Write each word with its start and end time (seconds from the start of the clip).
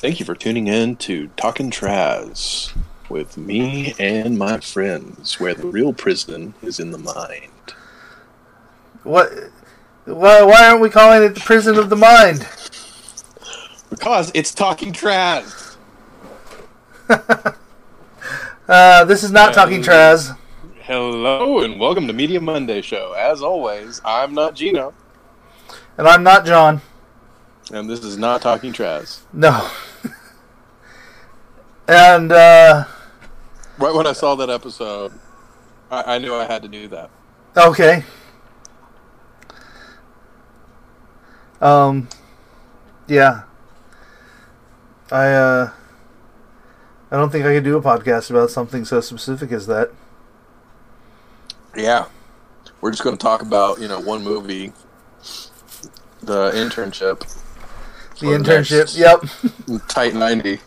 Thank 0.00 0.18
you 0.18 0.24
for 0.24 0.34
tuning 0.34 0.66
in 0.66 0.96
to 0.96 1.28
Talkin' 1.36 1.70
Traz 1.70 2.74
with 3.10 3.36
me 3.36 3.94
and 3.98 4.38
my 4.38 4.58
friends, 4.60 5.38
where 5.38 5.52
the 5.52 5.66
real 5.66 5.92
prison 5.92 6.54
is 6.62 6.80
in 6.80 6.90
the 6.90 6.96
mind. 6.96 7.74
What? 9.02 9.30
Why, 10.06 10.42
why 10.42 10.68
aren't 10.70 10.80
we 10.80 10.88
calling 10.88 11.22
it 11.22 11.34
the 11.34 11.40
prison 11.40 11.76
of 11.78 11.90
the 11.90 11.96
mind? 11.96 12.48
Because 13.90 14.32
it's 14.34 14.54
Talking 14.54 14.92
Traz. 14.92 15.76
Uh, 18.68 19.04
this 19.04 19.24
is 19.24 19.32
not 19.32 19.52
talking 19.52 19.82
Traz. 19.82 20.36
Hello 20.82 21.58
and 21.58 21.80
welcome 21.80 22.06
to 22.06 22.12
Media 22.12 22.40
Monday 22.40 22.80
Show. 22.82 23.14
As 23.18 23.42
always, 23.42 24.00
I'm 24.04 24.32
not 24.32 24.54
Gino, 24.54 24.94
And 25.98 26.06
I'm 26.06 26.22
not 26.22 26.46
John. 26.46 26.80
and 27.72 27.90
this 27.90 28.04
is 28.04 28.16
not 28.16 28.42
Talking 28.42 28.72
Traz. 28.72 29.22
No. 29.32 29.68
And, 31.90 32.32
uh, 32.32 32.84
Right 33.78 33.94
when 33.94 34.06
I 34.06 34.12
saw 34.12 34.34
that 34.36 34.50
episode, 34.50 35.12
I, 35.90 36.16
I 36.16 36.18
knew 36.18 36.34
I 36.34 36.44
had 36.44 36.62
to 36.62 36.68
do 36.68 36.86
that. 36.88 37.10
okay. 37.56 38.04
Um, 41.60 42.08
yeah. 43.06 43.42
I, 45.10 45.26
uh, 45.32 45.70
I 47.10 47.16
don't 47.16 47.30
think 47.30 47.44
I 47.44 47.54
could 47.54 47.64
do 47.64 47.76
a 47.76 47.82
podcast 47.82 48.30
about 48.30 48.50
something 48.50 48.84
so 48.84 49.00
specific 49.00 49.50
as 49.50 49.66
that. 49.66 49.90
Yeah. 51.76 52.06
We're 52.80 52.92
just 52.92 53.02
going 53.02 53.16
to 53.16 53.22
talk 53.22 53.42
about, 53.42 53.80
you 53.80 53.88
know, 53.88 54.00
one 54.00 54.22
movie, 54.22 54.72
the 56.22 56.50
internship. 56.52 57.20
The 58.20 58.26
internship. 58.26 58.78
next 58.78 58.96
Yep. 58.96 59.88
Tight 59.88 60.14
90. 60.14 60.60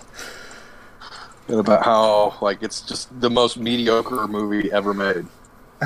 And 1.48 1.60
about 1.60 1.84
how, 1.84 2.38
like, 2.42 2.64
it's 2.64 2.82
just 2.82 3.20
the 3.20 3.30
most 3.30 3.58
mediocre 3.58 4.28
movie 4.28 4.72
ever 4.72 4.94
made. 4.94 5.26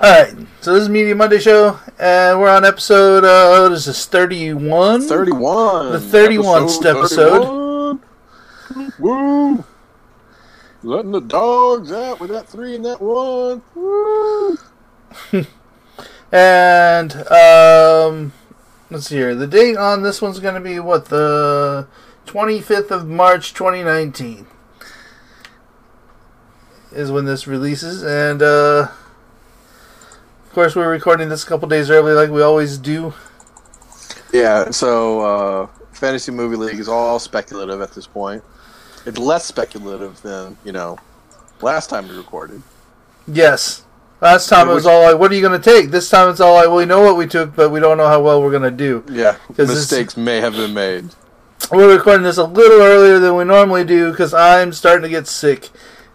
All 0.00 0.10
right, 0.10 0.34
so 0.62 0.72
this 0.72 0.82
is 0.82 0.88
Media 0.88 1.14
Monday 1.14 1.38
Show, 1.38 1.78
and 1.98 2.40
we're 2.40 2.48
on 2.48 2.64
episode. 2.64 3.24
Uh, 3.24 3.60
what 3.62 3.72
is 3.72 3.84
this? 3.84 4.06
Thirty-one. 4.06 5.02
31. 5.02 5.92
The 5.92 5.98
31st 5.98 6.98
episode. 6.98 8.00
31. 8.74 8.92
Woo! 8.98 9.64
Letting 10.82 11.12
the 11.12 11.20
dogs 11.20 11.92
out 11.92 12.18
with 12.18 12.30
that 12.30 12.48
three 12.48 12.74
and 12.74 12.84
that 12.86 13.00
one. 13.00 13.62
Woo! 13.74 14.56
And 16.32 17.12
um, 17.28 18.32
let's 18.92 19.06
see 19.06 19.16
here. 19.16 19.34
The 19.34 19.46
date 19.46 19.76
on 19.76 20.02
this 20.02 20.22
one's 20.22 20.38
going 20.38 20.54
to 20.54 20.60
be 20.60 20.78
what 20.78 21.06
the 21.06 21.86
twenty-fifth 22.26 22.90
of 22.90 23.08
March, 23.08 23.54
twenty 23.54 23.82
nineteen, 23.82 24.46
is 26.92 27.10
when 27.10 27.24
this 27.24 27.46
releases, 27.46 28.02
and 28.02 28.42
uh, 28.42 28.88
of 30.44 30.52
course 30.52 30.76
we're 30.76 30.90
recording 30.90 31.28
this 31.28 31.42
a 31.42 31.46
couple 31.46 31.68
days 31.68 31.90
early, 31.90 32.12
like 32.12 32.30
we 32.30 32.42
always 32.42 32.78
do. 32.78 33.14
Yeah, 34.32 34.70
so 34.70 35.20
uh, 35.20 35.66
Fantasy 35.92 36.32
Movie 36.32 36.56
League 36.56 36.78
is 36.78 36.88
all 36.88 37.18
speculative 37.18 37.80
at 37.80 37.92
this 37.92 38.06
point. 38.06 38.42
It's 39.04 39.18
less 39.18 39.44
speculative 39.44 40.22
than, 40.22 40.56
you 40.64 40.72
know, 40.72 40.96
last 41.60 41.90
time 41.90 42.08
we 42.08 42.16
recorded. 42.16 42.62
Yes. 43.26 43.84
Last 44.22 44.48
time 44.48 44.70
it 44.70 44.72
was 44.74 44.86
all 44.86 45.02
like, 45.02 45.18
"What 45.18 45.32
are 45.32 45.34
you 45.34 45.40
going 45.42 45.60
to 45.60 45.70
take?" 45.70 45.90
This 45.90 46.08
time 46.08 46.30
it's 46.30 46.40
all 46.40 46.54
like, 46.54 46.68
"Well, 46.68 46.76
we 46.76 46.84
know 46.86 47.00
what 47.02 47.16
we 47.16 47.26
took, 47.26 47.56
but 47.56 47.70
we 47.70 47.80
don't 47.80 47.96
know 47.98 48.06
how 48.06 48.20
well 48.22 48.40
we're 48.40 48.52
going 48.52 48.62
to 48.62 48.70
do." 48.70 49.02
Yeah, 49.10 49.32
'Cause 49.48 49.66
this- 49.68 49.70
mistakes 49.90 50.16
may 50.16 50.40
have 50.40 50.52
been 50.54 50.72
made. 50.72 51.10
We're 51.72 51.92
recording 51.92 52.22
this 52.22 52.36
a 52.38 52.44
little 52.44 52.80
earlier 52.82 53.18
than 53.18 53.34
we 53.36 53.42
normally 53.44 53.82
do 53.84 54.10
because 54.12 54.32
I'm 54.32 54.72
starting 54.72 55.02
to 55.02 55.08
get 55.08 55.26
sick. 55.26 55.70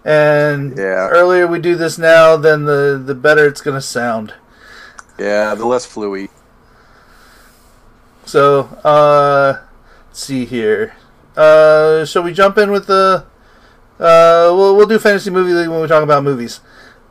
And 0.06 0.78
Yeah. 0.78 1.10
earlier 1.10 1.48
we 1.48 1.60
do 1.60 1.76
this 1.76 1.98
now, 1.98 2.38
then 2.38 2.64
the 2.66 3.02
the 3.04 3.14
better 3.16 3.46
it's 3.46 3.60
going 3.62 3.76
to 3.76 3.82
sound. 3.82 4.34
Yeah, 5.20 5.54
the 5.56 5.66
less 5.66 5.86
fluey. 5.86 6.30
So, 8.26 8.70
uh, 8.86 9.56
let's 10.10 10.24
see 10.24 10.46
here. 10.46 10.94
Uh, 11.36 12.06
shall 12.06 12.24
we 12.24 12.34
jump 12.34 12.58
in 12.58 12.72
with 12.72 12.88
the? 12.88 13.24
Uh, 14.00 14.52
we'll 14.56 14.76
we'll 14.78 14.86
do 14.88 15.00
fantasy 15.00 15.30
movie 15.30 15.54
league 15.54 15.70
when 15.70 15.82
we 15.82 15.88
talk 15.88 16.04
about 16.04 16.24
movies. 16.24 16.60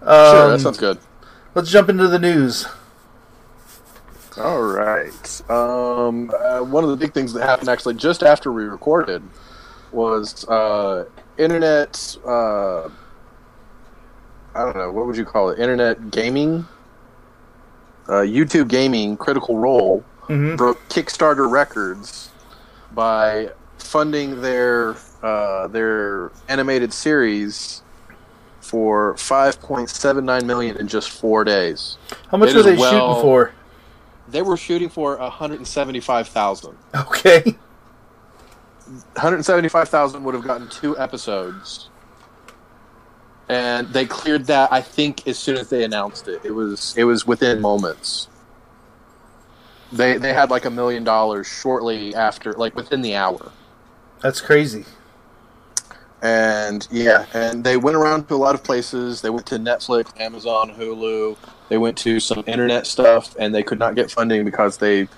Um, 0.06 0.30
Sure, 0.30 0.48
that 0.50 0.60
sounds 0.60 0.78
good. 0.78 0.98
Let's 1.54 1.70
jump 1.70 1.88
into 1.90 2.08
the 2.08 2.18
news. 2.18 2.66
All 4.38 4.62
right. 4.62 5.42
Um, 5.50 6.30
uh, 6.38 6.60
one 6.60 6.84
of 6.84 6.90
the 6.90 6.96
big 6.96 7.14
things 7.14 7.32
that 7.32 7.42
happened 7.44 7.68
actually 7.70 7.94
just 7.94 8.22
after 8.22 8.52
we 8.52 8.64
recorded 8.64 9.22
was 9.92 10.46
uh, 10.48 11.06
internet. 11.38 12.16
Uh, 12.26 12.88
I 14.54 14.64
don't 14.64 14.76
know 14.76 14.92
what 14.92 15.06
would 15.06 15.16
you 15.16 15.24
call 15.24 15.50
it? 15.50 15.58
Internet 15.58 16.10
gaming. 16.10 16.66
Uh, 18.08 18.22
YouTube 18.22 18.68
gaming 18.68 19.16
Critical 19.16 19.58
Role 19.58 20.04
hmm 20.28 20.56
broke 20.56 20.78
Kickstarter 20.88 21.50
records 21.50 22.30
by 22.92 23.50
funding 23.78 24.40
their 24.42 24.96
uh, 25.22 25.68
their 25.68 26.32
animated 26.48 26.92
series 26.92 27.82
for 28.66 29.14
5.79 29.14 30.44
million 30.44 30.76
in 30.76 30.88
just 30.88 31.10
four 31.10 31.44
days. 31.44 31.96
How 32.30 32.36
much 32.36 32.50
It 32.50 32.56
were 32.56 32.62
they 32.62 32.76
well- 32.76 32.90
shooting 33.14 33.22
for? 33.22 33.52
They 34.28 34.42
were 34.42 34.56
shooting 34.56 34.88
for 34.88 35.16
175,000. 35.18 36.76
Okay. 36.96 37.56
175,000 39.14 40.24
would 40.24 40.34
have 40.34 40.44
gotten 40.44 40.68
two 40.68 40.98
episodes. 40.98 41.88
And 43.48 43.88
they 43.92 44.06
cleared 44.06 44.46
that 44.46 44.72
I 44.72 44.80
think 44.80 45.26
as 45.28 45.38
soon 45.38 45.56
as 45.56 45.68
they 45.70 45.84
announced 45.84 46.26
it. 46.26 46.40
It 46.44 46.50
was 46.50 46.94
it 46.96 47.04
was 47.04 47.24
within 47.26 47.60
moments. 47.60 48.28
They 49.92 50.18
they 50.18 50.32
had 50.32 50.50
like 50.50 50.64
a 50.64 50.70
million 50.70 51.04
dollars 51.04 51.46
shortly 51.46 52.12
after 52.14 52.52
like 52.54 52.74
within 52.74 53.02
the 53.02 53.14
hour. 53.14 53.52
That's 54.20 54.40
crazy. 54.40 54.84
And 56.22 56.86
yeah, 56.90 57.26
and 57.34 57.62
they 57.62 57.76
went 57.76 57.96
around 57.96 58.28
to 58.28 58.34
a 58.34 58.36
lot 58.36 58.54
of 58.54 58.64
places. 58.64 59.20
They 59.20 59.30
went 59.30 59.46
to 59.46 59.56
Netflix, 59.58 60.18
Amazon, 60.18 60.70
Hulu. 60.70 61.36
They 61.68 61.78
went 61.78 61.98
to 61.98 62.20
some 62.20 62.42
internet 62.46 62.86
stuff, 62.86 63.36
and 63.38 63.54
they 63.54 63.62
could 63.62 63.78
not 63.78 63.94
get 63.94 64.10
funding 64.10 64.44
because 64.44 64.78
they 64.78 65.08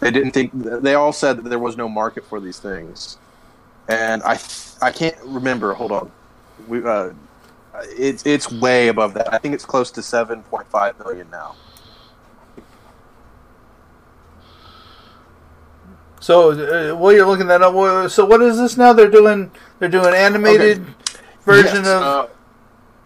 they 0.00 0.10
didn't 0.10 0.30
think 0.30 0.52
they 0.54 0.94
all 0.94 1.12
said 1.12 1.38
that 1.38 1.48
there 1.48 1.58
was 1.58 1.76
no 1.76 1.88
market 1.88 2.24
for 2.24 2.40
these 2.40 2.58
things. 2.58 3.18
And 3.88 4.22
I 4.22 4.38
I 4.80 4.92
can't 4.92 5.16
remember. 5.24 5.74
Hold 5.74 5.92
on, 5.92 6.12
we 6.68 6.84
uh, 6.84 7.10
it's 7.88 8.24
it's 8.24 8.50
way 8.50 8.88
above 8.88 9.14
that. 9.14 9.32
I 9.34 9.38
think 9.38 9.54
it's 9.54 9.66
close 9.66 9.90
to 9.92 10.02
seven 10.02 10.42
point 10.44 10.68
five 10.68 10.98
million 11.00 11.28
now. 11.30 11.56
So 16.24 16.52
uh, 16.52 16.96
while 16.96 17.12
you're 17.12 17.26
looking 17.26 17.48
that 17.48 17.60
up, 17.60 18.10
so 18.10 18.24
what 18.24 18.40
is 18.40 18.56
this 18.56 18.78
now? 18.78 18.94
They're 18.94 19.10
doing 19.10 19.50
they're 19.78 19.90
doing 19.90 20.14
animated 20.14 20.82
version 21.44 21.84
Yes, 21.84 21.86
of. 21.86 22.02
uh, 22.02 22.26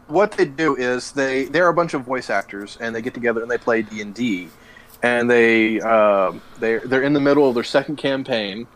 what 0.06 0.30
they 0.30 0.44
do 0.44 0.76
is 0.76 1.10
they 1.10 1.46
they're 1.46 1.66
a 1.66 1.74
bunch 1.74 1.94
of 1.94 2.02
voice 2.02 2.30
actors 2.30 2.76
and 2.80 2.94
they 2.94 3.02
get 3.02 3.14
together 3.14 3.42
and 3.42 3.50
they 3.50 3.58
play 3.58 3.82
D 3.82 4.02
and 4.02 4.14
D, 4.14 4.50
and 5.02 5.28
they 5.28 5.80
um, 5.80 6.42
they 6.60 6.78
they're 6.78 7.02
in 7.02 7.12
the 7.12 7.18
middle 7.20 7.48
of 7.48 7.56
their 7.56 7.64
second 7.64 7.96
campaign, 7.96 8.68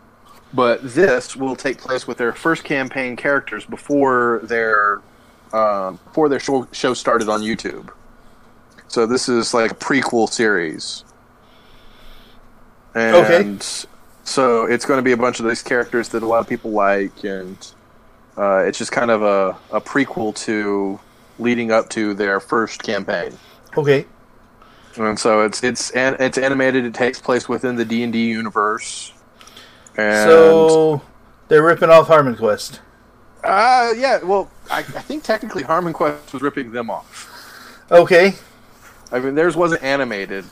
but 0.51 0.81
this 0.83 1.37
will 1.37 1.55
take 1.55 1.77
place 1.77 2.05
with 2.05 2.17
their 2.17 2.33
first 2.33 2.65
campaign 2.65 3.15
characters 3.15 3.65
before 3.65 4.41
their 4.43 5.03
um, 5.53 6.01
before 6.03 6.27
their 6.27 6.41
show, 6.41 6.67
show 6.73 6.93
started 6.93 7.29
on 7.29 7.43
YouTube. 7.43 7.91
So 8.89 9.05
this 9.05 9.29
is 9.29 9.53
like 9.53 9.71
a 9.71 9.75
prequel 9.75 10.29
series, 10.29 11.05
and 12.93 13.15
Okay. 13.15 13.57
So 14.23 14.65
it's 14.65 14.85
going 14.85 14.97
to 14.97 15.03
be 15.03 15.11
a 15.11 15.17
bunch 15.17 15.39
of 15.39 15.45
these 15.45 15.61
characters 15.61 16.09
that 16.09 16.23
a 16.23 16.25
lot 16.25 16.39
of 16.39 16.47
people 16.47 16.71
like, 16.71 17.23
and 17.23 17.57
uh, 18.37 18.59
it's 18.59 18.77
just 18.77 18.91
kind 18.91 19.11
of 19.11 19.21
a, 19.21 19.57
a 19.75 19.81
prequel 19.81 20.33
to 20.45 20.99
leading 21.39 21.71
up 21.71 21.89
to 21.89 22.13
their 22.13 22.39
first 22.39 22.81
campaign. 22.83 23.37
okay. 23.77 24.05
And 24.95 25.17
so 25.17 25.41
it's 25.43 25.63
it's 25.63 25.89
an, 25.91 26.15
it's 26.19 26.37
animated. 26.37 26.85
It 26.85 26.93
takes 26.93 27.19
place 27.19 27.49
within 27.49 27.75
the 27.75 27.83
D 27.85 28.03
and 28.03 28.13
D 28.13 28.27
universe. 28.29 29.11
And 29.97 30.29
So 30.29 31.01
they're 31.47 31.63
ripping 31.63 31.89
off 31.89 32.05
Harmon 32.07 32.35
Quest. 32.35 32.79
uh, 33.43 33.91
yeah, 33.97 34.21
well, 34.23 34.51
I, 34.69 34.79
I 34.79 34.83
think 34.83 35.23
technically 35.23 35.63
Harmon 35.63 35.93
Quest 35.93 36.31
was 36.31 36.43
ripping 36.43 36.71
them 36.71 36.91
off. 36.91 37.27
Okay. 37.91 38.35
I 39.11 39.19
mean, 39.19 39.33
theirs 39.33 39.55
wasn't 39.55 39.81
animated, 39.81 40.45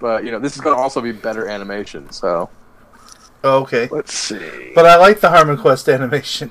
but 0.00 0.24
you 0.24 0.32
know, 0.32 0.40
this 0.40 0.56
is 0.56 0.60
going 0.60 0.74
to 0.76 0.82
also 0.82 1.00
be 1.00 1.12
better 1.12 1.46
animation. 1.48 2.10
So 2.10 2.50
Oh, 3.44 3.62
okay. 3.62 3.88
let's 3.90 4.14
see. 4.14 4.72
But 4.74 4.86
I 4.86 4.96
like 4.96 5.20
the 5.20 5.30
Harmon 5.30 5.58
Quest 5.58 5.88
animation. 5.88 6.50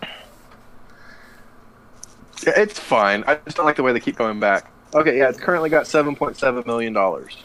Yeah, 2.46 2.54
it's 2.58 2.80
fine. 2.80 3.24
I 3.28 3.36
just 3.36 3.56
don't 3.58 3.66
like 3.66 3.76
the 3.76 3.84
way 3.84 3.94
they 3.94 4.00
keep 4.00 4.18
going 4.18 4.40
back. 4.40 4.72
Okay, 4.94 5.18
yeah, 5.18 5.30
it's 5.30 5.40
currently 5.40 5.70
got 5.70 5.88
seven 5.88 6.16
point 6.16 6.38
seven 6.38 6.64
million 6.66 6.92
dollars. 6.92 7.38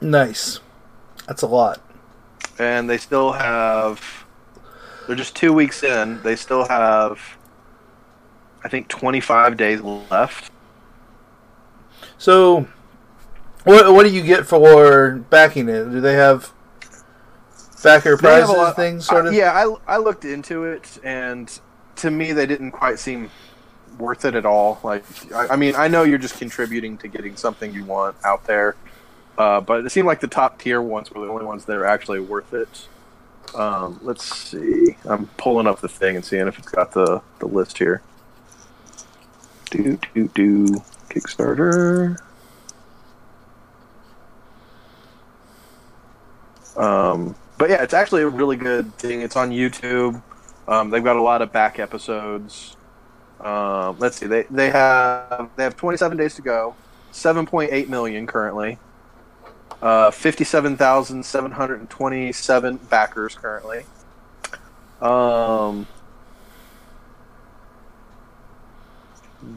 Nice. 0.00 0.60
That's 1.26 1.42
a 1.42 1.46
lot. 1.46 1.80
and 2.58 2.88
they 2.88 2.98
still 2.98 3.32
have. 3.32 4.24
They're 5.06 5.16
just 5.16 5.34
two 5.34 5.52
weeks 5.52 5.82
in. 5.82 6.22
They 6.22 6.36
still 6.36 6.68
have, 6.68 7.20
I 8.62 8.68
think, 8.68 8.86
25 8.88 9.56
days 9.56 9.80
left. 9.80 10.52
So, 12.16 12.68
what 13.64 13.92
what 13.92 14.04
do 14.06 14.10
you 14.10 14.22
get 14.22 14.46
for 14.46 15.16
backing 15.16 15.68
it? 15.68 15.84
Do 15.90 16.00
they 16.00 16.14
have 16.14 16.52
backer 17.82 18.16
They 18.16 18.20
prizes 18.20 18.50
lot- 18.50 18.76
things 18.76 19.06
sort 19.06 19.26
of? 19.26 19.32
Uh, 19.32 19.36
yeah, 19.36 19.52
I, 19.52 19.94
I 19.94 19.96
looked 19.98 20.24
into 20.24 20.64
it, 20.64 20.98
and 21.04 21.50
to 21.96 22.10
me, 22.10 22.32
they 22.32 22.46
didn't 22.46 22.72
quite 22.72 22.98
seem 22.98 23.30
worth 23.98 24.24
it 24.24 24.34
at 24.34 24.46
all. 24.46 24.80
Like, 24.82 25.04
I, 25.34 25.48
I 25.48 25.56
mean, 25.56 25.74
I 25.76 25.88
know 25.88 26.02
you're 26.04 26.18
just 26.18 26.38
contributing 26.38 26.96
to 26.98 27.08
getting 27.08 27.36
something 27.36 27.72
you 27.74 27.84
want 27.84 28.16
out 28.24 28.46
there, 28.46 28.76
uh, 29.36 29.60
but 29.60 29.84
it 29.84 29.90
seemed 29.90 30.06
like 30.06 30.20
the 30.20 30.28
top 30.28 30.58
tier 30.58 30.80
ones 30.80 31.10
were 31.10 31.24
the 31.24 31.30
only 31.32 31.44
ones 31.44 31.64
that 31.66 31.76
are 31.76 31.84
actually 31.86 32.20
worth 32.20 32.54
it. 32.54 32.86
Um, 33.54 33.98
let's 34.02 34.24
see. 34.24 34.96
I'm 35.04 35.26
pulling 35.36 35.66
up 35.66 35.80
the 35.80 35.88
thing 35.88 36.16
and 36.16 36.24
seeing 36.24 36.46
if 36.46 36.58
it's 36.58 36.68
got 36.68 36.92
the, 36.92 37.20
the 37.40 37.46
list 37.46 37.78
here. 37.78 38.00
Do 39.70 39.98
do 40.14 40.28
do 40.34 40.66
Kickstarter. 41.08 42.16
Um, 46.76 47.34
but 47.60 47.68
yeah, 47.68 47.82
it's 47.82 47.92
actually 47.92 48.22
a 48.22 48.28
really 48.28 48.56
good 48.56 48.96
thing. 48.96 49.20
It's 49.20 49.36
on 49.36 49.50
YouTube. 49.50 50.22
Um, 50.66 50.88
they've 50.88 51.04
got 51.04 51.16
a 51.16 51.22
lot 51.22 51.42
of 51.42 51.52
back 51.52 51.78
episodes. 51.78 52.74
Um, 53.38 53.98
let's 53.98 54.16
see. 54.16 54.26
They 54.26 54.44
they 54.44 54.70
have 54.70 55.50
they 55.56 55.64
have 55.64 55.76
27 55.76 56.16
days 56.16 56.36
to 56.36 56.42
go. 56.42 56.74
7.8 57.12 57.88
million 57.88 58.26
currently. 58.26 58.78
Uh, 59.82 60.10
57,727 60.10 62.76
backers 62.88 63.34
currently. 63.34 63.84
Um, 65.02 65.86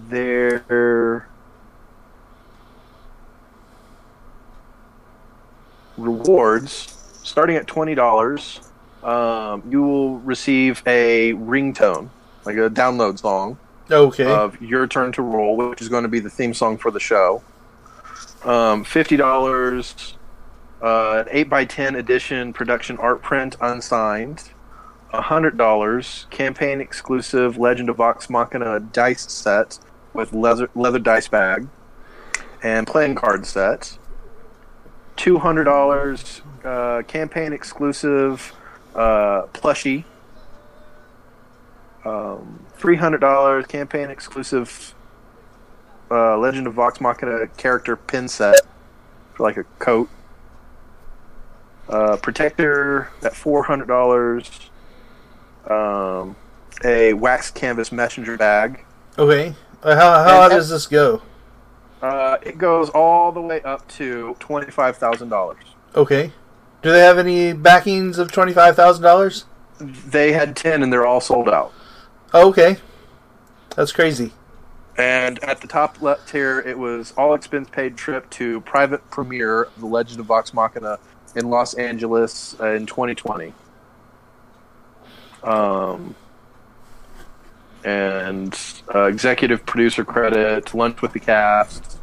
their 0.10 1.30
rewards 5.98 7.03
starting 7.24 7.56
at 7.56 7.68
twenty 7.68 7.96
dollars. 7.96 8.60
Um, 9.04 9.64
you 9.70 9.82
will 9.82 10.20
receive 10.20 10.82
a 10.86 11.34
ringtone, 11.34 12.10
like 12.46 12.56
a 12.56 12.70
download 12.70 13.20
song 13.20 13.58
Okay. 13.92 14.32
of 14.32 14.62
"Your 14.62 14.88
Turn 14.88 15.12
to 15.14 15.22
Roll," 15.22 15.58
which 15.58 15.82
is 15.82 15.90
going 15.90 16.04
to 16.04 16.10
be 16.10 16.20
the 16.20 16.30
theme 16.30 16.54
song 16.54 16.78
for 16.78 16.90
the 16.92 17.00
show. 17.02 17.44
Um, 18.46 18.84
Fifty 18.86 19.18
dollars, 19.18 20.16
uh, 20.82 21.24
an 21.26 21.28
eight 21.32 21.52
x 21.52 21.74
ten 21.76 21.96
edition 21.96 22.54
production 22.54 22.98
art 22.98 23.22
print 23.22 23.56
unsigned. 23.62 24.44
hundred 25.12 25.58
dollars 25.58 26.26
campaign 26.32 26.82
exclusive 26.82 27.58
Legend 27.58 27.90
of 27.90 27.98
Vox 27.98 28.30
Machina 28.30 28.80
dice 28.80 29.32
set 29.32 29.78
with 30.14 30.34
leather 30.34 30.70
leather 30.76 30.98
dice 31.00 31.28
bag 31.28 31.68
and 32.64 32.88
playing 32.88 33.16
card 33.16 33.46
set. 33.46 33.98
Two 35.16 35.38
hundred 35.40 35.66
dollars 35.66 36.42
uh, 36.64 37.04
campaign 37.08 37.54
exclusive 37.54 38.54
uh, 38.96 39.44
plushie. 39.54 40.04
Um, 42.06 42.66
three 42.76 42.98
hundred 42.98 43.20
dollars 43.20 43.66
campaign 43.68 44.10
exclusive 44.10 44.94
uh, 46.12 46.38
Legend 46.38 46.68
of 46.68 46.74
Vox 46.74 47.00
Machina 47.00 47.48
character 47.58 47.96
pin 47.96 48.28
set 48.28 48.60
for 49.34 49.44
like 49.44 49.58
a 49.58 49.64
coat. 49.80 50.10
Uh, 51.88 52.18
protector 52.18 53.10
at 53.24 53.36
four 53.36 53.64
hundred 53.64 53.88
dollars. 53.88 54.50
Um, 55.70 56.36
a 56.84 57.14
wax 57.14 57.52
canvas 57.52 57.92
messenger 57.92 58.36
bag. 58.38 58.84
okay. 59.18 59.54
Uh, 59.82 59.96
how 59.96 60.24
how 60.24 60.42
and- 60.44 60.52
does 60.52 60.70
this 60.70 60.88
go? 60.88 61.22
Uh, 62.04 62.38
it 62.42 62.58
goes 62.58 62.90
all 62.90 63.32
the 63.32 63.40
way 63.40 63.62
up 63.62 63.88
to 63.88 64.36
twenty 64.38 64.70
five 64.70 64.98
thousand 64.98 65.30
dollars. 65.30 65.64
Okay. 65.96 66.34
Do 66.82 66.92
they 66.92 67.00
have 67.00 67.18
any 67.18 67.54
backings 67.54 68.18
of 68.18 68.30
twenty 68.30 68.52
five 68.52 68.76
thousand 68.76 69.04
dollars? 69.04 69.46
They 69.80 70.34
had 70.34 70.54
ten 70.54 70.84
and 70.84 70.92
they're 70.92 71.06
all 71.06 71.22
sold 71.22 71.48
out. 71.48 71.72
Oh, 72.34 72.50
okay. 72.50 72.76
That's 73.78 73.94
crazy. 73.94 74.34
And 74.98 75.42
at 75.46 75.62
the 75.62 75.68
top 75.68 76.02
left 76.02 76.28
tier, 76.28 76.60
it 76.60 76.78
was 76.78 77.14
all 77.18 77.34
expense 77.34 77.70
paid 77.70 77.96
trip 77.96 78.30
to 78.32 78.60
private 78.62 79.10
premiere 79.10 79.64
of 79.64 79.80
The 79.80 79.88
Legend 79.88 80.20
of 80.20 80.26
Vox 80.26 80.54
Machina 80.54 81.00
in 81.38 81.50
Los 81.50 81.74
Angeles 81.74 82.54
in 82.60 82.86
2020. 82.86 83.54
Um, 85.42 86.16
and 87.86 88.58
uh, 88.94 89.04
executive 89.06 89.66
producer 89.66 90.04
credit, 90.06 90.74
lunch 90.74 91.02
with 91.02 91.14
the 91.14 91.20
cast, 91.20 92.00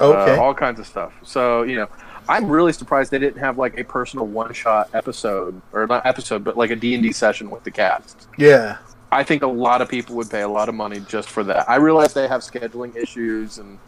Okay. 0.00 0.36
uh, 0.36 0.40
all 0.40 0.54
kinds 0.54 0.78
of 0.78 0.86
stuff. 0.86 1.12
So 1.22 1.62
you 1.62 1.76
know, 1.76 1.88
I'm 2.28 2.48
really 2.48 2.72
surprised 2.72 3.10
they 3.10 3.18
didn't 3.18 3.40
have 3.40 3.58
like 3.58 3.78
a 3.78 3.84
personal 3.84 4.26
one 4.26 4.52
shot 4.52 4.90
episode 4.94 5.60
or 5.72 5.86
not 5.86 6.06
episode, 6.06 6.44
but 6.44 6.56
like 6.56 6.70
a 6.70 6.76
D 6.76 6.94
and 6.94 7.02
D 7.02 7.12
session 7.12 7.50
with 7.50 7.64
the 7.64 7.70
cast. 7.70 8.28
yeah. 8.38 8.78
I 9.10 9.24
think 9.24 9.42
a 9.42 9.46
lot 9.46 9.80
of 9.80 9.88
people 9.88 10.16
would 10.16 10.28
pay 10.28 10.42
a 10.42 10.48
lot 10.48 10.68
of 10.68 10.74
money 10.74 11.00
just 11.08 11.30
for 11.30 11.42
that. 11.44 11.66
I 11.66 11.76
realize 11.76 12.12
they 12.12 12.28
have 12.28 12.42
scheduling 12.42 12.94
issues 12.94 13.56
and 13.56 13.78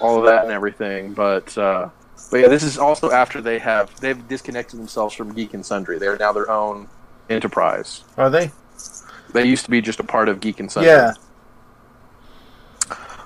all 0.00 0.18
of 0.18 0.24
that 0.26 0.42
and 0.42 0.50
everything, 0.52 1.12
but 1.14 1.56
uh, 1.56 1.88
but 2.32 2.38
yeah, 2.40 2.48
this 2.48 2.64
is 2.64 2.76
also 2.76 3.12
after 3.12 3.40
they 3.40 3.60
have 3.60 3.94
they've 4.00 4.26
disconnected 4.26 4.80
themselves 4.80 5.14
from 5.14 5.32
Geek 5.32 5.54
and 5.54 5.64
Sundry. 5.64 5.98
They 6.00 6.08
are 6.08 6.16
now 6.18 6.32
their 6.32 6.50
own 6.50 6.88
enterprise. 7.30 8.02
Are 8.16 8.28
they? 8.28 8.50
They 9.32 9.44
used 9.44 9.64
to 9.64 9.70
be 9.70 9.80
just 9.80 10.00
a 10.00 10.04
part 10.04 10.28
of 10.28 10.40
Geek 10.40 10.60
and 10.60 10.70
Sundry. 10.70 10.92
Yeah. 10.92 11.14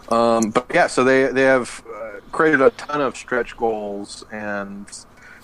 Um, 0.09 0.51
but 0.51 0.67
yeah, 0.73 0.87
so 0.87 1.05
they 1.05 1.27
they 1.27 1.43
have 1.43 1.85
uh, 1.89 2.21
created 2.33 2.61
a 2.61 2.71
ton 2.71 3.01
of 3.01 3.17
stretch 3.17 3.57
goals, 3.57 4.25
and 4.33 4.87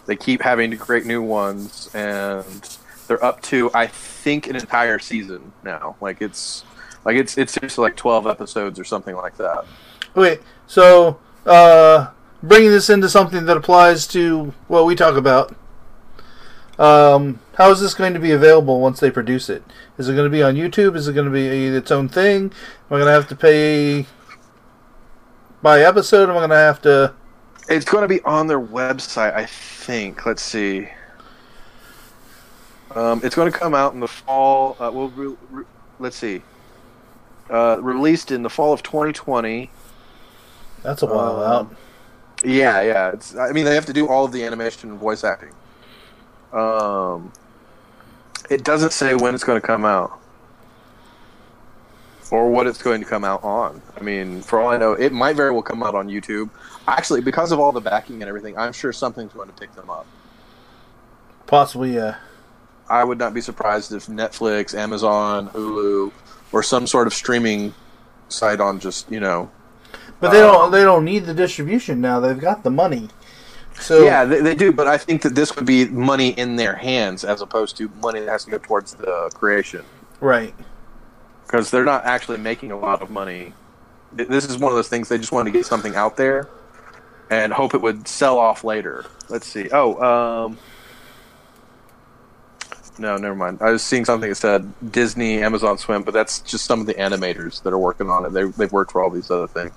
they 0.07 0.17
keep 0.17 0.43
having 0.43 0.71
to 0.71 0.77
create 0.77 1.07
new 1.07 1.23
ones, 1.23 1.89
and 1.95 2.79
they're 3.07 3.25
up 3.25 3.41
to 3.43 3.71
I 3.75 3.87
think 3.87 4.49
an 4.49 4.57
entire 4.57 4.99
season 4.99 5.53
now. 5.63 5.97
Like 6.01 6.21
it's 6.21 6.65
like 7.05 7.17
it's 7.17 7.39
it's 7.39 7.53
seriously 7.53 7.83
like 7.83 7.97
twelve 7.97 8.27
episodes 8.27 8.81
or 8.81 8.85
something 8.85 9.15
like 9.15 9.37
that. 9.37 9.65
Okay. 10.17 10.41
So, 10.67 11.21
uh, 11.45 12.11
bringing 12.43 12.71
this 12.71 12.91
into 12.91 13.09
something 13.09 13.45
that 13.47 13.57
applies 13.57 14.07
to 14.09 14.53
what 14.67 14.85
we 14.87 14.97
talk 14.97 15.17
about. 15.17 15.55
Um, 16.79 17.41
how 17.55 17.71
is 17.71 17.81
this 17.81 17.95
going 17.95 18.13
to 18.15 18.21
be 18.21 18.33
available 18.33 18.81
once 18.81 19.01
they 19.01 19.11
produce 19.11 19.49
it? 19.49 19.63
Is 19.97 20.09
it 20.09 20.15
going 20.15 20.31
to 20.31 20.37
be 20.37 20.43
on 20.43 20.55
YouTube? 20.57 20.95
Is 20.95 21.09
it 21.09 21.15
going 21.15 21.25
to 21.27 21.33
be 21.33 21.67
its 21.69 21.91
own 21.91 22.09
thing? 22.09 22.45
Am 22.45 22.53
I 22.91 22.97
going 22.97 23.07
to 23.07 23.13
have 23.13 23.29
to 23.29 23.37
pay 23.37 24.07
by 25.63 25.81
episode? 25.81 26.25
Am 26.29 26.37
I 26.37 26.41
going 26.41 26.51
to 26.51 26.57
have 26.57 26.83
to? 26.83 27.15
It's 27.69 27.87
going 27.87 28.03
to 28.03 28.09
be 28.09 28.21
on 28.23 28.47
their 28.47 28.61
website, 28.61 29.35
I 29.35 29.47
think. 29.47 30.27
Let's 30.27 30.43
see. 30.43 30.89
Um, 32.95 33.21
it's 33.25 33.35
going 33.35 33.51
to 33.51 33.59
come 33.59 33.75
out 33.75 33.95
in 33.95 34.01
the 34.01 34.09
fall. 34.09 34.77
Uh, 34.79 34.91
well, 34.93 35.09
re- 35.09 35.37
re- 35.51 35.65
let's 35.99 36.17
see. 36.17 36.43
Uh, 37.51 37.79
released 37.81 38.31
in 38.31 38.43
the 38.43 38.51
fall 38.51 38.73
of 38.73 38.83
2020. 38.83 39.71
That's 40.83 41.03
a 41.03 41.07
while 41.07 41.43
Um, 41.43 41.53
out. 41.53 41.77
Yeah, 42.45 42.83
yeah. 42.83 43.11
It's. 43.13 43.35
I 43.35 43.53
mean, 43.53 43.65
they 43.65 43.75
have 43.75 43.87
to 43.87 43.93
do 43.93 44.07
all 44.09 44.25
of 44.27 44.33
the 44.33 44.45
animation 44.45 44.91
and 44.91 44.99
voice 45.01 45.25
acting. 45.25 45.53
Um, 46.57 47.33
it 48.51 48.65
doesn't 48.65 48.93
say 48.93 49.15
when 49.15 49.35
it's 49.35 49.45
going 49.45 49.61
to 49.61 49.67
come 49.67 49.85
out, 49.85 50.19
or 52.31 52.51
what 52.51 52.67
it's 52.67 52.83
going 52.83 53.03
to 53.03 53.09
come 53.09 53.25
out 53.25 53.45
on. 53.45 53.83
I 53.97 54.03
mean, 54.03 54.43
for 54.43 54.61
all 54.61 54.71
I 54.71 54.79
know, 54.79 54.93
it 54.95 55.13
might 55.13 55.37
very 55.37 55.53
well 55.53 55.63
come 55.63 55.83
out 55.83 55.95
on 55.95 56.09
YouTube. 56.09 56.51
Actually, 56.89 57.21
because 57.23 57.53
of 57.53 57.61
all 57.61 57.73
the 57.73 57.81
backing 57.81 58.23
and 58.23 58.29
everything, 58.29 58.57
I'm 58.59 58.73
sure 58.73 58.93
something's 58.93 59.33
going 59.33 59.49
to 59.49 59.55
pick 59.55 59.75
them 59.75 59.91
up. 59.91 60.07
Possibly, 61.47 61.95
yeah. 61.95 62.17
I 62.89 63.05
would 63.05 63.19
not 63.19 63.35
be 63.35 63.41
surprised 63.41 63.93
if 63.93 64.07
Netflix, 64.07 64.75
Amazon, 64.77 65.49
Hulu, 65.51 66.13
or 66.53 66.63
some 66.63 66.87
sort 66.87 67.07
of 67.07 67.15
streaming 67.15 67.75
site 68.29 68.61
on 68.61 68.81
just 68.81 69.11
you 69.11 69.21
know 69.21 69.51
But 70.21 70.31
they 70.31 70.41
don't. 70.41 70.67
Um, 70.67 70.71
They 70.73 70.83
don't 70.85 71.05
need 71.05 71.27
the 71.27 71.35
distribution 71.35 72.01
now. 72.01 72.21
They've 72.21 72.39
got 72.39 72.65
the 72.65 72.71
money. 72.71 73.09
So 73.81 74.05
yeah, 74.05 74.25
they, 74.25 74.41
they 74.41 74.55
do, 74.55 74.73
but 74.73 74.87
I 74.87 74.99
think 74.99 75.23
that 75.23 75.35
this 75.35 75.55
would 75.57 75.67
be 75.67 75.87
money 75.87 76.31
in 76.31 76.57
their 76.57 76.75
hands 76.75 77.25
as 77.25 77.41
opposed 77.41 77.77
to 77.79 77.89
money 78.03 78.21
that 78.21 78.29
has 78.29 78.45
to 78.45 78.51
go 78.51 78.59
towards 78.59 78.95
the 78.95 79.31
creation 79.35 79.85
right. 80.21 80.55
because 81.47 81.71
they're 81.71 81.85
not 81.85 82.05
actually 82.05 82.39
making 82.39 82.73
a 82.73 82.79
lot 82.79 83.03
of 83.03 83.11
money. 83.11 83.53
This 84.13 84.49
is 84.49 84.59
one 84.59 84.73
of 84.73 84.77
those 84.77 84.89
things 84.89 85.09
they 85.09 85.19
just 85.19 85.33
want 85.33 85.47
to 85.47 85.53
get 85.53 85.67
something 85.67 85.95
out 85.95 86.17
there 86.17 86.49
and 87.31 87.53
hope 87.53 87.75
it 87.75 87.83
would 87.83 88.09
sell 88.09 88.39
off 88.39 88.65
later. 88.65 89.05
Let's 89.29 89.47
see. 89.47 89.69
Oh, 89.73 90.01
um, 90.03 90.59
no, 92.99 93.17
never 93.17 93.35
mind. 93.35 93.59
I 93.61 93.71
was 93.71 93.83
seeing 93.83 94.05
something 94.05 94.29
that 94.29 94.37
said 94.37 94.73
Disney, 94.91 95.43
Amazon 95.43 95.77
Swim, 95.77 96.03
but 96.03 96.15
that's 96.15 96.41
just 96.41 96.65
some 96.65 96.81
of 96.81 96.87
the 96.87 96.95
animators 96.95 97.63
that 97.63 97.73
are 97.73 97.79
working 97.79 98.09
on 98.09 98.25
it. 98.25 98.33
They, 98.33 98.45
they've 98.45 98.73
worked 98.73 98.93
for 98.93 99.03
all 99.03 99.11
these 99.11 99.31
other 99.31 99.49
things. 99.49 99.73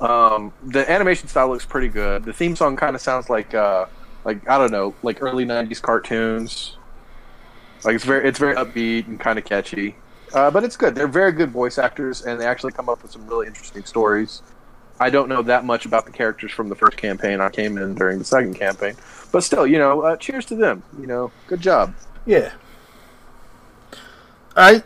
Um, 0.00 0.52
the 0.62 0.90
animation 0.90 1.28
style 1.28 1.48
looks 1.48 1.66
pretty 1.66 1.88
good. 1.88 2.24
The 2.24 2.32
theme 2.32 2.56
song 2.56 2.76
kind 2.76 2.96
of 2.96 3.02
sounds 3.02 3.28
like 3.28 3.54
uh, 3.54 3.86
like 4.24 4.48
I 4.48 4.58
don't 4.58 4.72
know, 4.72 4.94
like 5.02 5.22
early 5.22 5.44
'90s 5.44 5.80
cartoons. 5.80 6.76
Like 7.84 7.94
it's 7.94 8.04
very 8.04 8.28
it's 8.28 8.38
very 8.38 8.54
upbeat 8.54 9.06
and 9.06 9.20
kind 9.20 9.38
of 9.38 9.44
catchy, 9.44 9.96
uh, 10.34 10.50
but 10.50 10.64
it's 10.64 10.76
good. 10.76 10.94
They're 10.94 11.08
very 11.08 11.32
good 11.32 11.50
voice 11.50 11.78
actors, 11.78 12.22
and 12.22 12.40
they 12.40 12.46
actually 12.46 12.72
come 12.72 12.88
up 12.88 13.02
with 13.02 13.12
some 13.12 13.26
really 13.26 13.46
interesting 13.46 13.84
stories. 13.84 14.42
I 14.98 15.08
don't 15.08 15.28
know 15.28 15.42
that 15.42 15.64
much 15.64 15.86
about 15.86 16.04
the 16.04 16.12
characters 16.12 16.52
from 16.52 16.68
the 16.68 16.74
first 16.74 16.98
campaign. 16.98 17.40
I 17.40 17.48
came 17.48 17.78
in 17.78 17.94
during 17.94 18.18
the 18.18 18.24
second 18.24 18.54
campaign, 18.54 18.96
but 19.32 19.42
still, 19.42 19.66
you 19.66 19.78
know, 19.78 20.02
uh, 20.02 20.16
cheers 20.16 20.44
to 20.46 20.56
them. 20.56 20.82
You 20.98 21.06
know, 21.06 21.32
good 21.46 21.60
job. 21.60 21.94
Yeah. 22.26 22.52
All 24.56 24.72
right. 24.72 24.84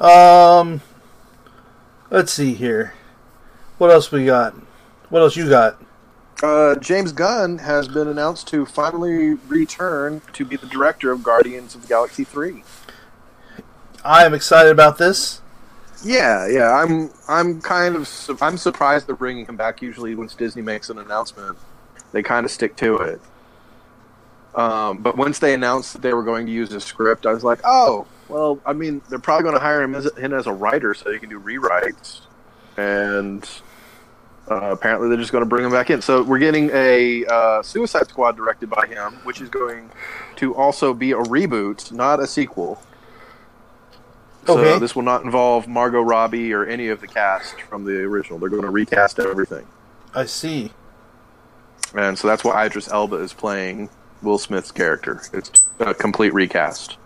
Um. 0.00 0.80
Let's 2.10 2.32
see 2.32 2.54
here. 2.54 2.94
What 3.78 3.90
else 3.90 4.10
we 4.10 4.26
got? 4.26 4.54
What 5.08 5.22
else 5.22 5.36
you 5.36 5.48
got? 5.48 5.80
Uh, 6.42 6.74
James 6.76 7.12
Gunn 7.12 7.58
has 7.58 7.88
been 7.88 8.06
announced 8.06 8.46
to 8.48 8.66
finally 8.66 9.34
return 9.48 10.20
to 10.32 10.44
be 10.44 10.56
the 10.56 10.66
director 10.66 11.10
of 11.10 11.22
Guardians 11.22 11.74
of 11.74 11.82
the 11.82 11.88
Galaxy 11.88 12.24
3. 12.24 12.62
I 14.04 14.24
am 14.24 14.34
excited 14.34 14.70
about 14.70 14.98
this. 14.98 15.40
Yeah, 16.04 16.46
yeah, 16.46 16.72
I'm 16.72 17.10
I'm 17.26 17.60
kind 17.60 17.96
of 17.96 18.06
su- 18.06 18.38
I'm 18.40 18.56
surprised 18.56 19.08
they're 19.08 19.16
bringing 19.16 19.46
him 19.46 19.56
back. 19.56 19.82
Usually, 19.82 20.14
once 20.14 20.34
Disney 20.34 20.62
makes 20.62 20.90
an 20.90 20.98
announcement, 20.98 21.58
they 22.12 22.22
kind 22.22 22.46
of 22.46 22.52
stick 22.52 22.76
to 22.76 22.98
it. 22.98 23.20
Um, 24.54 24.98
but 24.98 25.16
once 25.16 25.40
they 25.40 25.54
announced 25.54 25.92
that 25.94 26.02
they 26.02 26.14
were 26.14 26.22
going 26.22 26.46
to 26.46 26.52
use 26.52 26.72
a 26.72 26.80
script, 26.80 27.26
I 27.26 27.32
was 27.32 27.42
like, 27.42 27.60
oh, 27.64 28.06
well, 28.28 28.60
I 28.64 28.74
mean, 28.74 29.02
they're 29.08 29.18
probably 29.18 29.42
going 29.42 29.54
to 29.54 29.60
hire 29.60 29.82
him 29.82 29.94
as, 29.96 30.08
him 30.16 30.32
as 30.32 30.46
a 30.46 30.52
writer 30.52 30.94
so 30.94 31.12
he 31.12 31.18
can 31.18 31.30
do 31.30 31.40
rewrites, 31.40 32.20
and 32.76 33.48
uh, 34.50 34.70
apparently 34.72 35.08
they're 35.08 35.18
just 35.18 35.32
going 35.32 35.42
to 35.42 35.48
bring 35.48 35.64
him 35.64 35.70
back 35.72 35.90
in. 35.90 36.00
So 36.02 36.22
we're 36.22 36.38
getting 36.38 36.70
a 36.72 37.24
uh, 37.26 37.62
Suicide 37.62 38.08
Squad 38.08 38.36
directed 38.36 38.70
by 38.70 38.86
him, 38.86 39.14
which 39.24 39.40
is 39.40 39.48
going 39.48 39.90
to 40.36 40.54
also 40.54 40.94
be 40.94 41.12
a 41.12 41.16
reboot, 41.16 41.92
not 41.92 42.20
a 42.20 42.26
sequel. 42.26 42.80
So 44.46 44.58
Okay. 44.58 44.78
this 44.78 44.96
will 44.96 45.02
not 45.02 45.24
involve 45.24 45.68
Margot 45.68 46.00
Robbie 46.00 46.54
or 46.54 46.64
any 46.64 46.88
of 46.88 47.00
the 47.00 47.06
cast 47.06 47.60
from 47.62 47.84
the 47.84 47.98
original. 48.04 48.38
They're 48.38 48.48
going 48.48 48.62
to 48.62 48.70
recast 48.70 49.18
everything, 49.18 49.66
I 50.14 50.24
see. 50.24 50.72
and 51.94 52.18
so 52.18 52.28
that's 52.28 52.44
why 52.44 52.64
Idris 52.64 52.88
Elba 52.90 53.16
is 53.16 53.34
playing 53.34 53.90
Will 54.22 54.38
Smith's 54.38 54.70
character. 54.70 55.20
It's 55.34 55.50
a 55.80 55.92
complete 55.92 56.32
recast, 56.32 56.96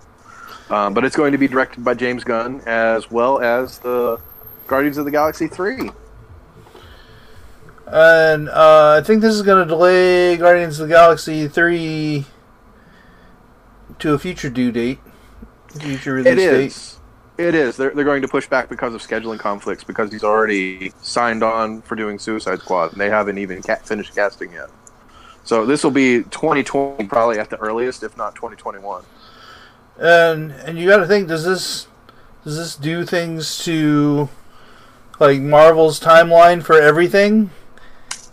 um, 0.70 0.94
but 0.94 1.04
it's 1.04 1.16
going 1.16 1.32
to 1.32 1.38
be 1.38 1.48
directed 1.48 1.84
by 1.84 1.94
James 1.94 2.22
Gunn 2.22 2.60
as 2.64 3.10
well 3.10 3.40
as 3.40 3.78
the 3.80 4.20
Guardians 4.68 4.96
of 4.98 5.04
the 5.04 5.10
Galaxy 5.10 5.48
three. 5.48 5.90
And 7.86 8.48
uh, 8.48 8.98
I 9.00 9.04
think 9.04 9.20
this 9.22 9.34
is 9.34 9.42
going 9.42 9.62
to 9.62 9.68
delay 9.68 10.36
Guardians 10.36 10.78
of 10.80 10.88
the 10.88 10.94
Galaxy 10.94 11.48
3 11.48 12.24
to 13.98 14.14
a 14.14 14.18
future 14.18 14.48
due 14.50 14.72
date. 14.72 14.98
Future 15.78 16.14
release 16.14 16.32
It 16.32 16.36
date. 16.36 16.66
is. 16.66 16.98
It 17.38 17.54
is. 17.54 17.76
They're, 17.76 17.90
they're 17.90 18.04
going 18.04 18.22
to 18.22 18.28
push 18.28 18.46
back 18.46 18.68
because 18.68 18.94
of 18.94 19.00
scheduling 19.02 19.38
conflicts 19.38 19.84
because 19.84 20.12
he's 20.12 20.22
already 20.24 20.92
signed 21.02 21.42
on 21.42 21.82
for 21.82 21.96
doing 21.96 22.18
Suicide 22.18 22.60
Squad 22.60 22.92
and 22.92 23.00
they 23.00 23.08
haven't 23.10 23.38
even 23.38 23.62
ca- 23.62 23.76
finished 23.76 24.14
casting 24.14 24.52
yet. 24.52 24.68
So 25.44 25.66
this 25.66 25.82
will 25.82 25.90
be 25.90 26.22
2020 26.24 27.06
probably 27.08 27.38
at 27.38 27.50
the 27.50 27.56
earliest, 27.58 28.02
if 28.02 28.16
not 28.16 28.34
2021. 28.36 29.02
And 29.98 30.52
and 30.52 30.78
you 30.78 30.88
got 30.88 30.98
to 30.98 31.06
think 31.06 31.26
does 31.28 31.44
this 31.44 31.86
does 32.44 32.56
this 32.56 32.76
do 32.76 33.04
things 33.04 33.58
to 33.64 34.28
like 35.18 35.40
Marvel's 35.40 35.98
timeline 36.00 36.62
for 36.62 36.80
everything? 36.80 37.50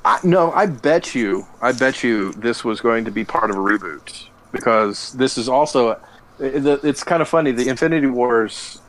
I, 0.09 0.19
no, 0.23 0.51
I 0.53 0.65
bet 0.65 1.13
you, 1.13 1.45
I 1.61 1.71
bet 1.71 2.03
you 2.03 2.31
this 2.33 2.63
was 2.63 2.81
going 2.81 3.05
to 3.05 3.11
be 3.11 3.23
part 3.23 3.51
of 3.51 3.57
a 3.57 3.59
reboot 3.59 4.27
because 4.51 5.13
this 5.13 5.37
is 5.37 5.47
also, 5.47 5.91
it- 6.39 6.65
it- 6.65 6.83
it's 6.83 7.03
kind 7.03 7.21
of 7.21 7.27
funny. 7.27 7.51
The 7.51 7.67
Infinity 7.69 8.07
Wars 8.07 8.81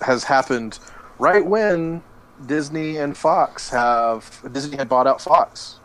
has 0.00 0.24
happened 0.24 0.80
right 1.20 1.44
when 1.46 2.02
Disney 2.46 2.96
and 2.96 3.16
Fox 3.16 3.70
have 3.70 4.40
Disney 4.52 4.76
had 4.76 4.88
bought 4.88 5.06
out 5.06 5.20
Fox, 5.22 5.76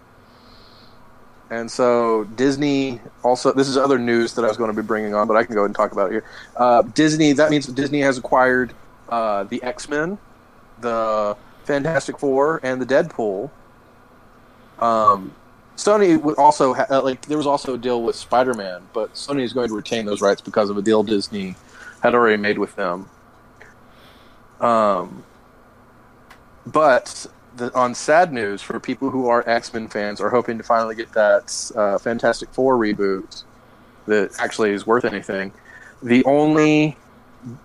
and 1.51 1.69
so 1.71 2.23
Disney 2.35 2.99
also. 3.23 3.53
This 3.53 3.67
is 3.69 3.77
other 3.77 3.99
news 3.99 4.33
that 4.33 4.43
I 4.43 4.47
was 4.47 4.57
going 4.57 4.73
to 4.75 4.81
be 4.81 4.85
bringing 4.85 5.13
on, 5.13 5.27
but 5.27 5.37
I 5.37 5.43
can 5.43 5.53
go 5.55 5.63
and 5.63 5.75
talk 5.75 5.91
about 5.91 6.09
it 6.09 6.13
here. 6.13 6.25
Uh, 6.57 6.81
Disney. 6.81 7.33
That 7.33 7.51
means 7.51 7.67
Disney 7.67 8.01
has 8.01 8.17
acquired 8.17 8.73
uh, 9.09 9.43
the 9.43 9.61
X 9.63 9.87
Men, 9.87 10.17
the 10.79 11.37
Fantastic 11.65 12.17
Four, 12.17 12.59
and 12.63 12.81
the 12.81 12.85
Deadpool. 12.85 13.49
Um, 14.81 15.33
Sony 15.77 16.21
would 16.21 16.37
also 16.37 16.73
ha- 16.73 16.87
uh, 16.89 17.01
like 17.01 17.25
there 17.27 17.37
was 17.37 17.47
also 17.47 17.75
a 17.75 17.77
deal 17.77 18.03
with 18.03 18.15
Spider-Man, 18.15 18.81
but 18.93 19.13
Sony 19.13 19.43
is 19.43 19.53
going 19.53 19.69
to 19.69 19.75
retain 19.75 20.05
those 20.05 20.21
rights 20.21 20.41
because 20.41 20.69
of 20.69 20.77
a 20.77 20.81
deal 20.81 21.03
Disney 21.03 21.55
had 22.03 22.13
already 22.13 22.37
made 22.37 22.57
with 22.57 22.75
them. 22.75 23.09
Um, 24.59 25.23
but 26.65 27.25
the, 27.55 27.73
on 27.73 27.95
sad 27.95 28.31
news 28.31 28.61
for 28.61 28.79
people 28.79 29.09
who 29.09 29.27
are 29.27 29.47
X-Men 29.47 29.87
fans 29.87 30.21
are 30.21 30.29
hoping 30.29 30.57
to 30.57 30.63
finally 30.63 30.95
get 30.95 31.11
that 31.13 31.71
uh, 31.75 31.97
Fantastic 31.97 32.49
Four 32.49 32.77
reboot 32.77 33.43
that 34.05 34.31
actually 34.39 34.71
is 34.71 34.85
worth 34.85 35.05
anything. 35.05 35.51
The 36.03 36.23
only 36.25 36.97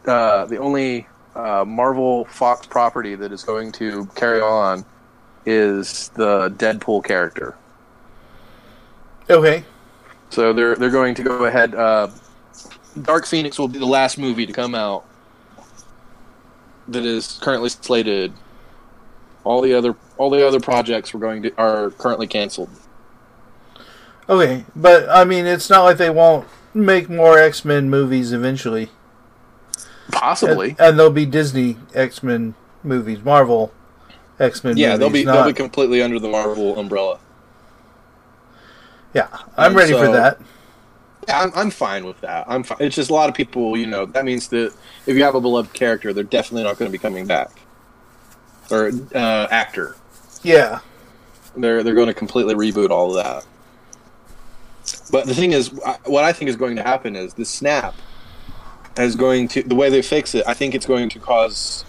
uh, 0.07 0.47
the 0.47 0.59
only 0.59 1.07
uh, 1.35 1.65
Marvel 1.67 2.25
Fox 2.27 2.67
property 2.67 3.15
that 3.15 3.31
is 3.33 3.45
going 3.45 3.73
to 3.73 4.07
carry 4.15 4.41
on 4.41 4.85
is 5.47 6.09
the 6.11 6.51
Deadpool 6.51 7.05
character. 7.05 7.57
Okay. 9.31 9.65
So 10.31 10.53
they're 10.53 10.75
they're 10.75 10.91
going 10.91 11.15
to 11.15 11.23
go 11.23 11.45
ahead. 11.45 11.75
Uh, 11.75 12.09
Dark 13.01 13.27
Phoenix 13.27 13.59
will 13.59 13.69
be 13.69 13.79
the 13.79 13.87
last 13.87 14.19
movie 14.19 14.47
to 14.47 14.53
come 14.53 14.75
out 14.75 15.05
that 16.89 17.05
is 17.05 17.39
currently 17.41 17.69
slated. 17.69 18.33
All 19.45 19.61
the 19.61 19.75
other 19.75 19.97
all 20.17 20.31
the 20.31 20.47
other 20.47 20.61
projects 20.61 21.15
were 21.15 21.21
going 21.21 21.43
to 21.45 21.57
are 21.57 21.91
currently 21.91 22.27
canceled. 22.27 22.71
Okay, 24.29 24.65
but 24.75 25.09
I 25.09 25.25
mean 25.25 25.47
it's 25.47 25.71
not 25.71 25.85
like 25.85 25.99
they 25.99 26.11
won't 26.11 26.49
make 26.75 27.09
more 27.09 27.39
X-Men 27.39 27.89
movies 27.89 28.33
eventually. 28.33 28.91
Possibly, 30.11 30.71
And, 30.71 30.81
and 30.81 30.99
there'll 30.99 31.13
be 31.13 31.27
Disney 31.27 31.77
X-Men 31.95 32.55
movies, 32.85 33.23
Marvel 33.23 33.73
X-Men 34.39 34.77
yeah, 34.77 34.89
movies. 34.89 34.99
they'll 34.99 35.11
be 35.11 35.25
not- 35.25 35.33
they'll 35.35 35.47
be 35.47 35.53
completely 35.55 36.03
under 36.03 36.19
the 36.19 36.29
Marvel 36.29 36.79
umbrella. 36.79 37.19
Yeah, 39.15 39.29
I'm 39.57 39.69
And 39.69 39.77
ready 39.77 39.93
for 39.93 40.09
that. 40.13 40.39
Yeah, 41.27 41.41
I'm, 41.41 41.53
I'm 41.55 41.71
fine 41.71 42.05
with 42.05 42.21
that. 42.21 42.45
I'm 42.49 42.63
fine. 42.63 42.79
It's 42.81 42.95
just 42.95 43.11
a 43.11 43.15
lot 43.15 43.29
of 43.31 43.35
people, 43.35 43.77
you 43.77 43.87
know, 43.87 44.05
that 44.07 44.25
means 44.25 44.49
that 44.49 44.73
if 45.07 45.17
you 45.17 45.23
have 45.25 45.35
a 45.35 45.41
beloved 45.41 45.73
character, 45.73 46.13
they're 46.13 46.23
definitely 46.23 46.65
not 46.65 46.79
going 46.79 46.89
to 46.89 46.93
be 46.93 47.01
coming 47.01 47.27
back. 47.27 47.51
Or 48.71 48.91
uh, 49.15 49.47
actor, 49.51 49.97
Yeah. 50.43 50.81
they're 51.57 51.83
they're 51.83 51.95
going 51.95 52.09
to 52.09 52.15
completely 52.15 52.55
reboot 52.55 52.91
all 52.91 53.17
of 53.17 53.25
that. 53.25 53.47
But 55.11 55.27
the 55.27 55.35
thing 55.35 55.53
is, 55.53 55.69
what 56.05 56.25
I 56.25 56.33
think 56.33 56.49
is 56.51 56.57
going 56.57 56.77
to 56.77 56.83
happen 56.83 57.17
is 57.17 57.33
the 57.35 57.45
snap 57.45 57.95
is 58.99 59.17
going 59.17 59.49
to 59.49 59.63
the 59.63 59.75
way 59.75 59.89
they 59.89 60.03
fix 60.03 60.35
it. 60.35 60.45
I 60.47 60.53
think 60.55 60.75
it's 60.75 60.87
going 60.87 61.09
to 61.11 61.19
cause 61.19 61.85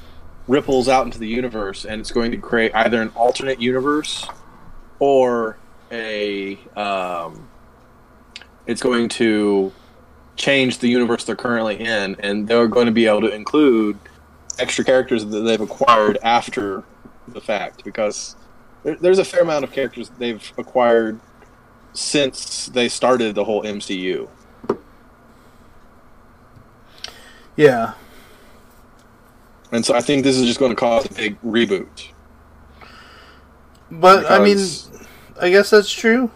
ripples 0.48 0.88
out 0.88 1.06
into 1.06 1.20
the 1.20 1.28
universe, 1.28 1.86
and 1.86 2.00
it's 2.00 2.12
going 2.12 2.32
to 2.32 2.38
create 2.38 2.74
either 2.74 3.02
an 3.02 3.10
alternate 3.10 3.62
universe 3.62 4.28
or 5.00 5.58
a 5.92 6.58
um, 6.76 7.48
it's 8.66 8.82
going 8.82 9.10
to 9.10 9.72
change 10.36 10.80
the 10.80 10.88
universe 10.88 11.24
they're 11.24 11.36
currently 11.36 11.80
in, 11.80 12.16
and 12.20 12.48
they're 12.48 12.68
going 12.68 12.86
to 12.86 12.92
be 12.92 13.08
able 13.08 13.22
to 13.22 13.34
include 13.34 13.98
extra 14.60 14.84
characters 14.84 15.26
that 15.26 15.40
they've 15.42 15.62
acquired 15.62 16.18
after 16.24 16.84
the 17.28 17.42
fact 17.42 17.84
because 17.84 18.36
there's 18.84 19.20
a 19.20 19.26
fair 19.26 19.42
amount 19.42 19.64
of 19.64 19.72
characters 19.72 20.12
they've 20.18 20.52
acquired 20.58 21.20
since 21.94 22.68
they 22.68 22.88
started 22.88 23.36
the 23.36 23.44
whole 23.44 23.64
MCU. 23.64 24.28
Yeah. 27.56 27.94
And 29.72 29.86
so 29.86 29.94
I 29.96 30.02
think 30.02 30.24
this 30.24 30.38
is 30.38 30.46
just 30.46 30.60
going 30.60 30.72
to 30.72 30.76
cause 30.76 31.06
a 31.06 31.14
big 31.14 31.42
reboot. 31.42 32.10
But 33.92 34.30
I 34.30 34.40
mean 34.40 34.60
I 35.40 35.50
guess 35.50 35.70
that's 35.70 35.92
true. 35.92 36.32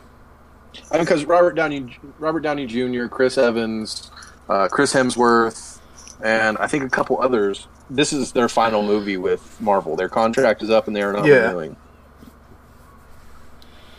I 0.92 0.96
mean, 0.96 1.06
because 1.06 1.26
Robert 1.26 1.54
Downey, 1.56 1.98
Robert 2.20 2.42
Downey 2.42 2.66
Jr., 2.66 3.08
Chris 3.08 3.38
Evans, 3.38 4.12
uh, 4.48 4.68
Chris 4.70 4.94
Hemsworth, 4.94 5.80
and 6.24 6.58
I 6.60 6.68
think 6.68 6.84
a 6.84 6.90
couple 6.90 7.22
others. 7.22 7.68
This 7.90 8.14
is 8.14 8.32
their 8.32 8.48
final 8.48 8.84
movie 8.84 9.18
with 9.18 9.60
Marvel. 9.60 9.96
Their 9.96 10.08
contract 10.08 10.62
is 10.64 10.70
up, 10.70 10.88
and 10.88 10.96
they 10.96 11.02
are 11.02 11.12
not 11.12 11.26
Yeah. 11.26 11.48
renewing. 11.48 11.76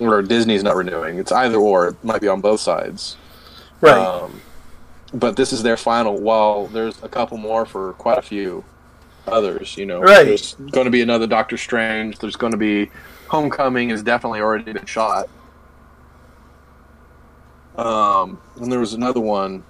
Or 0.00 0.22
Disney's 0.22 0.62
not 0.62 0.76
renewing. 0.76 1.18
It's 1.18 1.30
either 1.32 1.56
or. 1.56 1.88
It 1.88 2.04
might 2.04 2.20
be 2.20 2.28
on 2.28 2.40
both 2.40 2.60
sides. 2.60 3.16
Right. 3.80 3.94
Um, 3.98 4.40
but 5.12 5.36
this 5.36 5.52
is 5.52 5.62
their 5.62 5.76
final. 5.76 6.16
While 6.18 6.68
there's 6.68 7.02
a 7.02 7.08
couple 7.08 7.36
more 7.36 7.66
for 7.66 7.92
quite 7.94 8.18
a 8.18 8.22
few 8.22 8.64
others, 9.26 9.76
you 9.76 9.86
know. 9.86 10.00
Right. 10.00 10.24
There's 10.24 10.54
going 10.54 10.84
to 10.86 10.90
be 10.90 11.02
another 11.02 11.26
Doctor 11.26 11.56
Strange. 11.56 12.18
There's 12.18 12.36
going 12.36 12.52
to 12.52 12.58
be 12.58 12.90
Homecoming 13.28 13.88
has 13.90 14.02
definitely 14.02 14.40
already 14.40 14.72
been 14.72 14.84
shot. 14.84 15.28
Um, 17.76 18.38
and 18.60 18.70
there 18.70 18.80
was 18.80 18.92
another 18.92 19.20
one 19.20 19.62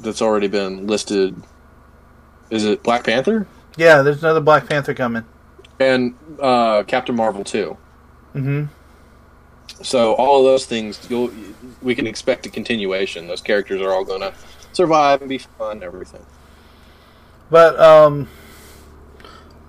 that's 0.00 0.20
already 0.20 0.48
been 0.48 0.86
listed. 0.86 1.34
Is 2.50 2.64
it 2.64 2.82
Black 2.82 3.04
Panther 3.04 3.46
Yeah, 3.76 4.02
there's 4.02 4.22
another 4.22 4.40
Black 4.40 4.68
Panther 4.68 4.92
coming. 4.94 5.24
and 5.80 6.14
uh, 6.40 6.82
Captain 6.86 7.16
Marvel 7.16 7.44
too? 7.44 7.76
hmm 8.34 8.64
So 9.82 10.12
all 10.14 10.40
of 10.40 10.44
those 10.44 10.66
things, 10.66 11.00
you'll, 11.08 11.30
we 11.80 11.94
can 11.94 12.06
expect 12.06 12.44
a 12.46 12.50
continuation. 12.50 13.26
Those 13.26 13.40
characters 13.40 13.80
are 13.80 13.90
all 13.92 14.04
going 14.04 14.20
to 14.20 14.34
survive 14.74 15.22
and 15.22 15.28
be 15.30 15.38
fun 15.38 15.82
everything. 15.82 16.24
But 17.50 17.80
um, 17.80 18.28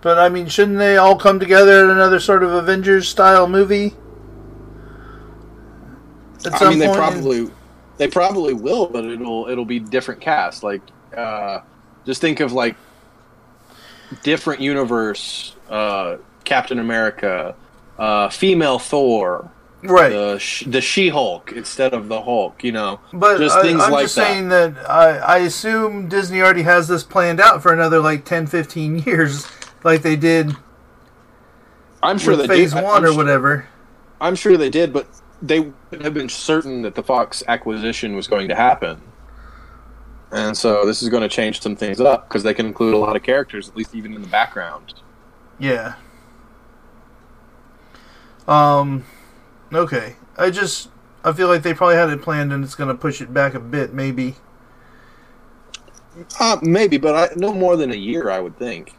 but 0.02 0.20
I 0.20 0.30
mean, 0.30 0.48
shouldn't 0.48 0.78
they 0.78 0.98
all 0.98 1.16
come 1.18 1.40
together 1.40 1.84
in 1.84 1.90
another 1.90 2.20
sort 2.20 2.44
of 2.44 2.52
Avengers 2.52 3.08
style 3.08 3.48
movie? 3.48 3.96
I 6.46 6.70
mean, 6.70 6.80
they 6.80 6.94
probably 6.94 7.50
they 7.98 8.08
probably 8.08 8.54
will, 8.54 8.88
but 8.88 9.06
it'll 9.06 9.48
it'll 9.50 9.66
be 9.66 9.80
different 9.80 10.22
cast. 10.22 10.64
Like, 10.64 10.82
uh, 11.16 11.62
just 12.06 12.22
think 12.22 12.40
of 12.40 12.54
like 12.54 12.76
different 14.24 14.62
universe. 14.62 15.56
Uh, 15.70 16.18
Captain 16.46 16.80
America, 16.80 17.56
uh, 18.00 18.30
female 18.30 18.80
Thor, 18.80 19.52
right. 19.84 20.10
the 20.10 20.64
the 20.68 20.80
She 20.80 21.10
Hulk 21.10 21.52
instead 21.54 21.94
of 21.94 22.08
the 22.08 22.22
Hulk. 22.22 22.64
You 22.64 22.72
know, 22.72 23.00
But 23.12 23.40
just 23.40 23.58
I, 23.58 23.62
things 23.64 23.82
I'm 23.82 23.92
like 23.92 24.06
just 24.06 24.16
that. 24.16 24.28
saying 24.28 24.50
that 24.50 24.90
I, 24.90 25.18
I 25.18 25.38
assume 25.40 26.08
Disney 26.08 26.40
already 26.42 26.62
has 26.62 26.88
this 26.88 27.04
planned 27.04 27.42
out 27.42 27.62
for 27.62 27.74
another 27.74 28.00
like 28.00 28.24
10, 28.24 28.48
15 28.48 29.00
years, 29.06 29.46
like 29.84 30.02
they 30.02 30.16
did 30.16 30.56
I'm 32.02 32.18
sure 32.18 32.36
they 32.36 32.48
Phase 32.48 32.74
did. 32.74 32.84
One 32.84 33.06
I'm 33.06 33.12
or 33.12 33.16
whatever. 33.16 33.68
I'm 34.22 34.36
sure 34.36 34.58
they 34.58 34.70
did, 34.70 34.94
but 34.94 35.08
they 35.42 35.60
would 35.60 36.02
have 36.02 36.14
been 36.14 36.30
certain 36.30 36.82
that 36.84 36.96
the 36.96 37.04
Fox 37.04 37.44
acquisition 37.48 38.16
was 38.16 38.28
going 38.28 38.48
to 38.50 38.56
happen. 38.56 39.02
And 40.32 40.58
so 40.58 40.86
this 40.86 41.02
is 41.02 41.10
going 41.10 41.24
to 41.24 41.30
change 41.30 41.62
some 41.62 41.76
things 41.76 42.02
up 42.02 42.28
because 42.28 42.44
they 42.44 42.54
can 42.54 42.66
include 42.66 42.94
a 42.94 42.98
lot 42.98 43.16
of 43.16 43.24
characters, 43.24 43.70
at 43.70 43.76
least 43.76 43.96
even 43.96 44.14
in 44.14 44.22
the 44.22 44.28
background. 44.28 44.94
Yeah. 45.60 45.96
Um. 48.48 49.06
Okay. 49.74 50.16
I 50.38 50.50
just 50.50 50.90
I 51.24 51.34
feel 51.34 51.48
like 51.48 51.64
they 51.64 51.74
probably 51.74 51.96
had 51.96 52.10
it 52.10 52.22
planned 52.22 52.54
and 52.54 52.64
it's 52.64 52.76
going 52.76 52.90
to 52.90 52.96
push 52.96 53.22
it 53.22 53.34
back 53.34 53.54
a 53.54 53.60
bit, 53.60 53.94
maybe. 53.94 54.36
Uh, 56.40 56.58
maybe, 56.62 56.98
but 56.98 57.16
I, 57.16 57.36
no 57.36 57.54
more 57.54 57.76
than 57.76 57.92
a 57.92 57.96
year, 57.96 58.30
I 58.30 58.40
would 58.40 58.58
think. 58.58 58.96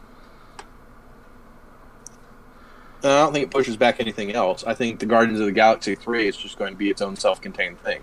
And 2.88 2.88
I 3.03 3.07
don't 3.07 3.31
think 3.33 3.45
it 3.45 3.51
pushes 3.51 3.77
back 3.77 3.99
anything 3.99 4.33
else. 4.33 4.63
I 4.65 4.73
think 4.73 4.99
the 4.99 5.05
Guardians 5.05 5.39
of 5.39 5.45
the 5.45 5.51
Galaxy 5.51 5.95
3 5.95 6.27
is 6.27 6.35
just 6.35 6.57
going 6.57 6.73
to 6.73 6.77
be 6.77 6.89
its 6.89 7.01
own 7.01 7.15
self 7.15 7.41
contained 7.41 7.79
thing. 7.81 8.01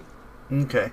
Okay. 0.50 0.90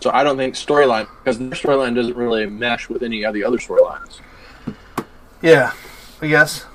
So 0.00 0.10
I 0.10 0.22
don't 0.22 0.36
think 0.36 0.54
storyline, 0.54 1.08
because 1.18 1.38
their 1.38 1.50
storyline 1.50 1.94
doesn't 1.94 2.16
really 2.16 2.46
mesh 2.46 2.88
with 2.88 3.02
any 3.02 3.24
of 3.24 3.34
the 3.34 3.44
other 3.44 3.58
storylines. 3.58 4.20
Yeah. 5.42 5.72
I 6.22 6.28
guess. 6.28 6.66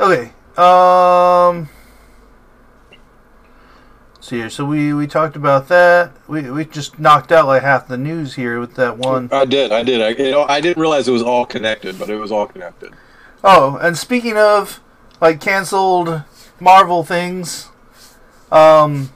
Okay. 0.00 0.32
Um. 0.56 1.68
See 4.20 4.36
here. 4.36 4.48
So 4.48 4.64
we 4.64 4.94
we 4.94 5.06
talked 5.06 5.36
about 5.36 5.68
that. 5.68 6.12
We 6.26 6.50
we 6.50 6.64
just 6.64 6.98
knocked 6.98 7.30
out 7.32 7.46
like 7.46 7.62
half 7.62 7.86
the 7.86 7.98
news 7.98 8.34
here 8.34 8.58
with 8.60 8.74
that 8.76 8.96
one. 8.96 9.28
I 9.30 9.44
did, 9.44 9.72
I 9.72 9.82
did. 9.82 10.00
I, 10.00 10.30
know, 10.30 10.44
I 10.44 10.60
didn't 10.60 10.80
realize 10.80 11.06
it 11.06 11.12
was 11.12 11.22
all 11.22 11.44
connected, 11.44 11.98
but 11.98 12.08
it 12.08 12.16
was 12.16 12.32
all 12.32 12.46
connected. 12.46 12.94
Oh, 13.46 13.76
and 13.76 13.96
speaking 13.96 14.38
of 14.38 14.80
like 15.20 15.38
canceled 15.38 16.22
Marvel 16.58 17.04
things, 17.04 17.68
um, 18.50 19.12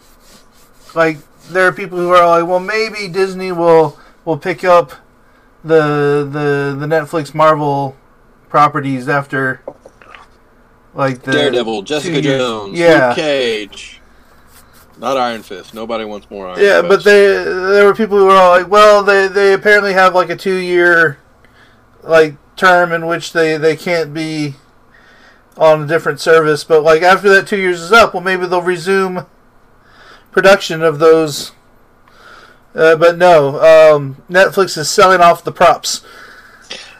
like 0.94 1.16
there 1.48 1.66
are 1.66 1.72
people 1.72 1.96
who 1.96 2.10
are 2.10 2.26
like, 2.26 2.46
well, 2.46 2.60
maybe 2.60 3.08
Disney 3.08 3.52
will 3.52 3.98
will 4.26 4.36
pick 4.36 4.64
up 4.64 4.92
the 5.64 6.28
the 6.30 6.76
the 6.78 6.86
Netflix 6.86 7.34
Marvel 7.34 7.96
properties 8.50 9.08
after 9.08 9.62
like 10.92 11.22
the 11.22 11.32
Daredevil, 11.32 11.82
Jessica 11.82 12.20
Jones, 12.20 12.78
yeah. 12.78 13.08
Luke 13.08 13.16
Cage. 13.16 14.00
Not 14.98 15.16
Iron 15.16 15.42
Fist. 15.42 15.72
Nobody 15.72 16.04
wants 16.04 16.28
more 16.30 16.48
Iron 16.48 16.56
Fist. 16.56 16.66
Yeah, 16.66 16.80
Fist. 16.82 16.88
but 16.88 17.04
they 17.04 17.44
there 17.44 17.86
were 17.86 17.94
people 17.94 18.18
who 18.18 18.26
were 18.26 18.36
all 18.36 18.50
like, 18.50 18.68
well, 18.68 19.02
they 19.02 19.26
they 19.26 19.54
apparently 19.54 19.94
have 19.94 20.14
like 20.14 20.28
a 20.28 20.36
two 20.36 20.56
year 20.56 21.18
like 22.02 22.34
term 22.58 22.92
in 22.92 23.06
which 23.06 23.32
they 23.32 23.56
they 23.56 23.76
can't 23.76 24.12
be 24.12 24.54
on 25.56 25.82
a 25.82 25.86
different 25.86 26.20
service, 26.20 26.64
but 26.64 26.82
like 26.82 27.02
after 27.02 27.28
that 27.30 27.46
two 27.46 27.58
years 27.58 27.80
is 27.80 27.92
up, 27.92 28.14
well, 28.14 28.22
maybe 28.22 28.46
they'll 28.46 28.62
resume 28.62 29.26
production 30.30 30.82
of 30.82 30.98
those. 30.98 31.52
Uh, 32.74 32.94
but 32.96 33.18
no, 33.18 33.56
um, 33.56 34.22
Netflix 34.30 34.78
is 34.78 34.88
selling 34.88 35.20
off 35.20 35.42
the 35.42 35.50
props. 35.50 36.04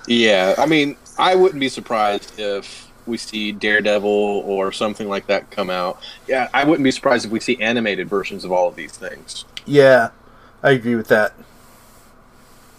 Yeah, 0.07 0.55
I 0.59 0.67
mean, 0.67 0.97
I 1.19 1.35
wouldn't 1.35 1.61
be 1.61 1.69
surprised 1.69 2.39
if 2.39 2.91
we 3.07 3.17
see 3.17 3.53
Daredevil 3.53 4.09
or 4.09 4.73
something 4.73 5.09
like 5.09 5.27
that 5.27 5.51
come 5.51 5.71
out. 5.71 6.01
Yeah, 6.27 6.49
I 6.53 6.65
wouldn't 6.65 6.85
be 6.85 6.91
surprised 6.91 7.27
if 7.27 7.31
we 7.31 7.41
see 7.41 7.61
animated 7.61 8.09
versions 8.09 8.45
of 8.45 8.51
all 8.51 8.69
of 8.69 8.77
these 8.77 8.93
things. 8.97 9.45
Yeah, 9.67 10.11
I 10.63 10.73
agree 10.73 10.97
with 10.97 11.09
that. 11.09 11.35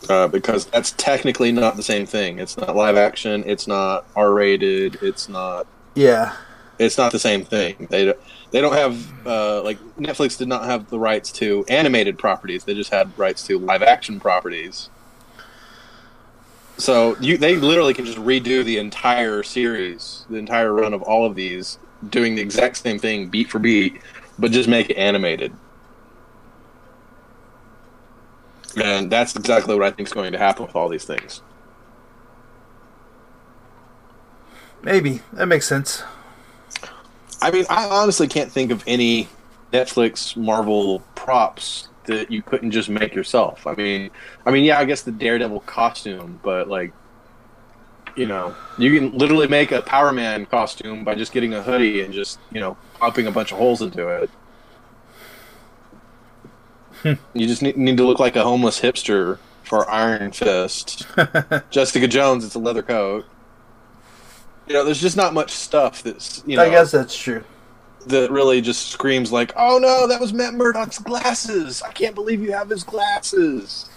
Uh, 0.08 0.28
because 0.28 0.66
that's 0.68 0.92
technically 0.94 1.52
not 1.52 1.76
the 1.76 1.84
same 1.84 2.06
thing. 2.06 2.40
It's 2.40 2.58
not 2.58 2.76
live 2.76 2.96
action. 2.96 3.44
It's 3.46 3.68
not 3.68 4.06
R 4.16 4.32
rated. 4.34 4.98
It's 5.02 5.28
not. 5.28 5.68
Yeah, 5.94 6.36
It's 6.78 6.98
not 6.98 7.12
the 7.12 7.20
same 7.20 7.44
thing. 7.44 7.88
They 7.90 8.06
don't. 8.06 8.20
They 8.52 8.62
don't 8.62 8.74
have 8.74 9.28
uh, 9.28 9.62
like 9.62 9.78
Netflix 9.98 10.38
did 10.38 10.48
not 10.48 10.64
have 10.66 10.90
the 10.90 10.98
rights 10.98 11.32
to 11.34 11.66
animated 11.68 12.18
properties. 12.18 12.64
They 12.64 12.74
just 12.74 12.90
had 12.92 13.12
rights 13.18 13.44
to 13.48 13.60
live 13.60 13.84
action 13.84 14.20
properties. 14.20 14.90
So 16.78 17.18
you, 17.20 17.38
they 17.38 17.58
literally 17.58 17.94
can 17.94 18.06
just 18.06 18.18
redo 18.18 18.64
the 18.64 18.78
entire 18.78 19.44
series, 19.44 20.26
the 20.30 20.38
entire 20.38 20.74
run 20.74 20.94
of 20.94 21.02
all 21.02 21.26
of 21.26 21.36
these, 21.36 21.78
doing 22.10 22.36
the 22.36 22.42
exact 22.42 22.78
same 22.78 22.98
thing 22.98 23.28
beat 23.28 23.50
for 23.50 23.60
beat, 23.60 24.02
but 24.40 24.52
just 24.52 24.70
make 24.70 24.90
it 24.90 24.96
animated. 24.96 25.54
And 28.78 29.12
that's 29.12 29.36
exactly 29.36 29.76
what 29.76 29.86
I 29.86 29.92
think 29.92 30.08
is 30.08 30.14
going 30.14 30.32
to 30.32 30.38
happen 30.38 30.66
with 30.66 30.76
all 30.76 30.90
these 30.90 31.06
things. 31.06 31.42
maybe 34.84 35.22
that 35.34 35.48
makes 35.48 35.68
sense. 35.68 36.04
I 37.42 37.52
mean, 37.52 37.66
I 37.70 37.86
honestly 37.86 38.28
can't 38.28 38.52
think 38.52 38.72
of 38.72 38.84
any 38.86 39.28
Netflix 39.72 40.36
Marvel 40.36 41.00
props 41.16 41.88
that 42.06 42.32
you 42.32 42.42
couldn't 42.42 42.72
just 42.72 42.90
make 42.90 43.14
yourself. 43.14 43.68
I 43.68 43.76
mean, 43.76 44.10
I 44.46 44.52
mean, 44.52 44.66
yeah, 44.66 44.80
I 44.80 44.86
guess 44.86 45.04
the 45.04 45.12
Daredevil 45.12 45.62
costume, 45.62 46.40
but 46.44 46.68
like, 46.68 46.92
you 48.16 48.26
know, 48.26 48.56
you 48.78 48.94
can 48.98 49.18
literally 49.18 49.48
make 49.48 49.72
a 49.72 49.82
Power 49.82 50.12
Man 50.12 50.46
costume 50.46 51.04
by 51.04 51.16
just 51.16 51.32
getting 51.32 51.54
a 51.54 51.62
hoodie 51.62 52.02
and 52.02 52.14
just 52.14 52.40
you 52.52 52.60
know 52.60 52.76
popping 53.00 53.28
a 53.28 53.32
bunch 53.32 53.52
of 53.52 53.58
holes 53.58 53.82
into 53.82 54.08
it. 54.08 54.30
You 57.04 57.48
just 57.48 57.62
need, 57.62 57.78
need 57.78 57.98
to 57.98 58.06
look 58.06 58.20
like 58.20 58.36
a 58.36 58.44
homeless 58.44 58.80
hipster 58.82 59.38
for 59.64 59.90
Iron 59.90 60.32
Fist. 60.32 61.06
Jessica 61.70 62.08
Jones, 62.08 62.46
it's 62.46 62.56
a 62.56 62.60
leather 62.60 62.82
coat. 62.82 63.26
You 64.68 64.74
know, 64.74 64.84
there's 64.84 65.02
just 65.02 65.18
not 65.18 65.34
much 65.34 65.52
stuff 65.52 66.04
that's 66.04 66.44
you 66.46 66.58
know 66.58 66.64
I 66.64 66.70
guess 66.70 66.92
that's 66.92 67.18
true. 67.18 67.44
that 68.08 68.32
really 68.32 68.62
just 68.62 68.90
screams 68.90 69.32
like, 69.32 69.52
"Oh 69.56 69.80
no, 69.80 70.08
that 70.08 70.22
was 70.22 70.32
Matt 70.34 70.54
Murdock's 70.54 71.00
glasses! 71.00 71.82
I 71.82 71.92
can't 71.92 72.16
believe 72.16 72.42
you 72.42 72.52
have 72.52 72.70
his 72.70 72.84
glasses." 72.84 73.90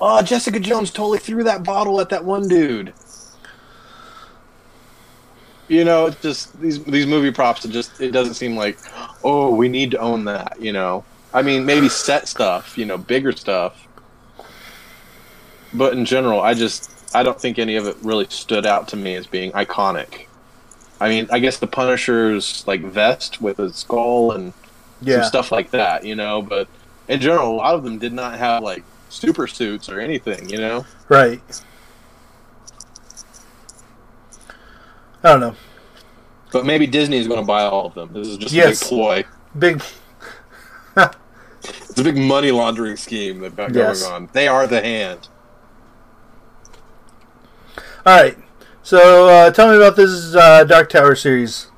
Oh, 0.00 0.20
Jessica 0.20 0.58
Jones 0.58 0.90
totally 0.90 1.20
threw 1.20 1.44
that 1.44 1.62
bottle 1.62 2.00
at 2.00 2.08
that 2.08 2.24
one 2.24 2.48
dude. 2.48 2.92
You 5.68 5.84
know, 5.84 6.06
it's 6.06 6.20
just 6.20 6.60
these 6.60 6.82
these 6.84 7.06
movie 7.06 7.30
props. 7.30 7.64
It 7.64 7.70
just 7.70 8.00
it 8.00 8.10
doesn't 8.10 8.34
seem 8.34 8.56
like, 8.56 8.78
oh, 9.24 9.54
we 9.54 9.68
need 9.68 9.90
to 9.92 9.98
own 9.98 10.24
that. 10.24 10.60
You 10.60 10.72
know, 10.72 11.04
I 11.34 11.42
mean, 11.42 11.64
maybe 11.64 11.88
set 11.88 12.28
stuff. 12.28 12.76
You 12.76 12.84
know, 12.84 12.98
bigger 12.98 13.32
stuff. 13.32 13.86
But 15.74 15.94
in 15.94 16.04
general, 16.04 16.40
I 16.40 16.54
just 16.54 16.90
I 17.14 17.22
don't 17.22 17.40
think 17.40 17.58
any 17.58 17.76
of 17.76 17.86
it 17.86 17.96
really 18.02 18.26
stood 18.28 18.66
out 18.66 18.88
to 18.88 18.96
me 18.96 19.14
as 19.14 19.26
being 19.26 19.52
iconic. 19.52 20.26
I 21.00 21.08
mean, 21.08 21.26
I 21.32 21.38
guess 21.40 21.58
the 21.58 21.66
Punisher's 21.66 22.64
like 22.66 22.82
vest 22.82 23.40
with 23.40 23.58
a 23.58 23.72
skull 23.72 24.32
and 24.32 24.52
Yeah, 25.00 25.22
some 25.22 25.28
stuff 25.28 25.52
like 25.52 25.70
that, 25.72 26.04
you 26.04 26.14
know. 26.14 26.42
But 26.42 26.68
in 27.08 27.20
general, 27.20 27.52
a 27.54 27.56
lot 27.56 27.74
of 27.74 27.82
them 27.84 27.98
did 27.98 28.12
not 28.12 28.38
have 28.38 28.62
like 28.62 28.84
super 29.08 29.46
suits 29.46 29.88
or 29.88 29.98
anything, 30.00 30.48
you 30.48 30.58
know. 30.58 30.86
right. 31.08 31.40
I 35.24 35.30
don't 35.30 35.40
know. 35.40 35.54
But 36.52 36.66
maybe 36.66 36.86
Disney 36.86 37.16
is 37.18 37.28
going 37.28 37.40
to 37.40 37.46
buy 37.46 37.62
all 37.62 37.86
of 37.86 37.94
them. 37.94 38.12
This 38.12 38.26
is 38.26 38.36
just 38.38 38.52
Yes. 38.52 38.80
a 38.82 38.84
big 38.84 38.88
ploy. 38.88 39.24
Big 39.58 39.82
It's 41.64 41.98
a 41.98 42.04
big 42.04 42.16
money 42.16 42.50
laundering 42.50 42.96
scheme 42.96 43.40
they've 43.40 43.54
got 43.54 43.74
Yes. 43.74 44.02
going 44.02 44.14
on. 44.14 44.28
They 44.32 44.48
are 44.48 44.66
the 44.66 44.80
hand. 44.80 45.28
All 48.04 48.20
right. 48.20 48.36
So 48.82 49.28
uh, 49.28 49.50
tell 49.50 49.70
me 49.70 49.76
about 49.76 49.96
this 49.96 50.34
uh, 50.34 50.64
Dark 50.64 50.88
Tower 50.88 51.14
series. 51.14 51.68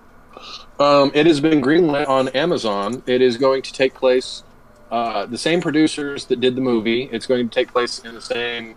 Um, 0.80 1.10
it 1.14 1.26
has 1.26 1.40
been 1.40 1.60
greenlit 1.60 2.08
on 2.08 2.28
Amazon. 2.28 3.02
It 3.06 3.20
is 3.20 3.36
going 3.36 3.62
to 3.62 3.72
take 3.72 3.94
place. 3.94 4.42
Uh, 4.90 5.26
the 5.26 5.38
same 5.38 5.60
producers 5.60 6.24
that 6.26 6.40
did 6.40 6.54
the 6.54 6.60
movie. 6.60 7.04
It's 7.12 7.26
going 7.26 7.48
to 7.48 7.54
take 7.54 7.70
place 7.72 7.98
in 8.00 8.14
the 8.14 8.20
same 8.22 8.76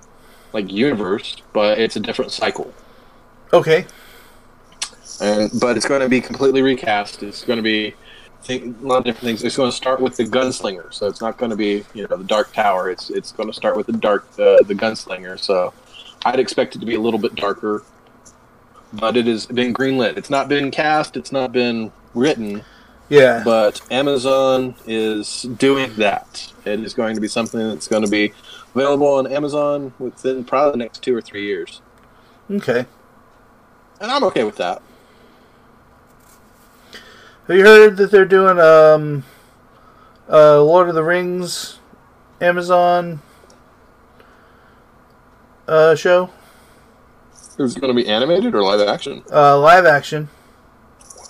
like 0.54 0.72
universe, 0.72 1.38
but 1.54 1.80
it's 1.80 1.96
a 1.96 2.00
different 2.00 2.32
cycle. 2.32 2.74
Okay. 3.54 3.86
And 5.22 5.50
but 5.60 5.78
it's 5.78 5.88
going 5.88 6.02
to 6.02 6.10
be 6.10 6.22
completely 6.22 6.62
recast. 6.62 7.24
It's 7.24 7.44
going 7.44 7.58
to 7.58 7.64
be 7.64 7.96
think, 8.44 8.82
a 8.82 8.86
lot 8.86 8.98
of 9.00 9.06
different 9.06 9.26
things. 9.26 9.44
It's 9.44 9.58
going 9.58 9.72
to 9.72 9.76
start 9.76 10.02
with 10.02 10.18
the 10.18 10.24
gunslinger, 10.24 10.94
so 10.94 11.08
it's 11.08 11.22
not 11.22 11.38
going 11.38 11.52
to 11.52 11.56
be 11.56 11.86
you 11.94 12.08
know 12.08 12.18
the 12.18 12.24
Dark 12.24 12.54
Tower. 12.54 12.90
It's 12.90 13.10
it's 13.10 13.32
going 13.32 13.50
to 13.50 13.54
start 13.54 13.76
with 13.76 13.88
the 13.88 13.94
dark 13.94 14.28
uh, 14.34 14.64
the 14.64 14.76
gunslinger. 14.76 15.40
So 15.40 15.74
I'd 16.26 16.40
expect 16.40 16.76
it 16.76 16.80
to 16.80 16.86
be 16.86 16.96
a 16.96 17.00
little 17.00 17.20
bit 17.20 17.36
darker, 17.36 17.84
but 18.94 19.18
it 19.18 19.28
has 19.28 19.46
been 19.46 19.74
greenlit. 19.74 20.18
It's 20.18 20.30
not 20.30 20.50
been 20.50 20.72
cast. 20.72 21.18
It's 21.18 21.32
not 21.32 21.52
been 21.52 21.92
written. 22.14 22.64
Yeah. 23.10 23.42
But 23.44 23.82
Amazon 23.90 24.76
is 24.86 25.44
doing 25.44 25.94
that. 25.96 26.52
It 26.66 26.82
is 26.82 26.94
going 26.94 27.16
to 27.16 27.22
be 27.22 27.28
something 27.28 27.60
that's 27.60 27.88
going 27.88 28.04
to 28.04 28.10
be 28.10 28.34
available 28.76 29.08
on 29.08 29.28
Amazon 29.28 29.94
within 29.98 30.44
probably 30.44 30.72
the 30.72 30.78
next 30.78 31.02
two 31.02 31.16
or 31.16 31.22
three 31.22 31.46
years, 31.46 31.82
okay. 32.52 32.86
and 34.02 34.12
I'm 34.12 34.24
okay 34.26 34.44
with 34.44 34.58
that. 34.58 34.82
Have 37.48 37.56
you 37.56 37.64
heard 37.64 37.96
that 37.96 38.12
they're 38.12 38.26
doing 38.26 38.60
um, 38.60 39.24
uh, 40.30 40.62
Lord 40.62 40.90
of 40.90 40.96
the 40.96 41.04
Rings 41.04 41.80
Amazon 42.42 43.22
uh, 45.66 45.96
show? 45.96 46.30
Is 47.58 47.78
it 47.78 47.80
going 47.80 47.96
to 47.96 48.04
be 48.04 48.10
animated 48.10 48.54
or 48.54 48.64
live 48.64 48.86
action? 48.86 49.24
Uh, 49.32 49.58
live 49.60 49.86
action. 49.86 50.28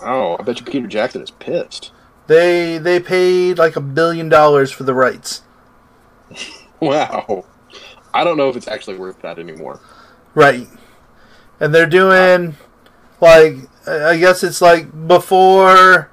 Oh, 0.01 0.37
I 0.39 0.43
bet 0.43 0.59
you 0.59 0.65
Peter 0.65 0.87
Jackson 0.87 1.21
is 1.21 1.29
pissed. 1.29 1.91
They 2.25 2.79
they 2.79 2.99
paid 2.99 3.59
like 3.59 3.75
a 3.75 3.81
billion 3.81 4.27
dollars 4.27 4.71
for 4.71 4.83
the 4.83 4.93
rights. 4.93 5.43
Wow. 6.79 7.45
I 8.13 8.23
don't 8.23 8.37
know 8.37 8.49
if 8.49 8.55
it's 8.55 8.67
actually 8.67 8.97
worth 8.97 9.19
that 9.23 9.39
anymore. 9.39 9.79
Right. 10.35 10.67
And 11.59 11.73
they're 11.73 11.87
doing 11.87 12.55
like 13.21 13.55
I 13.87 14.17
guess 14.17 14.43
it's 14.43 14.61
like 14.61 15.07
before 15.07 16.09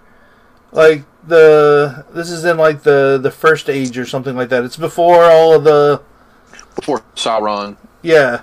like 0.72 1.04
the 1.26 2.04
this 2.12 2.30
is 2.30 2.44
in 2.44 2.56
like 2.56 2.82
the 2.82 3.18
the 3.22 3.30
first 3.30 3.68
age 3.70 3.96
or 3.98 4.06
something 4.06 4.36
like 4.36 4.48
that. 4.50 4.64
It's 4.64 4.76
before 4.76 5.24
all 5.24 5.54
of 5.54 5.64
the 5.64 6.02
Before 6.76 7.00
Sauron. 7.14 7.76
yeah. 8.02 8.42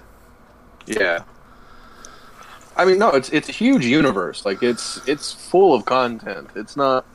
Yeah. 0.88 1.24
I 2.76 2.86
mean, 2.86 2.98
no, 2.98 3.10
it's 3.10 3.30
it's 3.30 3.50
a 3.50 3.52
huge 3.52 3.86
universe. 3.86 4.46
Like 4.46 4.64
it's 4.64 5.00
it's 5.08 5.32
full 5.32 5.74
of 5.74 5.86
content. 5.86 6.50
It's 6.56 6.76
not 6.76 7.06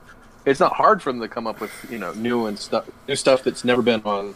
it's 0.45 0.61
not 0.61 0.75
hard 0.75 1.03
for 1.03 1.13
them 1.13 1.21
to 1.21 1.29
come 1.29 1.47
up 1.47 1.61
with 1.61 1.73
you 1.91 1.99
know 1.99 2.13
new 2.13 2.47
and 2.47 2.59
stuff 2.59 2.89
new 3.09 3.17
stuff 3.17 3.43
that's 3.43 3.65
never 3.65 3.83
been 3.83 4.03
on 4.05 4.35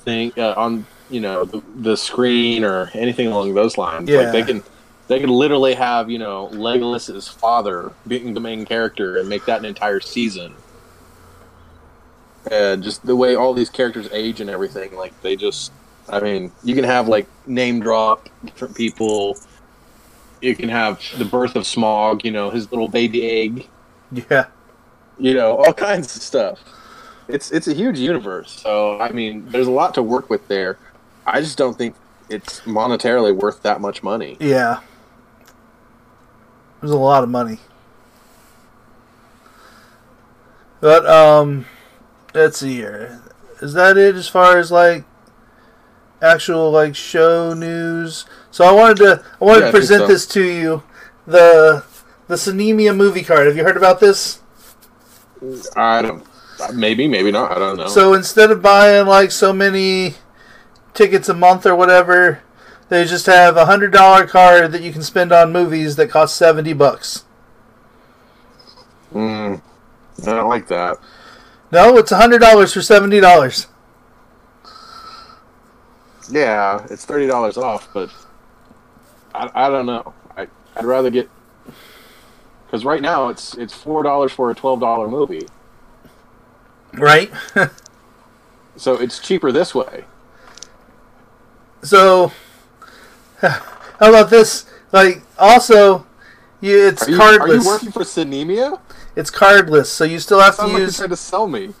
thing 0.00 0.32
uh, 0.36 0.52
on 0.56 0.84
you 1.08 1.20
know 1.20 1.44
the, 1.44 1.62
the 1.76 1.96
screen 1.96 2.64
or 2.64 2.90
anything 2.94 3.28
along 3.28 3.54
those 3.54 3.78
lines. 3.78 4.08
Yeah. 4.08 4.22
Like 4.22 4.32
they 4.32 4.42
can 4.42 4.62
they 5.08 5.20
could 5.20 5.30
literally 5.30 5.74
have 5.74 6.10
you 6.10 6.18
know 6.18 6.46
Legolas's 6.46 7.28
father 7.28 7.92
being 8.06 8.34
the 8.34 8.40
main 8.40 8.64
character 8.64 9.18
and 9.18 9.28
make 9.28 9.44
that 9.46 9.58
an 9.58 9.64
entire 9.64 10.00
season. 10.00 10.54
And 12.50 12.82
just 12.82 13.06
the 13.06 13.14
way 13.14 13.36
all 13.36 13.54
these 13.54 13.70
characters 13.70 14.08
age 14.12 14.40
and 14.40 14.50
everything, 14.50 14.96
like 14.96 15.18
they 15.22 15.36
just 15.36 15.72
I 16.08 16.18
mean, 16.20 16.50
you 16.64 16.74
can 16.74 16.84
have 16.84 17.08
like 17.08 17.26
name 17.46 17.80
drop 17.80 18.28
different 18.44 18.76
people. 18.76 19.36
You 20.40 20.56
can 20.56 20.68
have 20.68 21.00
the 21.18 21.24
birth 21.24 21.54
of 21.54 21.62
Smaug, 21.62 22.24
you 22.24 22.32
know, 22.32 22.50
his 22.50 22.70
little 22.72 22.88
baby 22.88 23.24
egg, 23.30 23.68
Yeah. 24.10 24.46
you 25.18 25.34
know, 25.34 25.56
all 25.58 25.72
kinds 25.72 26.16
of 26.16 26.22
stuff. 26.22 26.58
It's 27.28 27.52
it's 27.52 27.68
a 27.68 27.72
huge 27.74 27.98
universe, 28.00 28.50
so 28.60 29.00
I 29.00 29.12
mean, 29.12 29.46
there's 29.50 29.68
a 29.68 29.70
lot 29.70 29.94
to 29.94 30.02
work 30.02 30.28
with 30.28 30.48
there. 30.48 30.76
I 31.24 31.40
just 31.40 31.56
don't 31.56 31.78
think 31.78 31.94
it's 32.28 32.60
monetarily 32.62 33.34
worth 33.34 33.62
that 33.62 33.80
much 33.80 34.02
money. 34.02 34.36
Yeah. 34.40 34.80
There's 36.82 36.90
a 36.90 36.98
lot 36.98 37.22
of 37.22 37.30
money. 37.30 37.60
But 40.80 41.06
um 41.06 41.66
let's 42.34 42.58
see 42.58 42.74
here. 42.74 43.22
Is 43.60 43.72
that 43.74 43.96
it 43.96 44.16
as 44.16 44.28
far 44.28 44.58
as 44.58 44.72
like 44.72 45.04
actual 46.20 46.72
like 46.72 46.96
show 46.96 47.54
news? 47.54 48.26
So 48.50 48.64
I 48.64 48.72
wanted 48.72 48.96
to 48.98 49.24
I 49.40 49.44
wanted 49.44 49.60
Yeah, 49.60 49.66
to 49.66 49.72
present 49.72 50.00
so. 50.02 50.06
this 50.08 50.26
to 50.26 50.42
you. 50.42 50.82
The 51.24 51.84
the 52.26 52.34
Sinemia 52.34 52.96
movie 52.96 53.22
card. 53.22 53.46
Have 53.46 53.56
you 53.56 53.62
heard 53.62 53.76
about 53.76 54.00
this? 54.00 54.40
I 55.76 56.02
don't, 56.02 56.24
maybe, 56.72 57.08
maybe 57.08 57.30
not. 57.32 57.50
I 57.52 57.58
don't 57.58 57.76
know. 57.76 57.88
So 57.88 58.14
instead 58.14 58.50
of 58.50 58.62
buying 58.62 59.06
like 59.06 59.30
so 59.30 59.52
many 59.52 60.14
tickets 60.94 61.28
a 61.28 61.34
month 61.34 61.66
or 61.66 61.74
whatever, 61.74 62.42
they 62.92 63.06
just 63.06 63.24
have 63.24 63.56
a 63.56 63.64
hundred 63.64 63.90
dollar 63.90 64.26
card 64.26 64.70
that 64.72 64.82
you 64.82 64.92
can 64.92 65.02
spend 65.02 65.32
on 65.32 65.50
movies 65.50 65.96
that 65.96 66.10
cost 66.10 66.36
seventy 66.36 66.74
bucks. 66.74 67.24
Mm, 69.14 69.62
I 70.20 70.24
don't 70.26 70.50
like 70.50 70.68
that. 70.68 70.98
No, 71.70 71.96
it's 71.96 72.12
a 72.12 72.18
hundred 72.18 72.40
dollars 72.40 72.74
for 72.74 72.82
seventy 72.82 73.18
dollars. 73.18 73.66
Yeah, 76.30 76.86
it's 76.90 77.06
thirty 77.06 77.26
dollars 77.26 77.56
off, 77.56 77.88
but 77.94 78.10
I, 79.34 79.48
I 79.54 79.68
don't 79.70 79.86
know. 79.86 80.12
I 80.36 80.48
I'd 80.76 80.84
rather 80.84 81.08
get 81.08 81.30
because 82.66 82.84
right 82.84 83.00
now 83.00 83.30
it's 83.30 83.54
it's 83.56 83.72
four 83.72 84.02
dollars 84.02 84.32
for 84.32 84.50
a 84.50 84.54
twelve 84.54 84.80
dollar 84.80 85.08
movie, 85.08 85.46
Right? 86.92 87.32
so 88.76 88.96
it's 88.96 89.18
cheaper 89.18 89.50
this 89.50 89.74
way. 89.74 90.04
so 91.82 92.32
how 94.00 94.08
about 94.10 94.30
this? 94.30 94.66
Like 94.92 95.22
also 95.38 96.06
you 96.60 96.86
it's 96.88 97.02
Are 97.02 97.10
you, 97.10 97.18
cardless. 97.18 97.40
are 97.40 97.54
you 97.54 97.66
working 97.66 97.92
for 97.92 98.02
Sinemia? 98.02 98.80
it's 99.16 99.30
cardless, 99.30 99.86
so 99.86 100.04
you 100.04 100.18
still 100.18 100.40
have 100.40 100.54
to 100.56 100.62
Sounds 100.62 100.72
like 100.72 100.78
you're 100.78 100.86
use 100.86 100.96
trying 100.96 101.10
to 101.10 101.16
sell 101.16 101.46
me. 101.46 101.74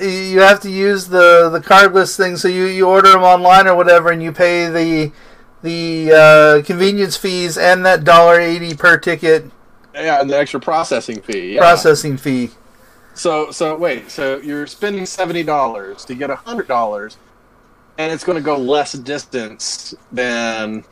you 0.00 0.40
have 0.40 0.60
to 0.60 0.70
use 0.70 1.08
the 1.08 1.48
the 1.50 1.60
cardless 1.60 2.16
thing. 2.16 2.36
So 2.36 2.48
you 2.48 2.64
you 2.66 2.86
order 2.88 3.10
them 3.12 3.22
online 3.22 3.66
or 3.66 3.74
whatever, 3.74 4.10
and 4.10 4.22
you 4.22 4.32
pay 4.32 4.68
the 4.68 5.12
the 5.62 6.12
uh, 6.14 6.62
convenience 6.64 7.16
fees 7.16 7.58
and 7.58 7.84
that 7.84 8.04
dollar 8.04 8.38
eighty 8.40 8.74
per 8.74 8.96
ticket 8.98 9.50
Yeah, 9.94 10.20
and 10.20 10.30
the 10.30 10.38
extra 10.38 10.60
processing 10.60 11.20
fee. 11.20 11.54
Yeah. 11.54 11.60
processing 11.60 12.16
fee. 12.16 12.50
So 13.14 13.50
so 13.50 13.76
wait, 13.76 14.10
so 14.10 14.38
you're 14.38 14.66
spending 14.68 15.04
seventy 15.06 15.42
dollars 15.42 16.04
to 16.04 16.14
get 16.14 16.30
hundred 16.30 16.68
dollars, 16.68 17.16
and 17.98 18.12
it's 18.12 18.24
going 18.24 18.36
to 18.38 18.42
go 18.42 18.56
less 18.56 18.92
distance 18.92 19.94
than, 20.12 20.84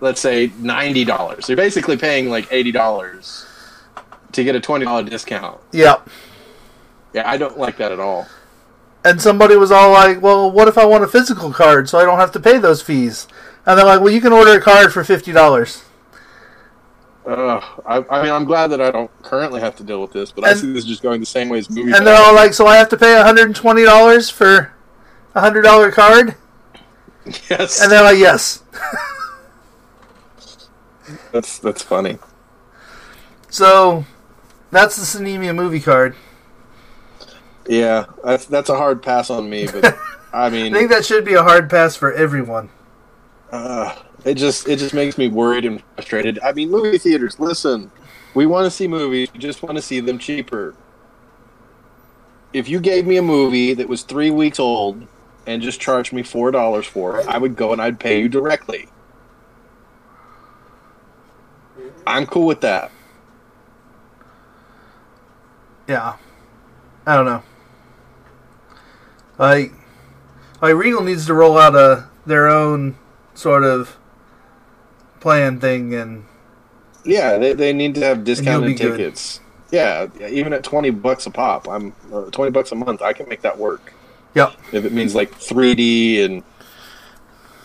let's 0.00 0.20
say, 0.20 0.50
ninety 0.58 1.04
dollars. 1.04 1.48
You're 1.48 1.56
basically 1.56 1.96
paying 1.96 2.30
like 2.30 2.46
eighty 2.50 2.72
dollars 2.72 3.44
to 4.32 4.44
get 4.44 4.54
a 4.56 4.60
twenty 4.60 4.86
dollar 4.86 5.02
discount. 5.02 5.60
Yep. 5.72 6.08
Yeah, 7.12 7.28
I 7.30 7.36
don't 7.36 7.58
like 7.58 7.76
that 7.76 7.92
at 7.92 8.00
all. 8.00 8.26
And 9.04 9.20
somebody 9.20 9.56
was 9.56 9.70
all 9.72 9.90
like, 9.92 10.22
"Well, 10.22 10.50
what 10.50 10.68
if 10.68 10.78
I 10.78 10.84
want 10.86 11.04
a 11.04 11.08
physical 11.08 11.52
card 11.52 11.88
so 11.88 11.98
I 11.98 12.04
don't 12.04 12.18
have 12.20 12.32
to 12.32 12.40
pay 12.40 12.58
those 12.58 12.80
fees?" 12.80 13.26
And 13.66 13.76
they're 13.78 13.84
like, 13.84 14.00
"Well, 14.00 14.12
you 14.12 14.20
can 14.20 14.32
order 14.32 14.52
a 14.52 14.60
card 14.60 14.92
for 14.92 15.02
fifty 15.04 15.32
dollars." 15.32 15.82
Uh, 17.26 17.60
I, 17.86 18.04
I 18.10 18.22
mean, 18.22 18.32
I'm 18.32 18.44
glad 18.44 18.68
that 18.68 18.80
I 18.80 18.90
don't 18.90 19.10
currently 19.22 19.60
have 19.60 19.76
to 19.76 19.84
deal 19.84 20.00
with 20.02 20.12
this, 20.12 20.32
but 20.32 20.44
I 20.44 20.50
And- 20.50 20.58
see 20.58 20.72
this 20.72 20.84
just 20.84 21.02
going 21.02 21.20
the 21.20 21.26
same 21.26 21.48
way 21.48 21.58
as 21.58 21.70
movies. 21.70 21.94
And 21.96 22.06
they're 22.06 22.20
all 22.20 22.34
like, 22.34 22.54
"So 22.54 22.66
I 22.66 22.76
have 22.76 22.88
to 22.90 22.96
pay 22.96 23.14
one 23.14 23.24
hundred 23.26 23.46
and 23.46 23.56
twenty 23.56 23.84
dollars 23.84 24.30
for 24.30 24.72
a 25.34 25.40
hundred 25.40 25.62
dollar 25.62 25.90
card?" 25.92 26.36
Yes, 27.48 27.80
And 27.80 27.90
they're 27.90 28.02
like, 28.02 28.18
"Yes." 28.18 28.62
that's 31.32 31.58
that's 31.58 31.82
funny. 31.82 32.18
So 33.50 34.04
that's 34.70 34.96
the 34.96 35.02
Sinemia 35.02 35.54
movie 35.54 35.80
card. 35.80 36.16
Yeah, 37.68 38.06
that's 38.24 38.46
that's 38.46 38.70
a 38.70 38.76
hard 38.76 39.02
pass 39.02 39.30
on 39.30 39.48
me, 39.48 39.66
but 39.66 39.96
I 40.32 40.50
mean, 40.50 40.74
I 40.74 40.78
think 40.78 40.90
that 40.90 41.04
should 41.04 41.24
be 41.24 41.34
a 41.34 41.42
hard 41.42 41.70
pass 41.70 41.94
for 41.94 42.12
everyone. 42.12 42.70
Uh, 43.50 43.94
it 44.24 44.34
just 44.34 44.68
it 44.68 44.78
just 44.78 44.94
makes 44.94 45.18
me 45.18 45.28
worried 45.28 45.64
and 45.64 45.82
frustrated. 45.94 46.38
I 46.42 46.52
mean, 46.52 46.70
movie 46.70 46.98
theaters. 46.98 47.38
Listen, 47.38 47.90
we 48.34 48.46
want 48.46 48.64
to 48.64 48.70
see 48.70 48.88
movies. 48.88 49.28
We 49.32 49.38
just 49.38 49.62
want 49.62 49.76
to 49.76 49.82
see 49.82 50.00
them 50.00 50.18
cheaper. 50.18 50.74
If 52.52 52.68
you 52.68 52.80
gave 52.80 53.06
me 53.06 53.16
a 53.16 53.22
movie 53.22 53.74
that 53.74 53.88
was 53.88 54.02
three 54.02 54.30
weeks 54.30 54.58
old 54.58 55.06
and 55.46 55.60
just 55.62 55.80
charge 55.80 56.12
me 56.12 56.22
four 56.22 56.50
dollars 56.50 56.86
for 56.86 57.18
it, 57.20 57.26
I 57.26 57.38
would 57.38 57.56
go 57.56 57.72
and 57.72 57.80
I'd 57.82 57.98
pay 58.00 58.20
you 58.20 58.28
directly. 58.28 58.88
I'm 62.06 62.26
cool 62.26 62.46
with 62.46 62.60
that. 62.62 62.90
Yeah. 65.88 66.16
I 67.06 67.16
don't 67.16 67.26
know. 67.26 67.42
Like, 69.38 69.72
like 70.60 70.74
Regal 70.74 71.02
needs 71.02 71.26
to 71.26 71.34
roll 71.34 71.58
out 71.58 71.74
a 71.74 72.08
their 72.26 72.48
own 72.48 72.96
sort 73.34 73.64
of 73.64 73.96
plan 75.20 75.58
thing 75.58 75.94
and 75.94 76.24
Yeah, 77.04 77.38
they, 77.38 77.52
they 77.52 77.72
need 77.72 77.94
to 77.96 78.04
have 78.04 78.22
discounted 78.24 78.68
be 78.68 78.74
good. 78.74 78.96
tickets. 78.96 79.40
Yeah, 79.72 80.06
even 80.28 80.52
at 80.52 80.62
twenty 80.62 80.90
bucks 80.90 81.24
a 81.26 81.30
pop, 81.30 81.66
I'm 81.66 81.94
uh, 82.12 82.24
twenty 82.30 82.50
bucks 82.50 82.72
a 82.72 82.74
month. 82.74 83.00
I 83.00 83.12
can 83.14 83.26
make 83.28 83.40
that 83.40 83.56
work 83.58 83.91
Yep. 84.34 84.54
if 84.72 84.84
it 84.84 84.92
means 84.92 85.14
like 85.14 85.32
3D 85.32 86.24
and 86.24 86.42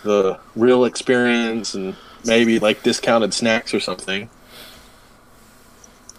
the 0.04 0.40
real 0.56 0.86
experience 0.86 1.74
and 1.74 1.96
maybe 2.26 2.60
like 2.60 2.84
discounted 2.84 3.34
snacks 3.34 3.74
or 3.74 3.80
something. 3.80 4.30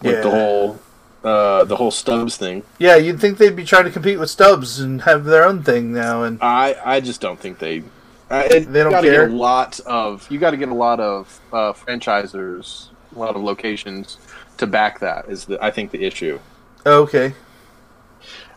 Yeah. 0.02 0.20
the 0.20 0.30
whole 0.30 0.78
uh, 1.24 1.64
the 1.64 1.76
whole 1.76 1.90
Stubs 1.90 2.36
thing. 2.36 2.62
Yeah, 2.78 2.96
you'd 2.96 3.20
think 3.20 3.38
they'd 3.38 3.56
be 3.56 3.64
trying 3.64 3.84
to 3.84 3.90
compete 3.90 4.18
with 4.18 4.30
Stubs 4.30 4.78
and 4.78 5.02
have 5.02 5.24
their 5.24 5.44
own 5.44 5.62
thing 5.62 5.92
now. 5.92 6.22
And 6.22 6.38
I 6.40 6.76
I 6.84 7.00
just 7.00 7.20
don't 7.20 7.38
think 7.38 7.58
they. 7.58 7.82
I, 8.30 8.44
it, 8.44 8.72
They 8.72 8.82
don't 8.82 8.92
gotta 8.92 9.08
care? 9.08 9.26
Get 9.26 9.34
a 9.34 9.36
lot 9.36 9.80
of 9.80 10.30
you 10.30 10.38
got 10.38 10.50
to 10.50 10.56
get 10.56 10.68
a 10.68 10.74
lot 10.74 11.00
of 11.00 11.40
uh, 11.52 11.72
franchisers, 11.72 12.88
a 13.14 13.18
lot 13.18 13.34
of 13.34 13.42
locations 13.42 14.18
to 14.58 14.66
back 14.66 15.00
that. 15.00 15.28
Is 15.28 15.46
the 15.46 15.62
I 15.64 15.70
think 15.70 15.90
the 15.90 16.04
issue. 16.04 16.38
okay, 16.86 17.34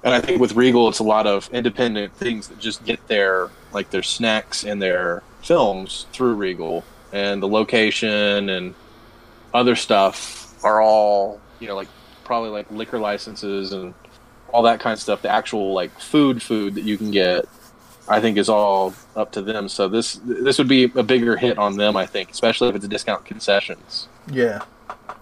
And 0.03 0.13
I 0.13 0.19
think 0.19 0.41
with 0.41 0.55
Regal, 0.55 0.89
it's 0.89 0.99
a 0.99 1.03
lot 1.03 1.27
of 1.27 1.49
independent 1.53 2.15
things 2.15 2.47
that 2.47 2.59
just 2.59 2.83
get 2.85 3.07
their 3.07 3.49
like 3.71 3.91
their 3.91 4.03
snacks 4.03 4.63
and 4.63 4.81
their 4.81 5.21
films 5.43 6.07
through 6.11 6.33
Regal, 6.35 6.83
and 7.13 7.41
the 7.41 7.47
location 7.47 8.49
and 8.49 8.73
other 9.53 9.75
stuff 9.75 10.63
are 10.63 10.81
all 10.81 11.39
you 11.59 11.67
know 11.67 11.75
like 11.75 11.87
probably 12.23 12.49
like 12.49 12.69
liquor 12.71 12.99
licenses 12.99 13.73
and 13.73 13.93
all 14.53 14.63
that 14.63 14.79
kind 14.79 14.93
of 14.93 14.99
stuff. 14.99 15.21
The 15.21 15.29
actual 15.29 15.73
like 15.73 15.97
food 15.99 16.41
food 16.41 16.75
that 16.75 16.83
you 16.83 16.97
can 16.97 17.11
get, 17.11 17.45
I 18.07 18.19
think, 18.19 18.37
is 18.37 18.49
all 18.49 18.93
up 19.15 19.31
to 19.33 19.41
them. 19.41 19.69
So 19.69 19.87
this 19.87 20.19
this 20.23 20.57
would 20.57 20.67
be 20.67 20.85
a 20.95 21.03
bigger 21.03 21.37
hit 21.37 21.57
on 21.57 21.77
them, 21.77 21.95
I 21.95 22.05
think, 22.05 22.31
especially 22.31 22.69
if 22.69 22.75
it's 22.75 22.85
a 22.85 22.87
discount 22.87 23.25
concessions. 23.25 24.07
yeah, 24.31 24.63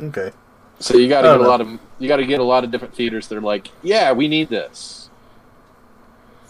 okay, 0.01 0.31
So 0.79 0.97
you 0.97 1.09
got 1.09 1.21
to 1.21 1.29
oh, 1.29 1.31
don't 1.31 1.41
get 1.41 1.47
a 1.47 1.49
lot 1.49 1.61
of 1.61 1.79
you 1.99 2.07
got 2.07 2.17
to 2.17 2.25
get 2.25 2.39
a 2.39 2.43
lot 2.43 2.63
of 2.63 2.71
different 2.71 2.95
theaters 2.95 3.27
that 3.27 3.37
are 3.37 3.41
like, 3.41 3.69
yeah, 3.83 4.11
we 4.11 4.27
need 4.27 4.49
this. 4.49 5.09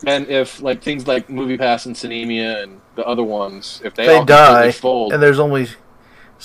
And 0.06 0.28
if 0.28 0.62
like 0.62 0.82
things 0.82 1.08
like 1.08 1.30
Movie 1.30 1.58
Pass 1.58 1.86
and 1.86 1.96
Sinemia 1.96 2.64
and 2.64 2.80
the 2.96 3.06
other 3.06 3.24
ones, 3.24 3.82
if 3.84 3.96
they, 3.96 4.06
they 4.06 4.24
die, 4.24 4.72
fold, 4.72 5.14
and 5.14 5.22
there's 5.22 5.40
only 5.40 5.68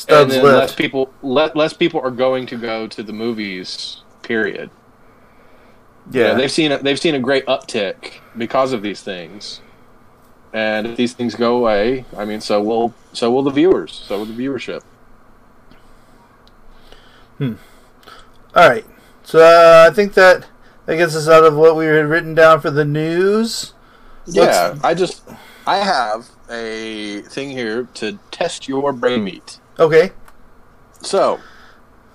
and 0.09 0.31
then 0.31 0.42
less 0.42 0.70
left. 0.70 0.77
people 0.77 1.12
le- 1.23 1.53
less 1.55 1.73
people 1.73 2.01
are 2.01 2.11
going 2.11 2.47
to 2.47 2.57
go 2.57 2.87
to 2.88 3.03
the 3.03 3.12
movies. 3.12 4.03
Period. 4.23 4.70
Yeah, 6.11 6.35
they've 6.35 6.51
seen 6.51 6.73
a, 6.73 6.79
they've 6.79 6.99
seen 6.99 7.14
a 7.14 7.20
great 7.20 7.47
uptick 7.47 8.14
because 8.37 8.73
of 8.73 8.83
these 8.83 9.03
things. 9.03 9.61
And 10.53 10.87
if 10.87 10.97
these 10.97 11.12
things 11.14 11.35
go 11.35 11.57
away, 11.57 12.05
I 12.16 12.25
mean, 12.25 12.40
so 12.40 12.62
will 12.62 12.94
so 13.12 13.31
will 13.31 13.42
the 13.42 13.51
viewers, 13.51 13.92
so 13.92 14.18
will 14.18 14.27
the 14.27 14.33
viewership. 14.33 14.83
Hmm. 17.38 17.55
All 18.55 18.69
right. 18.69 18.85
So 19.25 19.40
uh, 19.40 19.88
I 19.90 19.95
think 19.95 20.14
that 20.14 20.47
that 20.87 20.97
gets 20.97 21.17
us 21.17 21.29
out 21.29 21.45
of 21.45 21.57
what 21.57 21.77
we 21.77 21.87
had 21.87 22.07
written 22.07 22.35
down 22.35 22.61
for 22.61 22.71
the 22.71 22.85
news. 22.85 23.73
Yeah, 24.27 24.43
Let's- 24.43 24.85
I 24.85 24.95
just 24.95 25.23
I 25.67 25.77
have 25.79 26.29
a 26.51 27.23
thing 27.23 27.51
here 27.51 27.88
to 27.95 28.19
test 28.31 28.69
your 28.69 28.93
brain 28.93 29.25
meat. 29.25 29.59
Okay. 29.79 30.12
So, 31.01 31.40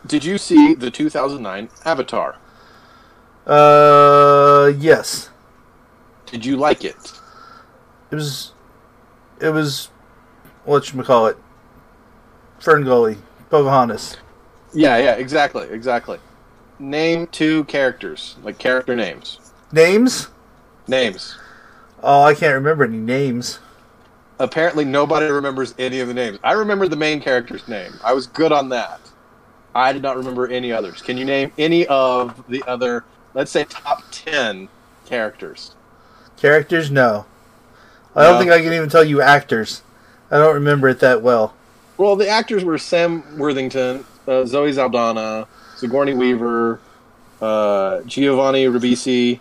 did 0.05 0.23
you 0.23 0.37
see 0.37 0.73
the 0.75 0.89
2009 0.89 1.69
Avatar? 1.85 2.35
Uh, 3.45 4.71
yes. 4.77 5.29
Did 6.25 6.45
you 6.45 6.55
like 6.57 6.83
it? 6.83 6.95
It 8.11 8.15
was. 8.15 8.53
It 9.41 9.49
was. 9.49 9.89
What 10.65 10.93
you 10.93 11.01
call 11.03 11.27
it? 11.27 11.37
Fern 12.59 12.83
Gully, 12.83 13.17
Pocahontas. 13.49 14.17
Yeah, 14.73 14.97
yeah, 14.97 15.13
exactly, 15.13 15.67
exactly. 15.69 16.19
Name 16.79 17.27
two 17.27 17.65
characters, 17.65 18.37
like 18.41 18.57
character 18.57 18.95
names. 18.95 19.39
Names? 19.71 20.29
Names. 20.87 21.35
Oh, 22.01 22.23
I 22.23 22.33
can't 22.33 22.53
remember 22.55 22.85
any 22.85 22.97
names. 22.97 23.59
Apparently, 24.39 24.85
nobody 24.85 25.25
remembers 25.27 25.75
any 25.77 25.99
of 25.99 26.07
the 26.07 26.13
names. 26.13 26.39
I 26.43 26.53
remember 26.53 26.87
the 26.87 26.95
main 26.95 27.19
character's 27.19 27.67
name. 27.67 27.91
I 28.03 28.13
was 28.13 28.25
good 28.27 28.53
on 28.53 28.69
that. 28.69 29.01
I 29.75 29.91
did 29.91 30.01
not 30.01 30.15
remember 30.15 30.47
any 30.47 30.71
others. 30.71 31.01
Can 31.01 31.17
you 31.17 31.25
name 31.25 31.51
any 31.57 31.85
of 31.87 32.41
the 32.47 32.63
other, 32.65 33.03
let's 33.33 33.51
say, 33.51 33.65
top 33.65 34.03
10 34.11 34.69
characters? 35.05 35.75
Characters? 36.37 36.89
No. 36.89 37.25
I 38.15 38.23
don't 38.23 38.35
No. 38.35 38.39
think 38.39 38.51
I 38.51 38.61
can 38.61 38.71
even 38.73 38.89
tell 38.89 39.03
you 39.03 39.21
actors. 39.21 39.81
I 40.31 40.37
don't 40.37 40.53
remember 40.55 40.87
it 40.87 41.01
that 41.01 41.21
well. 41.21 41.53
Well, 41.97 42.15
the 42.15 42.29
actors 42.29 42.63
were 42.63 42.77
Sam 42.77 43.37
Worthington, 43.37 44.05
uh, 44.25 44.45
Zoe 44.45 44.71
Saldana, 44.71 45.47
Sigourney 45.79 46.13
Weaver, 46.13 46.79
uh, 47.41 48.01
Giovanni 48.01 48.65
Ribisi, 48.65 49.39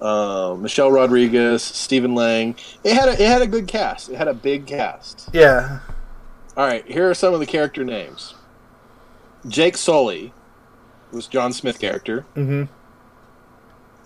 uh, 0.00 0.56
Michelle 0.58 0.90
Rodriguez, 0.90 1.62
Stephen 1.62 2.14
Lang. 2.14 2.56
It 2.82 2.94
had 2.94 3.08
a, 3.08 3.12
it 3.12 3.28
had 3.28 3.42
a 3.42 3.46
good 3.46 3.68
cast. 3.68 4.08
It 4.08 4.16
had 4.16 4.28
a 4.28 4.34
big 4.34 4.66
cast. 4.66 5.28
Yeah. 5.32 5.80
All 6.56 6.66
right, 6.66 6.84
here 6.86 7.08
are 7.08 7.14
some 7.14 7.32
of 7.32 7.40
the 7.40 7.46
character 7.46 7.84
names. 7.84 8.34
Jake 9.46 9.76
Sully 9.76 10.32
was 11.12 11.28
John 11.28 11.52
Smith 11.52 11.78
character. 11.78 12.26
Mm-hmm. 12.34 12.64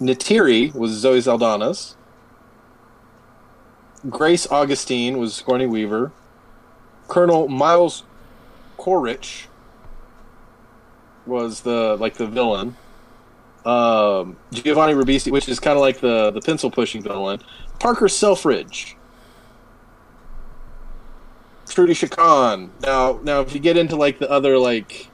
Neytiri 0.05 0.75
was 0.75 0.93
Zoe 0.93 1.21
Saldana's. 1.21 1.97
Grace 4.09 4.47
Augustine 4.51 5.19
was 5.19 5.35
Sigourney 5.35 5.67
Weaver. 5.67 6.13
Colonel 7.09 7.49
Miles 7.49 8.05
Quaritch 8.77 9.47
was 11.31 11.63
the 11.63 11.97
like 11.99 12.15
the 12.15 12.27
villain. 12.27 12.77
Um, 13.65 14.37
Giovanni 14.53 14.95
Ribisi, 14.95 15.31
which 15.31 15.49
is 15.49 15.61
kind 15.61 15.77
of 15.77 15.81
like 15.81 16.01
the 16.01 16.31
the 16.31 16.41
pencil 16.41 16.71
pushing 16.71 17.03
villain. 17.03 17.41
Parker 17.79 18.09
Selfridge. 18.09 18.97
Trudy 21.69 21.95
Chacon. 21.95 22.73
Now, 22.83 23.21
now, 23.23 23.41
if 23.41 23.55
you 23.55 23.61
get 23.61 23.77
into 23.77 23.97
like 23.97 24.19
the 24.19 24.29
other 24.29 24.59
like 24.59 25.09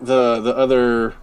the 0.00 0.40
the 0.40 0.56
other 0.56 1.14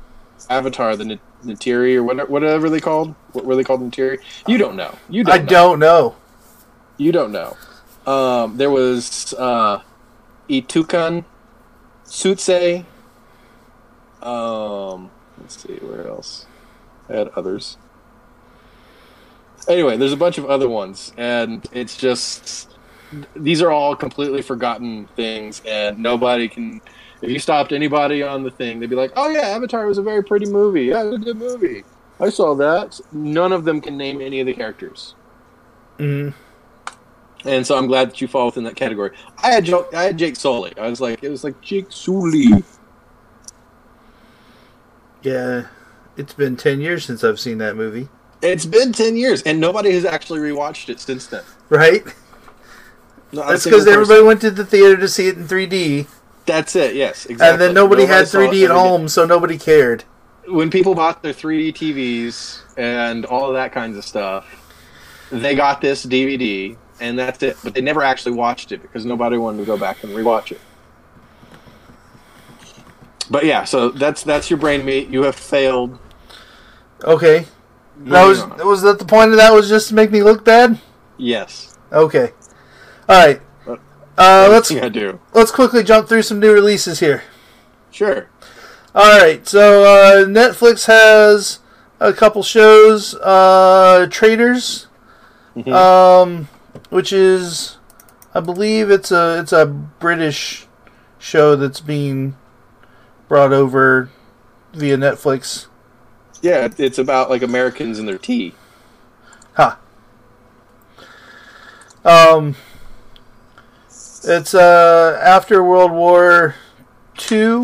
Avatar, 0.49 0.95
the 0.95 1.19
Natiri 1.43 1.95
or 1.95 2.03
whatever, 2.03 2.29
whatever 2.29 2.69
they 2.69 2.79
called, 2.79 3.15
what 3.31 3.45
were 3.45 3.55
they 3.55 3.63
called 3.63 3.81
Natiri? 3.81 4.19
You 4.47 4.57
don't 4.57 4.75
know. 4.75 4.97
You 5.09 5.23
don't. 5.23 5.33
I 5.33 5.37
know. 5.37 5.45
don't 5.45 5.79
know. 5.79 6.15
You 6.97 7.11
don't 7.11 7.31
know. 7.31 7.55
Um, 8.05 8.57
there 8.57 8.69
was 8.69 9.33
uh, 9.37 9.81
Eytukan, 10.49 11.23
Tsu'tey. 12.09 12.85
Um, 14.21 15.11
let's 15.39 15.61
see 15.61 15.75
where 15.75 16.07
else. 16.07 16.45
I 17.07 17.13
had 17.13 17.27
others. 17.29 17.77
Anyway, 19.67 19.97
there's 19.97 20.13
a 20.13 20.17
bunch 20.17 20.37
of 20.37 20.45
other 20.45 20.67
ones, 20.67 21.13
and 21.17 21.65
it's 21.71 21.95
just 21.95 22.75
these 23.35 23.61
are 23.61 23.71
all 23.71 23.95
completely 23.95 24.41
forgotten 24.41 25.07
things, 25.15 25.61
and 25.65 25.99
nobody 25.99 26.47
can. 26.47 26.81
If 27.21 27.29
you 27.29 27.39
stopped 27.39 27.71
anybody 27.71 28.23
on 28.23 28.43
the 28.43 28.51
thing, 28.51 28.79
they'd 28.79 28.89
be 28.89 28.95
like, 28.95 29.11
"Oh 29.15 29.29
yeah, 29.29 29.41
Avatar 29.41 29.85
was 29.85 29.97
a 29.97 30.01
very 30.01 30.23
pretty 30.23 30.47
movie. 30.47 30.85
Yeah, 30.85 31.03
it 31.03 31.05
was 31.05 31.15
a 31.15 31.19
good 31.19 31.37
movie. 31.37 31.83
I 32.19 32.29
saw 32.29 32.55
that." 32.55 32.99
None 33.11 33.51
of 33.51 33.65
them 33.65 33.81
can 33.81 33.97
name 33.97 34.21
any 34.21 34.39
of 34.39 34.47
the 34.47 34.53
characters. 34.53 35.15
Mm. 35.97 36.33
And 37.45 37.65
so 37.65 37.77
I'm 37.77 37.87
glad 37.87 38.09
that 38.09 38.21
you 38.21 38.27
fall 38.27 38.47
within 38.47 38.65
that 38.65 38.75
category. 38.75 39.11
I 39.41 39.51
had 39.51 39.65
jo- 39.65 39.87
I 39.95 40.03
had 40.03 40.17
Jake 40.17 40.35
Sully. 40.35 40.73
I 40.77 40.89
was 40.89 40.99
like, 40.99 41.23
it 41.23 41.29
was 41.29 41.43
like 41.43 41.59
Jake 41.61 41.87
Sully. 41.89 42.63
Yeah. 45.23 45.67
It's 46.17 46.33
been 46.33 46.57
10 46.57 46.81
years 46.81 47.05
since 47.05 47.23
I've 47.23 47.39
seen 47.39 47.59
that 47.59 47.77
movie. 47.77 48.09
It's 48.41 48.65
been 48.65 48.93
ten 48.93 49.17
years, 49.17 49.41
and 49.43 49.59
nobody 49.59 49.91
has 49.91 50.05
actually 50.05 50.39
rewatched 50.39 50.89
it 50.89 50.99
since 50.99 51.27
then. 51.27 51.43
Right? 51.67 52.03
Not 53.31 53.49
That's 53.49 53.65
because 53.65 53.85
everybody 53.85 54.23
went 54.23 54.41
to 54.41 54.51
the 54.51 54.65
theater 54.65 54.97
to 54.97 55.07
see 55.07 55.27
it 55.27 55.37
in 55.37 55.45
3D. 55.45 56.07
That's 56.45 56.75
it. 56.75 56.95
Yes, 56.95 57.25
exactly. 57.25 57.51
And 57.51 57.61
then 57.61 57.73
nobody, 57.75 58.05
had 58.05 58.25
3D 58.25 58.63
at 58.63 58.71
home, 58.71 59.07
so 59.07 59.25
nobody 59.25 59.57
cared. 59.57 60.03
When 60.47 60.71
people 60.71 60.95
bought 60.95 61.21
their 61.21 61.33
3D 61.33 61.73
TVs 61.75 62.61
and 62.75 63.25
all 63.25 63.47
of 63.49 63.53
that 63.53 63.71
kinds 63.71 63.97
of 63.97 64.05
stuff, 64.05 64.47
they 65.31 65.53
got 65.53 65.79
this 65.79 66.05
DVD, 66.05 66.75
and 67.01 67.17
that's 67.17 67.41
it. 67.43 67.57
But 67.63 67.73
they 67.73 67.81
never 67.81 68.01
actually 68.03 68.33
watched 68.35 68.71
it 68.71 68.81
because 68.81 69.05
nobody 69.05 69.37
wanted 69.37 69.59
to 69.59 69.65
go 69.65 69.77
back 69.77 70.03
and 70.03 70.13
rewatch 70.13 70.51
it. 70.51 70.61
But 73.29 73.45
yeah, 73.45 73.63
so 73.63 73.89
that's 73.89 74.23
that's 74.23 74.49
your 74.49 74.57
brain 74.57 74.83
meat. 74.85 75.09
You 75.09 75.23
have 75.23 75.35
failed. 75.35 75.99
Okay. 77.03 77.45
That 77.99 78.25
was 78.25 78.41
on. 78.41 78.65
was 78.65 78.81
that 78.81 78.97
the 78.99 79.05
point 79.05 79.31
of 79.31 79.37
that 79.37 79.53
was 79.53 79.69
just 79.69 79.89
to 79.89 79.95
make 79.95 80.11
me 80.11 80.23
look 80.23 80.43
bad? 80.43 80.79
yes. 81.17 81.77
Okay. 81.91 82.31
All 83.07 83.25
right. 83.27 83.41
Uh, 84.17 84.47
let's 84.51 84.69
I 84.71 84.89
do. 84.89 85.19
let's 85.33 85.49
quickly 85.51 85.81
jump 85.83 86.07
through 86.09 86.21
some 86.23 86.39
new 86.39 86.53
releases 86.53 86.99
here. 86.99 87.23
Sure. 87.91 88.29
All 88.93 89.17
right. 89.19 89.47
So 89.47 89.83
uh, 89.83 90.25
Netflix 90.25 90.85
has 90.87 91.59
a 91.99 92.13
couple 92.13 92.43
shows. 92.43 93.15
Uh, 93.15 94.07
Traitors, 94.11 94.87
Mhm. 95.55 95.73
um, 95.73 96.47
which 96.89 97.11
is, 97.13 97.77
I 98.33 98.39
believe 98.39 98.89
it's 98.89 99.11
a 99.11 99.39
it's 99.39 99.51
a 99.51 99.65
British 99.65 100.67
show 101.17 101.55
that's 101.55 101.81
being 101.81 102.35
brought 103.27 103.53
over 103.53 104.09
via 104.73 104.97
Netflix. 104.97 105.67
Yeah, 106.41 106.69
it's 106.77 106.97
about 106.97 107.29
like 107.29 107.41
Americans 107.41 107.99
and 107.99 108.07
their 108.07 108.17
tea. 108.17 108.55
Ha. 109.53 109.77
Um, 112.05 112.55
it's 114.23 114.53
uh 114.53 115.19
after 115.23 115.63
World 115.63 115.91
War 115.91 116.55
Two. 117.17 117.61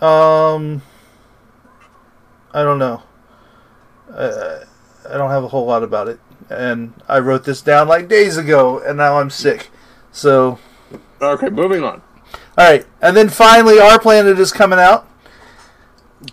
Um, 0.00 0.82
I 2.52 2.62
don't 2.62 2.78
know. 2.78 3.02
Uh, 4.12 4.64
I 5.08 5.16
don't 5.16 5.30
have 5.30 5.44
a 5.44 5.48
whole 5.48 5.66
lot 5.66 5.82
about 5.82 6.08
it, 6.08 6.18
and 6.58 6.92
I 7.08 7.18
wrote 7.18 7.44
this 7.44 7.60
down 7.62 7.88
like 7.88 8.08
days 8.08 8.36
ago, 8.36 8.78
and 8.80 8.96
now 8.98 9.18
I'm 9.18 9.30
sick. 9.30 9.70
So, 10.10 10.58
Okay, 11.20 11.48
moving 11.50 11.82
on. 11.84 12.02
all 12.58 12.70
right, 12.70 12.86
and 13.00 13.16
then 13.16 13.28
finally, 13.28 13.78
Our 13.78 13.98
Planet 13.98 14.38
is 14.38 14.52
coming 14.52 14.78
out. 14.78 15.08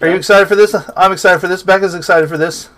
Are 0.02 0.10
you 0.10 0.16
excited 0.16 0.48
for 0.48 0.56
this? 0.56 0.76
I'm 0.96 1.12
excited 1.12 1.40
for 1.40 1.48
this. 1.48 1.64
Becca's 1.64 1.96
excited 1.96 2.30
for 2.30 2.38
this. 2.38 2.70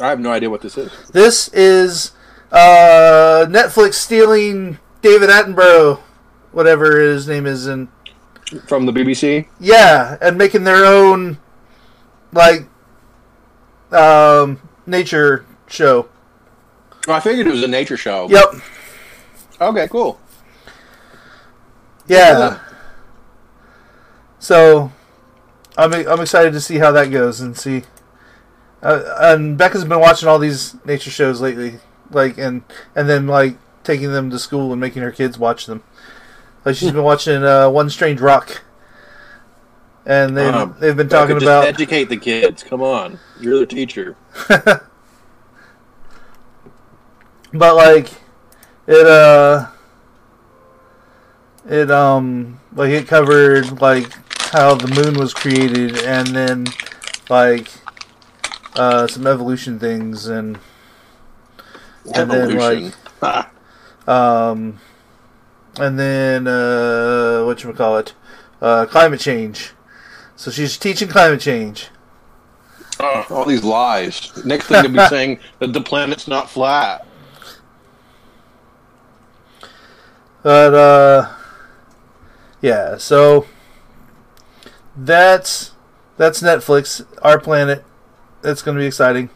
I 0.00 0.08
have 0.08 0.20
no 0.20 0.30
idea 0.32 0.48
what 0.50 0.60
this 0.62 0.76
is. 0.78 0.90
This 1.12 1.48
is 1.48 2.12
uh, 2.52 3.46
Netflix 3.48 3.94
stealing 3.94 4.78
David 5.02 5.28
Attenborough, 5.30 5.98
whatever 6.52 7.00
his 7.00 7.26
name 7.28 7.46
is, 7.46 7.66
and 7.66 7.88
From 8.66 8.86
the 8.86 8.92
BBC? 8.92 9.46
yeah, 9.60 10.16
and 10.20 10.38
making 10.38 10.64
their 10.64 10.84
own 10.84 11.38
like 12.32 12.66
um, 13.92 14.60
nature 14.86 15.44
show. 15.68 16.08
Oh, 17.06 17.12
I 17.12 17.20
figured 17.20 17.46
it 17.46 17.50
was 17.50 17.62
a 17.62 17.68
nature 17.68 17.96
show. 17.96 18.28
Yep. 18.28 18.54
Okay, 19.60 19.88
cool. 19.88 20.20
Yeah. 22.06 22.58
So 24.38 24.92
I'm 25.76 25.92
I'm 25.92 26.20
excited 26.20 26.52
to 26.52 26.60
see 26.60 26.78
how 26.78 26.92
that 26.92 27.10
goes 27.10 27.40
and 27.40 27.56
see. 27.56 27.82
Uh, 28.82 29.14
and 29.18 29.58
Becca's 29.58 29.84
been 29.84 30.00
watching 30.00 30.28
all 30.28 30.38
these 30.38 30.76
nature 30.84 31.10
shows 31.10 31.40
lately, 31.40 31.80
like 32.10 32.38
and 32.38 32.62
and 32.94 33.08
then 33.08 33.26
like 33.26 33.56
taking 33.82 34.12
them 34.12 34.30
to 34.30 34.38
school 34.38 34.72
and 34.72 34.80
making 34.80 35.02
her 35.02 35.10
kids 35.10 35.38
watch 35.38 35.66
them. 35.66 35.82
Like 36.64 36.76
she's 36.76 36.92
been 36.92 37.02
watching 37.02 37.42
uh, 37.44 37.70
One 37.70 37.88
Strange 37.90 38.20
Rock, 38.20 38.62
and 40.04 40.36
they 40.36 40.48
Um, 40.48 40.76
they've 40.80 40.96
been 40.96 41.08
talking 41.08 41.36
just 41.36 41.46
about 41.46 41.64
educate 41.64 42.04
the 42.04 42.16
kids. 42.16 42.62
Come 42.62 42.82
on, 42.82 43.18
you're 43.40 43.58
the 43.60 43.66
teacher. 43.66 44.16
but 47.58 47.74
like 47.74 48.10
it 48.86 49.06
uh 49.06 49.68
it 51.68 51.90
um 51.90 52.60
like 52.74 52.90
it 52.90 53.08
covered 53.08 53.80
like 53.80 54.12
how 54.52 54.74
the 54.74 54.88
moon 54.88 55.18
was 55.18 55.34
created 55.34 55.98
and 56.04 56.28
then 56.28 56.66
like 57.28 57.68
uh 58.76 59.06
some 59.06 59.26
evolution 59.26 59.78
things 59.78 60.26
and 60.26 60.58
And 62.14 62.30
then, 62.30 62.50
Evolution. 62.52 62.92
Ah, 63.22 63.50
um 64.06 64.78
and 65.78 65.98
then 65.98 66.46
uh 66.46 67.44
what 67.44 67.62
you 67.64 67.72
call 67.72 67.98
it 67.98 68.14
uh 68.60 68.86
climate 68.86 69.20
change 69.20 69.72
so 70.36 70.50
she's 70.50 70.76
teaching 70.78 71.08
climate 71.08 71.40
change 71.40 71.88
oh, 73.00 73.26
all 73.30 73.44
these 73.44 73.64
lies. 73.64 74.32
Next 74.44 74.66
thing 74.66 74.82
to 74.82 74.88
be 74.88 74.98
saying 75.08 75.38
that 75.58 75.72
the 75.72 75.80
planet's 75.80 76.28
not 76.28 76.50
flat. 76.50 77.05
But 80.46 80.74
uh 80.74 81.28
yeah, 82.60 82.98
so 82.98 83.46
that's 84.96 85.72
that's 86.16 86.40
Netflix, 86.40 87.04
Our 87.20 87.40
Planet. 87.40 87.84
That's 88.42 88.62
going 88.62 88.76
to 88.76 88.80
be 88.80 88.86
exciting. 88.86 89.28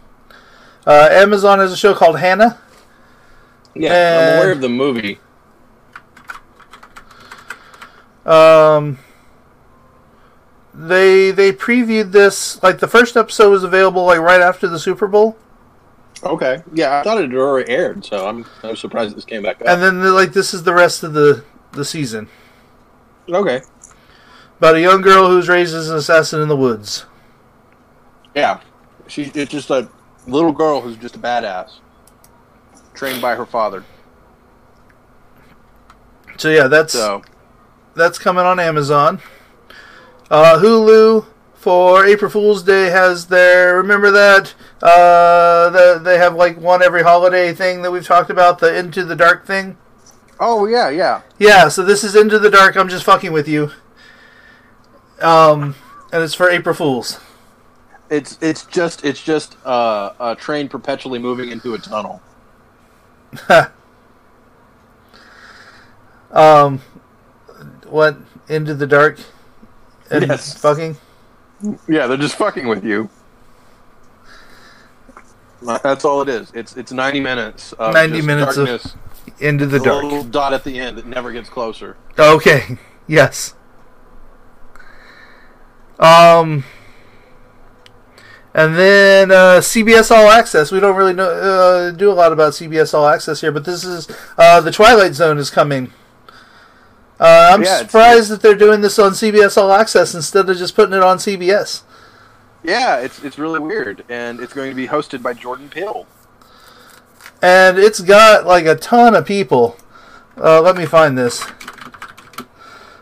Uh, 0.87 1.09
Amazon 1.11 1.59
has 1.59 1.73
a 1.73 1.77
show 1.77 1.95
called 1.95 2.21
Hannah. 2.21 2.61
Yeah, 3.75 3.91
And- 3.93 4.35
I'm 4.35 4.39
aware 4.39 4.53
of 4.53 4.61
the 4.61 4.69
movie. 4.69 5.19
Um 8.25 9.01
they 10.73 11.33
they 11.33 11.51
previewed 11.53 12.13
this 12.13 12.63
like 12.63 12.79
the 12.79 12.87
first 12.87 13.17
episode 13.17 13.51
was 13.51 13.65
available 13.65 14.05
like 14.05 14.21
right 14.21 14.41
after 14.41 14.69
the 14.69 14.79
Super 14.79 15.09
Bowl. 15.09 15.37
Okay, 16.23 16.63
yeah, 16.75 16.99
I 17.01 17.03
thought 17.03 17.19
it 17.19 17.31
had 17.31 17.35
already 17.39 17.71
aired, 17.73 18.05
so 18.05 18.27
I'm 18.29 18.45
I'm 18.63 18.77
surprised 18.77 19.17
this 19.17 19.25
came 19.25 19.43
back 19.43 19.61
up. 19.63 19.69
And 19.69 19.83
then 19.83 20.03
like 20.15 20.33
this 20.33 20.53
is 20.53 20.63
the 20.65 20.75
rest 20.75 21.03
of 21.03 21.13
the 21.15 21.45
the 21.73 21.85
season. 21.85 22.29
okay, 23.29 23.63
About 24.59 24.75
a 24.75 24.81
young 24.81 25.01
girl 25.01 25.29
who's 25.31 25.49
raised 25.49 25.75
as 25.75 25.89
an 25.89 25.97
assassin 25.97 26.43
in 26.43 26.49
the 26.49 26.57
woods. 26.57 27.07
yeah, 28.35 28.61
she's 29.07 29.35
it's 29.35 29.51
just 29.51 29.71
a 29.71 29.89
little 30.27 30.53
girl 30.53 30.81
who's 30.83 30.97
just 30.99 31.17
a 31.17 31.19
badass, 31.19 31.79
trained 32.93 33.23
by 33.23 33.35
her 33.35 33.47
father. 33.47 33.83
So 36.37 36.51
yeah, 36.51 36.69
that's 36.69 36.93
So 36.93 37.23
that's 37.95 38.19
coming 38.19 38.45
on 38.45 38.61
Amazon. 38.61 39.21
Uh, 40.31 40.59
Hulu 40.61 41.27
for 41.55 42.05
April 42.07 42.31
Fool's 42.31 42.63
Day 42.63 42.87
has 42.91 43.27
their 43.27 43.77
remember 43.77 44.11
that 44.11 44.55
uh, 44.83 45.71
the, 45.71 46.01
they 46.03 46.19
have 46.19 46.35
like 46.35 46.59
one 46.59 46.83
every 46.83 47.03
holiday 47.03 47.53
thing 47.53 47.83
that 47.83 47.91
we've 47.91 48.07
talked 48.07 48.31
about 48.31 48.59
the 48.59 48.75
Into 48.77 49.05
the 49.05 49.17
Dark 49.17 49.47
thing. 49.47 49.77
Oh 50.39 50.67
yeah, 50.67 50.89
yeah. 50.89 51.23
Yeah, 51.39 51.69
so 51.69 51.83
this 51.85 52.03
is 52.03 52.17
Into 52.17 52.39
the 52.39 52.51
Dark. 52.51 52.77
I'm 52.77 52.89
just 52.89 53.05
fucking 53.05 53.33
with 53.33 53.47
you. 53.49 53.71
Um, 55.21 55.75
and 56.13 56.23
it's 56.23 56.35
for 56.35 56.49
April 56.49 56.75
Fools. 56.75 57.21
It's 58.09 58.39
it's 58.41 58.65
just 58.67 59.05
it's 59.05 59.23
just 59.23 59.57
uh, 59.67 60.13
a 60.19 60.35
train 60.35 60.69
perpetually 60.69 61.19
moving 61.19 61.51
into 61.51 61.75
a 61.75 61.79
tunnel. 61.79 62.23
um, 66.33 66.81
what 67.89 68.17
Into 68.49 68.75
the 68.75 68.87
Dark? 68.87 69.19
And 70.11 70.27
Yes. 70.27 70.55
fucking. 70.59 70.97
Yeah, 71.89 72.07
they're 72.07 72.17
just 72.17 72.37
fucking 72.37 72.67
with 72.67 72.85
you. 72.85 73.11
That's 75.63 76.05
all 76.05 76.23
it 76.23 76.29
is. 76.29 76.51
It's 76.55 76.77
it's 76.77 76.93
ninety 76.93 77.21
minutes. 77.21 77.73
Of 77.75 77.95
90 77.95 78.17
just 78.17 78.27
minutes 78.27 78.57
of. 78.57 78.95
Into 79.39 79.67
the 79.67 79.79
The 79.79 79.85
Dark. 79.85 80.05
little 80.05 80.25
dot 80.25 80.53
at 80.53 80.65
the 80.65 80.79
end 80.79 80.99
that 80.99 81.07
never 81.07 81.33
gets 81.33 81.49
closer. 81.49 81.97
Okay. 82.19 82.79
Yes. 83.07 83.55
Um. 85.99 86.63
And 88.55 88.77
then 88.77 89.31
uh, 89.31 89.59
CBS 89.61 90.11
All 90.11 90.29
Access. 90.31 90.71
We 90.71 90.79
don't 90.81 90.95
really 90.97 91.13
know 91.13 91.29
uh, 91.29 91.91
do 91.91 92.11
a 92.11 92.15
lot 92.15 92.33
about 92.33 92.53
CBS 92.53 92.95
All 92.95 93.07
Access 93.09 93.41
here, 93.41 93.51
but 93.53 93.65
this 93.65 93.85
is 93.85 94.09
uh, 94.39 94.61
the 94.61 94.71
Twilight 94.73 95.15
Zone 95.15 95.39
is 95.39 95.51
coming. 95.51 95.93
Uh, 97.19 97.51
I'm 97.53 97.63
Yeah, 97.63 97.79
surprised 97.79 98.31
that 98.31 98.43
they're 98.43 98.55
doing 98.55 98.81
this 98.81 98.99
on 98.99 99.13
CBS 99.13 99.57
All 99.57 99.73
Access 99.73 100.15
instead 100.15 100.49
of 100.49 100.57
just 100.57 100.75
putting 100.77 100.95
it 100.95 101.03
on 101.03 101.19
CBS. 101.19 101.83
Yeah, 102.63 102.99
it's 102.99 103.23
it's 103.25 103.39
really 103.39 103.59
weird, 103.59 104.05
and 104.09 104.41
it's 104.41 104.53
going 104.53 104.71
to 104.71 104.77
be 104.77 104.87
hosted 104.89 105.23
by 105.23 105.33
Jordan 105.33 105.69
Peele. 105.69 106.07
And 107.43 107.79
it's 107.79 108.01
got 108.01 108.47
like 108.47 108.67
a 108.67 108.75
ton 108.77 109.15
of 109.15 109.25
people. 109.27 109.77
Uh, 110.37 110.61
let 110.61 110.77
me 110.77 110.85
find 110.87 111.17
this. 111.17 111.43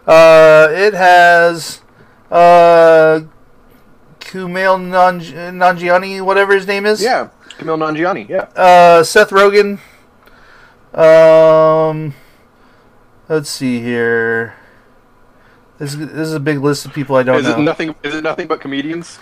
Uh, 0.07 0.69
it 0.71 0.95
has 0.95 1.83
uh, 2.31 3.21
Kumail 4.21 4.79
Nanj- 4.79 5.33
Nanjiani, 5.33 6.23
whatever 6.23 6.55
his 6.55 6.67
name 6.67 6.87
is. 6.87 7.03
Yeah, 7.03 7.29
Camille 7.59 7.79
Nanjiani. 7.79 8.29
Yeah. 8.29 8.49
Uh, 8.57 9.03
Seth 9.03 9.31
Rogen. 9.31 9.81
Um, 10.95 12.15
let's 13.29 13.51
see 13.51 13.81
here. 13.81 14.55
This, 15.79 15.95
this 15.95 16.11
is 16.11 16.33
a 16.35 16.41
big 16.41 16.59
list 16.59 16.87
of 16.87 16.93
people 16.93 17.15
I 17.17 17.23
don't 17.23 17.39
Is 17.39 17.45
know. 17.47 17.57
it 17.59 17.63
nothing? 17.63 17.95
Is 18.03 18.15
it 18.15 18.25
nothing 18.25 18.49
but 18.49 18.61
comedians? 18.61 19.19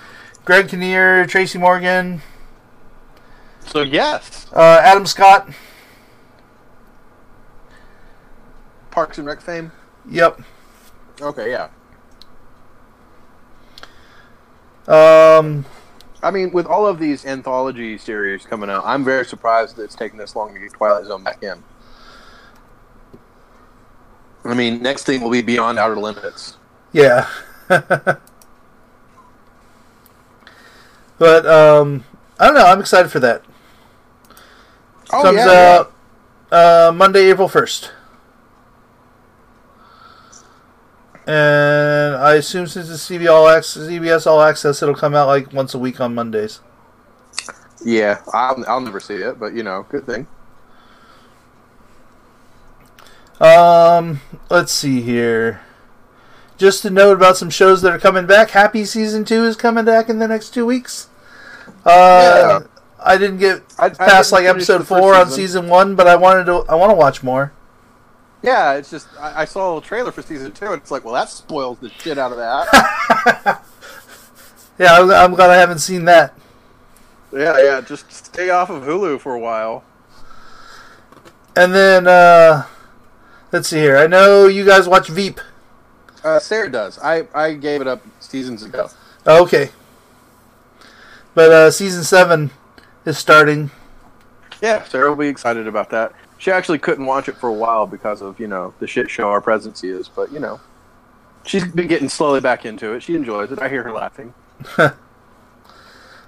Greg 0.47 0.69
Kinnear, 0.69 1.27
Tracy 1.27 1.59
Morgan, 1.59 2.23
So 3.67 3.83
yes, 3.83 4.47
uh, 4.53 4.81
Adam 4.81 5.05
Scott. 5.05 5.51
Parks 8.93 9.19
and 9.19 9.27
Rec 9.27 9.41
fame. 9.41 9.73
Yep. 10.09 10.41
Okay, 11.21 11.51
yeah. 11.51 11.69
Um, 14.87 15.65
I 16.23 16.31
mean, 16.31 16.53
with 16.53 16.67
all 16.67 16.87
of 16.87 17.01
these 17.01 17.27
anthology 17.27 17.99
series 17.99 18.47
coming 18.47 18.71
out, 18.71 18.85
I'm 18.87 19.05
very 19.05 19.25
surprised 19.25 19.75
that 19.77 19.83
it's 19.83 19.97
taken 19.97 20.17
this 20.17 20.37
long 20.37 20.55
to 20.55 20.61
get 20.61 20.73
Twilight 20.73 21.07
Zone 21.07 21.25
back 21.25 21.43
in. 21.43 21.61
I 24.45 24.55
mean, 24.55 24.81
next 24.81 25.07
thing 25.07 25.21
will 25.23 25.31
be 25.31 25.43
Beyond 25.43 25.77
Outer 25.77 25.97
Limits. 25.97 26.57
Yeah. 26.93 27.29
but 31.19 31.47
um 31.47 32.05
I 32.39 32.47
don't 32.47 32.55
know, 32.55 32.67
I'm 32.67 32.81
excited 32.81 33.11
for 33.11 33.21
that. 33.21 33.43
Oh 35.13 35.23
Comes 35.23 35.39
yeah, 35.39 35.81
out 35.81 35.93
uh 36.51 36.93
Monday, 36.95 37.31
April 37.31 37.49
first. 37.49 37.93
And 41.27 42.15
I 42.17 42.35
assume 42.35 42.69
since 42.69 42.89
it's 42.89 43.09
CB 43.09 43.29
All 43.29 43.49
Access, 43.49 43.89
CBS 43.89 44.27
All 44.27 44.41
Access, 44.43 44.81
it'll 44.83 44.95
come 44.95 45.15
out 45.15 45.27
like 45.27 45.53
once 45.53 45.75
a 45.75 45.79
week 45.79 46.01
on 46.01 46.15
Mondays. 46.15 46.61
Yeah, 47.85 48.21
I'll, 48.33 48.65
I'll 48.69 48.81
never 48.81 49.01
see 49.01 49.17
it, 49.17 49.39
but 49.39 49.55
you 49.55 49.63
know, 49.63 49.87
good 49.89 50.07
thing. 50.07 50.27
Um, 53.41 54.21
let's 54.51 54.73
see 54.73 55.03
here. 55.03 55.61
Just 56.57 56.85
a 56.85 56.91
note 56.91 57.13
about 57.17 57.37
some 57.37 57.51
shows 57.51 57.83
that 57.83 57.93
are 57.93 57.99
coming 57.99 58.27
back. 58.27 58.51
Happy 58.51 58.85
season 58.85 59.25
two 59.25 59.45
is 59.45 59.57
coming 59.57 59.85
back 59.85 60.09
in 60.09 60.19
the 60.19 60.29
next 60.29 60.51
two 60.55 60.65
weeks. 60.67 61.09
Uh, 61.85 62.61
Yeah. 62.61 62.67
I 63.05 63.19
didn't 63.19 63.39
get 63.39 63.63
I, 63.79 63.87
I 63.87 63.89
past 63.91 64.31
didn't 64.31 64.45
like 64.47 64.55
episode 64.57 64.89
four 64.89 65.15
on 65.15 65.27
season. 65.27 65.37
season 65.37 65.69
one, 65.69 65.95
but 65.95 66.07
I 66.09 66.17
wanted 66.17 66.47
to. 66.47 66.65
I 66.69 66.75
want 66.75 66.91
to 66.91 66.95
watch 66.97 67.23
more. 67.23 67.53
Yeah, 68.43 68.75
it's 68.75 68.91
just 68.91 69.07
I, 69.21 69.43
I 69.43 69.45
saw 69.45 69.79
a 69.79 69.83
trailer 69.83 70.11
for 70.13 70.23
season 70.23 70.51
two, 70.53 70.67
and 70.67 70.81
it's 70.81 70.91
like, 70.91 71.05
well, 71.05 71.15
that 71.15 71.29
spoils 71.29 71.79
the 71.79 71.89
shit 71.91 72.19
out 72.19 72.33
of 72.33 72.39
that. 72.39 73.63
Yeah, 74.79 74.93
I'm, 75.01 75.11
I'm 75.11 75.35
glad 75.35 75.49
I 75.49 75.57
haven't 75.57 75.79
seen 75.79 76.05
that. 76.05 76.35
yeah, 77.33 77.57
yeah, 77.63 77.81
just 77.81 78.13
stay 78.13 78.51
off 78.51 78.69
of 78.69 78.83
Hulu 78.83 79.19
for 79.21 79.35
a 79.35 79.39
while. 79.41 79.85
And 81.57 81.75
then 81.75 82.07
uh, 82.07 82.67
let's 83.53 83.69
see 83.69 83.79
here. 83.79 83.97
I 83.97 84.07
know 84.07 84.47
you 84.49 84.67
guys 84.67 84.87
watch 84.87 85.09
Veep. 85.09 85.41
Uh, 86.27 86.41
Sarah 86.41 86.69
does. 86.69 86.99
I 86.99 87.29
I 87.33 87.53
gave 87.53 87.81
it 87.81 87.87
up 87.87 88.03
seasons 88.19 88.65
ago. 88.65 88.91
Okay, 89.25 89.71
but 91.35 91.53
uh, 91.53 91.71
season 91.71 92.03
seven 92.03 92.51
is 93.05 93.17
starting. 93.17 93.71
Yeah, 94.61 94.83
Sarah 94.83 95.11
will 95.11 95.17
be 95.17 95.29
excited 95.29 95.69
about 95.69 95.91
that. 95.91 96.13
She 96.39 96.51
actually 96.51 96.79
couldn't 96.79 97.07
watch 97.07 97.29
it 97.29 97.37
for 97.37 97.49
a 97.49 97.53
while 97.53 97.87
because 97.87 98.23
of 98.23 98.41
you 98.41 98.49
know 98.49 98.75
the 98.81 98.89
shit 98.89 99.09
show 99.09 99.29
our 99.29 99.41
presidency 99.41 99.89
is, 99.89 100.09
but 100.09 100.33
you 100.33 100.41
know, 100.41 100.59
she's 101.45 101.65
been 101.65 101.87
getting 101.87 102.09
slowly 102.09 102.41
back 102.41 102.67
into 102.67 102.93
it. 102.93 103.05
She 103.05 103.15
enjoys 103.15 103.53
it. 103.53 103.61
I 103.61 103.69
hear 103.69 103.85
her 103.85 103.93
laughing. 103.93 104.35
All 104.79 104.91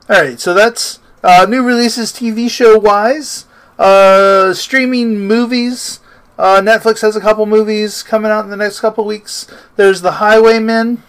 right, 0.09 0.39
so 0.39 0.55
that's 0.55 1.01
uh, 1.25 1.45
new 1.49 1.65
releases 1.65 2.13
TV 2.13 2.49
show 2.49 2.79
wise. 2.79 3.47
Uh, 3.81 4.55
streaming 4.55 5.27
movies. 5.27 5.99
Uh, 6.39 6.61
Netflix 6.61 7.03
has 7.03 7.17
a 7.17 7.21
couple 7.21 7.45
movies 7.47 8.05
coming 8.05 8.31
out 8.31 8.45
in 8.45 8.51
the 8.51 8.57
next 8.57 8.79
couple 8.79 9.05
weeks. 9.05 9.49
There's 9.75 10.03
The 10.03 10.13
Highwaymen, 10.13 11.03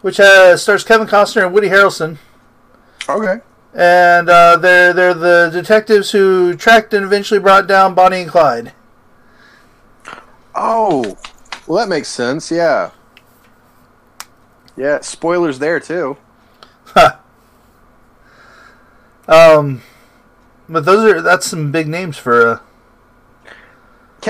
which 0.00 0.18
uh, 0.18 0.56
stars 0.56 0.82
Kevin 0.82 1.06
Costner 1.06 1.44
and 1.44 1.54
Woody 1.54 1.68
Harrelson. 1.68 2.18
Okay. 3.08 3.40
And 3.72 4.28
uh, 4.28 4.56
they're 4.56 4.92
they're 4.92 5.14
the 5.14 5.50
detectives 5.52 6.10
who 6.10 6.54
tracked 6.56 6.92
and 6.92 7.04
eventually 7.04 7.38
brought 7.38 7.68
down 7.68 7.94
Bonnie 7.94 8.22
and 8.22 8.30
Clyde. 8.30 8.72
Oh, 10.54 11.16
well, 11.66 11.78
that 11.78 11.88
makes 11.88 12.08
sense. 12.08 12.50
Yeah. 12.50 12.90
Yeah. 14.76 15.00
Spoilers 15.02 15.60
there 15.60 15.78
too. 15.78 16.16
Um, 19.28 19.82
but 20.68 20.86
those 20.86 21.12
are 21.12 21.20
that's 21.20 21.46
some 21.46 21.70
big 21.70 21.86
names 21.86 22.16
for. 22.16 22.46
Uh, 22.46 22.58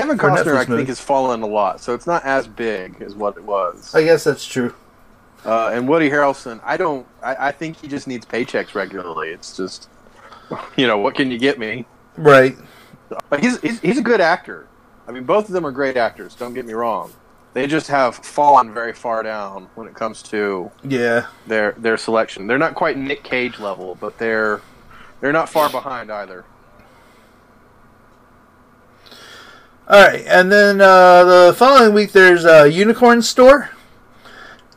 Kevin 0.01 0.17
Costner, 0.17 0.43
Netflix 0.43 0.55
I 0.55 0.65
movie. 0.65 0.75
think, 0.77 0.87
has 0.89 0.99
fallen 0.99 1.41
a 1.41 1.47
lot, 1.47 1.81
so 1.81 1.93
it's 1.93 2.07
not 2.07 2.23
as 2.25 2.47
big 2.47 3.01
as 3.01 3.15
what 3.15 3.37
it 3.37 3.43
was. 3.43 3.93
I 3.95 4.03
guess 4.03 4.23
that's 4.23 4.45
true. 4.45 4.73
Uh, 5.45 5.69
and 5.69 5.87
Woody 5.87 6.09
Harrelson, 6.09 6.59
I 6.63 6.75
don't. 6.77 7.07
I, 7.23 7.47
I 7.47 7.51
think 7.51 7.77
he 7.77 7.87
just 7.87 8.07
needs 8.07 8.25
paychecks 8.25 8.75
regularly. 8.75 9.29
It's 9.29 9.55
just, 9.55 9.89
you 10.75 10.85
know, 10.87 10.97
what 10.97 11.15
can 11.15 11.31
you 11.31 11.37
get 11.37 11.57
me? 11.59 11.85
Right. 12.17 12.57
Like 13.31 13.41
he's, 13.41 13.59
he's 13.61 13.79
he's 13.79 13.97
a 13.97 14.01
good 14.01 14.21
actor. 14.21 14.67
I 15.07 15.11
mean, 15.11 15.23
both 15.23 15.47
of 15.47 15.53
them 15.53 15.65
are 15.65 15.71
great 15.71 15.97
actors. 15.97 16.35
Don't 16.35 16.53
get 16.53 16.65
me 16.65 16.73
wrong. 16.73 17.11
They 17.53 17.65
just 17.65 17.87
have 17.87 18.15
fallen 18.17 18.73
very 18.73 18.93
far 18.93 19.23
down 19.23 19.69
when 19.75 19.87
it 19.87 19.95
comes 19.95 20.21
to 20.23 20.69
Yeah. 20.83 21.25
their 21.47 21.71
their 21.77 21.97
selection. 21.97 22.45
They're 22.45 22.59
not 22.59 22.75
quite 22.75 22.97
Nick 22.97 23.23
Cage 23.23 23.59
level, 23.59 23.95
but 23.99 24.17
they're 24.19 24.61
they're 25.21 25.33
not 25.33 25.49
far 25.49 25.69
behind 25.69 26.11
either. 26.11 26.45
All 29.89 29.99
right, 29.99 30.23
and 30.27 30.51
then 30.51 30.81
uh, 30.81 31.23
the 31.23 31.53
following 31.57 31.93
week 31.95 32.11
there's 32.11 32.45
a 32.45 32.67
Unicorn 32.69 33.23
Store, 33.23 33.71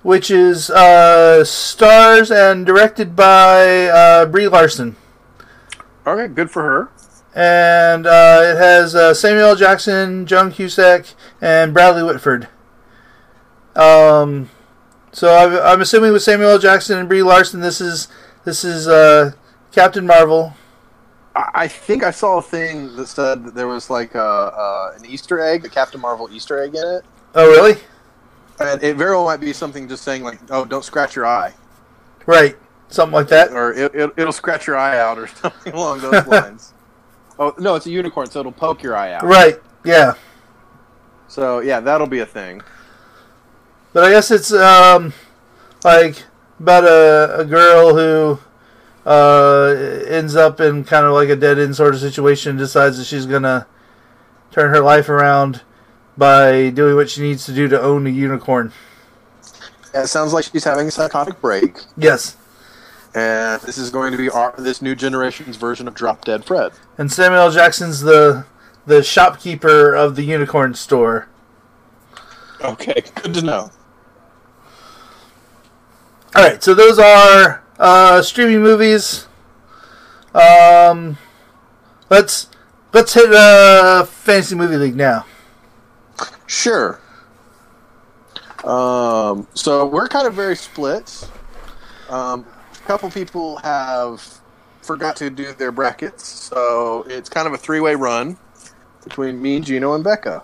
which 0.02 0.30
is 0.30 0.70
uh, 0.70 1.44
stars 1.44 2.30
and 2.30 2.64
directed 2.64 3.14
by 3.14 3.86
uh, 3.88 4.26
Brie 4.26 4.48
Larson, 4.48 4.96
Okay, 6.06 6.32
good 6.32 6.50
for 6.50 6.62
her. 6.62 6.88
and 7.38 8.06
uh, 8.06 8.40
it 8.42 8.56
has 8.56 8.94
uh, 8.94 9.12
Samuel 9.12 9.50
L. 9.50 9.56
Jackson, 9.56 10.24
Joan 10.24 10.50
Cusack, 10.50 11.06
and 11.42 11.74
Bradley 11.74 12.02
Whitford. 12.02 12.48
Um, 13.76 14.48
so 15.12 15.34
I'm, 15.36 15.74
I'm 15.74 15.80
assuming 15.82 16.12
with 16.12 16.22
Samuel 16.22 16.52
L. 16.52 16.58
Jackson 16.58 16.98
and 16.98 17.06
Brie 17.08 17.22
Larson, 17.22 17.60
this 17.60 17.82
is 17.82 18.08
this 18.46 18.64
is 18.64 18.88
uh, 18.88 19.32
Captain 19.72 20.06
Marvel. 20.06 20.54
I 21.35 21.66
think 21.68 22.03
I 22.05 22.11
saw 22.11 22.39
a 22.39 22.43
thing 22.43 22.95
that 22.97 23.07
said 23.09 23.45
that 23.45 23.55
there 23.55 23.66
was 23.68 23.89
like 23.89 24.14
a, 24.14 24.20
uh, 24.22 24.93
an 24.99 25.07
Easter 25.07 25.41
egg, 25.41 25.64
a 25.64 25.68
Captain 25.68 26.01
Marvel 26.01 26.28
Easter 26.30 26.62
egg 26.62 26.74
in 26.74 26.87
it, 26.87 27.05
Oh, 27.35 27.47
really? 27.49 27.80
and 28.61 28.83
it 28.83 28.97
very 28.97 29.12
well 29.12 29.24
might 29.24 29.41
be 29.41 29.53
something 29.55 29.89
just 29.89 30.03
saying 30.05 30.22
like, 30.22 30.39
"Oh, 30.51 30.64
don't 30.66 30.85
scratch 30.85 31.16
your 31.16 31.24
eye," 31.26 31.55
Right, 32.26 32.57
something 32.89 33.14
like 33.14 33.28
that. 33.28 33.51
or 33.53 33.72
it, 33.72 33.95
it, 33.95 34.12
it'll 34.18 34.33
scratch 34.33 34.66
your 34.66 34.76
eye 34.76 34.99
out, 34.99 35.18
or 35.18 35.26
something 35.43 35.72
along 35.72 36.01
those 36.01 36.26
lines. 36.26 36.74
Oh 37.39 37.55
no, 37.59 37.76
it's 37.76 37.87
a 37.87 37.91
unicorn, 37.91 38.28
so 38.28 38.41
it'll 38.41 38.53
poke 38.53 38.83
your 38.83 38.95
eye 38.95 39.12
out. 39.14 39.24
Right. 39.24 39.57
Yeah. 39.85 40.12
So 41.28 41.61
yeah, 41.61 41.80
that'll 41.80 42.07
be 42.07 42.18
a 42.20 42.26
thing. 42.26 42.61
But 43.95 44.05
I 44.05 44.11
guess 44.11 44.30
it's 44.30 44.53
um, 44.53 45.14
like 45.83 46.22
about 46.61 46.85
a, 46.85 47.41
a 47.41 47.45
girl 47.47 47.95
who 47.97 48.39
uh, 49.07 49.74
ends 50.07 50.36
up 50.36 50.61
in 50.61 50.84
kind 50.84 51.07
of 51.07 51.12
like 51.12 51.28
a 51.28 51.36
dead 51.36 51.59
end 51.59 51.76
sort 51.76 51.94
of 51.94 52.00
situation, 52.00 52.57
decides 52.57 52.98
that 52.98 53.05
she's 53.05 53.26
gonna 53.26 53.66
turn 54.50 54.70
her 54.70 54.80
life 54.80 55.09
around 55.09 55.62
by 56.16 56.70
doing 56.70 56.94
what 56.94 57.09
she 57.11 57.22
needs 57.22 57.44
to 57.46 57.53
do 57.53 57.68
to 57.68 57.80
own 57.80 58.07
a 58.07 58.11
unicorn. 58.11 58.72
Yeah, 59.94 60.03
it 60.03 60.07
sounds 60.09 60.32
like 60.32 60.44
she's 60.44 60.64
having 60.64 60.88
a 60.88 60.90
psychotic 60.90 61.40
break, 61.40 61.78
Yes, 61.96 62.36
and 63.14 63.61
this 63.62 63.76
is 63.76 63.90
going 63.90 64.12
to 64.12 64.18
be 64.18 64.30
our, 64.30 64.55
this 64.57 64.80
new 64.80 64.94
generation's 64.94 65.57
version 65.57 65.86
of 65.88 65.94
Drop 65.94 66.24
Dead 66.24 66.44
Fred. 66.44 66.72
and 66.98 67.11
Samuel 67.12 67.50
Jackson's 67.50 68.00
the 68.00 68.46
the 68.86 69.03
shopkeeper 69.03 69.94
of 69.94 70.16
the 70.16 70.22
unicorn 70.24 70.74
store. 70.74 71.28
Okay, 72.62 73.03
good 73.22 73.34
to 73.34 73.42
know. 73.42 73.70
All 76.34 76.42
right, 76.42 76.62
so 76.62 76.74
those 76.74 76.98
are 76.98 77.61
uh, 77.83 78.22
streaming 78.22 78.62
movies. 78.62 79.26
Um, 80.33 81.18
let's 82.09 82.49
let's 82.93 83.12
hit 83.12 83.30
uh, 83.33 84.05
fantasy 84.05 84.55
movie 84.55 84.76
league 84.76 84.97
now. 84.97 85.26
Sure. 86.47 87.01
Um, 88.64 89.49
so 89.55 89.85
we're 89.87 90.07
kind 90.07 90.28
of 90.28 90.35
very 90.35 90.55
split. 90.55 91.28
Um, 92.09 92.47
a 92.72 92.87
couple 92.87 93.11
people 93.11 93.57
have 93.59 94.41
forgot 94.83 95.16
to 95.16 95.30
do 95.30 95.53
their 95.53 95.72
brackets, 95.72 96.26
so 96.26 97.05
it's 97.09 97.28
kind 97.28 97.49
of 97.49 97.53
a 97.53 97.59
three-way 97.59 97.97
run 97.97 98.37
between 99.03 99.43
me, 99.43 99.59
Gino, 99.59 99.95
and 99.95 100.05
Becca. 100.05 100.43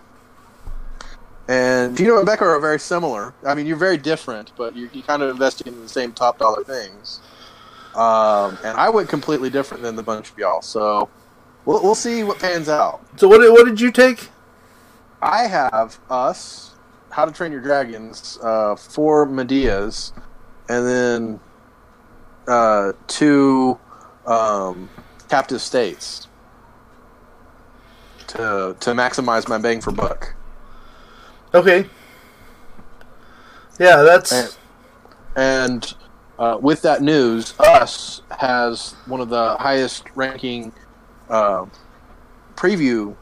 And 1.47 1.97
Gino 1.97 2.17
and 2.17 2.27
Becca 2.27 2.45
are 2.45 2.61
very 2.61 2.81
similar. 2.81 3.33
I 3.47 3.55
mean, 3.55 3.67
you're 3.67 3.77
very 3.77 3.97
different, 3.97 4.53
but 4.57 4.75
you're, 4.77 4.91
you 4.93 5.03
kind 5.03 5.23
of 5.23 5.31
investing 5.31 5.73
in 5.73 5.81
the 5.81 5.89
same 5.89 6.13
top 6.13 6.39
dollar 6.39 6.65
things. 6.65 7.21
Um, 7.99 8.57
and 8.63 8.79
I 8.79 8.91
went 8.91 9.09
completely 9.09 9.51
different 9.51 9.83
than 9.83 9.97
the 9.97 10.03
bunch 10.05 10.31
of 10.31 10.39
y'all, 10.39 10.63
so 10.63 11.09
we'll, 11.65 11.83
we'll 11.83 11.97
see 11.97 12.23
what 12.23 12.39
pans 12.39 12.69
out. 12.69 13.05
So 13.17 13.27
what 13.27 13.41
did, 13.41 13.51
what 13.51 13.65
did 13.65 13.81
you 13.81 13.91
take? 13.91 14.29
I 15.21 15.49
have 15.49 15.99
us, 16.09 16.77
How 17.11 17.25
to 17.25 17.33
Train 17.33 17.51
Your 17.51 17.61
Dragons, 17.61 18.39
uh, 18.41 18.77
four 18.77 19.27
Madeas, 19.27 20.13
and 20.69 20.87
then 20.87 21.41
uh, 22.47 22.93
two 23.09 23.79
um, 24.27 24.89
captive 25.29 25.61
states 25.61 26.29
to 28.29 28.77
to 28.79 28.91
maximize 28.93 29.49
my 29.49 29.59
bang 29.59 29.81
for 29.81 29.91
buck. 29.91 30.35
Okay. 31.53 31.89
Yeah, 33.81 34.03
that's 34.03 34.33
And, 34.33 34.57
and 35.37 35.95
uh, 36.39 36.59
with 36.61 36.83
that 36.83 37.03
news, 37.03 37.55
us 37.59 38.23
has 38.31 38.93
one 39.07 39.21
of 39.21 39.29
the 39.29 39.57
highest 39.57 40.05
ranking 40.15 40.73
uh, 41.29 41.67
preview 42.55 43.17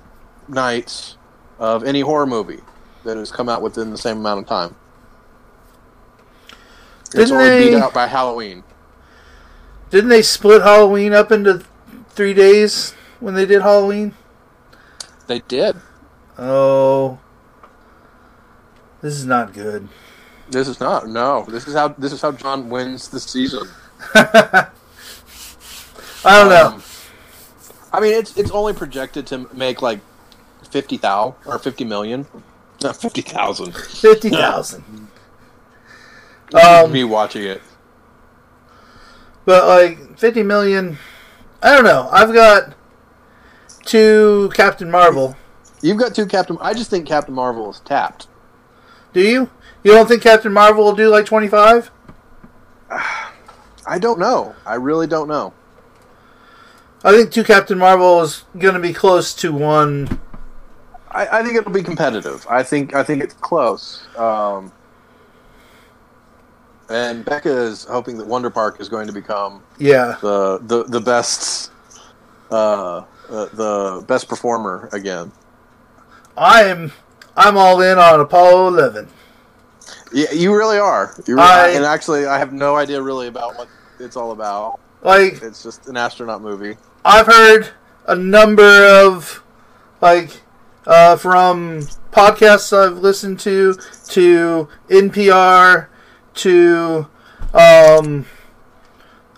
nights 0.49 1.17
of 1.59 1.85
any 1.85 2.01
horror 2.01 2.27
movie 2.27 2.61
that 3.05 3.17
has 3.17 3.31
come 3.31 3.49
out 3.49 3.63
within 3.63 3.91
the 3.91 3.99
same 3.99 4.19
amount 4.19 4.41
of 4.41 4.47
time. 4.47 4.75
Didn't 7.11 7.33
only 7.33 7.49
they- 7.49 7.71
beat 7.71 7.77
out 7.79 7.95
by 7.95 8.07
Halloween. 8.07 8.65
didn't 9.91 10.11
they 10.11 10.23
split 10.23 10.63
Halloween 10.63 11.13
up 11.13 11.31
into 11.33 11.65
three 12.11 12.35
days 12.35 12.93
when 13.21 13.35
they 13.35 13.47
did 13.47 13.63
Halloween? 13.63 14.15
They 15.27 15.39
did. 15.41 15.77
Oh, 16.39 17.19
this 19.01 19.15
is 19.15 19.25
not 19.25 19.53
good. 19.55 19.89
This 20.51 20.69
is 20.69 20.81
not. 20.81 21.09
No, 21.09 21.45
this 21.49 21.67
is 21.67 21.75
how 21.75 21.89
this 21.89 22.13
is 22.13 22.23
how 22.23 22.33
John 22.33 22.69
wins 22.69 23.09
the 23.09 23.21
season. 23.21 23.69
I 24.15 24.71
don't 26.25 26.49
know. 26.49 26.67
Um, 26.75 26.83
I 27.93 28.01
mean, 28.01 28.15
it's 28.15 28.37
it's 28.37 28.51
only 28.51 28.73
projected 28.73 29.27
to 29.29 29.49
make 29.55 29.83
like 29.83 30.01
fifty 30.71 30.97
thou 30.97 31.35
or 31.47 31.59
fifty 31.59 31.85
million, 31.85 32.27
not 32.83 32.97
fifty 32.97 33.23
thousand. 33.23 33.75
Fifty 33.75 34.31
thousand. 34.31 35.09
Um, 36.55 36.93
Me 36.93 37.05
watching 37.05 37.43
it. 37.43 37.63
But 39.45 39.67
like 39.67 40.19
fifty 40.19 40.43
million, 40.43 40.99
I 41.63 41.75
don't 41.75 41.85
know. 41.85 42.09
I've 42.13 42.33
got 42.33 42.75
two 43.85 44.51
Captain 44.55 44.91
Marvel. 44.91 45.37
You've 45.83 45.99
got 45.99 46.15
two 46.15 46.27
Captain. 46.27 46.57
I 46.61 46.75
just 46.75 46.91
think 46.91 47.07
Captain 47.07 47.35
Marvel 47.35 47.71
is 47.71 47.81
tapped. 47.81 48.29
Do 49.13 49.21
you? 49.21 49.51
You 49.87 49.93
don't 49.93 50.09
think 50.09 50.21
Captain 50.21 50.53
Marvel 50.53 50.83
will 50.83 50.97
do 50.97 51.09
like 51.11 51.27
twenty 51.27 51.47
five? 51.47 51.93
I 52.91 54.01
don't 54.01 54.19
know. 54.19 54.57
I 54.67 54.75
really 54.75 55.07
don't 55.07 55.29
know. 55.29 55.55
I 57.05 57.13
think 57.13 57.31
two 57.31 57.45
Captain 57.45 57.79
Marvel 57.79 58.21
is 58.23 58.43
going 58.59 58.75
to 58.75 58.81
be 58.81 58.93
close 58.93 59.33
to 59.35 59.53
one. 59.53 60.21
I, 61.09 61.39
I 61.39 61.43
think 61.45 61.55
it'll 61.55 61.71
be 61.71 61.85
competitive. 61.85 62.45
I 62.51 62.65
think 62.65 62.97
I 62.97 63.05
think 63.05 63.23
it's 63.23 63.35
close. 63.35 64.05
Um, 64.17 64.73
and 66.91 67.25
Becca 67.25 67.49
is 67.49 67.85
hoping 67.85 68.19
that 68.19 68.27
Wonder 68.27 68.51
Park 68.51 68.81
is 68.81 68.89
going 68.89 69.07
to 69.07 69.13
become 69.13 69.63
Yeah, 69.79 70.17
the 70.21 70.59
the 70.63 70.83
the 70.83 71.01
best 71.01 71.71
uh, 72.51 73.05
uh, 73.05 73.05
the 73.29 74.05
best 74.09 74.29
performer 74.29 74.89
again. 74.93 75.31
I'm 76.37 76.91
I'm 77.37 77.57
all 77.57 77.81
in 77.83 77.99
on 77.99 78.19
Apollo 78.19 78.67
eleven. 78.67 79.09
Yeah, 80.13 80.31
you 80.33 80.55
really 80.57 80.79
are. 80.79 81.15
You 81.27 81.37
really 81.37 81.47
I- 81.49 81.69
and 81.71 81.85
actually, 81.85 82.27
I 82.27 82.39
have 82.39 82.53
no 82.53 82.77
idea 82.77 83.01
really 83.03 83.29
about 83.29 83.57
what 83.57 83.69
it's 83.99 84.17
all 84.17 84.33
about. 84.33 84.79
Like 85.03 85.43
It's 85.43 85.63
just 85.63 85.87
an 85.89 85.97
astronaut 85.97 86.43
movie. 86.43 86.77
I've 87.05 87.27
heard 87.27 87.69
a 88.07 88.15
number 88.17 88.87
of 89.05 89.43
like 90.01 90.41
uh, 90.87 91.17
from 91.17 91.81
podcasts 92.13 92.73
I've 92.77 92.99
listened 92.99 93.39
to 93.41 93.75
to 94.09 94.69
NPR 94.89 95.87
to 96.35 97.07
um 97.55 98.27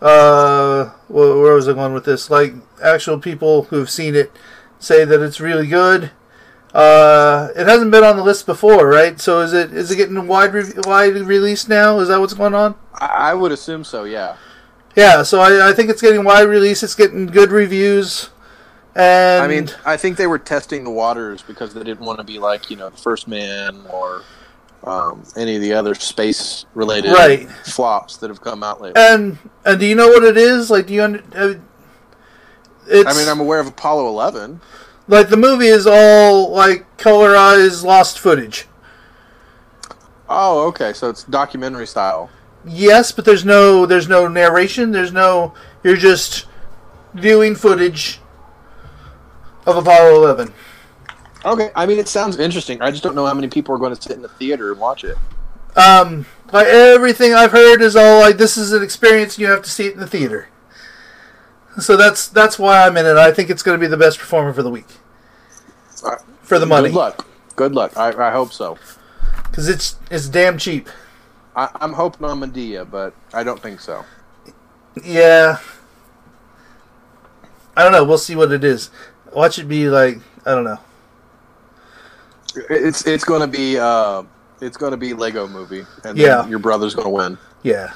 uh 0.01 0.87
where 1.09 1.55
was 1.55 1.69
I 1.69 1.73
going 1.73 1.93
with 1.95 2.05
this? 2.05 2.31
Like 2.31 2.55
actual 2.83 3.19
people 3.19 3.65
who've 3.65 3.91
seen 3.91 4.15
it 4.15 4.33
say 4.79 5.05
that 5.05 5.21
it's 5.21 5.41
really 5.41 5.67
good. 5.67 6.11
Uh, 6.75 7.49
it 7.57 7.67
hasn't 7.67 7.91
been 7.91 8.05
on 8.05 8.17
the 8.17 8.23
list 8.23 8.45
before, 8.47 8.87
right? 8.87 9.19
So 9.21 9.41
is 9.41 9.53
it 9.53 9.73
is 9.73 9.91
it 9.91 9.97
getting 9.97 10.27
wide 10.27 10.53
re- 10.53 10.73
wide 10.85 11.15
release 11.15 11.67
now? 11.69 11.99
Is 12.01 12.09
that 12.09 12.21
what's 12.21 12.35
going 12.35 12.55
on? 12.55 12.75
I, 12.95 13.33
would 13.33 13.53
assume 13.53 13.85
so. 13.85 14.05
Yeah. 14.05 14.37
Yeah, 14.97 15.23
so 15.23 15.41
I, 15.41 15.71
I 15.71 15.73
think 15.73 15.91
it's 15.91 16.03
getting 16.03 16.25
wide 16.25 16.49
release. 16.49 16.83
It's 16.83 16.95
getting 16.95 17.27
good 17.27 17.51
reviews. 17.53 18.31
And 18.95 19.45
I 19.45 19.49
mean, 19.49 19.71
I 19.87 19.97
think 19.97 20.17
they 20.17 20.27
were 20.27 20.39
testing 20.41 20.83
the 20.85 20.91
waters 20.91 21.41
because 21.41 21.73
they 21.73 21.85
didn't 21.85 22.05
want 22.05 22.19
to 22.19 22.25
be 22.25 22.39
like 22.39 22.69
you 22.71 22.77
know 22.77 22.91
the 22.91 22.97
First 22.97 23.29
Man 23.29 23.83
or 23.91 24.23
um, 24.85 25.23
any 25.37 25.57
of 25.57 25.63
the 25.63 25.73
other 25.73 25.95
space 25.95 26.67
related 26.75 27.13
Right. 27.13 27.49
flops 27.49 28.17
that 28.19 28.29
have 28.29 28.41
come 28.41 28.63
out 28.63 28.81
lately. 28.81 29.01
and 29.01 29.39
and 29.65 29.79
do 29.81 29.87
you 29.87 29.95
know 29.95 30.09
what 30.09 30.25
it 30.25 30.37
is? 30.37 30.71
Like, 30.71 30.87
do 30.87 30.95
you? 30.95 31.03
Under, 31.05 31.23
uh, 31.35 31.55
it's 32.89 33.09
I 33.09 33.17
mean, 33.19 33.29
I'm 33.29 33.41
aware 33.41 33.61
of 33.61 33.69
Apollo 33.69 34.09
11. 34.09 34.61
Like 35.09 35.31
the 35.31 35.37
movie 35.37 35.67
is 35.67 35.87
all 35.87 36.51
like 36.51 36.97
colorized 36.99 37.85
lost 37.85 38.19
footage. 38.19 38.67
Oh, 40.29 40.69
okay, 40.69 40.93
so 40.93 41.09
it's 41.09 41.25
documentary 41.25 41.87
style. 41.87 42.31
Yes, 42.67 43.13
but 43.13 43.25
there's 43.25 43.45
no 43.45 43.87
there's 43.87 44.09
no 44.09 44.29
narration. 44.29 44.93
There's 44.93 45.13
no 45.13 45.55
you're 45.83 45.97
just 45.97 46.47
viewing 47.15 47.55
footage 47.55 48.21
of 49.67 49.77
Apollo 49.77 50.17
11. 50.17 50.53
Okay, 51.45 51.71
I 51.75 51.87
mean, 51.87 51.99
it 51.99 52.09
sounds 52.09 52.39
interesting. 52.39 52.83
I 52.83 52.91
just 52.91 53.03
don't 53.03 53.15
know 53.15 53.27
how 53.27 53.35
many 53.35 53.49
people 53.49 53.75
are 53.75 53.79
going 53.79 53.95
to 53.95 54.01
sit 54.01 54.13
in 54.13 54.23
the 54.23 54.29
theater 54.29 54.73
and 54.73 54.81
watch 54.81 55.05
it. 55.05 55.17
Um, 55.77 56.27
like 56.53 56.67
everything 56.67 57.35
I've 57.35 57.53
heard 57.53 57.81
is 57.81 57.95
all 57.95 58.21
like 58.21 58.37
this 58.37 58.57
is 58.57 58.73
an 58.73 58.83
experience 58.83 59.37
and 59.37 59.43
you 59.43 59.51
have 59.51 59.63
to 59.63 59.71
see 59.71 59.87
it 59.87 59.95
in 59.95 60.01
the 60.01 60.07
theater. 60.07 60.49
So 61.81 61.97
that's 61.97 62.29
that's 62.29 62.59
why 62.59 62.87
I'm 62.87 62.97
in 62.97 63.07
it. 63.07 63.17
I 63.17 63.31
think 63.33 63.51
it's 63.51 63.63
going 63.63 63.79
to 63.79 63.81
be 63.81 63.89
the 63.89 63.97
best 63.97 64.19
performer 64.19 64.53
for 64.53 64.63
the 64.63 64.71
week 64.71 64.87
All 66.05 66.11
right. 66.11 66.21
for 66.43 66.59
the 66.59 66.67
money 66.67 66.89
Good 66.89 66.97
luck. 66.97 67.27
Good 67.57 67.73
luck. 67.75 67.97
I, 67.97 68.29
I 68.29 68.31
hope 68.33 68.53
so. 68.53 68.79
because 69.45 69.69
it's 69.69 69.97
it's 70.11 70.29
damn 70.29 70.59
cheap. 70.59 70.89
I, 71.57 71.69
I'm 71.81 71.93
hoping 71.93 72.25
on 72.27 72.41
Madea, 72.41 72.89
but 72.89 73.15
I 73.35 73.43
don't 73.45 73.61
think 73.61 73.81
so. 73.81 74.05
Yeah, 75.05 75.59
I 77.77 77.83
don't 77.83 77.93
know. 77.93 78.05
We'll 78.05 78.19
see 78.19 78.35
what 78.37 78.51
it 78.53 78.65
is. 78.65 78.91
Watch 79.33 79.59
it 79.59 79.65
be 79.69 79.89
like 79.89 80.19
I 80.47 80.55
don't 80.55 80.65
know. 80.65 80.79
It's 82.71 83.07
it's 83.07 83.25
going 83.25 83.41
to 83.43 83.47
be 83.47 83.79
uh, 83.79 84.23
it's 84.61 84.77
going 84.77 84.91
to 84.93 84.97
be 84.97 85.15
Lego 85.15 85.47
Movie, 85.47 85.85
and 86.05 86.19
Yeah. 86.19 86.43
then 86.43 86.51
your 86.51 86.59
brother's 86.59 86.95
going 86.95 87.07
to 87.07 87.11
win 87.11 87.39
Yeah, 87.63 87.93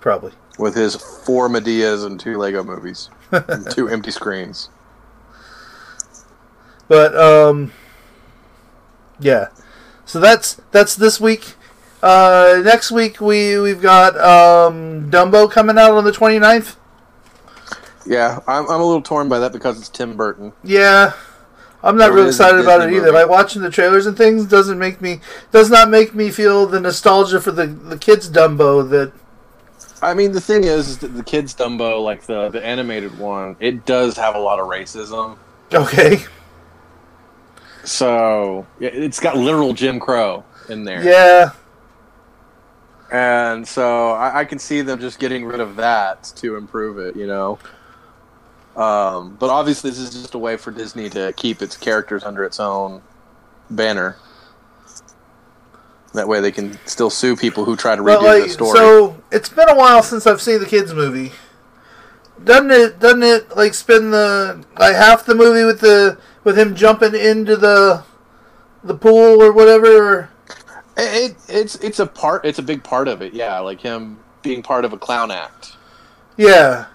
probably. 0.00 0.32
with 0.58 0.74
his 0.74 0.94
four 0.96 1.48
Madeas 1.48 2.04
and 2.06 2.18
two 2.20 2.36
Lego 2.36 2.62
movies, 2.62 3.08
and 3.23 3.23
two 3.70 3.88
empty 3.88 4.10
screens. 4.10 4.68
But 6.88 7.16
um, 7.16 7.72
yeah. 9.18 9.48
So 10.04 10.20
that's 10.20 10.60
that's 10.70 10.94
this 10.96 11.20
week. 11.20 11.54
Uh, 12.02 12.60
next 12.64 12.90
week 12.92 13.20
we 13.20 13.58
we've 13.58 13.80
got 13.80 14.16
um, 14.18 15.10
Dumbo 15.10 15.50
coming 15.50 15.78
out 15.78 15.92
on 15.92 16.04
the 16.04 16.12
29th. 16.12 16.76
Yeah, 18.06 18.40
I'm, 18.46 18.68
I'm 18.68 18.80
a 18.80 18.84
little 18.84 19.00
torn 19.00 19.30
by 19.30 19.38
that 19.38 19.52
because 19.52 19.78
it's 19.78 19.88
Tim 19.88 20.14
Burton. 20.14 20.52
Yeah, 20.62 21.14
I'm 21.82 21.96
not 21.96 22.10
Or 22.10 22.16
real 22.16 22.26
it 22.26 22.28
is 22.28 22.38
a 22.38 22.44
excited 22.44 22.60
about 22.60 22.82
it 22.82 22.92
either. 22.92 23.06
movie. 23.06 23.10
Like 23.12 23.30
watching 23.30 23.62
the 23.62 23.70
trailers 23.70 24.04
and 24.04 24.14
things 24.14 24.44
doesn't 24.44 24.78
make 24.78 25.00
me 25.00 25.20
does 25.52 25.70
not 25.70 25.88
make 25.88 26.14
me 26.14 26.30
feel 26.30 26.66
the 26.66 26.80
nostalgia 26.80 27.40
for 27.40 27.50
the 27.52 27.66
the 27.66 27.96
kids 27.96 28.28
Dumbo 28.30 28.88
that 28.90 29.12
I 30.04 30.14
mean, 30.14 30.32
the 30.32 30.40
thing 30.40 30.64
is, 30.64 30.88
is 30.88 30.98
that 30.98 31.08
the 31.08 31.24
kids 31.24 31.54
Dumbo, 31.54 32.02
like 32.02 32.24
the 32.24 32.50
the 32.50 32.64
animated 32.64 33.18
one, 33.18 33.56
it 33.60 33.86
does 33.86 34.16
have 34.16 34.34
a 34.36 34.40
lot 34.40 34.60
of 34.60 34.68
racism. 34.68 35.38
okay 35.74 36.18
So 37.84 38.66
yeah, 38.80 38.90
it's 38.92 39.20
got 39.20 39.36
literal 39.36 39.74
Jim 39.74 40.00
Crow 40.00 40.44
in 40.68 40.84
there. 40.84 41.02
yeah 41.04 41.50
And 43.10 43.66
so 43.68 44.12
I, 44.12 44.40
I 44.40 44.44
can 44.44 44.58
see 44.58 44.82
them 44.82 45.00
just 45.00 45.18
getting 45.18 45.44
rid 45.46 45.60
of 45.60 45.76
that 45.76 46.24
to 46.36 46.56
improve 46.56 46.98
it, 46.98 47.16
you 47.16 47.26
know. 47.26 47.58
Um, 48.76 49.36
but 49.36 49.50
obviously, 49.50 49.90
this 49.90 50.00
is 50.00 50.10
just 50.10 50.34
a 50.34 50.38
way 50.38 50.56
for 50.56 50.72
Disney 50.72 51.10
to 51.10 51.32
keep 51.34 51.62
its 51.62 51.76
characters 51.76 52.24
under 52.24 52.44
its 52.44 52.60
own 52.60 53.02
banner. 53.70 54.16
That 56.14 56.28
way, 56.28 56.40
they 56.40 56.52
can 56.52 56.78
still 56.86 57.10
sue 57.10 57.34
people 57.34 57.64
who 57.64 57.74
try 57.74 57.96
to 57.96 58.02
redo 58.02 58.20
but 58.20 58.22
like 58.22 58.44
the 58.44 58.48
story. 58.48 58.78
so 58.78 59.22
it's 59.32 59.48
been 59.48 59.68
a 59.68 59.74
while 59.74 60.02
since 60.02 60.26
I've 60.26 60.40
seen 60.40 60.60
the 60.60 60.66
kids 60.66 60.94
movie. 60.94 61.32
Doesn't 62.42 62.70
it 62.70 63.00
doesn't 63.00 63.22
it 63.22 63.56
like 63.56 63.74
spend 63.74 64.12
the 64.12 64.64
like 64.78 64.94
half 64.94 65.26
the 65.26 65.34
movie 65.34 65.64
with 65.64 65.80
the 65.80 66.18
with 66.44 66.56
him 66.56 66.76
jumping 66.76 67.14
into 67.14 67.56
the 67.56 68.04
the 68.84 68.94
pool 68.94 69.42
or 69.42 69.52
whatever? 69.52 70.30
It, 70.96 71.32
it 71.32 71.36
it's 71.48 71.74
it's 71.76 71.98
a 71.98 72.06
part. 72.06 72.44
It's 72.44 72.60
a 72.60 72.62
big 72.62 72.84
part 72.84 73.08
of 73.08 73.20
it. 73.20 73.34
Yeah, 73.34 73.58
like 73.58 73.80
him 73.80 74.18
being 74.42 74.62
part 74.62 74.84
of 74.84 74.92
a 74.92 74.98
clown 74.98 75.32
act. 75.32 75.76
Yeah. 76.36 76.86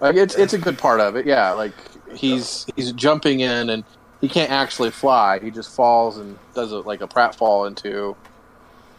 Like 0.00 0.16
it's 0.16 0.34
it's 0.34 0.54
a 0.54 0.58
good 0.58 0.78
part 0.78 1.00
of 1.00 1.16
it. 1.16 1.26
Yeah, 1.26 1.52
like 1.52 1.74
he's 2.14 2.66
he's 2.74 2.92
jumping 2.92 3.40
in 3.40 3.68
and 3.68 3.84
he 4.20 4.28
can't 4.28 4.50
actually 4.50 4.90
fly. 4.90 5.40
He 5.40 5.50
just 5.50 5.74
falls 5.74 6.16
and 6.16 6.38
does 6.54 6.72
a, 6.72 6.78
like 6.80 7.02
a 7.02 7.08
pratfall 7.08 7.66
into. 7.66 8.16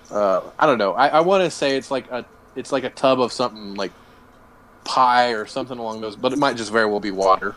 Uh, 0.10 0.41
I 0.58 0.66
don't 0.66 0.78
know. 0.78 0.93
I, 0.93 1.08
I 1.08 1.20
want 1.22 1.43
to 1.43 1.51
say 1.51 1.78
it's 1.78 1.91
like 1.91 2.10
a 2.12 2.26
it's 2.55 2.72
like 2.72 2.84
a 2.84 2.89
tub 2.89 3.20
of 3.20 3.32
something 3.32 3.76
like 3.76 3.91
pie 4.84 5.32
or 5.32 5.45
something 5.45 5.78
along 5.78 6.01
those, 6.01 6.16
but 6.16 6.34
it 6.34 6.39
might 6.39 6.58
just 6.58 6.72
very 6.72 6.86
well 6.86 6.99
be 6.99 7.12
water. 7.12 7.55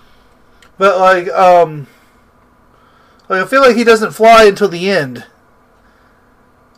But 0.79 0.99
like, 0.99 1.29
um, 1.29 1.87
like 3.29 3.43
I 3.43 3.47
feel 3.47 3.61
like 3.61 3.77
he 3.77 3.85
doesn't 3.85 4.13
fly 4.13 4.45
until 4.45 4.69
the 4.69 4.91
end, 4.91 5.25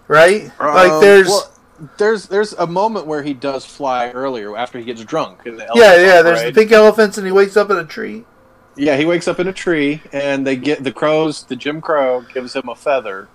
right? 0.08 0.50
like 0.60 0.90
Um, 0.90 1.00
there's, 1.00 1.28
well, 1.28 1.52
there's 1.98 2.26
there's 2.26 2.52
a 2.54 2.66
moment 2.66 3.06
where 3.06 3.22
he 3.22 3.32
does 3.32 3.64
fly 3.64 4.10
earlier 4.10 4.56
after 4.56 4.78
he 4.78 4.84
gets 4.84 5.02
drunk. 5.04 5.46
In 5.46 5.56
the 5.56 5.66
yeah, 5.74 5.96
yeah. 5.96 6.22
There's 6.22 6.42
the 6.42 6.52
pink 6.52 6.72
elephants, 6.72 7.16
and 7.16 7.26
he 7.26 7.32
wakes 7.32 7.56
up 7.56 7.70
in 7.70 7.78
a 7.78 7.84
tree. 7.84 8.24
Yeah, 8.76 8.96
he 8.96 9.04
wakes 9.04 9.28
up 9.28 9.38
in 9.38 9.48
a 9.48 9.52
tree, 9.52 10.02
and 10.12 10.46
they 10.46 10.56
get 10.56 10.82
the 10.82 10.92
crows. 10.92 11.44
The 11.44 11.56
Jim 11.56 11.80
Crow 11.80 12.22
gives 12.22 12.54
him 12.56 12.68
a 12.68 12.74
feather, 12.74 13.28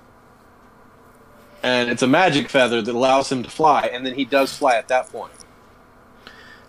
and 1.68 1.90
it's 1.90 2.02
a 2.02 2.08
magic 2.08 2.50
feather 2.50 2.82
that 2.82 2.96
allows 2.96 3.32
him 3.32 3.44
to 3.44 3.50
fly. 3.50 3.90
And 3.94 4.06
then 4.06 4.14
he 4.16 4.24
does 4.26 4.56
fly 4.56 4.76
at 4.78 4.88
that 4.88 5.10
point. 5.12 5.34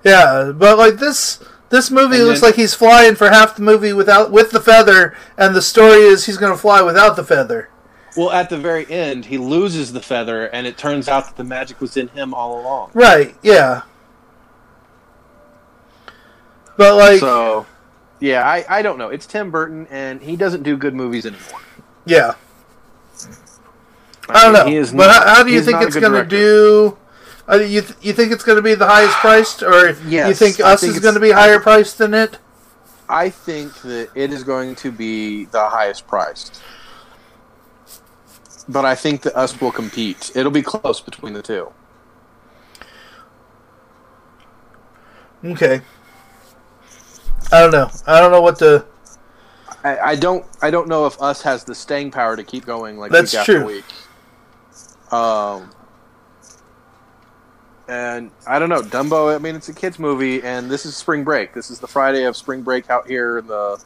Yeah, 0.05 0.53
but 0.55 0.77
like 0.79 0.97
this, 0.97 1.43
this 1.71 1.91
movie 1.91 2.17
And 2.17 2.27
looks 2.27 2.41
then- 2.41 2.51
like 2.51 2.57
he's 2.57 2.75
flying 2.75 3.15
for 3.15 3.29
half 3.31 3.57
the 3.57 3.63
movie 3.63 3.93
without 3.93 4.31
with 4.33 4.51
the 4.51 4.61
feather, 4.61 5.15
and 5.37 5.55
the 5.55 5.63
story 5.63 6.01
is 6.01 6.27
he's 6.27 6.37
going 6.39 6.53
to 6.53 6.59
fly 6.59 6.83
without 6.83 7.17
the 7.17 7.25
feather. 7.25 7.69
Well, 8.17 8.31
at 8.31 8.49
the 8.51 8.57
very 8.57 8.91
end, 8.91 9.27
he 9.27 9.39
loses 9.39 9.93
the 9.93 10.01
feather, 10.01 10.47
and 10.47 10.67
it 10.67 10.77
turns 10.77 11.09
out 11.09 11.27
that 11.27 11.37
the 11.37 11.45
magic 11.45 11.81
was 11.81 11.97
in 11.97 12.09
him 12.09 12.35
all 12.35 12.61
along. 12.61 12.91
Right, 12.95 13.37
yeah. 13.43 13.83
But 16.77 16.97
like 16.97 17.21
So, 17.21 17.67
yeah, 18.21 18.49
I, 18.49 18.65
I 18.69 18.83
don't 18.83 18.99
know. 18.99 19.09
It's 19.11 19.27
Tim 19.27 19.51
Burton, 19.51 19.87
and 19.91 20.21
he 20.23 20.37
doesn't 20.37 20.63
do 20.63 20.77
good 20.77 20.95
movies 20.95 21.27
anymore. 21.27 21.61
yeah. 22.07 22.35
I 24.31 24.43
don't 24.45 24.53
mean, 24.53 24.65
know. 24.65 24.71
he 24.71 24.77
is 24.77 24.91
but 24.93 25.07
not- 25.07 25.27
how, 25.27 25.35
how 25.37 25.43
do 25.43 25.51
you 25.53 25.63
think 25.63 25.83
it's 25.83 25.97
going 25.97 26.13
to 26.13 26.25
do? 26.25 26.99
Uh, 27.51 27.57
you 27.57 27.81
th- 27.81 27.95
you 28.03 28.13
think 28.13 28.31
it's 28.31 28.45
going 28.45 28.57
to 28.57 28.63
be 28.63 28.75
the 28.75 28.87
highest 28.87 29.15
priced, 29.17 29.63
or 29.63 29.89
you 30.07 30.35
think 30.35 30.61
I 30.61 30.73
Us 30.73 30.83
think 30.83 30.95
is 30.95 31.01
going 31.01 31.15
to 31.15 31.21
be 31.21 31.31
higher 31.31 31.59
priced 31.59 31.97
than 31.97 32.13
it? 32.13 32.39
I 33.09 33.31
think 33.31 33.73
that 33.83 34.11
it 34.15 34.33
is 34.35 34.45
going 34.45 34.75
to 34.77 34.93
be 34.93 35.47
the 35.47 35.67
highest 35.71 36.07
priced. 36.07 36.61
But 38.69 38.85
I 38.85 38.95
think 38.95 39.23
that 39.23 39.35
Us 39.35 39.59
will 39.63 39.73
compete. 39.73 40.31
It'll 40.35 40.53
be 40.53 40.61
close 40.61 41.01
between 41.01 41.33
the 41.33 41.41
two. 41.41 41.73
Okay. 45.45 45.81
I 47.51 47.61
don't 47.61 47.71
know. 47.73 47.91
I 48.07 48.21
don't 48.21 48.31
know 48.31 48.43
what 48.43 48.59
to. 48.59 48.85
I, 49.85 49.99
I 49.99 50.17
don't 50.17 50.45
I 50.61 50.71
don't 50.71 50.89
know 50.89 51.07
if 51.07 51.21
Us 51.23 51.41
has 51.43 51.65
the 51.65 51.75
staying 51.75 52.11
power 52.11 52.37
to 52.37 52.45
keep 52.45 52.67
going 52.67 52.99
like 52.99 53.11
That's 53.11 53.33
week 53.33 53.41
after 53.41 53.59
true. 53.61 53.67
week. 53.67 53.85
Um, 55.11 55.71
and 57.89 58.31
I 58.47 58.59
don't 58.59 58.69
know 58.69 58.83
Dumbo. 58.83 59.35
I 59.35 59.39
mean, 59.39 59.55
it's 59.57 59.69
a 59.69 59.75
kids 59.75 59.99
movie, 59.99 60.43
and 60.43 60.71
this 60.71 60.85
is 60.85 60.97
spring 60.97 61.25
break. 61.25 61.55
This 61.55 61.71
is 61.71 61.81
the 61.81 61.89
Friday 61.89 62.25
of 62.25 62.37
spring 62.37 62.63
break 62.63 62.91
out 62.91 63.07
here 63.07 63.39
in 63.39 63.47
the 63.47 63.83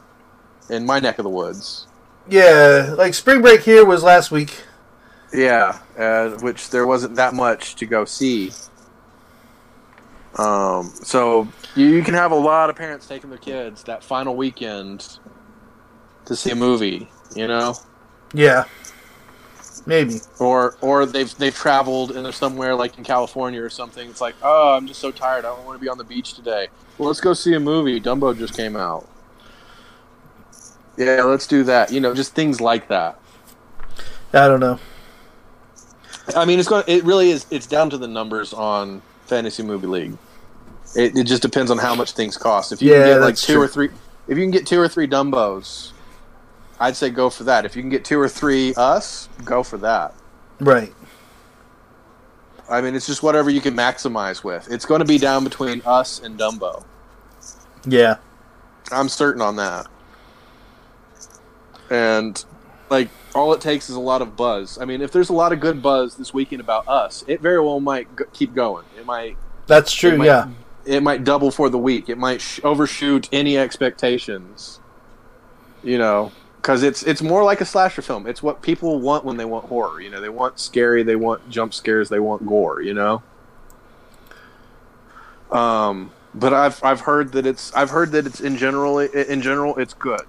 in 0.69 0.85
my 0.85 0.99
neck 0.99 1.19
of 1.19 1.23
the 1.23 1.29
woods. 1.29 1.87
Yeah, 2.29 2.95
like 2.97 3.13
spring 3.13 3.41
break 3.41 3.61
here 3.61 3.85
was 3.85 4.03
last 4.03 4.31
week. 4.31 4.63
Yeah, 5.33 5.79
uh, 5.97 6.31
which 6.41 6.69
there 6.69 6.85
wasn't 6.85 7.15
that 7.15 7.33
much 7.33 7.75
to 7.75 7.85
go 7.85 8.05
see. 8.05 8.51
Um, 10.37 10.91
so 10.95 11.47
you, 11.75 11.85
you 11.87 12.03
can 12.03 12.13
have 12.13 12.31
a 12.31 12.35
lot 12.35 12.69
of 12.69 12.75
parents 12.75 13.07
taking 13.07 13.29
their 13.29 13.39
kids 13.39 13.83
that 13.83 14.03
final 14.03 14.35
weekend 14.35 15.19
to 16.25 16.35
see 16.35 16.51
a 16.51 16.55
movie. 16.55 17.09
You 17.35 17.47
know. 17.47 17.75
Yeah. 18.33 18.65
Maybe. 19.85 20.19
or 20.39 20.75
or 20.81 21.05
they've 21.05 21.35
they've 21.37 21.53
traveled 21.53 22.11
and 22.11 22.23
they're 22.23 22.31
somewhere 22.31 22.73
like 22.75 22.97
in 22.97 23.03
California 23.03 23.61
or 23.61 23.69
something. 23.69 24.09
It's 24.09 24.21
like, 24.21 24.35
oh, 24.41 24.73
I'm 24.75 24.87
just 24.87 24.99
so 25.01 25.11
tired. 25.11 25.45
I 25.45 25.49
don't 25.55 25.65
want 25.65 25.77
to 25.77 25.81
be 25.83 25.89
on 25.89 25.97
the 25.97 26.03
beach 26.05 26.33
today. 26.35 26.67
Well, 26.97 27.07
let's 27.07 27.19
go 27.21 27.33
see 27.33 27.53
a 27.53 27.59
movie. 27.59 27.99
Dumbo 27.99 28.37
just 28.37 28.55
came 28.55 28.75
out. 28.75 29.07
Yeah, 30.97 31.23
let's 31.23 31.47
do 31.47 31.63
that. 31.63 31.91
You 31.91 31.99
know, 31.99 32.13
just 32.13 32.35
things 32.35 32.61
like 32.61 32.87
that. 32.89 33.19
I 34.31 34.47
don't 34.47 34.59
know. 34.59 34.79
I 36.35 36.45
mean, 36.45 36.59
it's 36.59 36.69
going. 36.69 36.83
It 36.87 37.03
really 37.03 37.31
is. 37.31 37.45
It's 37.51 37.67
down 37.67 37.89
to 37.89 37.97
the 37.97 38.07
numbers 38.07 38.53
on 38.53 39.01
Fantasy 39.25 39.63
Movie 39.63 39.87
League. 39.87 40.17
It, 40.95 41.17
it 41.17 41.23
just 41.25 41.41
depends 41.41 41.71
on 41.71 41.77
how 41.79 41.95
much 41.95 42.11
things 42.11 42.37
cost. 42.37 42.71
If 42.71 42.81
you 42.81 42.91
Yeah, 42.93 43.03
can 43.03 43.07
get 43.15 43.21
like 43.21 43.35
two 43.35 43.53
true. 43.53 43.63
or 43.63 43.67
three, 43.67 43.89
if 44.27 44.37
you 44.37 44.43
can 44.43 44.51
get 44.51 44.67
two 44.67 44.79
or 44.79 44.87
three 44.87 45.07
Dumbos, 45.07 45.91
I'd 46.79 46.95
say 46.95 47.09
go 47.09 47.29
for 47.29 47.43
that. 47.45 47.65
If 47.65 47.75
you 47.75 47.81
can 47.81 47.89
get 47.89 48.03
two 48.03 48.19
or 48.19 48.27
three 48.27 48.73
us, 48.75 49.29
go 49.45 49.63
for 49.63 49.77
that. 49.77 50.13
Right. 50.59 50.93
I 52.69 52.81
mean, 52.81 52.95
it's 52.95 53.05
just 53.05 53.23
whatever 53.23 53.49
you 53.49 53.61
can 53.61 53.75
maximize 53.75 54.43
with. 54.43 54.71
It's 54.71 54.85
going 54.85 54.99
to 54.99 55.05
be 55.05 55.17
down 55.17 55.43
between 55.43 55.81
us 55.85 56.19
and 56.19 56.39
Dumbo. 56.39 56.83
Yeah. 57.85 58.17
I'm 58.91 59.09
certain 59.09 59.41
on 59.41 59.57
that. 59.57 59.87
And 61.89 62.43
like 62.89 63.09
all 63.35 63.53
it 63.53 63.61
takes 63.61 63.89
is 63.89 63.95
a 63.95 63.99
lot 63.99 64.21
of 64.21 64.35
buzz. 64.35 64.77
I 64.79 64.85
mean, 64.85 65.01
if 65.01 65.11
there's 65.11 65.29
a 65.29 65.33
lot 65.33 65.51
of 65.51 65.59
good 65.59 65.81
buzz 65.81 66.15
this 66.15 66.33
weekend 66.33 66.61
about 66.61 66.87
us, 66.87 67.23
it 67.27 67.41
very 67.41 67.59
well 67.59 67.79
might 67.79 68.07
keep 68.33 68.53
going. 68.55 68.85
It 68.97 69.05
might 69.05 69.37
That's 69.67 69.93
true. 69.93 70.11
it 70.11 70.17
might, 70.17 70.25
yeah. 70.25 70.49
It 70.85 71.03
might 71.03 71.23
double 71.23 71.51
for 71.51 71.69
the 71.69 71.77
week. 71.77 72.09
It 72.09 72.17
might 72.17 72.41
sh- 72.41 72.59
overshoot 72.63 73.29
any 73.31 73.57
expectations. 73.57 74.79
You 75.83 75.97
know, 75.97 76.31
because 76.63 76.81
it's 76.81 77.03
it's 77.03 77.21
more 77.21 77.43
like 77.43 77.59
a 77.59 77.65
slasher 77.65 78.01
film. 78.01 78.25
It's 78.25 78.41
what 78.41 78.61
people 78.61 79.01
want 79.01 79.25
when 79.25 79.35
they 79.35 79.43
want 79.43 79.65
horror. 79.65 79.99
You 79.99 80.09
know, 80.09 80.21
they 80.21 80.29
want 80.29 80.61
scary, 80.61 81.03
they 81.03 81.17
want 81.17 81.49
jump 81.49 81.73
scares, 81.73 82.07
they 82.07 82.21
want 82.21 82.47
gore. 82.47 82.81
You 82.81 82.93
know. 82.93 83.21
Um, 85.51 86.11
but 86.33 86.53
I've 86.53 86.81
I've 86.81 87.01
heard 87.01 87.33
that 87.33 87.45
it's 87.45 87.73
I've 87.75 87.89
heard 87.89 88.13
that 88.13 88.25
it's 88.25 88.39
in 88.39 88.55
general 88.55 88.99
in 88.99 89.41
general 89.41 89.75
it's 89.77 89.93
good. 89.93 90.21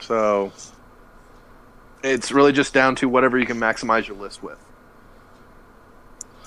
So 0.00 0.52
it's 2.02 2.32
really 2.32 2.52
just 2.52 2.72
down 2.72 2.96
to 2.96 3.10
whatever 3.10 3.38
you 3.38 3.44
can 3.44 3.58
maximize 3.58 4.08
your 4.08 4.16
list 4.16 4.42
with. 4.42 4.58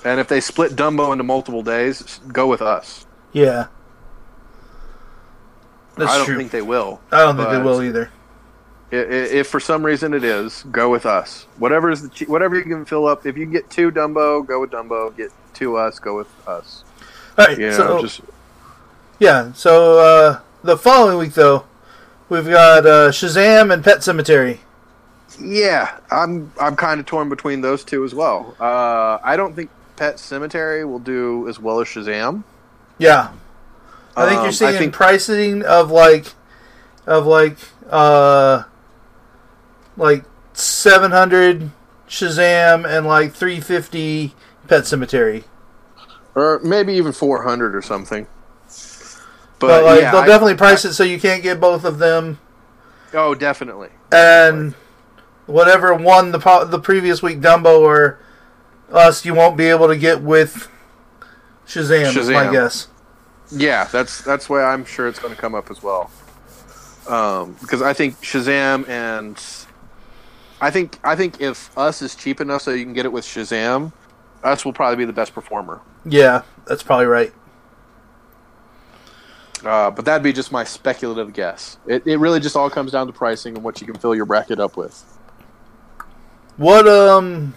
And 0.04 0.18
if 0.18 0.26
they 0.26 0.40
split 0.40 0.72
Dumbo 0.72 1.12
into 1.12 1.22
multiple 1.22 1.62
days, 1.62 2.18
go 2.32 2.48
with 2.48 2.60
us. 2.60 3.06
Yeah. 3.32 3.68
That's 5.96 6.10
I 6.10 6.16
don't 6.16 6.26
true. 6.26 6.36
think 6.38 6.50
they 6.50 6.62
will. 6.62 7.00
I 7.12 7.20
don't 7.20 7.36
think 7.36 7.50
they 7.50 7.62
will 7.62 7.80
either. 7.80 8.10
If 8.94 9.46
for 9.48 9.58
some 9.58 9.84
reason 9.86 10.12
it 10.12 10.22
is, 10.22 10.64
go 10.70 10.90
with 10.90 11.06
us. 11.06 11.46
Whatever 11.58 11.90
is 11.90 12.02
the 12.02 12.08
che- 12.10 12.26
whatever 12.26 12.56
you 12.56 12.62
can 12.62 12.84
fill 12.84 13.06
up. 13.06 13.24
If 13.24 13.38
you 13.38 13.44
can 13.46 13.52
get 13.52 13.70
two 13.70 13.90
Dumbo, 13.90 14.46
go 14.46 14.60
with 14.60 14.70
Dumbo. 14.70 15.16
Get 15.16 15.30
two 15.54 15.76
us, 15.76 15.98
go 15.98 16.14
with 16.16 16.28
us. 16.46 16.84
All 17.38 17.46
right. 17.46 17.58
You 17.58 17.70
know, 17.70 17.76
so 17.76 18.00
just 18.02 18.20
yeah. 19.18 19.52
So 19.54 19.98
uh, 19.98 20.40
the 20.62 20.76
following 20.76 21.16
week, 21.16 21.32
though, 21.32 21.64
we've 22.28 22.44
got 22.44 22.84
uh, 22.84 23.10
Shazam 23.10 23.72
and 23.72 23.82
Pet 23.82 23.98
Sematary. 24.00 24.58
yeah. 25.40 25.98
I'm 26.10 26.52
I'm 26.60 26.76
kind 26.76 27.00
of 27.00 27.06
torn 27.06 27.30
between 27.30 27.62
those 27.62 27.84
two 27.84 28.04
as 28.04 28.14
well. 28.14 28.54
Uh, 28.60 29.18
I 29.24 29.36
don't 29.36 29.54
think 29.56 29.70
Pet 29.96 30.16
Sematary 30.16 30.86
will 30.86 30.98
do 30.98 31.48
as 31.48 31.58
well 31.58 31.80
as 31.80 31.88
Shazam. 31.88 32.44
Yeah. 32.98 33.32
I 34.14 34.26
think 34.26 34.38
Um, 34.40 34.44
you're 34.44 34.52
seeing 34.52 34.74
think 34.74 34.92
pricing 34.92 35.62
of 35.62 35.90
like, 35.90 36.26
of 37.06 37.24
like, 37.26 37.56
uh, 37.88 38.64
like 39.96 40.24
seven 40.52 41.10
hundred 41.10 41.70
Shazam 42.08 42.86
and 42.88 43.06
like 43.06 43.32
three 43.34 43.60
fifty 43.60 44.34
Pet 44.68 44.84
Sematary. 44.84 45.44
or 46.34 46.60
maybe 46.62 46.94
even 46.94 47.12
400 47.12 47.74
or 47.74 47.82
something. 47.82 48.26
But, 49.58 49.68
But, 49.68 49.84
like 49.84 50.00
yeah, 50.02 50.10
they'll 50.12 50.20
I- 50.22 50.26
definitely 50.26 50.54
price 50.56 50.84
it 50.84 50.94
so 50.94 51.04
you 51.04 51.20
can't 51.20 51.42
get 51.42 51.60
both 51.60 51.84
of 51.84 51.98
them. 51.98 52.38
Oh, 53.14 53.34
definitely. 53.34 53.90
and 54.10 54.74
whatever 55.46 55.92
won 55.94 56.32
the 56.32 56.38
po- 56.38 56.64
the 56.64 56.78
previous 56.78 57.22
week, 57.22 57.40
Dumbo 57.40 57.80
or 57.80 58.18
us, 58.90 59.24
you 59.24 59.34
won't 59.34 59.56
be 59.56 59.66
able 59.66 59.88
to 59.88 59.96
get 59.96 60.22
with 60.22 60.68
Shazam. 61.66 62.12
Shazam. 62.12 62.52
guess. 62.52 62.88
Yeah, 63.50 63.84
that's 63.84 64.22
that's 64.22 64.48
why 64.48 64.62
I'm 64.64 64.84
sure 64.84 65.08
it's 65.08 65.18
going 65.18 65.34
to 65.34 65.40
come 65.40 65.54
up 65.54 65.70
as 65.70 65.82
well. 65.82 66.10
Um, 67.08 67.56
because 67.60 67.82
I 67.82 67.92
think 67.92 68.14
Shazam 68.22 68.88
and 68.88 69.36
I 70.62 70.70
think 70.70 71.00
I 71.02 71.16
think 71.16 71.40
if 71.40 71.76
us 71.76 72.02
is 72.02 72.14
cheap 72.14 72.40
enough 72.40 72.62
so 72.62 72.70
you 72.70 72.84
can 72.84 72.94
get 72.94 73.04
it 73.04 73.12
with 73.12 73.24
Shazam, 73.24 73.92
us 74.44 74.64
will 74.64 74.72
probably 74.72 74.96
be 74.96 75.04
the 75.04 75.12
best 75.12 75.34
performer. 75.34 75.80
Yeah, 76.06 76.42
that's 76.66 76.84
probably 76.84 77.06
right. 77.06 77.32
Uh, 79.64 79.90
but 79.90 80.04
that'd 80.04 80.22
be 80.22 80.32
just 80.32 80.52
my 80.52 80.62
speculative 80.62 81.32
guess. 81.32 81.78
It, 81.86 82.06
it 82.06 82.16
really 82.18 82.38
just 82.38 82.56
all 82.56 82.70
comes 82.70 82.92
down 82.92 83.08
to 83.08 83.12
pricing 83.12 83.56
and 83.56 83.64
what 83.64 83.80
you 83.80 83.86
can 83.88 83.96
fill 83.96 84.14
your 84.14 84.24
bracket 84.24 84.60
up 84.60 84.76
with. 84.76 85.02
What 86.56 86.86
um? 86.86 87.54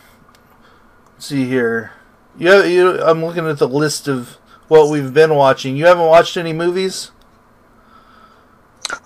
Let's 1.13 1.27
see 1.27 1.45
here. 1.45 1.91
You, 2.37 2.63
you, 2.63 3.01
I'm 3.03 3.23
looking 3.23 3.45
at 3.47 3.59
the 3.59 3.67
list 3.67 4.07
of 4.07 4.37
what 4.67 4.89
we've 4.89 5.13
been 5.13 5.35
watching. 5.35 5.77
You 5.77 5.85
haven't 5.85 6.07
watched 6.07 6.37
any 6.37 6.53
movies? 6.53 7.11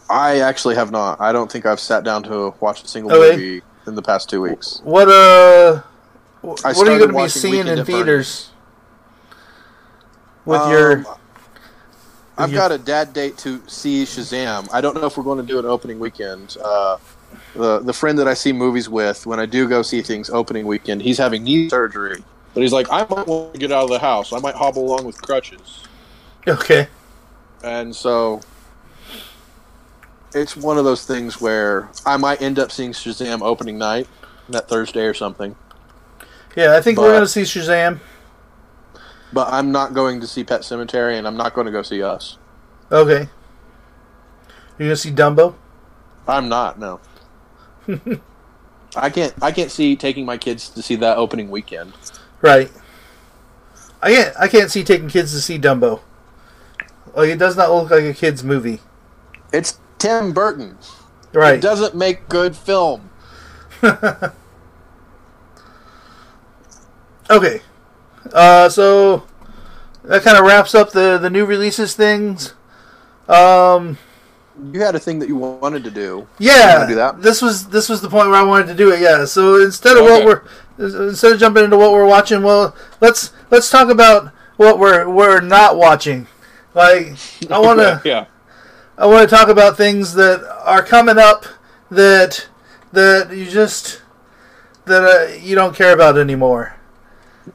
I 0.09 0.39
actually 0.39 0.75
have 0.75 0.89
not. 0.89 1.19
I 1.19 1.31
don't 1.33 1.51
think 1.51 1.65
I've 1.65 1.79
sat 1.79 2.03
down 2.03 2.23
to 2.23 2.55
watch 2.61 2.83
a 2.83 2.87
single 2.87 3.11
Okay. 3.13 3.35
movie 3.35 3.61
in 3.87 3.95
the 3.95 4.01
past 4.01 4.29
two 4.29 4.41
weeks. 4.41 4.81
What 4.83 5.07
uh? 5.09 5.81
What 6.41 6.63
are 6.65 6.71
you 6.73 6.97
going 6.99 7.11
to 7.11 7.17
be 7.23 7.27
seeing 7.29 7.67
in 7.67 7.83
theaters? 7.85 8.51
With 10.45 10.61
Um, 10.61 10.71
your 10.71 11.05
I've 12.37 12.51
your- 12.51 12.59
got 12.61 12.71
a 12.71 12.77
dad 12.77 13.11
date 13.13 13.37
to 13.39 13.61
see 13.67 14.03
Shazam. 14.05 14.69
I 14.71 14.79
don't 14.81 14.95
know 14.95 15.05
if 15.07 15.17
we're 15.17 15.23
going 15.25 15.39
to 15.39 15.45
do 15.45 15.59
it 15.59 15.65
opening 15.65 15.99
weekend. 15.99 16.55
Uh, 16.63 16.97
the 17.55 17.79
the 17.79 17.93
friend 17.93 18.17
that 18.19 18.27
I 18.27 18.33
see 18.33 18.53
movies 18.53 18.87
with, 18.89 19.25
when 19.25 19.39
I 19.39 19.45
do 19.45 19.67
go 19.67 19.81
see 19.81 20.01
things 20.01 20.29
opening 20.29 20.65
weekend, 20.65 21.01
he's 21.01 21.17
having 21.17 21.43
knee 21.43 21.67
surgery. 21.69 22.23
But 22.53 22.61
he's 22.63 22.73
like, 22.73 22.87
I 22.89 22.99
might 23.09 23.27
want 23.27 23.53
to 23.53 23.59
get 23.59 23.71
out 23.71 23.83
of 23.83 23.89
the 23.89 23.99
house. 23.99 24.33
I 24.33 24.39
might 24.39 24.55
hobble 24.55 24.85
along 24.85 25.05
with 25.05 25.21
crutches. 25.21 25.83
okay. 26.47 26.87
And 27.63 27.93
so 27.95 28.41
it's 30.33 30.55
one 30.55 30.77
of 30.77 30.85
those 30.85 31.05
things 31.05 31.41
where 31.41 31.89
I 32.05 32.17
might 32.17 32.41
end 32.41 32.59
up 32.59 32.71
seeing 32.71 32.91
Shazam 32.91 33.41
opening 33.41 33.77
night, 33.77 34.07
that 34.49 34.67
Thursday 34.67 35.05
or 35.05 35.13
something. 35.13 35.55
Yeah, 36.55 36.75
I 36.75 36.81
think 36.81 36.97
we're 36.97 37.11
going 37.11 37.21
to 37.21 37.27
see 37.27 37.41
Shazam. 37.41 37.99
But 39.31 39.53
I'm 39.53 39.71
not 39.71 39.93
going 39.93 40.21
to 40.21 40.27
see 40.27 40.43
Pet 40.43 40.61
Sematary, 40.61 41.17
and 41.17 41.27
I'm 41.27 41.37
not 41.37 41.53
going 41.53 41.65
to 41.65 41.71
go 41.71 41.83
see 41.83 42.01
Us. 42.01 42.37
Okay. 42.91 43.29
You're 44.77 44.87
going 44.87 44.89
to 44.89 44.95
see 44.95 45.11
Dumbo? 45.11 45.55
I'm 46.27 46.49
not. 46.49 46.79
No. 46.79 46.99
I 48.95 49.09
can't 49.09 49.33
I 49.41 49.51
can't 49.51 49.71
see 49.71 49.95
taking 49.95 50.25
my 50.25 50.37
kids 50.37 50.69
to 50.69 50.81
see 50.81 50.95
that 50.97 51.17
opening 51.17 51.49
weekend. 51.49 51.93
Right. 52.41 52.71
I 54.01 54.13
can't. 54.13 54.35
I 54.39 54.47
can't 54.47 54.71
see 54.71 54.83
taking 54.83 55.09
kids 55.09 55.31
to 55.33 55.41
see 55.41 55.59
Dumbo. 55.59 56.01
Like 57.13 57.29
it 57.29 57.39
does 57.39 57.57
not 57.57 57.71
look 57.71 57.91
like 57.91 58.03
a 58.03 58.13
kids 58.13 58.43
movie. 58.43 58.79
It's 59.51 59.79
Tim 59.99 60.31
Burton. 60.33 60.77
It 61.31 61.37
Right. 61.37 61.61
doesn't 61.61 61.93
make 61.95 62.27
good 62.29 62.55
film. 62.55 63.09
Okay. 67.29 67.61
Uh, 68.33 68.69
so 68.69 69.23
that 70.03 70.23
kind 70.23 70.37
of 70.37 70.45
wraps 70.45 70.73
up 70.73 70.91
the 70.91 71.17
the 71.17 71.29
new 71.29 71.45
releases 71.45 71.93
things. 71.95 72.53
Um, 73.27 73.97
You 74.71 74.81
had 74.81 74.95
a 74.95 74.99
thing 74.99 75.19
that 75.19 75.29
you 75.29 75.35
wanted 75.35 75.83
to 75.83 75.91
do. 75.91 76.27
yeah, 76.39 76.75
wanna 76.79 76.87
do 76.87 76.95
that? 76.95 77.21
this 77.21 77.41
was 77.41 77.67
this 77.69 77.87
was 77.87 78.01
the 78.01 78.09
point 78.09 78.29
where 78.29 78.39
I 78.39 78.43
wanted 78.43 78.67
to 78.67 78.73
do 78.75 78.91
it. 78.91 78.99
Yeah. 78.99 79.25
So 79.25 79.61
instead 79.61 79.95
of 79.97 80.03
what 80.03 80.25
we're 80.25 80.41
instead 80.79 81.33
of 81.33 81.39
jumping 81.39 81.63
into 81.65 81.77
what 81.77 81.91
we're 81.91 82.07
watching, 82.07 82.41
well, 82.41 82.75
let's 82.99 83.31
let's 83.51 83.69
talk 83.69 83.89
about 83.89 84.31
what 84.57 84.79
we're 84.79 85.07
we're 85.07 85.39
not 85.41 85.77
watching. 85.77 86.25
Like 86.73 87.13
I 87.51 87.59
want 87.59 87.79
to 87.79 88.01
yeah. 88.05 88.25
I 88.99 89.05
want 89.07 89.27
to 89.27 89.35
talk 89.35 89.47
about 89.47 89.77
things 89.77 90.13
that 90.15 90.43
are 90.63 90.83
coming 90.83 91.17
up 91.17 91.45
that 91.89 92.47
that 92.91 93.35
you 93.35 93.45
just 93.49 94.01
that 94.85 95.03
uh, 95.03 95.33
you 95.41 95.55
don't 95.55 95.75
care 95.75 95.93
about 95.93 96.17
anymore. 96.17 96.75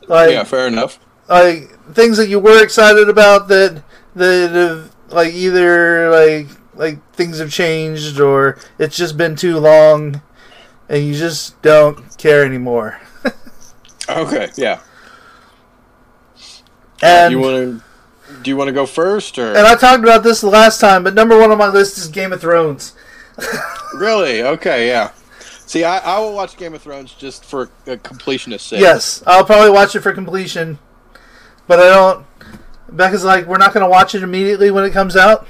Like 0.08 0.30
Yeah, 0.30 0.44
fair 0.44 0.66
enough. 0.66 0.98
like 1.28 1.78
things 1.92 2.16
that 2.16 2.28
you 2.28 2.40
were 2.40 2.62
excited 2.64 3.08
about 3.08 3.48
that 3.48 3.84
that 4.16 4.50
have 4.50 4.94
like 5.10 5.34
either 5.34 6.10
like 6.10 6.46
like 6.74 7.12
things 7.12 7.38
have 7.38 7.50
changed 7.52 8.18
or 8.18 8.58
it's 8.78 8.96
just 8.96 9.16
been 9.16 9.36
too 9.36 9.58
long 9.58 10.22
and 10.88 11.04
you 11.04 11.14
just 11.14 11.60
don't 11.62 12.16
care 12.18 12.44
anymore. 12.44 13.00
Okay, 14.06 14.50
yeah. 14.56 14.80
And 17.02 17.32
you 17.32 17.38
want 17.38 17.80
to 17.80 17.84
do 18.42 18.50
you 18.50 18.56
want 18.56 18.68
to 18.68 18.72
go 18.72 18.86
first 18.86 19.38
or 19.38 19.48
and 19.48 19.66
I 19.66 19.74
talked 19.74 20.02
about 20.02 20.22
this 20.22 20.40
the 20.40 20.48
last 20.48 20.80
time, 20.80 21.04
but 21.04 21.14
number 21.14 21.38
one 21.38 21.50
on 21.50 21.58
my 21.58 21.68
list 21.68 21.98
is 21.98 22.08
Game 22.08 22.32
of 22.32 22.40
Thrones. 22.40 22.94
really? 23.94 24.42
Okay, 24.42 24.88
yeah. 24.88 25.12
See, 25.66 25.84
I, 25.84 25.98
I 25.98 26.18
will 26.20 26.34
watch 26.34 26.56
Game 26.56 26.74
of 26.74 26.82
Thrones 26.82 27.12
just 27.14 27.44
for 27.44 27.70
a 27.86 27.96
completionist 27.96 28.60
sake. 28.60 28.80
Yes, 28.80 29.22
I'll 29.26 29.44
probably 29.44 29.70
watch 29.70 29.94
it 29.96 30.00
for 30.00 30.12
completion, 30.12 30.78
but 31.66 31.80
I 31.80 31.88
don't. 31.88 32.26
Becca's 32.90 33.24
like, 33.24 33.46
we're 33.46 33.58
not 33.58 33.72
going 33.72 33.82
to 33.84 33.90
watch 33.90 34.14
it 34.14 34.22
immediately 34.22 34.70
when 34.70 34.84
it 34.84 34.92
comes 34.92 35.16
out. 35.16 35.46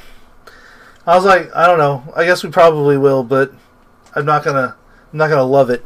I 1.07 1.17
was 1.17 1.25
like, 1.25 1.55
I 1.55 1.67
don't 1.67 1.79
know. 1.79 2.03
I 2.17 2.25
guess 2.25 2.43
we 2.43 2.51
probably 2.51 2.97
will, 2.97 3.23
but 3.23 3.53
I'm 4.15 4.25
not 4.25 4.45
gonna. 4.45 4.77
I'm 5.13 5.19
not 5.19 5.29
gonna 5.29 5.45
love 5.45 5.69
it. 5.71 5.85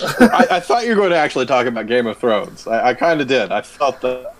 I, 0.00 0.46
I 0.52 0.60
thought 0.60 0.84
you 0.84 0.90
were 0.90 0.96
going 0.96 1.10
to 1.10 1.16
actually 1.16 1.46
talk 1.46 1.66
about 1.66 1.86
Game 1.86 2.06
of 2.06 2.16
Thrones. 2.16 2.66
I, 2.66 2.88
I 2.88 2.94
kind 2.94 3.20
of 3.20 3.28
did. 3.28 3.52
I 3.52 3.60
felt 3.60 4.00
that. 4.00 4.31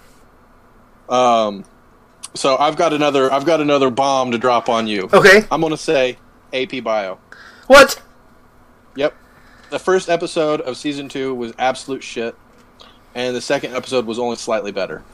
Um, 1.13 1.65
so 2.35 2.57
I've 2.57 2.77
got 2.77 2.93
another. 2.93 3.31
I've 3.33 3.45
got 3.45 3.61
another 3.61 3.91
bomb 3.91 4.33
to 4.33 4.39
drop 4.39 4.69
on 4.69 4.87
you. 4.87 5.09
Okay, 5.13 5.45
I'm 5.51 5.61
going 5.61 5.73
to 5.73 5.77
say 5.77 6.17
AP 6.53 6.83
Bio. 6.83 7.19
what? 7.67 8.01
Yep. 8.97 9.15
The 9.71 9.79
first 9.79 10.09
episode 10.09 10.61
of 10.63 10.77
season 10.77 11.09
two 11.09 11.35
was 11.35 11.53
absolute 11.59 12.03
shit, 12.03 12.35
and 13.15 13.37
the 13.37 13.41
second 13.41 13.75
episode 13.75 14.07
was 14.07 14.19
only 14.19 14.37
slightly 14.37 14.73
better. 14.73 15.05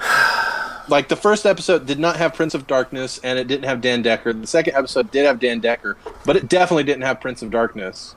Like 0.90 1.08
the 1.08 1.16
first 1.16 1.44
episode 1.44 1.84
did 1.84 1.98
not 1.98 2.16
have 2.16 2.32
Prince 2.32 2.54
of 2.54 2.66
Darkness, 2.66 3.20
and 3.22 3.38
it 3.38 3.46
didn't 3.46 3.66
have 3.66 3.82
Dan 3.82 4.00
Decker. 4.00 4.32
The 4.32 4.46
second 4.46 4.74
episode 4.74 5.10
did 5.10 5.26
have 5.26 5.38
Dan 5.38 5.60
Decker, 5.60 5.98
but 6.24 6.34
it 6.34 6.48
definitely 6.48 6.84
didn't 6.84 7.02
have 7.02 7.20
Prince 7.20 7.42
of 7.42 7.50
Darkness. 7.50 8.14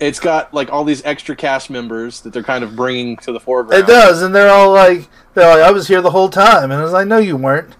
It's 0.00 0.18
got 0.18 0.52
like 0.54 0.72
all 0.72 0.84
these 0.84 1.04
extra 1.04 1.36
cast 1.36 1.68
members 1.68 2.22
that 2.22 2.32
they're 2.32 2.42
kind 2.42 2.64
of 2.64 2.74
bringing 2.74 3.16
to 3.18 3.32
the 3.32 3.40
foreground. 3.40 3.84
It 3.84 3.86
does, 3.86 4.22
and 4.22 4.34
they're 4.34 4.48
all 4.48 4.72
like, 4.72 5.08
they're 5.34 5.48
like, 5.48 5.62
I 5.62 5.70
was 5.70 5.86
here 5.86 6.00
the 6.00 6.10
whole 6.10 6.30
time, 6.30 6.70
and 6.70 6.80
I 6.80 6.82
was 6.82 6.92
like, 6.92 7.06
no, 7.06 7.18
you 7.18 7.36
weren't. 7.36 7.76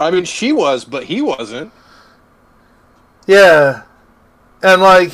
I 0.00 0.10
mean, 0.10 0.24
she 0.24 0.52
was, 0.52 0.84
but 0.84 1.04
he 1.04 1.20
wasn't. 1.20 1.72
Yeah, 3.26 3.82
and 4.62 4.80
like, 4.80 5.12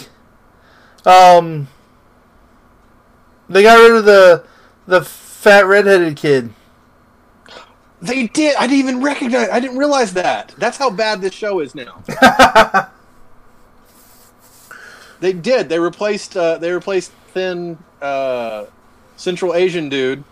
um, 1.05 1.67
they 3.49 3.65
got 3.65 3.77
rid 3.77 3.97
of 3.97 4.05
the 4.05 4.47
the 4.87 5.03
fat 5.03 5.67
redheaded 5.67 6.17
kid. 6.17 6.51
They 8.01 8.27
did. 8.29 8.55
I 8.57 8.67
didn't 8.67 8.79
even 8.79 9.03
recognize. 9.03 9.49
I 9.49 9.59
didn't 9.59 9.79
realize 9.79 10.13
that. 10.15 10.55
That's 10.59 10.77
how 10.77 10.91
bad 10.91 11.23
this 11.23 11.35
show 11.35 11.61
is 11.61 11.75
now. 11.75 12.05
They 15.25 15.33
did. 15.33 15.71
They 15.71 15.79
replaced. 15.79 16.37
Uh, 16.37 16.59
they 16.59 16.71
replaced 16.71 17.11
thin 17.33 17.79
uh, 18.03 18.67
Central 19.17 19.55
Asian 19.55 19.89
dude. 19.89 20.23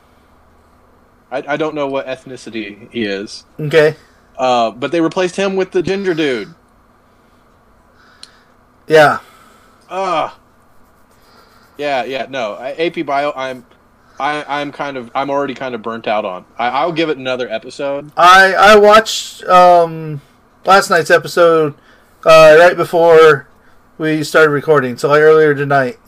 I, 1.30 1.42
I 1.48 1.56
don't 1.56 1.74
know 1.74 1.86
what 1.86 2.06
ethnicity 2.06 2.90
he 2.92 3.04
is, 3.04 3.46
Okay, 3.58 3.96
uh, 4.36 4.70
but 4.72 4.92
they 4.92 5.00
replaced 5.00 5.36
him 5.36 5.56
with 5.56 5.70
the 5.70 5.82
ginger 5.82 6.12
dude. 6.12 6.54
yeah. 8.86 9.20
Ah. 9.88 10.38
Yeah, 11.78 12.04
yeah. 12.04 12.26
No, 12.28 12.52
I- 12.56 12.72
AP 12.72 13.06
Bio. 13.06 13.32
I'm. 13.34 13.64
I, 14.20 14.44
I'm 14.60 14.72
kind 14.72 14.98
of. 14.98 15.10
I'm 15.14 15.30
already 15.30 15.54
kind 15.54 15.74
of 15.74 15.80
burnt 15.80 16.06
out 16.06 16.26
on. 16.26 16.44
I, 16.58 16.68
I'll 16.68 16.92
give 16.92 17.08
it 17.08 17.16
another 17.16 17.48
episode. 17.48 18.12
I 18.14 18.52
I 18.52 18.76
watched 18.76 19.42
um, 19.44 20.20
last 20.66 20.90
night's 20.90 21.10
episode 21.10 21.74
uh, 22.26 22.56
right 22.60 22.76
before 22.76 23.48
we 23.98 24.22
started 24.24 24.50
recording, 24.50 24.96
so 24.96 25.08
like 25.08 25.20
earlier 25.20 25.54
tonight, 25.54 25.98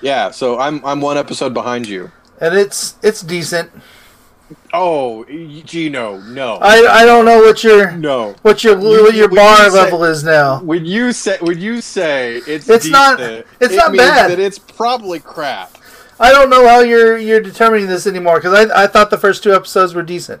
Yeah. 0.00 0.30
So 0.30 0.58
I'm. 0.58 0.84
I'm 0.84 1.00
one 1.00 1.16
episode 1.18 1.54
behind 1.54 1.86
you. 1.88 2.10
and 2.40 2.54
it's 2.56 2.96
it's 3.02 3.20
decent. 3.22 3.70
Oh, 4.72 5.24
Gino, 5.64 6.18
no, 6.20 6.54
I 6.60 7.02
I 7.02 7.04
don't 7.04 7.24
know 7.24 7.38
what 7.38 7.62
your 7.62 7.92
no. 7.92 8.34
what 8.42 8.64
your 8.64 8.78
You- 8.80 9.02
what 9.04 9.14
your 9.14 9.28
when 9.28 9.36
bar 9.36 9.64
you 9.64 9.70
say- 9.70 9.76
level 9.76 10.04
is 10.04 10.24
now. 10.24 10.60
When 10.60 10.84
you 10.84 11.12
say 11.12 11.36
when 11.40 11.60
you 11.60 11.80
say 11.80 12.36
it's 12.46 12.68
It's 12.68 12.88
not- 12.88 13.20
it's 13.20 13.44
it 13.60 13.76
not 13.76 13.94
bad. 13.96 14.30
That 14.30 14.38
it's 14.40 14.58
probably 14.58 15.20
crap. 15.20 15.76
I 16.18 16.32
don't 16.32 16.50
know 16.50 16.66
how 16.66 16.80
you're 16.80 17.16
you're 17.16 17.40
determining 17.40 17.86
this 17.86 18.06
anymore 18.06 18.36
because 18.40 18.54
I 18.68 18.84
I 18.84 18.86
thought 18.88 19.10
the 19.10 19.18
first 19.18 19.42
two 19.44 19.54
episodes 19.54 19.94
were 19.94 20.02
decent. 20.02 20.40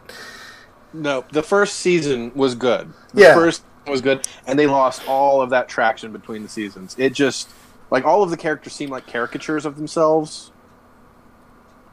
No, 0.92 1.24
the 1.30 1.42
first 1.42 1.76
season 1.76 2.32
was 2.34 2.54
good. 2.56 2.92
The 3.14 3.22
Yeah. 3.22 3.34
first 3.34 3.62
was 3.90 4.00
good, 4.00 4.26
and 4.46 4.58
they 4.58 4.66
lost 4.66 5.06
all 5.08 5.42
of 5.42 5.50
that 5.50 5.68
traction 5.68 6.12
between 6.12 6.42
the 6.42 6.48
seasons. 6.48 6.94
It 6.98 7.12
just 7.12 7.48
like 7.90 8.04
all 8.04 8.22
of 8.22 8.30
the 8.30 8.36
characters 8.36 8.72
seem 8.72 8.90
like 8.90 9.06
caricatures 9.06 9.66
of 9.66 9.76
themselves. 9.76 10.52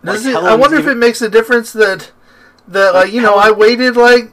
Does 0.03 0.25
Like 0.25 0.33
it, 0.33 0.37
I 0.37 0.41
Helen's 0.41 0.61
wonder 0.61 0.77
if 0.77 0.87
it 0.87 0.95
makes 0.95 1.21
a 1.21 1.29
difference 1.29 1.73
that 1.73 2.11
that 2.67 2.93
like 2.93 3.11
you 3.11 3.21
know 3.21 3.39
Helen- 3.39 3.55
I 3.55 3.57
waited 3.57 3.97
like 3.97 4.31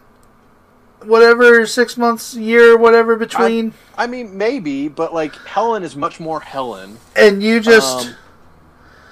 whatever 1.03 1.67
six 1.67 1.97
months 1.97 2.35
year 2.35 2.77
whatever 2.77 3.17
between 3.17 3.75
I 3.97 4.07
mean, 4.07 4.37
maybe, 4.37 4.89
but 4.89 5.15
like 5.15 5.35
Helen 5.47 5.83
is 5.83 5.95
much 5.95 6.19
more 6.19 6.41
Helen, 6.41 6.99
and 7.15 7.43
you 7.43 7.61
just 7.61 8.09
um, 8.09 8.15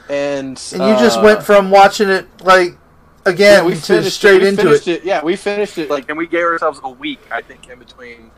and 0.08 0.62
and 0.72 0.82
you 0.82 0.96
just 0.96 1.18
uh, 1.18 1.22
went 1.22 1.42
from 1.42 1.70
watching 1.70 2.08
it 2.08 2.26
like 2.42 2.76
again 3.24 3.62
yeah, 3.62 3.66
we 3.66 3.74
to 3.74 3.80
finished 3.80 4.16
straight 4.16 4.36
it, 4.36 4.42
we 4.42 4.48
into 4.48 4.62
finished 4.62 4.88
it. 4.88 5.04
Yeah, 5.04 5.22
we 5.22 5.36
finished 5.36 5.78
it 5.78 5.88
like, 5.88 6.08
and 6.08 6.18
we 6.18 6.26
gave 6.26 6.42
ourselves 6.42 6.80
a 6.82 6.88
week, 6.88 7.20
I 7.30 7.42
think, 7.42 7.68
in 7.68 7.78
between 7.78 8.30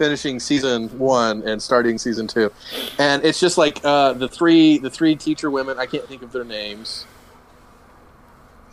finishing 0.00 0.40
season 0.40 0.88
one 0.98 1.42
and 1.46 1.62
starting 1.62 1.98
season 1.98 2.26
two, 2.26 2.50
and 2.98 3.22
it's 3.22 3.38
just 3.38 3.58
like 3.58 3.84
uh, 3.84 4.14
the 4.14 4.26
three 4.26 4.78
the 4.78 4.88
three 4.88 5.14
teacher 5.14 5.50
women. 5.50 5.78
I 5.78 5.84
can't 5.84 6.04
think 6.08 6.22
of 6.22 6.32
their 6.32 6.42
names. 6.44 7.04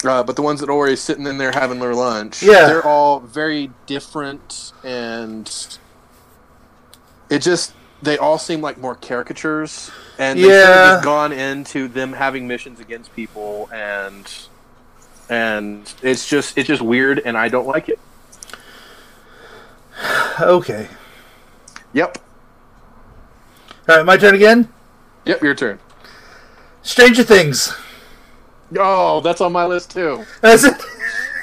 Uh, 0.06 0.24
but 0.24 0.38
the 0.38 0.42
ones 0.42 0.62
that 0.62 0.70
are 0.70 0.72
always 0.72 1.02
sitting 1.02 1.28
in 1.28 1.38
there 1.38 1.52
having 1.52 1.80
their 1.80 1.94
lunch, 1.94 2.42
Yeah. 2.42 2.68
they're 2.68 2.86
all 2.86 3.20
very 3.20 3.72
different, 3.88 4.72
and 4.86 5.52
it 7.30 7.40
just 7.40 7.74
they 8.02 8.18
all 8.18 8.38
seem 8.38 8.62
like 8.62 8.78
more 8.78 8.96
caricatures, 8.96 9.92
and 10.18 10.40
they 10.40 10.48
Yeah. 10.48 10.94
just 10.94 11.04
gone 11.04 11.34
into 11.34 11.90
them 11.90 12.14
having 12.14 12.48
missions 12.48 12.80
against 12.80 13.14
people, 13.18 13.70
and 13.74 14.32
and 15.30 15.94
it's 16.02 16.26
just 16.26 16.58
it's 16.58 16.68
just 16.70 16.82
weird, 16.82 17.20
and 17.26 17.38
I 17.38 17.50
don't 17.50 17.68
like 17.68 17.90
it. 17.90 18.00
Okay, 20.40 20.88
Yep, 21.94 22.18
all 23.90 23.96
right, 23.96 24.06
my 24.06 24.18
turn 24.18 24.36
again. 24.36 24.68
yep, 25.24 25.42
your 25.42 25.56
turn. 25.56 25.80
Stranger 26.82 27.24
Things. 27.24 27.74
Oh, 28.78 29.22
that's 29.22 29.40
on 29.40 29.54
my 29.54 29.66
list 29.66 29.92
too. 29.92 30.26
That's 30.42 30.64
it. 30.66 30.74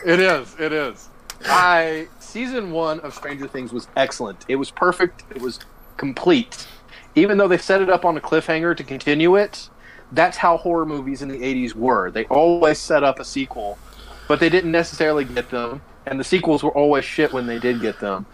It 0.05 0.21
is. 0.21 0.55
It 0.61 0.71
is. 0.75 1.09
I 1.47 2.09
season 2.19 2.71
one 2.73 3.01
of 3.01 3.15
Stranger 3.15 3.49
Things 3.49 3.73
was 3.73 3.89
excellent. 3.97 4.45
It 4.49 4.57
was 4.57 4.71
perfect. 4.71 5.25
It 5.35 5.41
was 5.41 5.61
complete. 5.97 6.67
Even 7.15 7.39
though 7.39 7.49
they 7.49 7.57
set 7.57 7.81
it 7.81 7.89
up 7.89 8.05
on 8.05 8.15
a 8.19 8.21
cliffhanger 8.21 8.77
to 8.77 8.85
continue 8.85 9.37
it, 9.37 9.71
that's 10.13 10.37
how 10.37 10.59
horror 10.59 10.85
movies 10.85 11.23
in 11.23 11.29
the 11.29 11.39
'80s 11.39 11.75
were. 11.75 12.11
They 12.11 12.27
always 12.27 12.79
set 12.79 13.03
up 13.03 13.19
a 13.19 13.25
sequel, 13.25 13.79
but 14.29 14.41
they 14.41 14.51
didn't 14.51 14.73
necessarily 14.73 15.25
get 15.25 15.49
them, 15.49 15.81
and 16.05 16.21
the 16.21 16.25
sequels 16.25 16.63
were 16.63 16.73
always 16.73 17.07
shit 17.07 17.33
when 17.33 17.47
they 17.47 17.59
did 17.59 17.81
get 17.81 17.99
them. 18.01 18.27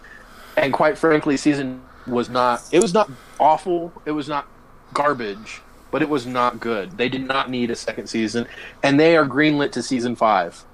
And 0.57 0.73
quite 0.73 0.99
frankly, 0.99 1.37
season 1.37 1.81
was 2.07 2.29
not. 2.29 2.63
It 2.73 2.81
was 2.83 2.93
not 2.95 3.11
awful. 3.39 3.93
It 4.05 4.13
was 4.13 4.29
not 4.29 4.47
garbage, 4.95 5.61
but 5.91 6.03
it 6.03 6.09
was 6.09 6.27
not 6.27 6.61
good. 6.61 6.97
They 6.97 7.09
did 7.09 7.27
not 7.27 7.51
need 7.51 7.71
a 7.71 7.77
second 7.77 8.07
season, 8.09 8.47
and 8.83 8.99
they 8.99 9.17
are 9.17 9.27
greenlit 9.27 9.73
to 9.73 9.83
season 9.83 10.17
five. 10.17 10.65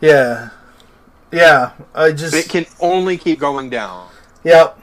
Yeah. 0.00 0.50
Yeah. 1.32 1.72
I 1.94 2.12
just. 2.12 2.34
It 2.34 2.48
can 2.48 2.66
only 2.80 3.16
keep 3.16 3.38
going 3.38 3.70
down. 3.70 4.08
Yep. 4.44 4.78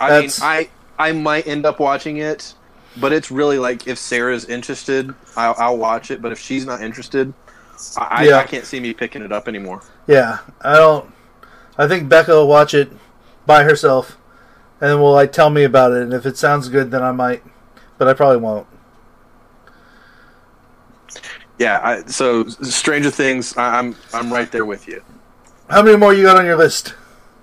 I 0.00 0.08
That's- 0.10 0.40
mean, 0.40 0.48
I 0.48 0.68
I 0.98 1.12
might 1.12 1.46
end 1.46 1.66
up 1.66 1.80
watching 1.80 2.18
it, 2.18 2.54
but 2.96 3.12
it's 3.12 3.30
really 3.30 3.58
like 3.58 3.86
if 3.86 3.98
Sarah's 3.98 4.44
interested, 4.44 5.14
I'll, 5.36 5.54
I'll 5.58 5.78
watch 5.78 6.10
it. 6.10 6.20
But 6.22 6.32
if 6.32 6.38
she's 6.38 6.66
not 6.66 6.82
interested, 6.82 7.32
I, 7.96 8.26
Yeah. 8.26 8.36
I, 8.36 8.40
I 8.42 8.44
can't 8.44 8.64
see 8.66 8.80
me 8.80 8.92
picking 8.92 9.22
it 9.22 9.32
up 9.32 9.48
anymore. 9.48 9.82
Yeah. 10.06 10.38
I 10.60 10.74
don't. 10.76 11.10
I 11.76 11.88
think 11.88 12.08
Becca 12.08 12.30
will 12.30 12.46
watch 12.48 12.74
it 12.74 12.92
by 13.46 13.64
herself, 13.64 14.16
and 14.80 14.90
then 14.90 15.00
will 15.00 15.12
like 15.12 15.32
tell 15.32 15.50
me 15.50 15.64
about 15.64 15.92
it. 15.92 16.02
And 16.02 16.12
if 16.12 16.26
it 16.26 16.36
sounds 16.36 16.68
good, 16.68 16.90
then 16.90 17.02
I 17.02 17.12
might. 17.12 17.42
But 17.98 18.08
I 18.08 18.14
probably 18.14 18.38
won't. 18.38 18.66
Yeah. 21.58 21.80
I, 21.82 22.02
so 22.06 22.46
Stranger 22.48 23.10
Things, 23.10 23.56
I, 23.56 23.78
I'm 23.78 23.94
I'm 24.12 24.32
right 24.32 24.50
there 24.50 24.64
with 24.64 24.88
you. 24.88 25.02
How 25.70 25.82
many 25.82 25.96
more 25.96 26.12
you 26.12 26.22
got 26.24 26.36
on 26.36 26.44
your 26.44 26.56
list? 26.56 26.94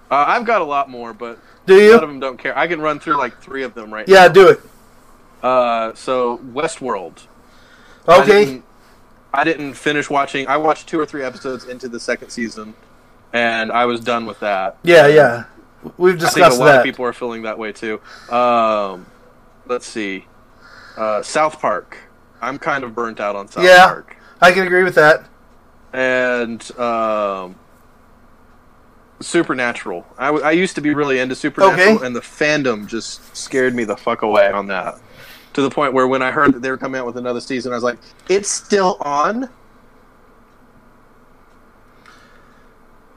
Uh, 0.10 0.26
I've 0.28 0.46
got 0.46 0.62
a 0.62 0.66
lot 0.66 0.90
more, 0.90 1.14
but 1.14 1.40
Do 1.66 1.74
a 1.74 1.78
lot 1.94 1.96
of 1.96 2.02
you? 2.02 2.08
them 2.08 2.20
don't 2.20 2.38
care. 2.38 2.58
I 2.58 2.68
can 2.68 2.82
run 2.82 3.00
through 3.00 3.18
like 3.18 3.42
three 3.42 3.64
of 3.64 3.74
them 3.74 3.94
right 3.94 4.08
now. 4.08 4.14
Yeah, 4.14 4.28
do 4.28 4.50
it. 4.50 4.60
Uh, 5.42 5.94
so 5.96 6.38
Westworld. 6.40 7.24
I 8.08 8.22
Okay. 8.22 8.46
didn't, 8.46 8.66
I 9.34 9.44
didn't 9.44 9.74
finish 9.76 10.10
watching. 10.10 10.48
I 10.48 10.58
watched 10.58 10.88
two 10.88 11.00
or 11.00 11.06
three 11.06 11.24
episodes 11.24 11.66
into 11.66 11.88
the 11.88 12.00
second 12.00 12.30
season, 12.30 12.74
and 13.32 13.72
I 13.72 13.86
was 13.86 14.02
done 14.02 14.26
with 14.26 14.40
that. 14.42 14.78
Yeah, 14.84 15.08
yeah. 15.08 15.46
We've 15.98 16.24
I 16.24 16.30
think 16.30 16.46
a 16.46 16.50
lot 16.56 16.66
that. 16.66 16.78
of 16.80 16.84
people 16.84 17.06
are 17.06 17.14
feeling 17.14 17.42
that 17.44 17.58
way 17.58 17.72
too. 17.72 18.00
Um, 18.30 19.06
let's 19.68 19.86
see, 19.88 20.26
uh, 20.98 21.22
South 21.24 21.60
Park. 21.60 21.98
I'm 22.42 22.58
kind 22.60 22.84
of 22.84 22.94
burnt 22.96 23.20
out 23.20 23.36
on 23.36 23.48
South 23.48 23.64
Yeah. 23.64 23.86
Park, 23.88 24.16
I 24.42 24.52
can 24.52 24.66
agree 24.66 24.84
with 24.84 24.96
that. 24.96 25.28
and 25.94 26.62
um, 26.80 27.56
Supernatural. 29.20 30.06
I, 30.18 30.28
w- 30.28 30.44
I 30.44 30.52
used 30.52 30.74
to 30.76 30.82
be 30.82 30.94
really 30.96 31.20
into 31.20 31.36
Supernatural, 31.36 31.96
Okay. 31.98 32.06
and 32.06 32.16
the 32.16 32.22
fandom 32.22 32.88
just 32.88 33.36
scared 33.36 33.76
me 33.76 33.84
the 33.84 33.96
fuck 33.98 34.24
away 34.24 34.52
on 34.52 34.68
that. 34.68 34.96
To 35.54 35.62
the 35.62 35.70
point 35.70 35.94
where 35.94 36.08
when 36.08 36.22
I 36.22 36.32
heard 36.32 36.54
that 36.56 36.62
they 36.62 36.72
were 36.72 36.78
coming 36.78 37.00
out 37.00 37.06
with 37.06 37.18
another 37.18 37.42
season, 37.42 37.72
I 37.72 37.76
was 37.76 37.84
like, 37.84 38.00
"It's 38.30 38.50
still 38.50 38.98
on." 39.02 39.50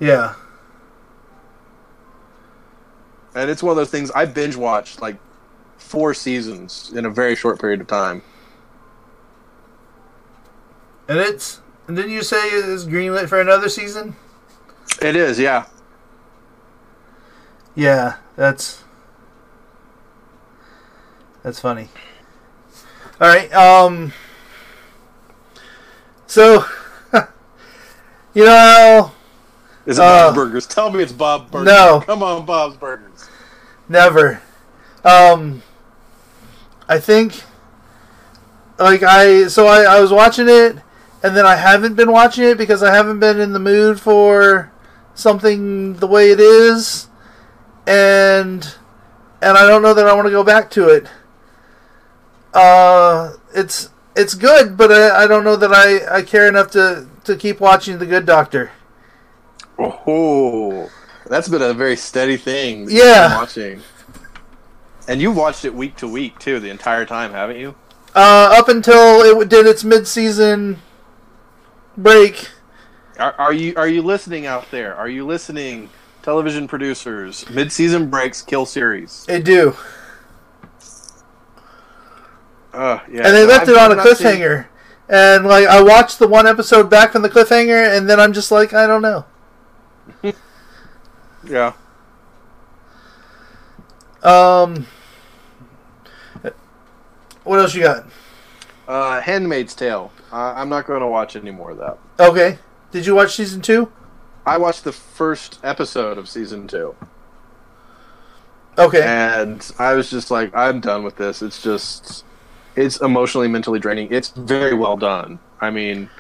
Yeah. 0.01 0.35
And 3.35 3.51
it's 3.51 3.63
one 3.63 3.73
of 3.73 3.77
those 3.77 3.91
things 3.91 4.11
I 4.13 4.27
binge 4.27 4.57
watched 4.57 5.01
like 5.03 5.17
four 5.77 6.15
seasons 6.15 6.93
in 6.95 7.05
a 7.05 7.11
very 7.11 7.35
short 7.37 7.61
period 7.61 7.81
of 7.81 7.87
time. 7.87 8.23
And 11.09 11.19
it's. 11.19 11.61
And 11.87 11.97
didn't 11.97 12.13
you 12.13 12.23
say 12.23 12.37
it's 12.49 12.85
greenlit 12.85 13.29
for 13.29 13.41
another 13.41 13.69
season? 13.69 14.17
It 15.03 15.17
is, 15.17 15.39
yeah. 15.39 15.67
Yeah, 17.75 18.17
that's. 18.37 18.83
That's 21.43 21.61
funny. 21.61 21.89
All 23.21 23.29
right. 23.29 23.53
Um. 23.53 24.13
So, 26.27 26.65
you 28.35 28.45
know, 28.45 29.13
Is 29.87 29.99
it 29.99 30.03
Uh, 30.03 30.27
Bob's 30.29 30.35
Burgers? 30.37 30.67
Tell 30.67 30.91
me 30.91 31.03
it's 31.03 31.13
Bob 31.13 31.51
Burgers. 31.51 31.67
no. 31.67 32.03
Come 32.07 32.23
on, 32.23 32.47
Bob's 32.47 32.77
Burgers. 32.77 33.14
Never. 33.89 34.43
Um. 35.05 35.63
I 36.89 36.99
think. 36.99 37.43
Like 38.79 39.03
I, 39.05 39.47
so 39.47 39.67
I, 39.67 39.83
I 39.85 40.01
was 40.01 40.11
watching 40.11 40.49
it, 40.49 40.77
and 41.23 41.37
then 41.37 41.47
I 41.47 41.55
haven't 41.55 41.95
been 41.95 42.11
watching 42.11 42.45
it 42.45 42.59
because 42.59 42.83
I 42.83 42.93
haven't 42.93 43.21
been 43.21 43.39
in 43.39 43.53
the 43.53 43.61
mood 43.61 44.01
for 44.01 44.73
something 45.15 45.95
the 45.95 46.09
way 46.09 46.33
it 46.33 46.41
is, 46.41 47.07
and 47.87 48.75
and 49.41 49.57
I 49.57 49.67
don't 49.69 49.81
know 49.81 49.95
that 49.95 50.09
I 50.09 50.15
want 50.15 50.27
to 50.27 50.33
go 50.33 50.43
back 50.43 50.71
to 50.71 50.89
it. 50.89 51.07
Uh, 52.53 53.35
it's 53.55 53.91
it's 54.17 54.35
good, 54.35 54.77
but 54.77 54.91
I, 54.91 55.25
I 55.25 55.27
don't 55.27 55.45
know 55.45 55.57
that 55.57 55.73
I, 55.73 56.19
I 56.19 56.23
care 56.23 56.49
enough 56.49 56.71
to, 56.73 57.07
to 57.25 57.37
keep 57.37 57.61
watching 57.61 57.99
The 57.99 58.07
Good 58.07 58.27
Doctor. 58.27 58.73
Oh, 59.79 60.91
that's 61.29 61.49
been 61.49 61.63
a 61.63 61.73
very 61.75 61.97
steady 61.97 62.37
thing. 62.37 62.87
Yeah. 62.91 63.29
been 63.29 63.37
watching. 63.39 63.81
And 65.09 65.21
you've 65.21 65.37
watched 65.37 65.65
it 65.65 65.75
week 65.75 65.97
to 65.97 66.09
week 66.09 66.39
too, 66.39 66.61
the 66.61 66.71
entire 66.71 67.05
time, 67.05 67.33
haven't 67.33 67.59
you? 67.59 67.75
Uh, 68.15 68.55
up 68.59 68.69
until 68.69 69.23
it 69.23 69.49
did 69.49 69.67
its 69.67 69.85
mid 69.85 70.07
season 70.09 70.81
break. 71.97 72.49
Are, 73.19 73.33
are 73.39 73.53
you 73.53 73.75
are 73.77 73.87
you 73.89 74.03
listening 74.03 74.47
out 74.47 74.71
there? 74.71 74.95
Are 74.97 75.09
you 75.09 75.27
listening, 75.27 75.89
television 76.23 76.67
producers? 76.67 77.49
Mid-season 77.51 78.09
breaks 78.11 78.41
kill 78.43 78.67
series. 78.67 79.25
They 79.27 79.41
do, 79.43 79.77
Uh, 82.73 82.99
yeah. 83.09 83.19
and 83.27 83.35
they 83.37 83.43
no, 83.43 83.47
left 83.49 83.63
I've- 83.63 83.73
it 83.73 83.79
on 83.79 83.85
I've 83.87 83.93
a 83.93 83.97
not 83.97 84.17
seen- 84.17 84.27
cliffhanger. 84.27 84.67
And 85.09 85.45
like 85.47 85.67
I 85.67 85.83
watched 85.83 86.19
the 86.19 86.27
one 86.27 86.47
episode 86.47 86.89
back 86.89 87.13
from 87.13 87.23
the 87.23 87.29
cliffhanger, 87.29 87.97
and 87.97 88.09
then 88.09 88.19
I'm 88.19 88.33
just 88.33 88.51
like, 88.51 88.73
I 88.73 88.87
don't 88.87 89.03
know. 89.03 89.27
Yeah. 91.47 91.73
Um, 94.23 94.87
what 97.45 97.61
else 97.61 97.75
you 97.75 97.83
got? 97.83 98.07
Uh, 98.89 99.21
Handmaid's 99.21 99.75
Tale. 99.75 100.11
Uh, 100.33 100.55
I'm 100.57 100.69
not 100.69 100.87
going 100.87 101.01
to 101.01 101.07
watch 101.07 101.37
any 101.37 101.51
more 101.51 101.71
of 101.71 101.79
that. 101.79 101.99
Okay, 102.19 102.59
did 102.91 103.07
you 103.07 103.15
watch 103.15 103.35
season 103.35 103.61
two? 103.61 103.93
I 104.47 104.59
watched 104.59 104.85
the 104.85 104.93
first 104.93 105.59
episode 105.63 106.19
of 106.19 106.29
season 106.29 106.67
two, 106.67 106.95
Okay, 108.77 109.03
and 109.03 109.71
I 109.79 109.95
was 109.95 110.11
just 110.11 110.31
like, 110.31 110.55
I'm 110.55 110.81
done 110.81 111.05
with 111.05 111.17
this. 111.17 111.43
It's 111.43 111.63
just, 111.63 112.25
it's 112.77 113.01
emotionally, 113.01 113.49
mentally 113.49 113.79
draining. 113.79 114.09
It's 114.13 114.31
very 114.31 114.75
well 114.75 114.97
done. 114.97 115.39
I 115.61 115.71
mean, 115.71 116.11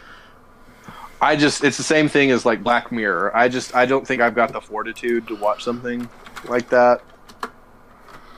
I 1.25 1.37
just, 1.37 1.65
it's 1.65 1.79
the 1.79 1.83
same 1.83 2.09
thing 2.09 2.31
as 2.31 2.45
like 2.45 2.63
Black 2.63 2.93
Mirror. 2.93 3.35
I 3.35 3.49
just, 3.49 3.75
I 3.75 3.87
don't 3.87 4.07
think 4.07 4.21
I've 4.21 4.35
got 4.35 4.53
the 4.53 4.61
fortitude 4.61 5.27
to 5.29 5.37
watch 5.37 5.65
something 5.65 6.09
like 6.49 6.69
that 6.69 7.01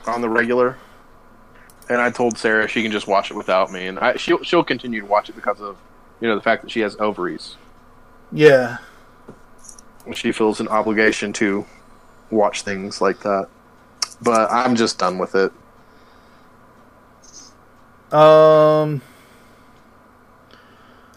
on 0.07 0.21
the 0.21 0.29
regular. 0.29 0.77
And 1.89 2.01
I 2.01 2.09
told 2.11 2.37
Sarah 2.37 2.67
she 2.67 2.81
can 2.83 2.91
just 2.91 3.07
watch 3.07 3.29
it 3.31 3.35
without 3.35 3.71
me, 3.71 3.87
and 3.87 3.99
I, 3.99 4.15
she'll 4.17 4.41
she'll 4.43 4.63
continue 4.63 5.01
to 5.01 5.05
watch 5.05 5.29
it 5.29 5.35
because 5.35 5.61
of, 5.61 5.77
you 6.19 6.27
know, 6.27 6.35
the 6.35 6.41
fact 6.41 6.61
that 6.63 6.71
she 6.71 6.81
has 6.81 6.95
ovaries. 6.99 7.55
yeah. 8.31 8.77
she 10.13 10.31
feels 10.31 10.59
an 10.59 10.67
obligation 10.67 11.33
to 11.33 11.65
watch 12.29 12.61
things 12.63 13.01
like 13.01 13.19
that. 13.21 13.47
But 14.21 14.51
I'm 14.51 14.75
just 14.75 14.97
done 14.97 15.17
with 15.17 15.35
it. 15.35 15.51
Um, 18.13 19.01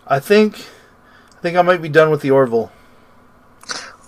I 0.06 0.18
think, 0.20 0.66
think 1.42 1.56
I 1.56 1.62
might 1.62 1.82
be 1.82 1.88
done 1.88 2.10
with 2.10 2.22
the 2.22 2.30
Orville. 2.30 2.70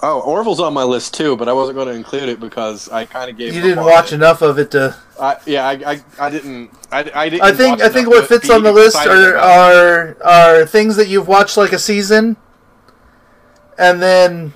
Oh, 0.05 0.21
Orville's 0.21 0.59
on 0.59 0.75
my 0.75 0.83
list 0.83 1.15
too, 1.15 1.37
but 1.37 1.49
I 1.49 1.53
wasn't 1.53 1.77
going 1.77 1.87
to 1.87 1.95
include 1.95 2.29
it 2.29 2.41
because 2.41 2.89
I 2.89 3.05
kind 3.05 3.31
of 3.31 3.37
gave. 3.37 3.55
You 3.55 3.63
didn't 3.63 3.85
watch 3.85 4.13
it. 4.13 4.17
enough 4.17 4.43
of 4.43 4.59
it 4.59 4.73
to. 4.73 4.97
I, 5.21 5.37
yeah, 5.47 5.65
I, 5.67 5.73
I, 5.93 6.01
I 6.19 6.31
didn't. 6.31 6.71
I, 6.91 7.11
I 7.15 7.29
didn't. 7.29 7.43
I 7.43 7.53
think 7.53 7.81
I 7.81 7.89
think 7.89 8.09
what 8.09 8.27
fits 8.27 8.51
on 8.51 8.65
the 8.65 8.73
list 8.73 8.97
are 8.97 9.37
are 9.37 10.17
are 10.25 10.67
things 10.67 10.97
that 10.97 11.07
you've 11.07 11.29
watched 11.29 11.57
like 11.57 11.73
a 11.73 11.79
season, 11.79 12.37
and 13.79 14.03
then 14.03 14.55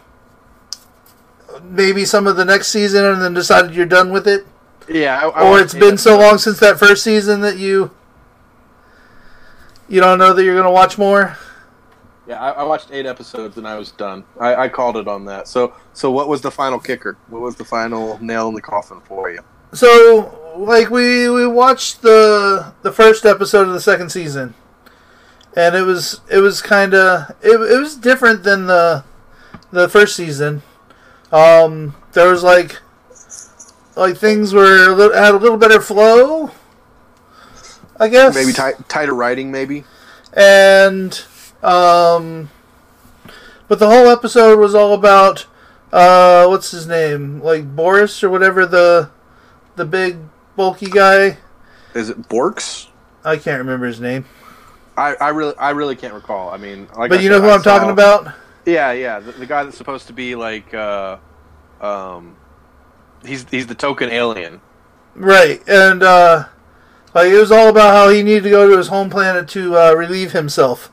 maybe 1.62 2.04
some 2.04 2.26
of 2.26 2.34
the 2.34 2.44
next 2.44 2.68
season, 2.68 3.04
and 3.04 3.22
then 3.22 3.32
decided 3.32 3.72
you're 3.72 3.86
done 3.86 4.10
with 4.10 4.26
it, 4.26 4.46
yeah, 4.88 5.20
I, 5.20 5.28
I 5.28 5.48
or 5.48 5.60
it's 5.60 5.74
been 5.74 5.98
so 5.98 6.18
long 6.18 6.38
since 6.38 6.60
that 6.60 6.78
first 6.78 7.02
season 7.02 7.40
that 7.40 7.56
you 7.56 7.90
you 9.88 10.00
don't 10.00 10.18
know 10.18 10.32
that 10.32 10.44
you're 10.44 10.56
gonna 10.56 10.70
watch 10.70 10.98
more. 10.98 11.36
Yeah, 12.26 12.42
I, 12.42 12.50
I 12.50 12.62
watched 12.64 12.88
eight 12.90 13.06
episodes 13.06 13.56
and 13.56 13.68
I 13.68 13.78
was 13.78 13.92
done. 13.92 14.24
I, 14.40 14.54
I 14.64 14.68
called 14.68 14.96
it 14.96 15.06
on 15.06 15.24
that. 15.26 15.46
So, 15.46 15.74
so 15.92 16.10
what 16.10 16.28
was 16.28 16.40
the 16.40 16.50
final 16.50 16.78
kicker? 16.78 17.16
What 17.28 17.40
was 17.40 17.54
the 17.56 17.64
final 17.64 18.18
nail 18.22 18.48
in 18.48 18.54
the 18.54 18.62
coffin 18.62 19.00
for 19.00 19.30
you? 19.30 19.40
So, 19.72 20.54
like 20.56 20.90
we 20.90 21.28
we 21.28 21.46
watched 21.46 22.02
the 22.02 22.72
the 22.82 22.90
first 22.92 23.24
episode 23.24 23.68
of 23.68 23.74
the 23.74 23.80
second 23.80 24.10
season, 24.10 24.54
and 25.56 25.74
it 25.74 25.82
was 25.82 26.20
it 26.30 26.38
was 26.38 26.62
kind 26.62 26.94
of 26.94 27.30
it, 27.42 27.60
it 27.60 27.78
was 27.78 27.96
different 27.96 28.42
than 28.42 28.66
the 28.66 29.04
the 29.70 29.88
first 29.88 30.16
season. 30.16 30.62
Um, 31.30 31.94
there 32.12 32.28
was 32.28 32.42
like 32.42 32.80
like 33.96 34.16
things 34.16 34.52
were 34.52 34.88
a 34.88 34.94
little, 34.94 35.16
had 35.16 35.34
a 35.34 35.38
little 35.38 35.58
better 35.58 35.80
flow, 35.80 36.50
I 37.98 38.08
guess. 38.08 38.34
Maybe 38.34 38.52
tight, 38.52 38.88
tighter 38.88 39.14
writing, 39.14 39.50
maybe. 39.50 39.84
and 40.32 41.12
um, 41.62 42.50
but 43.68 43.78
the 43.78 43.86
whole 43.86 44.08
episode 44.08 44.58
was 44.58 44.74
all 44.74 44.92
about 44.92 45.46
uh, 45.92 46.46
what's 46.46 46.70
his 46.70 46.86
name? 46.86 47.40
Like 47.40 47.74
Boris 47.74 48.22
or 48.22 48.30
whatever 48.30 48.66
the 48.66 49.10
the 49.76 49.84
big 49.84 50.18
bulky 50.56 50.86
guy. 50.86 51.38
Is 51.94 52.10
it 52.10 52.28
Borks? 52.28 52.88
I 53.24 53.36
can't 53.36 53.58
remember 53.58 53.86
his 53.86 54.00
name. 54.00 54.24
I, 54.96 55.14
I 55.20 55.28
really 55.30 55.54
I 55.56 55.70
really 55.70 55.96
can't 55.96 56.14
recall. 56.14 56.50
I 56.50 56.56
mean, 56.56 56.88
like 56.96 57.10
but 57.10 57.18
I 57.18 57.22
you 57.22 57.28
know 57.28 57.40
said, 57.40 57.44
who 57.44 57.50
I'm 57.50 57.62
talking 57.62 57.90
about? 57.90 58.34
Yeah, 58.64 58.92
yeah, 58.92 59.20
the, 59.20 59.32
the 59.32 59.46
guy 59.46 59.62
that's 59.64 59.76
supposed 59.76 60.06
to 60.08 60.12
be 60.12 60.34
like, 60.34 60.74
uh, 60.74 61.18
um, 61.80 62.36
he's 63.24 63.48
he's 63.50 63.66
the 63.66 63.74
token 63.74 64.10
alien. 64.10 64.60
Right, 65.14 65.62
and 65.68 66.02
uh, 66.02 66.46
like 67.14 67.28
it 67.28 67.38
was 67.38 67.52
all 67.52 67.68
about 67.68 67.94
how 67.94 68.08
he 68.08 68.22
needed 68.22 68.44
to 68.44 68.50
go 68.50 68.68
to 68.68 68.76
his 68.76 68.88
home 68.88 69.10
planet 69.10 69.48
to 69.48 69.76
uh, 69.76 69.92
relieve 69.92 70.32
himself. 70.32 70.90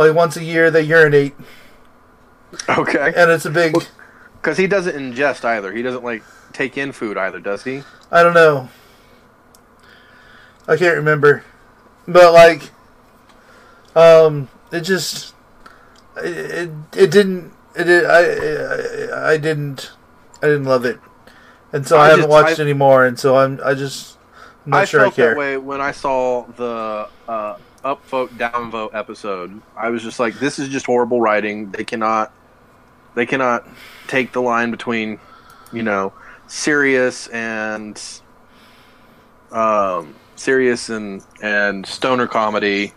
Like 0.00 0.14
once 0.14 0.34
a 0.38 0.42
year, 0.42 0.70
they 0.70 0.80
urinate, 0.80 1.34
Okay. 2.70 3.12
and 3.14 3.30
it's 3.30 3.44
a 3.44 3.50
big. 3.50 3.74
Because 4.40 4.56
he 4.56 4.66
doesn't 4.66 4.96
ingest 4.96 5.44
either. 5.44 5.70
He 5.72 5.82
doesn't 5.82 6.02
like 6.02 6.22
take 6.54 6.78
in 6.78 6.92
food 6.92 7.18
either, 7.18 7.38
does 7.38 7.64
he? 7.64 7.82
I 8.10 8.22
don't 8.22 8.32
know. 8.32 8.70
I 10.66 10.78
can't 10.78 10.96
remember, 10.96 11.44
but 12.08 12.32
like, 12.32 12.70
um, 13.94 14.48
it 14.72 14.80
just 14.82 15.34
it 16.16 16.24
it, 16.34 16.70
it 16.96 17.10
didn't 17.10 17.52
it 17.74 17.86
I, 18.06 19.26
I 19.26 19.32
I 19.32 19.36
didn't 19.36 19.90
I 20.42 20.46
didn't 20.46 20.64
love 20.64 20.86
it, 20.86 20.98
and 21.74 21.86
so 21.86 21.98
I, 21.98 22.04
I 22.04 22.04
haven't 22.08 22.20
just- 22.20 22.30
watched 22.30 22.58
I- 22.58 22.62
anymore, 22.62 23.04
and 23.04 23.18
so 23.18 23.36
I'm 23.36 23.60
I 23.62 23.74
just 23.74 24.16
I'm 24.64 24.70
not 24.70 24.80
I 24.80 24.84
sure 24.86 25.00
I 25.00 25.04
felt 25.04 25.14
care. 25.16 25.30
that 25.30 25.36
way 25.38 25.56
when 25.58 25.82
I 25.82 25.92
saw 25.92 26.46
the 26.56 27.08
uh, 27.28 27.56
upvote 27.84 28.28
downvote 28.30 28.94
episode. 28.94 29.60
I 29.76 29.90
was 29.90 30.02
just 30.02 30.20
like, 30.20 30.38
this 30.38 30.58
is 30.58 30.68
just 30.68 30.86
horrible 30.86 31.20
writing. 31.20 31.70
They 31.70 31.84
cannot 31.84 32.32
they 33.14 33.26
cannot 33.26 33.66
take 34.06 34.32
the 34.32 34.42
line 34.42 34.70
between 34.70 35.18
you 35.72 35.82
know 35.82 36.12
serious 36.46 37.26
and 37.28 38.00
um, 39.50 40.14
serious 40.36 40.88
and 40.88 41.22
and 41.42 41.86
stoner 41.86 42.26
comedy, 42.26 42.92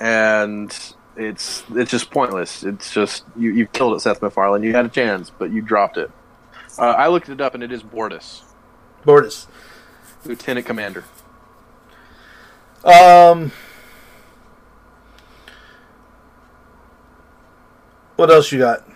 and 0.00 0.76
it's 1.16 1.64
it's 1.74 1.90
just 1.90 2.10
pointless. 2.10 2.62
It's 2.62 2.92
just 2.92 3.24
you 3.36 3.52
you 3.52 3.66
killed 3.66 3.96
it, 3.96 4.00
Seth 4.00 4.22
MacFarlane. 4.22 4.62
You 4.62 4.74
had 4.74 4.86
a 4.86 4.90
chance, 4.90 5.30
but 5.30 5.50
you 5.50 5.62
dropped 5.62 5.96
it. 5.96 6.10
Uh, 6.78 6.86
I 6.86 7.08
looked 7.08 7.28
it 7.28 7.40
up, 7.40 7.54
and 7.54 7.62
it 7.62 7.70
is 7.70 7.82
Bortus, 7.82 8.42
Bortus. 9.04 9.46
Lieutenant 10.24 10.66
Commander. 10.66 11.04
Um, 12.84 13.52
what 18.16 18.30
else 18.30 18.52
you 18.52 18.58
got? 18.58 18.86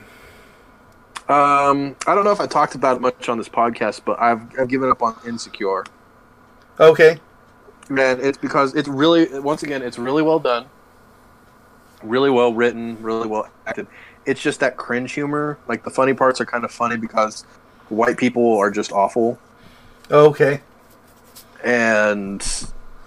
Um, 1.28 1.96
I 2.06 2.14
don't 2.14 2.24
know 2.24 2.30
if 2.30 2.40
I 2.40 2.46
talked 2.46 2.74
about 2.74 2.96
it 2.96 3.00
much 3.00 3.28
on 3.28 3.38
this 3.38 3.48
podcast, 3.48 4.02
but 4.04 4.20
I've 4.20 4.42
I've 4.58 4.68
given 4.68 4.90
up 4.90 5.02
on 5.02 5.16
Insecure. 5.26 5.84
Okay, 6.78 7.18
Man, 7.88 8.18
it's 8.20 8.38
because 8.38 8.74
it's 8.74 8.88
really 8.88 9.38
once 9.38 9.62
again 9.62 9.82
it's 9.82 9.98
really 9.98 10.22
well 10.22 10.40
done, 10.40 10.66
really 12.02 12.30
well 12.30 12.52
written, 12.52 13.00
really 13.00 13.28
well 13.28 13.48
acted. 13.66 13.86
It's 14.24 14.42
just 14.42 14.58
that 14.60 14.76
cringe 14.76 15.12
humor. 15.12 15.58
Like 15.68 15.84
the 15.84 15.90
funny 15.90 16.12
parts 16.12 16.40
are 16.40 16.46
kind 16.46 16.64
of 16.64 16.72
funny 16.72 16.96
because 16.96 17.42
white 17.88 18.16
people 18.16 18.56
are 18.58 18.72
just 18.72 18.90
awful, 18.90 19.38
okay, 20.10 20.62
and 21.62 22.44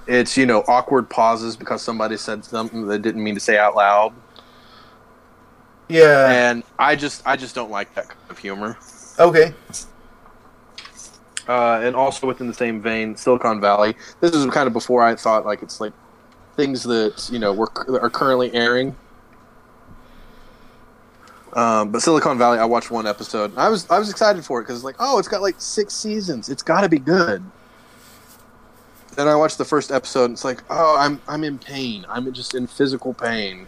it's 0.08 0.38
you 0.38 0.46
know 0.46 0.64
awkward 0.68 1.10
pauses 1.10 1.58
because 1.58 1.82
somebody 1.82 2.16
said 2.16 2.46
something 2.46 2.88
they 2.88 2.98
didn't 2.98 3.22
mean 3.22 3.36
to 3.36 3.42
say 3.42 3.58
out 3.58 3.76
loud, 3.76 4.14
yeah, 5.90 6.50
and 6.50 6.64
I 6.78 6.96
just 6.96 7.22
I 7.26 7.36
just 7.36 7.56
don't 7.56 7.72
like 7.72 7.94
that 7.96 8.08
kind 8.08 8.30
of 8.30 8.38
humor. 8.38 8.78
okay, 9.20 9.54
uh, 11.48 11.82
and 11.82 11.96
also 11.96 12.28
within 12.28 12.48
the 12.48 12.54
same 12.54 12.80
vein, 12.80 13.16
Silicon 13.16 13.60
Valley. 13.60 13.96
This 14.22 14.34
is 14.36 14.46
kind 14.48 14.68
of 14.68 14.74
before 14.74 15.04
I 15.04 15.16
thought 15.16 15.46
like 15.46 15.64
it's 15.64 15.82
like 15.82 15.94
things 16.56 16.84
that 16.84 17.30
you 17.32 17.40
know 17.40 17.52
were 17.54 17.72
are 18.02 18.10
currently 18.10 18.54
airing. 18.54 18.96
Um, 21.54 21.90
but 21.90 22.04
Silicon 22.04 22.38
Valley, 22.38 22.60
I 22.60 22.66
watched 22.66 22.92
one 22.92 23.08
episode. 23.08 23.58
I 23.58 23.70
was 23.70 23.90
I 23.90 23.98
was 23.98 24.12
excited 24.12 24.46
for 24.46 24.60
it 24.60 24.64
because 24.64 24.76
it's 24.76 24.86
like 24.86 24.98
oh, 25.00 25.18
it's 25.18 25.28
got 25.28 25.42
like 25.42 25.56
six 25.58 25.96
seasons. 25.96 26.50
It's 26.50 26.62
got 26.62 26.82
to 26.82 26.90
be 26.90 27.00
good. 27.00 27.44
Then 29.16 29.28
I 29.28 29.36
watched 29.36 29.58
the 29.58 29.66
first 29.66 29.92
episode. 29.92 30.26
and 30.26 30.34
It's 30.34 30.46
like 30.46 30.64
oh, 30.70 30.98
I'm 31.00 31.20
I'm 31.28 31.44
in 31.44 31.58
pain. 31.58 32.06
I'm 32.08 32.32
just 32.32 32.54
in 32.54 32.68
physical 32.68 33.16
pain, 33.16 33.66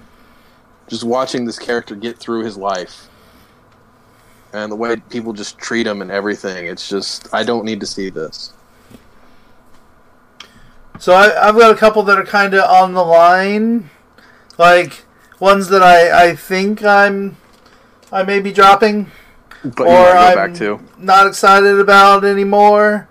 just 0.92 1.06
watching 1.06 1.46
this 1.46 1.58
character 1.58 1.96
get 1.96 2.18
through 2.20 2.44
his 2.44 2.58
life 2.58 3.08
and 4.54 4.70
the 4.70 4.76
way 4.76 4.98
people 5.10 5.32
just 5.32 5.58
treat 5.58 5.88
him 5.88 6.02
and 6.02 6.12
everything. 6.12 6.68
It's 6.68 6.90
just 6.90 7.34
I 7.34 7.44
don't 7.44 7.64
need 7.64 7.80
to 7.80 7.86
see 7.86 8.10
this. 8.10 8.52
So 11.00 11.14
I, 11.14 11.48
I've 11.48 11.58
got 11.58 11.72
a 11.72 11.78
couple 11.78 12.04
that 12.04 12.18
are 12.20 12.26
kind 12.26 12.54
of 12.54 12.70
on 12.70 12.94
the 12.94 13.04
line, 13.04 13.90
like 14.58 15.06
ones 15.40 15.70
that 15.70 15.82
I, 15.82 16.28
I 16.32 16.36
think 16.36 16.84
I'm 16.84 17.38
I 18.12 18.24
may 18.24 18.42
be 18.42 18.52
dropping 18.52 19.10
But 19.64 19.88
or 19.88 20.10
you 20.10 20.18
go 20.20 20.28
I'm 20.28 20.36
back 20.36 20.54
to. 20.56 20.82
not 20.98 21.26
excited 21.26 21.80
about 21.80 22.26
anymore. 22.26 23.08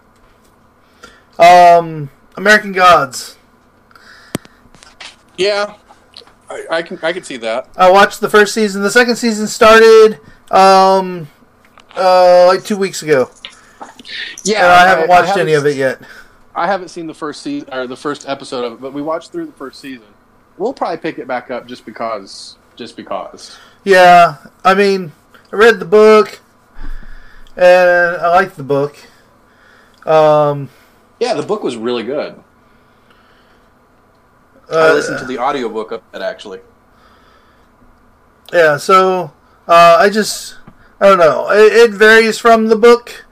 Um, 1.38 2.10
American 2.36 2.72
Gods. 2.72 3.38
Yeah, 5.38 5.74
I, 6.50 6.66
I 6.70 6.82
can 6.82 6.98
I 7.02 7.12
can 7.12 7.22
see 7.22 7.36
that. 7.38 7.68
I 7.76 7.90
watched 7.90 8.20
the 8.20 8.28
first 8.28 8.52
season. 8.52 8.82
The 8.82 8.90
second 8.90 9.16
season 9.16 9.46
started 9.46 10.18
um, 10.50 11.28
uh, 11.96 12.46
like 12.46 12.64
two 12.64 12.76
weeks 12.76 13.02
ago, 13.02 13.30
Yeah, 14.42 14.64
and 14.64 14.66
I 14.66 14.88
haven't 14.88 15.08
watched 15.08 15.36
any 15.36 15.52
of 15.54 15.64
it 15.64 15.76
yet. 15.76 16.02
I 16.54 16.66
haven't 16.66 16.88
seen 16.88 17.06
the 17.06 17.14
first 17.14 17.42
season 17.42 17.72
or 17.72 17.86
the 17.86 17.96
first 17.96 18.28
episode 18.28 18.64
of 18.64 18.72
it, 18.74 18.80
but 18.80 18.92
we 18.92 19.00
watched 19.00 19.30
through 19.30 19.46
the 19.46 19.52
first 19.52 19.80
season. 19.80 20.08
We'll 20.58 20.74
probably 20.74 20.98
pick 20.98 21.18
it 21.18 21.28
back 21.28 21.50
up 21.50 21.66
just 21.66 21.86
because, 21.86 22.56
just 22.76 22.96
because. 22.96 23.56
Yeah, 23.84 24.36
I 24.64 24.74
mean, 24.74 25.12
I 25.52 25.56
read 25.56 25.78
the 25.78 25.86
book, 25.86 26.40
and 27.56 28.16
I 28.20 28.28
liked 28.28 28.56
the 28.56 28.64
book. 28.64 28.96
Um, 30.04 30.68
Yeah, 31.20 31.34
the 31.34 31.44
book 31.44 31.62
was 31.62 31.76
really 31.76 32.02
good. 32.02 32.42
I 34.70 34.90
uh, 34.90 34.94
listened 34.94 35.18
to 35.18 35.24
the 35.24 35.38
audiobook 35.38 35.92
of 35.92 36.02
it 36.14 36.22
actually. 36.22 36.60
Yeah, 38.52 38.76
so 38.76 39.32
uh, 39.68 39.96
I 40.00 40.10
just 40.10 40.58
I 41.00 41.08
don't 41.08 41.18
know. 41.18 41.50
It, 41.50 41.72
it 41.72 41.90
varies 41.92 42.38
from 42.38 42.68
the 42.68 42.76
book, 42.76 43.24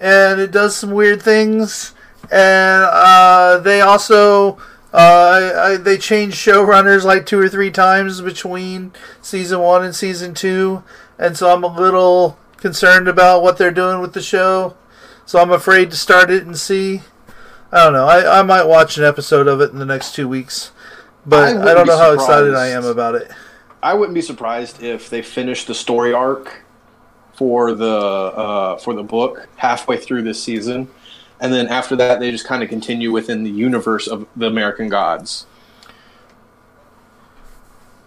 and 0.00 0.40
it 0.40 0.50
does 0.50 0.76
some 0.76 0.90
weird 0.90 1.22
things. 1.22 1.94
And 2.30 2.84
uh, 2.84 3.58
they 3.58 3.80
also 3.80 4.58
uh, 4.92 4.96
I, 5.54 5.72
I, 5.72 5.76
they 5.76 5.98
changed 5.98 6.36
showrunners 6.36 7.04
like 7.04 7.26
two 7.26 7.38
or 7.38 7.48
three 7.48 7.70
times 7.70 8.20
between 8.22 8.92
season 9.20 9.60
one 9.60 9.84
and 9.84 9.94
season 9.94 10.32
two, 10.32 10.82
and 11.18 11.36
so 11.36 11.52
I'm 11.52 11.62
a 11.62 11.66
little 11.66 12.38
concerned 12.56 13.06
about 13.06 13.42
what 13.42 13.58
they're 13.58 13.70
doing 13.70 14.00
with 14.00 14.14
the 14.14 14.22
show. 14.22 14.76
So 15.26 15.40
I'm 15.40 15.50
afraid 15.50 15.90
to 15.90 15.96
start 15.96 16.30
it 16.30 16.46
and 16.46 16.56
see. 16.56 17.02
I 17.70 17.84
don't 17.84 17.92
know. 17.92 18.06
I, 18.06 18.40
I 18.40 18.42
might 18.42 18.64
watch 18.64 18.96
an 18.96 19.04
episode 19.04 19.46
of 19.46 19.60
it 19.60 19.72
in 19.72 19.78
the 19.78 19.84
next 19.84 20.14
two 20.14 20.26
weeks, 20.26 20.72
but 21.28 21.56
I 21.58 21.70
I, 21.70 21.74
don't 21.74 21.86
know 21.86 21.98
how 21.98 22.12
excited 22.12 22.54
I 22.54 22.68
am 22.68 22.84
about 22.84 23.14
it. 23.14 23.30
I 23.82 23.94
wouldn't 23.94 24.14
be 24.14 24.22
surprised 24.22 24.82
if 24.82 25.10
they 25.10 25.20
finished 25.20 25.66
the 25.66 25.74
story 25.74 26.12
arc 26.12 26.64
for 27.34 27.74
the 27.74 27.86
uh, 27.86 28.76
for 28.78 28.94
the 28.94 29.02
book 29.02 29.46
halfway 29.56 29.98
through 29.98 30.22
this 30.22 30.42
season, 30.42 30.88
and 31.38 31.52
then 31.52 31.68
after 31.68 31.94
that 31.96 32.18
they 32.18 32.30
just 32.30 32.46
kind 32.46 32.62
of 32.62 32.70
continue 32.70 33.12
within 33.12 33.44
the 33.44 33.50
universe 33.50 34.08
of 34.08 34.26
the 34.34 34.46
American 34.46 34.88
Gods. 34.88 35.46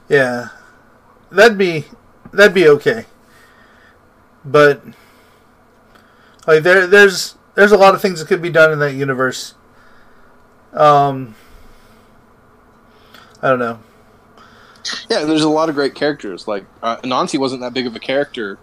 Yeah, 0.09 0.49
that'd 1.29 1.59
be 1.59 1.85
that'd 2.33 2.55
be 2.55 2.67
okay. 2.67 3.05
But 4.43 4.83
like 6.47 6.63
there 6.63 6.87
there's 6.87 7.35
there's 7.53 7.71
a 7.71 7.77
lot 7.77 7.93
of 7.93 8.01
things 8.01 8.19
that 8.19 8.27
could 8.27 8.41
be 8.41 8.49
done 8.49 8.71
in 8.71 8.79
that 8.79 8.95
universe. 8.95 9.53
Um, 10.73 11.35
I 13.41 13.49
don't 13.49 13.59
know. 13.59 13.79
Yeah, 15.09 15.25
there's 15.25 15.43
a 15.43 15.49
lot 15.49 15.69
of 15.69 15.75
great 15.75 15.95
characters. 15.95 16.47
Like 16.47 16.65
uh, 16.81 16.97
Anansi 16.97 17.39
wasn't 17.39 17.61
that 17.61 17.73
big 17.73 17.87
of 17.87 17.95
a 17.95 17.99
character 17.99 18.57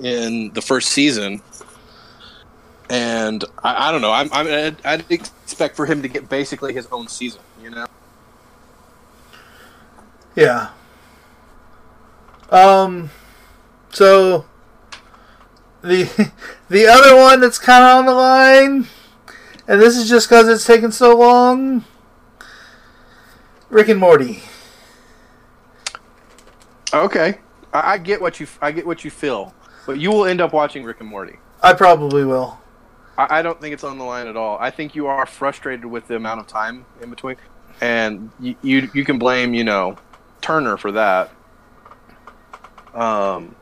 in 0.00 0.52
the 0.52 0.62
first 0.62 0.88
season, 0.90 1.42
and 2.88 3.44
I, 3.62 3.88
I 3.88 3.92
don't 3.92 4.00
know. 4.00 4.12
I'm, 4.12 4.28
I'm 4.32 4.46
I'd, 4.46 4.76
I'd 4.84 5.10
expect 5.10 5.76
for 5.76 5.86
him 5.86 6.02
to 6.02 6.08
get 6.08 6.28
basically 6.28 6.72
his 6.72 6.86
own 6.90 7.08
season. 7.08 7.40
You 7.62 7.70
know. 7.70 7.86
Yeah. 10.34 10.70
Um. 12.50 13.10
So 13.90 14.44
the 15.82 16.32
the 16.68 16.86
other 16.86 17.16
one 17.16 17.40
that's 17.40 17.58
kind 17.58 17.84
of 17.84 17.98
on 17.98 18.06
the 18.06 18.14
line, 18.14 18.86
and 19.68 19.80
this 19.80 19.96
is 19.96 20.08
just 20.08 20.28
because 20.28 20.48
it's 20.48 20.66
taken 20.66 20.90
so 20.92 21.16
long. 21.16 21.84
Rick 23.70 23.88
and 23.88 24.00
Morty. 24.00 24.42
Okay, 26.92 27.38
I, 27.72 27.92
I 27.92 27.98
get 27.98 28.20
what 28.20 28.40
you 28.40 28.48
I 28.60 28.72
get 28.72 28.84
what 28.84 29.04
you 29.04 29.12
feel, 29.12 29.54
but 29.86 30.00
you 30.00 30.10
will 30.10 30.26
end 30.26 30.40
up 30.40 30.52
watching 30.52 30.82
Rick 30.82 31.00
and 31.00 31.08
Morty. 31.08 31.36
I 31.62 31.72
probably 31.74 32.24
will. 32.24 32.58
I, 33.16 33.38
I 33.38 33.42
don't 33.42 33.60
think 33.60 33.72
it's 33.72 33.84
on 33.84 33.96
the 33.96 34.04
line 34.04 34.26
at 34.26 34.36
all. 34.36 34.58
I 34.58 34.70
think 34.70 34.96
you 34.96 35.06
are 35.06 35.24
frustrated 35.24 35.86
with 35.86 36.08
the 36.08 36.16
amount 36.16 36.40
of 36.40 36.48
time 36.48 36.84
in 37.00 37.10
between, 37.10 37.36
and 37.80 38.32
you 38.40 38.56
you, 38.62 38.90
you 38.92 39.04
can 39.04 39.20
blame 39.20 39.54
you 39.54 39.62
know 39.62 39.96
Turner 40.40 40.76
for 40.76 40.90
that, 40.90 41.30
um, 42.92 43.54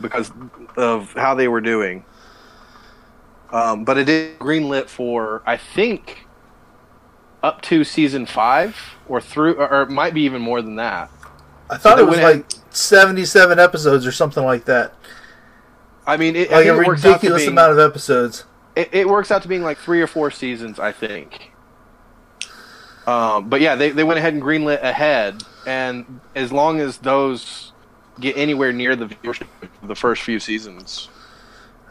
because 0.00 0.32
of 0.76 1.12
how 1.12 1.36
they 1.36 1.46
were 1.46 1.60
doing. 1.60 2.04
Um, 3.52 3.84
but 3.84 3.98
it 3.98 4.08
is 4.08 4.36
greenlit 4.38 4.88
for 4.88 5.44
I 5.46 5.56
think 5.56 6.23
up 7.44 7.60
to 7.62 7.84
season 7.84 8.26
five 8.26 8.76
or 9.06 9.20
through, 9.20 9.54
or 9.54 9.82
it 9.82 9.90
might 9.90 10.14
be 10.14 10.22
even 10.22 10.40
more 10.42 10.62
than 10.62 10.76
that. 10.76 11.10
I 11.70 11.76
thought 11.76 11.96
they 11.96 12.02
it 12.02 12.06
was 12.06 12.18
like 12.18 12.46
seventy-seven 12.70 13.58
episodes 13.58 14.06
or 14.06 14.12
something 14.12 14.44
like 14.44 14.64
that. 14.64 14.94
I 16.06 16.16
mean, 16.16 16.36
it, 16.36 16.50
Like 16.50 16.64
think 16.66 16.78
a 16.78 16.82
it 16.82 16.86
works 16.86 17.00
out 17.00 17.02
to 17.02 17.08
ridiculous 17.10 17.42
being- 17.42 17.52
amount 17.52 17.72
of 17.72 17.78
episodes. 17.78 18.44
it, 18.76 18.88
it 18.92 19.08
works 19.08 19.30
out 19.30 19.42
to 19.42 19.48
being 19.48 19.62
like 19.62 19.78
three 19.78 20.00
or 20.02 20.06
four 20.06 20.30
seasons, 20.30 20.78
I 20.80 20.92
think. 20.92 21.52
Um, 23.06 23.48
but 23.50 23.60
yeah, 23.60 23.74
they, 23.74 23.90
they 23.90 24.04
went 24.04 24.18
ahead 24.18 24.32
and 24.34 24.42
greenlit 24.42 24.82
ahead, 24.82 25.42
and 25.66 26.20
as 26.34 26.50
long 26.52 26.80
as 26.80 26.96
those 26.98 27.72
get 28.20 28.36
anywhere 28.36 28.72
near 28.72 28.96
the 28.96 29.06
viewership 29.06 29.46
of 29.82 29.88
the 29.88 29.94
first 29.94 30.22
few 30.22 30.40
seasons, 30.40 31.08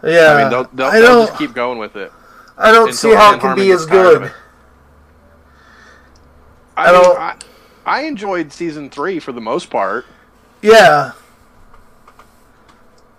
Yeah, 0.04 0.34
I 0.34 0.42
mean, 0.42 0.50
they'll, 0.50 0.64
they'll, 0.74 0.86
I 0.88 1.00
they'll 1.00 1.26
just 1.28 1.38
keep 1.38 1.54
going 1.54 1.78
with 1.78 1.96
it. 1.96 2.12
I 2.58 2.72
don't 2.72 2.94
see 2.94 3.14
how 3.14 3.36
it 3.36 3.42
can 3.42 3.56
be 3.56 3.72
as 3.72 3.86
good. 3.86 4.32
I, 6.84 6.90
I 6.90 6.92
mean, 6.92 7.02
don't- 7.02 7.18
I, 7.20 7.36
I 7.86 8.02
enjoyed 8.04 8.52
season 8.54 8.90
three 8.90 9.20
for 9.20 9.32
the 9.32 9.42
most 9.42 9.70
part. 9.70 10.06
Yeah. 10.62 11.12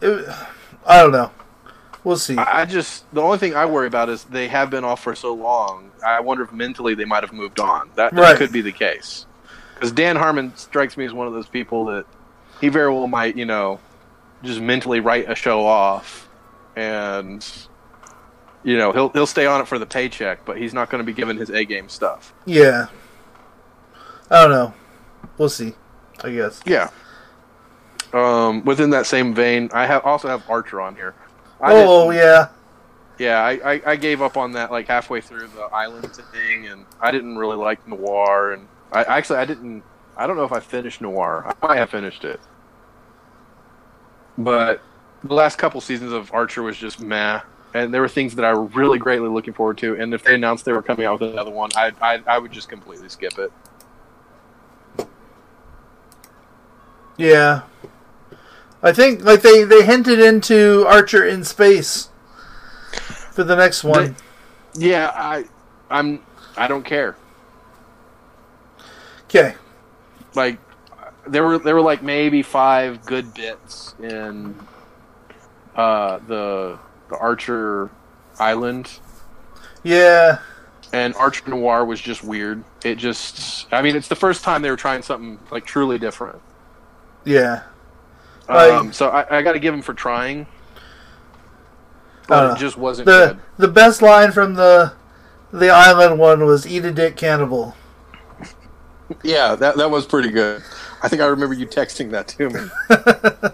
It, 0.01 0.29
I 0.87 1.03
don't 1.03 1.13
know. 1.13 1.31
We'll 2.03 2.17
see. 2.19 2.37
I, 2.37 2.67
just 2.67 3.11
the 3.15 3.23
only 3.23 3.39
thing 3.39 3.55
I 3.55 3.65
worry 3.65 3.87
about 3.87 4.11
is 4.11 4.25
they 4.25 4.49
have 4.49 4.69
been 4.71 4.85
off 4.85 5.03
for 5.03 5.15
so 5.15 5.33
long. 5.33 5.91
I 6.07 6.21
wonder 6.21 6.43
if 6.45 6.53
mentally 6.53 6.95
they 6.95 7.07
might 7.07 7.23
have 7.23 7.33
moved 7.33 7.61
on. 7.61 7.89
That, 7.95 8.15
that 8.15 8.21
Right. 8.21 8.37
could 8.37 8.53
be 8.53 8.61
the 8.61 8.73
case. 8.73 9.25
Because 9.75 9.91
Dan 9.93 10.17
Harmon 10.17 10.55
strikes 10.57 10.97
me 10.99 11.07
as 11.07 11.13
one 11.15 11.27
of 11.27 11.33
those 11.33 11.47
people 11.47 11.87
that 11.87 12.05
he 12.61 12.69
very 12.69 12.93
well 12.93 13.07
might, 13.07 13.37
you 13.37 13.47
know, 13.47 13.81
just 14.43 14.61
mentally 14.61 15.01
write 15.01 15.31
a 15.31 15.35
show 15.35 15.65
off, 15.65 16.29
and 16.77 17.47
you 18.63 18.77
know 18.77 18.93
he'll 18.93 19.09
he'll 19.11 19.27
stay 19.27 19.47
on 19.47 19.61
it 19.63 19.67
for 19.67 19.79
the 19.79 19.87
paycheck, 19.87 20.45
but 20.45 20.59
he's 20.59 20.75
not 20.75 20.91
going 20.91 21.01
to 21.01 21.05
be 21.05 21.15
given 21.15 21.37
his 21.39 21.51
A 21.51 21.65
game 21.65 21.89
stuff. 21.89 22.35
yeah. 22.45 22.87
I 24.31 24.43
don't 24.43 24.51
know. 24.51 24.75
We'll 25.39 25.49
see. 25.49 25.75
I 26.23 26.31
guess. 26.31 26.61
Yeah. 26.65 26.91
Um, 28.13 28.65
within 28.65 28.91
that 28.91 29.07
same 29.07 29.35
vein, 29.35 29.71
I 29.73 29.87
have 29.87 30.05
also 30.05 30.29
have 30.29 30.49
Archer 30.49 30.81
on 30.81 30.95
here. 30.95 31.15
I 31.61 31.73
oh 31.73 32.11
yeah. 32.11 32.49
Yeah, 33.19 33.39
I, 33.39 33.75
I, 33.75 33.83
I 33.87 33.97
gave 33.97 34.23
up 34.23 34.37
on 34.37 34.53
that 34.53 34.71
like 34.71 34.89
halfway 34.89 35.21
through 35.21 35.49
the 35.49 35.63
island 35.73 36.11
thing, 36.33 36.67
and 36.67 36.85
I 37.01 37.11
didn't 37.11 37.37
really 37.37 37.57
like 37.57 37.87
Noir, 37.87 38.53
and 38.53 38.69
I 38.93 39.05
actually 39.05 39.39
I 39.39 39.45
didn't 39.45 39.83
I 40.17 40.27
don't 40.27 40.37
know 40.37 40.45
if 40.45 40.53
I 40.53 40.61
finished 40.61 41.01
Noir. 41.01 41.45
I 41.47 41.67
might 41.67 41.77
have 41.77 41.91
finished 41.91 42.25
it, 42.25 42.41
but 44.39 44.81
the 45.23 45.35
last 45.35 45.59
couple 45.59 45.81
seasons 45.81 46.13
of 46.13 46.33
Archer 46.33 46.63
was 46.63 46.77
just 46.77 47.01
meh, 47.01 47.41
and 47.73 47.95
there 47.95 48.01
were 48.01 48.09
things 48.09 48.35
that 48.37 48.45
I 48.45 48.53
were 48.55 48.65
really 48.65 48.99
greatly 48.99 49.29
looking 49.29 49.55
forward 49.55 49.79
to, 49.79 49.95
and 50.01 50.13
if 50.13 50.23
they 50.25 50.35
announced 50.35 50.65
they 50.65 50.73
were 50.73 50.83
coming 50.83 51.07
out 51.07 51.21
with 51.21 51.33
another 51.33 51.51
one, 51.51 51.71
I 51.77 51.93
I, 52.01 52.23
I 52.27 52.39
would 52.39 52.53
just 52.53 52.69
completely 52.69 53.09
skip 53.09 53.39
it. 53.39 53.53
Yeah. 57.17 57.63
I 58.83 58.93
think 58.93 59.25
like 59.25 59.41
they 59.43 59.65
they 59.65 59.85
hinted 59.85 60.21
into 60.21 60.85
Archer 60.87 61.25
in 61.27 61.45
space 61.45 62.11
for 63.33 63.43
the 63.45 63.57
next 63.57 63.83
one. 63.85 64.17
Yeah, 64.75 65.11
I 65.15 65.45
I'm 65.91 66.21
I 66.57 66.69
don't 66.69 66.85
care. 66.85 67.17
Okay. 69.25 69.55
like 70.35 70.59
there 71.27 71.43
were 71.45 71.59
there 71.59 71.75
were 71.75 71.81
like 71.81 72.03
maybe 72.03 72.43
five 72.43 73.05
good 73.07 73.33
bits 73.35 73.95
in 74.03 74.55
uh 75.75 76.19
the 76.27 76.79
the 77.09 77.17
Archer 77.17 77.91
Island 78.39 78.99
Yeah. 79.83 80.39
and 80.93 81.15
Archer 81.17 81.49
Noir 81.49 81.85
was 81.85 82.01
just 82.01 82.23
weird. 82.23 82.63
It 82.85 82.97
just 82.97 83.67
I 83.73 83.81
mean 83.83 83.97
it's 83.97 84.09
the 84.09 84.17
first 84.17 84.45
time 84.45 84.61
they 84.63 84.71
were 84.71 84.77
trying 84.77 85.03
something 85.03 85.39
like 85.51 85.65
truly 85.65 85.99
different. 85.99 86.41
Yeah. 87.25 87.63
Like- 88.49 88.73
Um 88.73 88.93
so 88.93 89.09
I, 89.09 89.39
I 89.39 89.43
gotta 89.43 89.59
give 89.59 89.73
him 89.75 89.83
for 89.83 89.95
trying. 89.95 90.47
But 92.27 92.47
don't 92.49 92.57
it 92.57 92.61
just 92.61 92.77
wasn't 92.79 93.07
The 93.07 93.27
good. 93.35 93.39
the 93.59 93.69
best 93.69 94.01
line 94.03 94.33
from 94.33 94.55
the 94.55 94.93
the 95.53 95.71
island 95.71 96.19
one 96.19 96.45
was 96.47 96.67
"Eat 96.67 96.85
a 96.85 96.91
dick, 96.91 97.17
cannibal." 97.17 97.77
Yeah, 99.23 99.55
that 99.57 99.77
that 99.77 99.91
was 99.91 100.07
pretty 100.07 100.31
good. 100.31 100.63
I 101.03 101.09
think 101.09 101.21
I 101.21 101.27
remember 101.27 101.55
you 101.55 101.67
texting 101.67 102.11
that 102.13 102.27
to 102.29 102.49
me. 102.49 102.61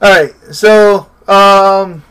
All 0.00 0.10
right, 0.10 0.32
so 0.52 1.10
um, 1.28 2.02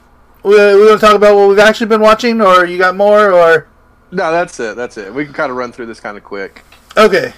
we 0.44 0.52
we 0.52 0.86
gonna 0.88 0.98
talk 0.98 1.16
about 1.16 1.36
what 1.36 1.50
we've 1.50 1.60
actually 1.60 1.88
been 1.88 2.02
watching, 2.02 2.42
or 2.42 2.66
you 2.66 2.78
got 2.78 2.96
more, 2.96 3.32
or 3.32 3.68
no, 4.12 4.32
that's 4.32 4.60
it. 4.60 4.76
That's 4.78 4.98
it. 4.98 5.14
We 5.14 5.26
can 5.26 5.34
kind 5.34 5.52
of 5.52 5.58
run 5.58 5.72
through 5.72 5.88
this 5.88 6.00
kind 6.00 6.18
of 6.18 6.24
quick. 6.24 6.64
okay. 6.98 7.34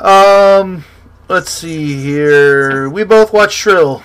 Um, 0.00 0.84
let's 1.28 1.50
see 1.50 2.00
here. 2.02 2.88
We 2.88 3.04
both 3.04 3.32
watched 3.32 3.56
Shrill. 3.56 4.02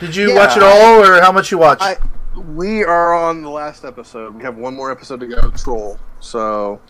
Did 0.00 0.16
you 0.16 0.30
Yeah, 0.30 0.36
watch 0.36 0.56
it 0.56 0.62
all, 0.62 1.04
or 1.04 1.20
how 1.20 1.32
much 1.32 1.50
you 1.50 1.58
watched? 1.58 1.82
I 1.82 1.96
we 2.36 2.84
are 2.84 3.14
on 3.14 3.42
the 3.42 3.50
last 3.50 3.84
episode. 3.84 4.34
We 4.34 4.42
have 4.42 4.56
one 4.56 4.74
more 4.74 4.90
episode 4.90 5.20
to 5.20 5.26
go. 5.26 5.50
Troll. 5.50 5.98
So 6.20 6.80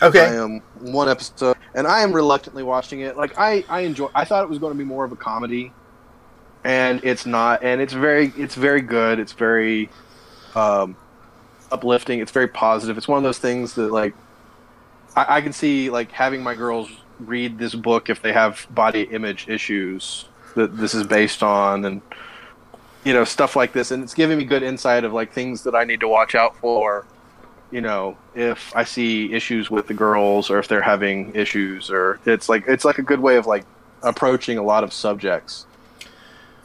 Okay. 0.00 0.26
I 0.26 0.34
am 0.34 0.60
one 0.80 1.08
episode, 1.08 1.56
and 1.74 1.86
I 1.86 2.00
am 2.00 2.12
reluctantly 2.12 2.62
watching 2.62 3.00
it. 3.00 3.16
Like 3.16 3.38
I, 3.38 3.64
I 3.68 3.80
enjoy. 3.80 4.08
I 4.14 4.24
thought 4.24 4.42
it 4.42 4.48
was 4.48 4.58
going 4.58 4.72
to 4.72 4.78
be 4.78 4.84
more 4.84 5.04
of 5.04 5.12
a 5.12 5.16
comedy, 5.16 5.72
and 6.64 7.00
it's 7.04 7.24
not. 7.24 7.62
And 7.62 7.80
it's 7.80 7.92
very, 7.92 8.32
it's 8.36 8.54
very 8.56 8.80
good. 8.80 9.20
It's 9.20 9.32
very 9.32 9.90
um, 10.56 10.96
uplifting. 11.70 12.18
It's 12.20 12.32
very 12.32 12.48
positive. 12.48 12.98
It's 12.98 13.06
one 13.06 13.18
of 13.18 13.22
those 13.22 13.38
things 13.38 13.74
that 13.74 13.92
like 13.92 14.14
I, 15.16 15.36
I 15.36 15.40
can 15.40 15.52
see 15.52 15.90
like 15.90 16.12
having 16.12 16.42
my 16.42 16.54
girls 16.54 16.88
read 17.18 17.58
this 17.58 17.74
book 17.74 18.10
if 18.10 18.22
they 18.22 18.32
have 18.32 18.66
body 18.70 19.02
image 19.02 19.48
issues 19.48 20.26
that 20.54 20.76
this 20.76 20.94
is 20.94 21.06
based 21.06 21.42
on, 21.42 21.84
and 21.84 22.02
you 23.04 23.12
know 23.12 23.24
stuff 23.24 23.56
like 23.56 23.72
this. 23.72 23.90
And 23.90 24.02
it's 24.02 24.14
giving 24.14 24.38
me 24.38 24.44
good 24.44 24.62
insight 24.62 25.04
of 25.04 25.12
like 25.12 25.32
things 25.32 25.62
that 25.64 25.74
I 25.74 25.84
need 25.84 26.00
to 26.00 26.08
watch 26.08 26.34
out 26.34 26.56
for 26.56 27.06
you 27.72 27.80
know, 27.80 28.16
if 28.34 28.76
I 28.76 28.84
see 28.84 29.32
issues 29.32 29.70
with 29.70 29.88
the 29.88 29.94
girls 29.94 30.50
or 30.50 30.58
if 30.58 30.68
they're 30.68 30.82
having 30.82 31.34
issues 31.34 31.90
or 31.90 32.20
it's 32.26 32.48
like 32.48 32.64
it's 32.68 32.84
like 32.84 32.98
a 32.98 33.02
good 33.02 33.18
way 33.18 33.36
of 33.36 33.46
like 33.46 33.64
approaching 34.02 34.58
a 34.58 34.62
lot 34.62 34.84
of 34.84 34.92
subjects. 34.92 35.66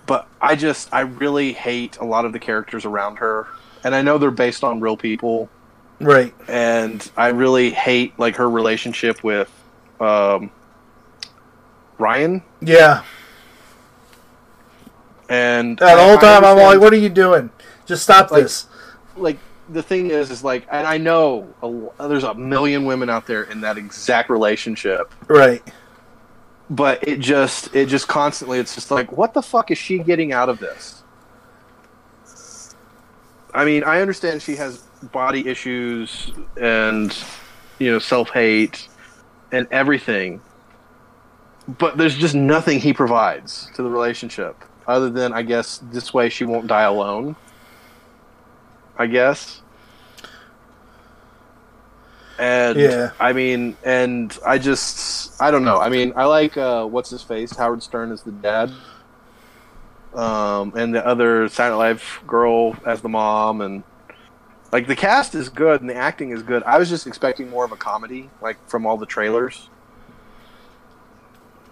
But 0.06 0.28
I 0.41 0.56
just 0.56 0.94
I 0.94 1.02
really 1.02 1.53
hate 1.53 1.98
a 1.98 2.06
lot 2.06 2.26
of 2.26 2.34
the 2.34 2.40
characters 2.40 2.86
around 2.86 3.18
her. 3.18 3.48
And 3.84 3.95
I 3.95 4.02
know 4.02 4.18
they're 4.18 4.32
based 4.32 4.64
on 4.64 4.82
real 4.82 4.98
people 4.98 5.49
Right. 5.99 6.34
and 6.48 7.10
I 7.18 7.30
really 7.30 7.72
hate 7.72 8.18
like 8.19 8.36
her 8.36 8.49
relationship 8.49 9.24
with 9.24 9.49
um 9.99 10.52
Ryan 11.98 12.44
Yeah. 12.61 13.02
and 15.30 15.80
Yeah, 15.82 15.95
the 15.95 16.03
whole 16.03 16.18
time 16.18 16.44
I'm 16.45 16.57
like, 16.57 16.80
"What 16.80 16.94
are 16.94 16.98
you 16.98 17.10
doing? 17.10 17.49
Just 17.86 18.03
stop 18.03 18.32
Like- 18.32 18.44
this." 18.44 18.68
like 19.15 19.40
the 19.69 19.82
thing 19.82 20.11
is 20.11 20.30
is 20.30 20.44
like 20.44 20.68
and 20.72 20.86
I 20.86 20.98
know 20.99 21.48
a, 21.99 22.07
there's 22.07 22.24
a 22.24 22.36
million 22.36 22.86
women 22.86 23.10
out 23.10 23.26
there 23.26 23.44
in 23.44 23.61
that 23.61 23.78
exact 23.78 24.30
relationship 24.30 25.11
Right. 25.28 25.64
but 26.69 27.06
it 27.07 27.19
just 27.19 27.76
it 27.76 27.88
just 27.88 28.07
constantly 28.07 28.60
it's 28.60 28.76
just 28.76 28.91
like 28.91 29.11
what 29.11 29.34
the 29.34 29.41
fuck 29.41 29.72
is 29.72 29.78
she 29.80 29.98
getting 29.98 30.32
out 30.34 30.49
of 30.49 30.60
this 30.60 31.03
i 33.53 33.65
mean 33.65 33.84
i 33.84 33.99
understand 34.02 34.41
she 34.41 34.56
has 34.56 34.84
body 35.11 35.48
issues 35.48 36.32
and 36.60 37.18
you 37.80 37.91
know 37.91 37.99
self-hate 37.99 38.88
and 39.52 39.68
everything 39.72 40.41
but 41.78 41.98
there's 41.98 42.18
just 42.18 42.36
nothing 42.36 42.80
he 42.80 42.94
provides 42.94 43.69
to 43.76 43.84
the 43.84 43.90
relationship 43.90 44.56
other 44.88 45.10
than 45.10 45.34
i 45.34 45.41
guess 45.41 45.80
this 45.91 46.14
way 46.14 46.30
she 46.30 46.45
won't 46.45 46.68
die 46.68 46.84
alone 46.84 47.36
i 48.98 49.06
guess 49.06 49.61
and 52.40 52.78
Yeah. 52.78 53.11
I 53.19 53.34
mean, 53.34 53.76
and 53.84 54.38
I 54.45 54.57
just, 54.60 55.41
I 55.41 55.49
don't 55.52 55.65
know. 55.65 55.80
I 55.80 55.90
mean, 55.90 56.14
I 56.15 56.26
like 56.26 56.56
uh, 56.56 56.86
what's 56.86 57.10
his 57.10 57.24
face. 57.24 57.56
Howard 57.56 57.82
Stern 57.82 58.11
is 58.11 58.22
the 58.22 58.32
dad, 58.32 58.72
um, 60.14 60.74
and 60.76 60.94
the 60.94 61.06
other 61.06 61.49
Silent 61.49 61.80
Life 61.80 62.22
girl 62.28 62.76
as 62.86 63.02
the 63.02 63.10
mom, 63.10 63.61
and 63.61 63.84
like 64.72 64.88
the 64.88 64.95
cast 64.95 65.35
is 65.35 65.49
good 65.49 65.81
and 65.81 65.89
the 65.89 65.95
acting 65.95 66.31
is 66.31 66.44
good. 66.44 66.64
I 66.64 66.77
was 66.77 66.89
just 66.89 67.07
expecting 67.07 67.49
more 67.49 67.65
of 67.65 67.72
a 67.72 67.77
comedy, 67.77 68.30
like 68.41 68.57
from 68.68 68.85
all 68.85 68.98
the 68.98 69.06
trailers, 69.06 69.69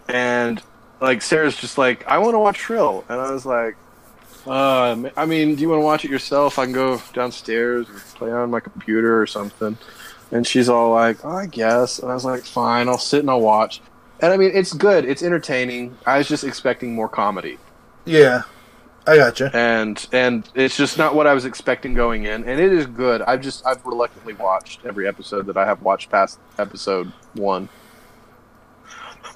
and 0.07 0.61
like 1.01 1.21
Sarah's 1.21 1.55
just 1.57 1.77
like, 1.77 2.07
I 2.07 2.17
want 2.19 2.33
to 2.35 2.39
watch 2.39 2.57
Shrill, 2.57 3.03
and 3.09 3.19
I 3.19 3.31
was 3.31 3.45
like, 3.45 3.75
uh, 4.47 5.09
I 5.17 5.25
mean, 5.25 5.55
do 5.55 5.61
you 5.61 5.69
want 5.69 5.79
to 5.79 5.85
watch 5.85 6.05
it 6.05 6.11
yourself? 6.11 6.59
I 6.59 6.65
can 6.65 6.73
go 6.73 7.01
downstairs 7.13 7.89
and 7.89 7.97
play 7.99 8.31
on 8.31 8.51
my 8.51 8.59
computer 8.59 9.19
or 9.19 9.25
something. 9.25 9.77
And 10.31 10.45
she's 10.45 10.69
all 10.69 10.91
like, 10.93 11.23
oh, 11.23 11.29
I 11.29 11.45
guess. 11.47 11.99
And 11.99 12.11
I 12.11 12.13
was 12.13 12.25
like, 12.25 12.43
fine, 12.43 12.87
I'll 12.87 12.97
sit 12.97 13.21
and 13.21 13.29
I'll 13.29 13.41
watch. 13.41 13.81
And 14.19 14.31
I 14.31 14.37
mean, 14.37 14.51
it's 14.53 14.73
good. 14.73 15.05
It's 15.05 15.23
entertaining. 15.23 15.97
I 16.05 16.19
was 16.19 16.27
just 16.27 16.43
expecting 16.43 16.93
more 16.93 17.09
comedy, 17.09 17.57
Yeah, 18.05 18.43
I 19.07 19.17
gotcha. 19.17 19.51
and 19.53 20.05
and 20.11 20.49
it's 20.55 20.75
just 20.75 20.97
not 20.97 21.13
what 21.13 21.27
I 21.27 21.33
was 21.33 21.45
expecting 21.45 21.93
going 21.93 22.23
in. 22.25 22.43
And 22.43 22.59
it 22.59 22.73
is 22.73 22.87
good. 22.87 23.21
I've 23.21 23.41
just 23.41 23.65
I've 23.65 23.85
reluctantly 23.85 24.33
watched 24.33 24.85
every 24.85 25.07
episode 25.07 25.45
that 25.47 25.57
I 25.57 25.65
have 25.65 25.81
watched 25.83 26.09
past 26.09 26.39
episode 26.57 27.11
one. 27.33 27.69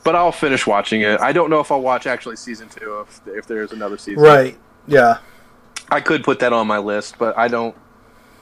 But 0.03 0.15
I'll 0.15 0.31
finish 0.31 0.65
watching 0.65 1.01
it. 1.01 1.19
I 1.19 1.31
don't 1.33 1.49
know 1.49 1.59
if 1.59 1.71
I'll 1.71 1.81
watch 1.81 2.07
actually 2.07 2.37
season 2.37 2.69
two 2.69 3.05
if 3.07 3.21
if 3.27 3.47
there's 3.47 3.71
another 3.71 3.97
season. 3.97 4.23
Right. 4.23 4.57
Yeah. 4.87 5.17
I 5.91 6.01
could 6.01 6.23
put 6.23 6.39
that 6.39 6.53
on 6.53 6.67
my 6.67 6.77
list, 6.77 7.17
but 7.19 7.37
I 7.37 7.47
don't 7.47 7.75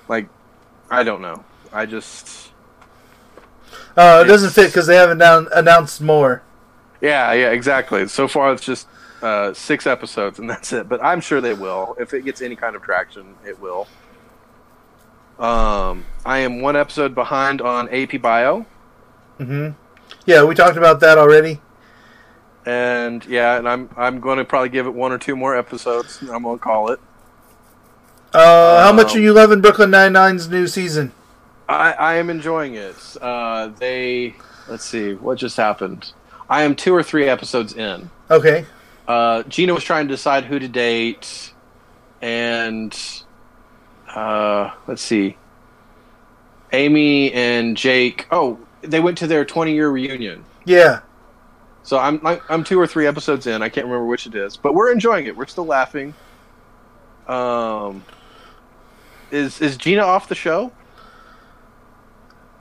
like. 0.08 0.30
I 0.90 1.04
don't 1.04 1.22
know. 1.22 1.44
I 1.74 1.86
just 1.86 2.52
Uh, 3.98 4.24
it 4.26 4.28
doesn't 4.30 4.52
fit 4.52 4.68
because 4.68 4.88
they 4.88 4.96
haven't 4.96 5.18
down- 5.18 5.48
announced 5.54 6.00
more. 6.02 6.42
yeah 7.02 7.34
yeah 7.34 7.50
exactly. 7.52 8.08
So 8.08 8.28
far 8.28 8.54
it's 8.54 8.64
just 8.64 8.88
uh, 9.22 9.54
six 9.54 9.88
episodes 9.88 10.40
and 10.40 10.50
that's 10.50 10.72
it. 10.74 10.88
But 10.90 11.04
I'm 11.04 11.22
sure 11.22 11.42
they 11.42 11.54
will 11.54 11.96
if 12.00 12.14
it 12.14 12.24
gets 12.26 12.42
any 12.42 12.56
kind 12.56 12.76
of 12.76 12.82
traction. 12.84 13.36
It 13.46 13.60
will. 13.60 13.88
Um, 15.40 16.06
I 16.26 16.40
am 16.40 16.62
one 16.62 16.76
episode 16.76 17.14
behind 17.14 17.62
on 17.62 17.88
AP 17.90 18.22
Bio, 18.22 18.66
hmm 19.38 19.70
Yeah, 20.26 20.44
we 20.46 20.56
talked 20.56 20.78
about 20.78 21.00
that 21.02 21.20
already. 21.20 21.62
and 22.66 23.24
yeah, 23.26 23.58
and 23.58 23.70
I'm 23.70 23.88
I'm 23.96 24.20
going 24.20 24.40
to 24.40 24.46
probably 24.46 24.70
give 24.70 24.88
it 24.88 24.94
one 24.96 25.12
or 25.12 25.20
two 25.20 25.36
more 25.36 25.56
episodes. 25.56 26.20
I'm 26.24 26.42
going 26.42 26.58
to 26.58 26.64
call 26.64 26.90
it. 26.92 27.00
Uh, 28.34 28.84
how 28.84 28.92
much 28.94 29.12
Um, 29.12 29.18
are 29.18 29.22
you 29.22 29.32
loving 29.34 29.62
Brooklyn 29.62 29.92
Nine 29.92 30.14
Nine's 30.14 30.50
new 30.50 30.66
season? 30.68 31.12
I, 31.70 31.92
I 31.94 32.16
am 32.16 32.30
enjoying 32.32 32.74
it. 32.74 32.96
Uh, 33.22 33.68
they 33.78 34.36
let's 34.68 34.86
see 34.86 35.14
what 35.14 35.38
just 35.38 35.56
happened. 35.58 36.14
I 36.50 36.64
am 36.64 36.76
two 36.76 36.96
or 36.96 37.04
three 37.04 37.30
episodes 37.30 37.74
in. 37.74 38.10
Okay. 38.32 38.66
Uh, 39.08 39.44
Gina 39.44 39.74
was 39.74 39.84
trying 39.84 40.08
to 40.08 40.14
decide 40.14 40.46
who 40.46 40.60
to 40.60 40.68
date, 40.68 41.54
and 42.22 42.98
uh, 44.14 44.72
let's 44.88 45.02
see, 45.02 45.38
Amy 46.74 47.32
and 47.34 47.78
Jake. 47.78 48.28
Oh, 48.32 48.60
they 48.82 49.00
went 49.00 49.18
to 49.20 49.28
their 49.28 49.46
20 49.46 49.74
year 49.74 49.90
reunion. 49.90 50.44
Yeah. 50.66 51.02
So 51.84 51.98
I'm 51.98 52.26
I- 52.28 52.42
I'm 52.50 52.64
two 52.66 52.80
or 52.80 52.86
three 52.88 53.08
episodes 53.08 53.48
in. 53.48 53.62
I 53.62 53.70
can't 53.70 53.86
remember 53.86 54.06
which 54.08 54.28
it 54.28 54.36
is, 54.36 54.58
but 54.58 54.74
we're 54.76 54.92
enjoying 54.92 55.26
it. 55.26 55.38
We're 55.38 55.46
still 55.48 55.66
laughing. 55.66 56.14
Um, 57.28 58.04
is 59.32 59.62
is 59.62 59.78
Gina 59.78 60.02
off 60.02 60.28
the 60.28 60.36
show? 60.36 60.72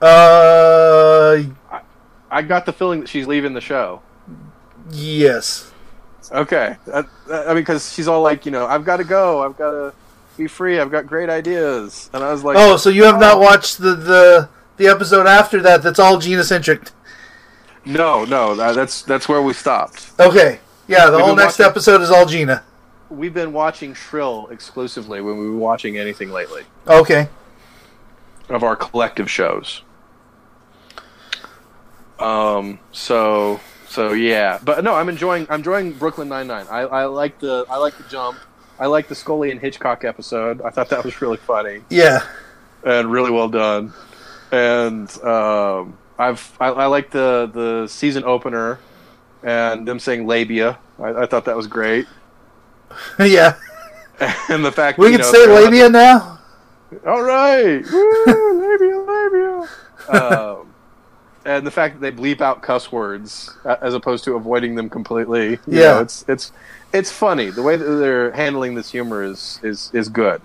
Uh, 0.01 1.43
I 2.31 2.43
got 2.43 2.67
the 2.67 2.73
feeling 2.73 3.01
that 3.01 3.09
she's 3.09 3.27
leaving 3.27 3.55
the 3.55 3.61
show. 3.61 4.03
yes. 4.91 5.73
Okay, 6.33 6.77
I, 6.93 7.05
I 7.31 7.47
mean, 7.49 7.57
because 7.57 7.93
she's 7.93 8.09
all 8.09 8.23
like, 8.23 8.45
you 8.47 8.53
know, 8.53 8.67
I've 8.67 8.85
got 8.85 8.97
to 8.99 9.05
go. 9.05 9.45
I've 9.45 9.57
got 9.57 9.71
to 9.71 9.95
be 10.37 10.47
free. 10.47 10.81
I've 10.81 10.91
got 10.91 11.07
great 11.07 11.29
ideas, 11.31 12.11
and 12.13 12.23
I 12.25 12.33
was 12.33 12.43
like, 12.45 12.57
Oh, 12.59 12.77
so 12.77 12.91
you 12.91 13.05
have 13.05 13.19
not 13.21 13.39
watched 13.41 13.79
the 13.79 13.95
the 13.95 14.49
the 14.77 14.87
episode 14.89 15.27
after 15.27 15.63
that? 15.63 15.83
That's 15.83 15.99
all 15.99 16.19
Gina 16.19 16.45
centric. 16.45 16.91
No, 17.85 18.25
no, 18.25 18.55
that, 18.57 18.75
that's 18.75 19.03
that's 19.03 19.29
where 19.29 19.41
we 19.41 19.53
stopped. 19.53 20.11
Okay. 20.19 20.59
Yeah, 20.89 21.07
the 21.11 21.17
We've 21.17 21.27
whole 21.27 21.37
next 21.37 21.59
watching- 21.59 21.71
episode 21.71 22.01
is 22.03 22.11
all 22.11 22.27
Gina. 22.27 22.63
We've 23.09 23.33
been 23.35 23.53
watching 23.53 23.95
Shrill 23.95 24.49
exclusively 24.51 25.21
when 25.21 25.39
we 25.39 25.49
were 25.49 25.57
watching 25.57 25.97
anything 25.97 26.31
lately 26.33 26.63
Okay. 26.89 27.29
of 28.49 28.65
our 28.65 28.75
collective 28.75 29.31
shows. 29.31 29.83
Um. 32.19 32.79
So. 32.93 33.61
So 33.97 34.13
yeah, 34.13 34.59
but 34.63 34.85
no, 34.85 34.95
I'm 34.95 35.09
enjoying. 35.09 35.47
I'm 35.49 35.61
enjoying 35.61 35.93
Brooklyn 35.95 36.29
Nine 36.29 36.47
Nine. 36.49 36.67
I, 36.71 36.81
I 36.81 37.05
like 37.07 37.39
the. 37.39 37.65
I 37.71 37.79
like 37.79 37.97
the 37.97 38.05
jump. 38.05 38.39
I 38.79 38.85
like 38.87 39.09
the 39.09 39.15
Scully 39.15 39.51
and 39.51 39.59
Hitchcock 39.59 40.05
episode. 40.05 40.61
I 40.61 40.69
thought 40.69 40.91
that 40.91 41.03
was 41.03 41.23
really 41.23 41.39
funny 41.39 41.81
Yeah. 41.89 42.21
and 42.85 43.11
really 43.11 43.31
well 43.31 43.49
done. 43.49 43.95
And 44.53 45.09
um, 45.25 45.97
I've 46.19 46.55
I, 46.61 46.67
I 46.67 46.87
like 46.87 47.11
the 47.11 47.51
the 47.55 47.87
season 47.89 48.23
opener 48.25 48.79
and 49.43 49.89
them 49.89 49.99
saying 49.99 50.27
labia. 50.27 50.79
I, 50.99 51.23
I 51.23 51.27
thought 51.27 51.47
that 51.47 51.57
was 51.57 51.67
great. 51.67 52.07
yeah. 53.19 53.55
and 54.51 54.63
the 54.63 54.73
fact 54.73 54.99
We 54.99 55.11
can 55.11 55.21
know, 55.23 55.33
say 55.33 55.47
labia 55.47 55.89
now. 55.89 56.39
All 57.07 57.23
right, 57.23 57.83
Woo, 57.91 58.25
labia, 58.61 58.99
labia. 59.01 59.69
um, 60.09 60.56
and 61.47 61.67
the 61.67 61.71
fact 61.71 62.01
that 62.01 62.01
they 62.01 62.13
bleep 62.23 62.41
out 62.41 62.63
cuss 62.63 62.91
words 62.93 63.57
as 63.65 63.95
opposed 63.95 64.25
to 64.25 64.35
avoiding 64.35 64.75
them 64.75 64.91
completely. 64.91 65.51
you 65.53 65.59
Yeah. 65.67 65.81
know, 65.95 66.01
it's 66.01 66.25
it's 66.29 66.53
it's 66.93 67.11
funny. 67.11 67.51
The 67.51 67.63
way 67.63 67.77
that 67.77 67.85
they're 67.85 68.33
handling 68.33 68.75
this 68.75 68.91
humor 68.91 69.23
is 69.23 69.61
is 69.63 69.91
is 69.95 70.09
good. 70.09 70.43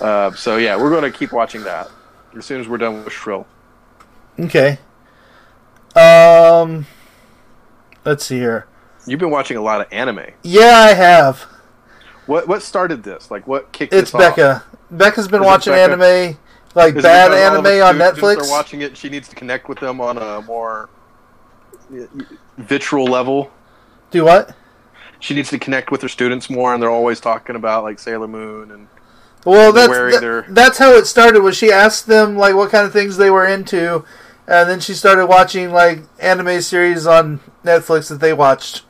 Uh, 0.00 0.32
so 0.32 0.56
yeah, 0.56 0.76
we're 0.76 0.90
going 0.90 1.10
to 1.10 1.16
keep 1.16 1.32
watching 1.32 1.62
that 1.64 1.88
as 2.36 2.44
soon 2.44 2.60
as 2.60 2.68
we're 2.68 2.78
done 2.78 3.04
with 3.04 3.12
Shrill. 3.12 3.46
Okay. 4.38 4.78
Um. 5.96 6.86
Let's 8.04 8.24
see 8.26 8.38
here. 8.38 8.66
You've 9.06 9.20
been 9.20 9.30
watching 9.30 9.56
a 9.56 9.62
lot 9.62 9.80
of 9.80 9.86
anime. 9.92 10.20
Yeah, 10.42 10.74
I 10.90 10.94
have. 10.94 11.42
What 12.26 12.48
what 12.48 12.62
started 12.62 13.02
this? 13.02 13.30
Like 13.30 13.46
what 13.46 13.70
kicked 13.72 13.92
It's 13.92 14.10
this 14.10 14.14
off? 14.14 14.20
It's 14.22 14.36
Becca. 14.36 14.64
Becca's 14.90 15.28
been 15.28 15.42
Is 15.42 15.46
watching 15.46 15.72
Becca? 15.74 15.92
anime, 15.92 16.38
like 16.74 16.96
Is 16.96 17.02
bad 17.02 17.28
because 17.30 17.52
all 17.52 17.58
of 17.60 17.66
anime 17.66 17.82
on 17.82 17.96
Netflix. 18.14 18.38
Are 18.46 18.50
watching 18.50 18.82
it. 18.82 18.96
She 18.96 19.08
needs 19.08 19.28
to 19.28 19.34
connect 19.36 19.68
with 19.68 19.78
them 19.78 20.00
on 20.00 20.18
a 20.18 20.42
more 20.42 20.88
vitral 22.58 23.08
level. 23.08 23.50
Do 24.10 24.24
what? 24.24 24.54
She 25.20 25.34
needs 25.34 25.50
to 25.50 25.58
connect 25.58 25.90
with 25.90 26.02
her 26.02 26.08
students 26.08 26.50
more, 26.50 26.74
and 26.74 26.82
they're 26.82 26.90
always 26.90 27.20
talking 27.20 27.56
about 27.56 27.82
like 27.84 27.98
Sailor 27.98 28.28
Moon 28.28 28.70
and 28.70 28.88
Well, 29.44 29.72
that's 29.72 29.92
that- 29.92 30.20
their- 30.20 30.46
that's 30.48 30.78
how 30.78 30.92
it 30.94 31.06
started. 31.06 31.40
Was 31.42 31.56
she 31.56 31.72
asked 31.72 32.06
them 32.06 32.36
like 32.36 32.54
what 32.54 32.70
kind 32.70 32.86
of 32.86 32.92
things 32.92 33.16
they 33.16 33.30
were 33.30 33.46
into, 33.46 34.04
and 34.46 34.68
then 34.68 34.80
she 34.80 34.94
started 34.94 35.26
watching 35.26 35.72
like 35.72 36.02
anime 36.18 36.60
series 36.60 37.06
on 37.06 37.40
Netflix 37.64 38.08
that 38.08 38.20
they 38.20 38.32
watched, 38.32 38.82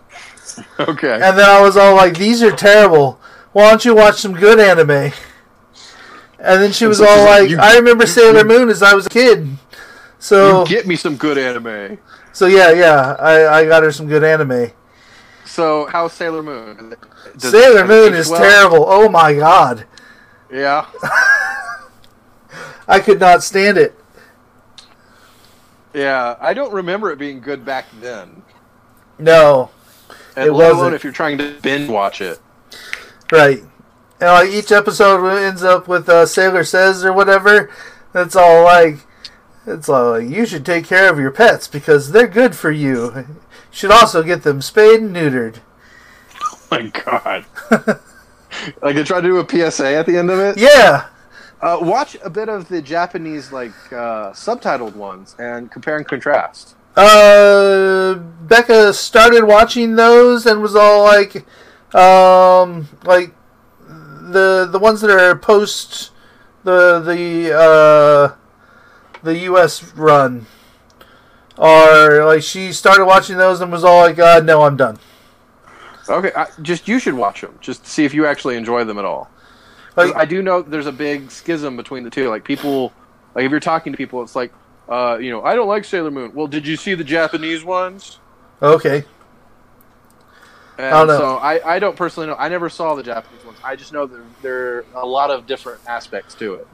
okay. 0.80 1.14
and 1.14 1.38
then 1.38 1.48
I 1.48 1.60
was 1.60 1.76
all 1.76 1.94
like, 1.94 2.18
"These 2.18 2.42
are 2.42 2.52
terrible. 2.52 3.18
Why 3.52 3.70
don't 3.70 3.84
you 3.84 3.94
watch 3.94 4.16
some 4.20 4.34
good 4.34 4.58
anime?" 4.60 5.12
And 6.44 6.60
then 6.60 6.72
she 6.72 6.86
was 6.86 7.00
all 7.00 7.24
like, 7.24 7.48
"You- 7.48 7.58
"I 7.60 7.76
remember 7.76 8.02
you- 8.04 8.08
Sailor 8.10 8.44
Moon 8.44 8.68
as 8.68 8.82
I 8.82 8.94
was 8.94 9.06
a 9.06 9.10
kid." 9.10 9.48
So 10.18 10.60
you 10.62 10.66
get 10.68 10.86
me 10.86 10.96
some 10.96 11.16
good 11.16 11.38
anime. 11.38 11.98
so 12.32 12.46
yeah 12.46 12.70
yeah 12.72 13.16
I, 13.18 13.60
I 13.60 13.64
got 13.64 13.82
her 13.84 13.92
some 13.92 14.08
good 14.08 14.24
anime. 14.24 14.72
So 15.44 15.86
how's 15.90 16.12
Sailor 16.12 16.42
Moon? 16.42 16.94
Does- 17.36 17.50
Sailor 17.52 17.86
Moon 17.86 18.12
is 18.14 18.28
well? 18.28 18.40
terrible. 18.40 18.84
Oh 18.88 19.08
my 19.08 19.34
god, 19.34 19.84
Yeah. 20.50 20.86
I 22.88 22.98
could 23.00 23.20
not 23.20 23.42
stand 23.44 23.78
it. 23.78 23.94
Yeah. 25.94 26.36
I 26.40 26.54
don't 26.54 26.72
remember 26.72 27.10
it 27.12 27.18
being 27.18 27.40
good 27.40 27.64
back 27.64 27.86
then. 28.00 28.42
No, 29.18 29.70
And 30.36 30.48
It 30.48 30.52
let 30.52 30.70
alone 30.70 30.76
wasn't. 30.78 30.94
if 30.96 31.04
you're 31.04 31.12
trying 31.12 31.38
to 31.38 31.54
binge 31.62 31.88
watch 31.88 32.20
it. 32.20 32.40
Right. 33.30 33.62
And 34.22 34.30
like 34.30 34.50
each 34.50 34.70
episode 34.70 35.26
ends 35.26 35.64
up 35.64 35.88
with 35.88 36.08
uh, 36.08 36.26
Sailor 36.26 36.62
Says 36.62 37.04
or 37.04 37.12
whatever. 37.12 37.68
That's 38.12 38.36
all 38.36 38.62
like, 38.62 38.98
it's 39.66 39.88
all 39.88 40.12
like, 40.12 40.28
you 40.28 40.46
should 40.46 40.64
take 40.64 40.86
care 40.86 41.10
of 41.10 41.18
your 41.18 41.32
pets 41.32 41.66
because 41.66 42.12
they're 42.12 42.28
good 42.28 42.54
for 42.54 42.70
you. 42.70 43.12
You 43.16 43.26
should 43.72 43.90
also 43.90 44.22
get 44.22 44.44
them 44.44 44.62
spayed 44.62 45.00
and 45.00 45.14
neutered. 45.14 45.56
Oh 46.44 46.78
my 46.78 46.86
god. 46.86 47.44
like 48.80 48.94
they 48.94 49.02
try 49.02 49.20
to 49.20 49.28
do 49.28 49.38
a 49.38 49.70
PSA 49.70 49.88
at 49.94 50.06
the 50.06 50.16
end 50.16 50.30
of 50.30 50.38
it. 50.38 50.56
Yeah. 50.56 51.08
Uh, 51.60 51.78
watch 51.82 52.16
a 52.24 52.30
bit 52.30 52.48
of 52.48 52.68
the 52.68 52.80
Japanese 52.80 53.52
like 53.52 53.74
uh, 53.92 54.30
subtitled 54.30 54.94
ones 54.94 55.36
and 55.38 55.70
compare 55.70 55.98
and 55.98 56.08
contrast. 56.08 56.76
Uh, 56.96 58.14
Becca 58.14 58.94
started 58.94 59.44
watching 59.44 59.96
those 59.96 60.46
and 60.46 60.62
was 60.62 60.74
all 60.74 61.02
like, 61.02 61.44
um, 61.94 62.88
like 63.04 63.34
the 64.32 64.68
the 64.70 64.78
ones 64.78 65.00
that 65.00 65.10
are 65.10 65.36
post 65.36 66.10
the 66.64 67.00
the 67.00 67.52
uh 67.56 68.36
the 69.22 69.38
U.S. 69.38 69.94
run 69.94 70.46
are 71.58 72.24
like 72.24 72.42
she 72.42 72.72
started 72.72 73.04
watching 73.04 73.36
those 73.36 73.60
and 73.60 73.70
was 73.70 73.84
all 73.84 74.00
like, 74.00 74.18
uh, 74.18 74.40
"No, 74.40 74.62
I'm 74.62 74.76
done." 74.76 74.98
Okay, 76.08 76.32
I, 76.36 76.48
just 76.60 76.88
you 76.88 76.98
should 76.98 77.14
watch 77.14 77.40
them 77.40 77.56
just 77.60 77.84
to 77.84 77.90
see 77.90 78.04
if 78.04 78.12
you 78.14 78.26
actually 78.26 78.56
enjoy 78.56 78.84
them 78.84 78.98
at 78.98 79.04
all. 79.04 79.30
Like, 79.94 80.14
I 80.16 80.24
do 80.24 80.42
know 80.42 80.62
there's 80.62 80.86
a 80.86 80.92
big 80.92 81.30
schism 81.30 81.76
between 81.76 82.02
the 82.02 82.10
two. 82.10 82.28
Like 82.28 82.44
people, 82.44 82.92
like 83.34 83.44
if 83.44 83.50
you're 83.50 83.60
talking 83.60 83.92
to 83.92 83.96
people, 83.96 84.22
it's 84.22 84.34
like, 84.34 84.52
uh, 84.88 85.18
you 85.20 85.30
know, 85.30 85.42
I 85.44 85.54
don't 85.54 85.68
like 85.68 85.84
Sailor 85.84 86.10
Moon. 86.10 86.32
Well, 86.34 86.46
did 86.46 86.66
you 86.66 86.76
see 86.76 86.94
the 86.94 87.04
Japanese 87.04 87.64
ones? 87.64 88.18
okay, 88.62 89.04
And 90.78 90.90
don't 90.90 91.06
know. 91.06 91.18
so 91.18 91.36
I, 91.36 91.74
I 91.74 91.78
don't 91.78 91.96
personally 91.96 92.26
know. 92.28 92.36
I 92.36 92.48
never 92.48 92.68
saw 92.68 92.94
the 92.94 93.02
Japanese 93.02 93.44
ones. 93.44 93.58
I 93.64 93.76
just 93.76 93.92
know 93.92 94.06
that 94.06 94.42
there 94.42 94.78
are 94.78 94.84
a 95.02 95.06
lot 95.06 95.30
of 95.30 95.46
different 95.46 95.80
aspects 95.86 96.34
to 96.36 96.54
it. 96.54 96.66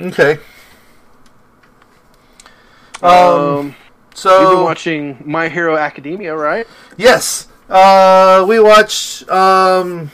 Okay. 0.00 0.38
Um, 3.02 3.10
Um, 3.10 3.76
so 4.14 4.40
you've 4.40 4.50
been 4.50 4.64
watching 4.64 5.22
My 5.24 5.48
Hero 5.48 5.76
Academia, 5.76 6.36
right? 6.36 6.66
Yes. 6.96 7.48
Uh, 7.68 8.44
we 8.48 8.58
watched 8.60 9.28
um, 9.28 10.10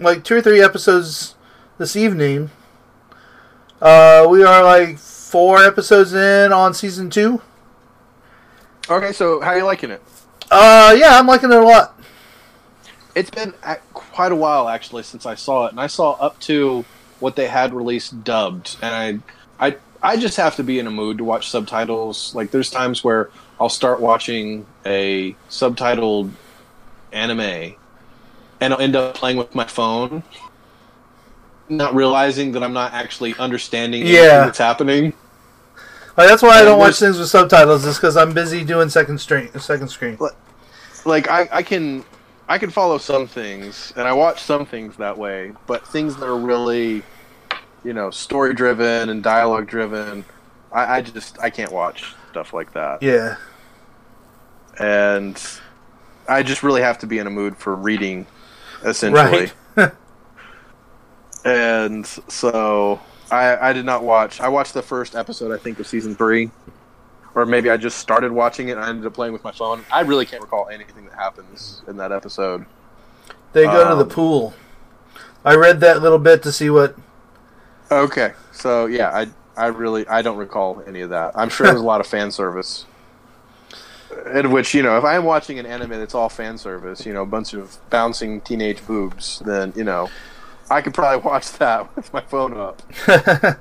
like 0.00 0.24
two 0.24 0.36
or 0.36 0.42
three 0.42 0.62
episodes 0.62 1.34
this 1.78 1.96
evening. 1.96 2.50
Uh, 3.80 4.26
we 4.28 4.44
are 4.44 4.62
like 4.62 4.98
four 4.98 5.64
episodes 5.64 6.12
in 6.12 6.52
on 6.52 6.74
season 6.74 7.08
two. 7.10 7.40
Okay, 8.90 9.12
so 9.12 9.40
how 9.40 9.50
are 9.50 9.58
you 9.58 9.64
liking 9.64 9.90
it? 9.90 10.02
Uh, 10.50 10.94
yeah, 10.98 11.18
I'm 11.18 11.26
liking 11.26 11.50
it 11.50 11.56
a 11.56 11.62
lot. 11.62 11.98
It's 13.14 13.30
been 13.30 13.52
uh, 13.62 13.76
quite 13.92 14.32
a 14.32 14.36
while 14.36 14.68
actually 14.68 15.02
since 15.02 15.26
I 15.26 15.34
saw 15.34 15.66
it, 15.66 15.72
and 15.72 15.80
I 15.80 15.86
saw 15.86 16.12
up 16.12 16.38
to 16.40 16.84
what 17.20 17.36
they 17.36 17.46
had 17.46 17.72
released 17.74 18.24
dubbed, 18.24 18.76
and 18.82 19.22
I, 19.60 19.66
I, 19.68 19.76
I 20.02 20.16
just 20.16 20.36
have 20.36 20.56
to 20.56 20.64
be 20.64 20.78
in 20.78 20.86
a 20.86 20.90
mood 20.90 21.18
to 21.18 21.24
watch 21.24 21.48
subtitles. 21.50 22.34
Like, 22.34 22.50
there's 22.50 22.70
times 22.70 23.04
where 23.04 23.30
I'll 23.60 23.68
start 23.68 24.00
watching 24.00 24.66
a 24.84 25.36
subtitled 25.48 26.30
anime, 27.12 27.74
and 28.60 28.72
I'll 28.74 28.80
end 28.80 28.96
up 28.96 29.14
playing 29.14 29.36
with 29.36 29.54
my 29.54 29.66
phone, 29.66 30.22
not 31.68 31.94
realizing 31.94 32.52
that 32.52 32.62
I'm 32.64 32.72
not 32.72 32.92
actually 32.92 33.34
understanding 33.38 34.02
anything 34.02 34.24
Yeah. 34.24 34.44
that's 34.46 34.58
happening. 34.58 35.12
Like, 36.16 36.28
that's 36.28 36.42
why 36.42 36.60
I 36.60 36.64
don't 36.64 36.78
watch 36.78 36.98
things 36.98 37.18
with 37.18 37.28
subtitles. 37.28 37.84
Is 37.86 37.96
because 37.96 38.16
I'm 38.16 38.34
busy 38.34 38.64
doing 38.64 38.88
second 38.90 39.18
screen. 39.18 39.50
Second 39.58 39.88
screen. 39.88 40.18
like 41.04 41.28
I, 41.30 41.48
I 41.52 41.62
can 41.62 42.04
I 42.52 42.58
can 42.58 42.68
follow 42.68 42.98
some 42.98 43.26
things 43.26 43.94
and 43.96 44.06
I 44.06 44.12
watch 44.12 44.42
some 44.42 44.66
things 44.66 44.98
that 44.98 45.16
way, 45.16 45.52
but 45.66 45.88
things 45.88 46.16
that 46.16 46.26
are 46.26 46.36
really, 46.36 47.02
you 47.82 47.94
know, 47.94 48.10
story 48.10 48.52
driven 48.52 49.08
and 49.08 49.22
dialogue 49.22 49.66
driven, 49.66 50.22
I, 50.70 50.98
I 50.98 51.00
just 51.00 51.40
I 51.40 51.48
can't 51.48 51.72
watch 51.72 52.14
stuff 52.28 52.52
like 52.52 52.74
that. 52.74 53.02
Yeah. 53.02 53.36
And 54.78 55.42
I 56.28 56.42
just 56.42 56.62
really 56.62 56.82
have 56.82 56.98
to 56.98 57.06
be 57.06 57.18
in 57.18 57.26
a 57.26 57.30
mood 57.30 57.56
for 57.56 57.74
reading, 57.74 58.26
essentially. 58.84 59.50
Right. 59.74 59.92
And 61.44 62.06
so 62.06 63.00
I 63.32 63.70
I 63.70 63.72
did 63.72 63.84
not 63.84 64.04
watch. 64.04 64.40
I 64.40 64.48
watched 64.48 64.74
the 64.74 64.82
first 64.82 65.16
episode, 65.16 65.52
I 65.52 65.56
think, 65.56 65.80
of 65.80 65.86
season 65.88 66.14
three. 66.14 66.50
Or 67.34 67.46
maybe 67.46 67.70
I 67.70 67.76
just 67.78 67.98
started 67.98 68.30
watching 68.32 68.68
it 68.68 68.72
and 68.72 68.80
I 68.80 68.88
ended 68.90 69.06
up 69.06 69.14
playing 69.14 69.32
with 69.32 69.42
my 69.42 69.52
phone. 69.52 69.84
I 69.90 70.00
really 70.02 70.26
can't 70.26 70.42
recall 70.42 70.68
anything 70.68 71.06
that 71.06 71.14
happens 71.14 71.82
in 71.88 71.96
that 71.96 72.12
episode. 72.12 72.66
They 73.54 73.64
go 73.64 73.88
to 73.88 73.94
the 73.94 74.02
Um, 74.02 74.08
pool. 74.08 74.54
I 75.44 75.54
read 75.56 75.80
that 75.80 76.02
little 76.02 76.18
bit 76.18 76.42
to 76.44 76.52
see 76.52 76.68
what. 76.70 76.94
Okay, 77.90 78.32
so 78.52 78.86
yeah, 78.86 79.10
I 79.10 79.28
I 79.56 79.66
really 79.66 80.06
I 80.08 80.22
don't 80.22 80.36
recall 80.38 80.82
any 80.86 81.00
of 81.00 81.10
that. 81.10 81.32
I'm 81.34 81.48
sure 81.48 81.66
there's 81.66 81.80
a 81.80 81.84
lot 81.92 82.00
of 82.00 82.06
fan 82.06 82.30
service, 82.30 82.86
in 84.34 84.50
which 84.52 84.72
you 84.74 84.82
know 84.82 84.96
if 84.98 85.04
I'm 85.04 85.24
watching 85.24 85.58
an 85.58 85.66
anime 85.66 85.90
that's 85.90 86.14
all 86.14 86.28
fan 86.28 86.56
service, 86.58 87.04
you 87.04 87.12
know, 87.12 87.22
a 87.22 87.26
bunch 87.26 87.52
of 87.54 87.78
bouncing 87.90 88.40
teenage 88.42 88.86
boobs, 88.86 89.42
then 89.44 89.72
you 89.76 89.84
know, 89.84 90.08
I 90.70 90.80
could 90.80 90.94
probably 90.94 91.22
watch 91.30 91.52
that 91.54 91.94
with 91.96 92.12
my 92.12 92.20
phone 92.20 92.56
up. 92.56 92.82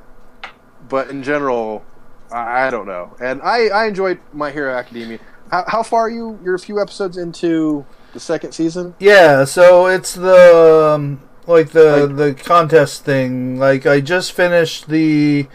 But 0.90 1.10
in 1.10 1.24
general, 1.24 1.86
I, 2.32 2.70
don't 2.70 2.88
know, 2.88 3.16
and 3.20 3.42
I 3.42 3.68
I 3.68 3.88
enjoyed 3.88 4.20
My 4.34 4.52
Hero 4.52 4.74
Academia. 4.74 5.20
How, 5.50 5.66
how 5.68 5.84
far 5.84 6.02
are 6.02 6.10
you? 6.10 6.40
You're 6.44 6.56
a 6.56 6.60
few 6.60 6.82
episodes 6.82 7.18
into 7.18 7.86
the 8.14 8.20
second 8.20 8.54
season. 8.54 8.96
Yeah, 9.00 9.44
so 9.46 9.88
it's 9.88 10.14
the 10.14 10.94
um, 10.96 11.22
like 11.48 11.72
the 11.72 12.08
Like- 12.08 12.16
the 12.16 12.34
contest 12.34 13.04
thing. 13.04 13.58
Like 13.60 13.86
I 13.86 14.00
just 14.02 14.32
finished 14.32 14.88
the 14.88 15.48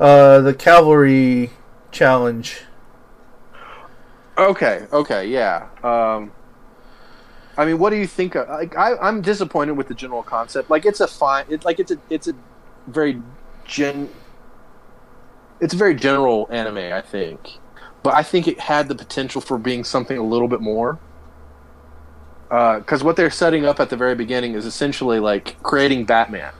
uh, 0.00 0.40
the 0.40 0.54
cavalry 0.54 1.50
challenge. 1.92 2.62
Okay, 4.36 4.86
okay, 4.92 5.28
yeah. 5.28 5.68
Um, 5.84 6.32
I 7.56 7.64
mean, 7.64 7.78
what 7.78 7.90
do 7.90 7.96
you 7.96 8.06
think? 8.08 8.34
Of, 8.34 8.48
like, 8.48 8.76
I, 8.76 8.96
I'm 8.96 9.22
disappointed 9.22 9.72
with 9.76 9.86
the 9.86 9.94
general 9.94 10.24
concept. 10.24 10.70
Like, 10.70 10.84
it's 10.84 10.98
a 10.98 11.06
fine. 11.06 11.44
It's 11.48 11.64
like 11.64 11.78
it's 11.78 11.92
a 11.92 11.98
it's 12.10 12.26
a 12.26 12.34
very 12.88 13.22
gen. 13.64 14.08
It's 15.60 15.74
a 15.74 15.76
very 15.76 15.94
general 15.94 16.48
anime, 16.50 16.92
I 16.92 17.00
think, 17.00 17.40
but 18.02 18.14
I 18.14 18.22
think 18.22 18.48
it 18.48 18.60
had 18.60 18.88
the 18.88 18.94
potential 18.94 19.40
for 19.40 19.58
being 19.58 19.84
something 19.84 20.16
a 20.16 20.22
little 20.22 20.48
bit 20.48 20.60
more. 20.60 20.98
Uh, 22.50 22.78
because 22.78 23.02
what 23.02 23.16
they're 23.16 23.30
setting 23.30 23.64
up 23.64 23.80
at 23.80 23.90
the 23.90 23.96
very 23.96 24.14
beginning 24.14 24.54
is 24.54 24.66
essentially 24.66 25.18
like 25.18 25.60
creating 25.62 26.04
Batman. 26.04 26.52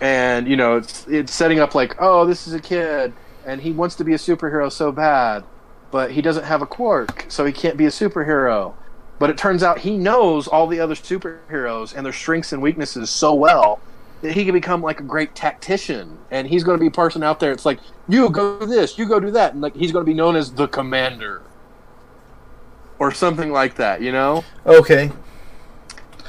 And 0.00 0.46
you 0.46 0.56
know, 0.56 0.76
it's 0.76 1.06
it's 1.08 1.34
setting 1.34 1.58
up 1.58 1.74
like, 1.74 1.96
oh, 1.98 2.24
this 2.26 2.46
is 2.46 2.54
a 2.54 2.60
kid, 2.60 3.12
and 3.44 3.60
he 3.60 3.72
wants 3.72 3.96
to 3.96 4.04
be 4.04 4.14
a 4.14 4.18
superhero 4.18 4.70
so 4.70 4.92
bad, 4.92 5.44
but 5.90 6.12
he 6.12 6.22
doesn't 6.22 6.44
have 6.44 6.62
a 6.62 6.66
quirk, 6.66 7.26
so 7.28 7.44
he 7.44 7.52
can't 7.52 7.76
be 7.76 7.86
a 7.86 7.90
superhero. 7.90 8.74
But 9.18 9.30
it 9.30 9.38
turns 9.38 9.64
out 9.64 9.78
he 9.80 9.96
knows 9.96 10.46
all 10.46 10.68
the 10.68 10.78
other 10.78 10.94
superheroes 10.94 11.96
and 11.96 12.06
their 12.06 12.12
strengths 12.12 12.52
and 12.52 12.62
weaknesses 12.62 13.10
so 13.10 13.34
well 13.34 13.80
he 14.22 14.44
can 14.44 14.52
become 14.52 14.82
like 14.82 15.00
a 15.00 15.04
great 15.04 15.34
tactician. 15.34 16.18
And 16.30 16.46
he's 16.48 16.64
going 16.64 16.76
to 16.76 16.80
be 16.80 16.88
a 16.88 16.90
person 16.90 17.22
out 17.22 17.40
there. 17.40 17.52
It's 17.52 17.64
like 17.66 17.80
you 18.08 18.28
go 18.30 18.60
do 18.60 18.66
this, 18.66 18.98
you 18.98 19.06
go 19.06 19.20
do 19.20 19.30
that, 19.32 19.52
and 19.52 19.60
like 19.62 19.74
he's 19.76 19.92
going 19.92 20.04
to 20.04 20.10
be 20.10 20.14
known 20.14 20.36
as 20.36 20.52
the 20.52 20.68
commander 20.68 21.42
or 22.98 23.12
something 23.12 23.52
like 23.52 23.76
that. 23.76 24.00
You 24.02 24.12
know 24.12 24.44
Okay. 24.66 25.10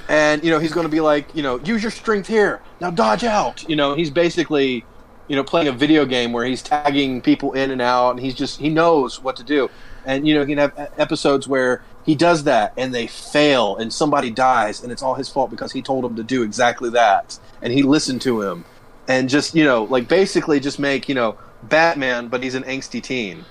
and 0.07 0.43
you 0.43 0.51
know 0.51 0.59
he's 0.59 0.73
going 0.73 0.85
to 0.85 0.91
be 0.91 1.01
like 1.01 1.33
you 1.35 1.43
know 1.43 1.59
use 1.59 1.81
your 1.83 1.91
strength 1.91 2.27
here 2.27 2.61
now 2.81 2.89
dodge 2.91 3.23
out 3.23 3.67
you 3.69 3.75
know 3.75 3.93
he's 3.95 4.09
basically 4.09 4.85
you 5.27 5.35
know 5.35 5.43
playing 5.43 5.67
a 5.67 5.71
video 5.71 6.05
game 6.05 6.31
where 6.33 6.45
he's 6.45 6.61
tagging 6.63 7.21
people 7.21 7.53
in 7.53 7.71
and 7.71 7.81
out 7.81 8.11
and 8.11 8.19
he's 8.19 8.33
just 8.33 8.59
he 8.59 8.69
knows 8.69 9.21
what 9.21 9.35
to 9.35 9.43
do 9.43 9.69
and 10.05 10.27
you 10.27 10.33
know 10.33 10.41
he 10.41 10.47
can 10.55 10.57
have 10.57 10.91
episodes 10.97 11.47
where 11.47 11.83
he 12.05 12.15
does 12.15 12.43
that 12.43 12.73
and 12.77 12.93
they 12.93 13.07
fail 13.07 13.75
and 13.77 13.93
somebody 13.93 14.29
dies 14.31 14.81
and 14.81 14.91
it's 14.91 15.01
all 15.01 15.15
his 15.15 15.29
fault 15.29 15.49
because 15.49 15.71
he 15.71 15.81
told 15.81 16.03
him 16.05 16.15
to 16.15 16.23
do 16.23 16.43
exactly 16.43 16.89
that 16.89 17.39
and 17.61 17.73
he 17.73 17.83
listened 17.83 18.21
to 18.21 18.41
him 18.41 18.65
and 19.07 19.29
just 19.29 19.53
you 19.55 19.63
know 19.63 19.83
like 19.85 20.07
basically 20.07 20.59
just 20.59 20.79
make 20.79 21.09
you 21.09 21.15
know 21.15 21.37
batman 21.63 22.27
but 22.27 22.41
he's 22.41 22.55
an 22.55 22.63
angsty 22.63 23.01
teen 23.01 23.45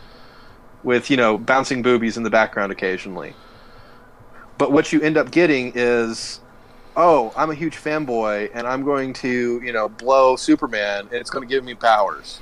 with 0.82 1.10
you 1.10 1.16
know 1.16 1.36
bouncing 1.38 1.82
boobies 1.82 2.16
in 2.16 2.22
the 2.22 2.30
background 2.30 2.72
occasionally 2.72 3.34
but 4.56 4.72
what 4.72 4.92
you 4.92 5.00
end 5.02 5.16
up 5.16 5.30
getting 5.30 5.72
is 5.74 6.40
oh 6.96 7.32
i'm 7.36 7.50
a 7.50 7.54
huge 7.54 7.76
fanboy 7.76 8.50
and 8.54 8.66
i'm 8.66 8.82
going 8.82 9.12
to 9.12 9.60
you 9.62 9.72
know 9.72 9.88
blow 9.88 10.36
superman 10.36 11.00
and 11.00 11.14
it's 11.14 11.30
going 11.30 11.46
to 11.46 11.52
give 11.52 11.64
me 11.64 11.74
powers 11.74 12.40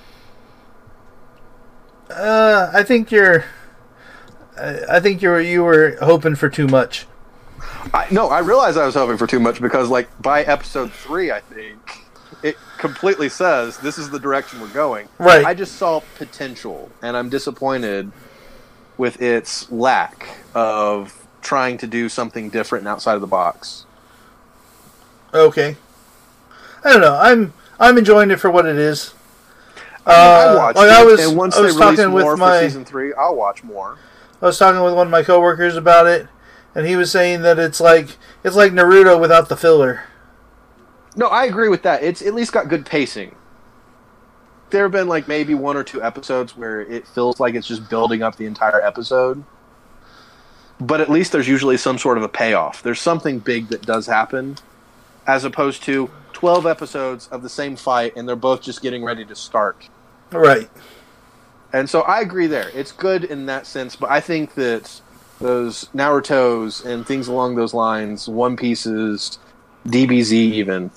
Uh, 2.09 2.71
I 2.73 2.83
think 2.83 3.11
you're. 3.11 3.45
I 4.59 4.97
I 4.97 5.01
think 5.01 5.23
you 5.23 5.29
were 5.31 5.41
you 5.41 5.63
were 5.65 5.97
hoping 6.01 6.35
for 6.37 6.49
too 6.49 6.67
much. 6.67 7.07
I, 7.95 8.07
no 8.11 8.29
i 8.29 8.41
realized 8.41 8.77
i 8.77 8.85
was 8.85 8.95
hoping 8.95 9.17
for 9.17 9.27
too 9.27 9.39
much 9.41 9.61
because 9.63 9.89
like 9.89 10.09
by 10.21 10.43
episode 10.43 10.93
three 10.93 11.31
i 11.31 11.41
think 11.41 11.79
it 12.43 12.57
completely 12.79 13.29
says 13.29 13.79
this 13.79 13.97
is 13.97 14.11
the 14.11 14.19
direction 14.19 14.61
we're 14.61 14.69
going 14.69 15.09
Right. 15.19 15.45
i 15.45 15.55
just 15.55 15.77
saw 15.77 16.01
potential 16.19 16.91
and 17.03 17.17
i'm 17.17 17.29
disappointed 17.29 18.11
with 18.99 19.23
its 19.23 19.71
lack 19.71 20.29
of 20.55 21.27
trying 21.43 21.79
to 21.79 21.87
do 21.87 22.09
something 22.09 22.51
different 22.51 22.83
and 22.83 22.89
outside 22.89 23.15
of 23.15 23.21
the 23.21 23.27
box 23.29 23.87
Okay. 25.35 25.77
I 26.85 26.93
don't 26.93 27.01
know. 27.03 27.17
I'm 27.17 27.53
I'm 27.79 27.99
enjoying 27.99 28.31
it 28.31 28.41
for 28.41 28.51
what 28.51 28.67
it 28.67 28.77
is. 28.77 29.13
I, 30.07 30.11
mean, 30.11 30.19
I 30.19 30.45
Uh, 30.45 30.57
watched 30.57 30.77
like, 30.77 30.89
it, 30.89 30.93
I 30.95 31.05
was- 31.05 31.27
and 31.27 31.37
once 31.37 31.57
I 31.57 31.61
was 31.61 31.75
they 31.77 31.81
release 31.81 31.99
talking 31.99 32.13
with 32.15 32.25
more 32.25 32.37
my- 32.37 32.59
for 32.61 32.65
season 32.65 32.85
three, 32.85 33.13
I'll 33.15 33.35
watch 33.37 33.63
more. 33.65 33.97
I 34.47 34.51
was 34.51 34.59
talking 34.59 34.81
with 34.81 34.95
one 34.95 35.09
of 35.09 35.11
my 35.11 35.25
coworkers 35.25 35.77
about 35.77 36.07
it, 36.07 36.29
and 36.73 36.87
he 36.87 36.95
was 36.95 37.11
saying 37.11 37.43
that 37.43 37.59
it's 37.59 37.81
like 37.81 38.17
it's 38.45 38.55
like 38.55 38.71
Naruto 38.71 39.21
without 39.21 39.49
the 39.49 39.57
filler. 39.57 40.05
No, 41.17 41.27
I 41.27 41.47
agree 41.47 41.69
with 41.69 41.83
that. 41.83 42.05
It's 42.05 42.23
at 42.23 42.33
least 42.33 42.53
got 42.53 42.69
good 42.69 42.87
pacing. 42.87 43.35
There 44.71 44.85
have 44.85 44.93
been 44.93 45.09
like 45.09 45.27
maybe 45.27 45.55
one 45.55 45.77
or 45.77 45.83
two 45.83 46.01
episodes 46.01 46.57
where 46.57 46.83
it 46.83 47.09
feels 47.09 47.41
like 47.41 47.57
it's 47.57 47.67
just 47.67 47.91
building 47.91 48.23
up 48.23 48.37
the 48.37 48.47
entire 48.47 48.81
episode. 48.81 49.43
But 50.79 51.01
at 51.01 51.11
least 51.11 51.33
there's 51.33 51.49
usually 51.49 51.77
some 51.77 51.99
sort 51.99 52.17
of 52.17 52.23
a 52.23 52.29
payoff. 52.29 52.85
There's 52.85 53.01
something 53.01 53.41
big 53.41 53.67
that 53.71 53.83
does 53.83 54.07
happen, 54.07 54.59
as 55.27 55.43
opposed 55.43 55.83
to 55.85 56.09
12 56.35 56.67
episodes 56.67 57.27
of 57.33 57.43
the 57.43 57.49
same 57.49 57.75
fight 57.75 58.13
and 58.15 58.29
they're 58.29 58.37
both 58.37 58.63
just 58.63 58.81
getting 58.81 59.03
ready 59.03 59.25
to 59.25 59.35
start. 59.35 59.89
Right. 60.31 60.71
And 61.77 61.91
so 61.91 62.01
I 62.01 62.21
agree 62.21 62.47
there. 62.47 62.71
It's 62.71 62.91
good 62.91 63.25
in 63.25 63.45
that 63.47 63.67
sense, 63.67 63.97
but 63.97 64.11
I 64.11 64.19
think 64.19 64.55
that 64.55 65.03
those 65.41 65.85
Naruto's 65.95 66.83
and 66.83 67.07
things 67.07 67.29
along 67.29 67.57
those 67.57 67.75
lines, 67.75 68.31
One 68.31 68.57
Pieces, 68.57 69.39
DBZ 69.87 70.33
even, 70.33 70.91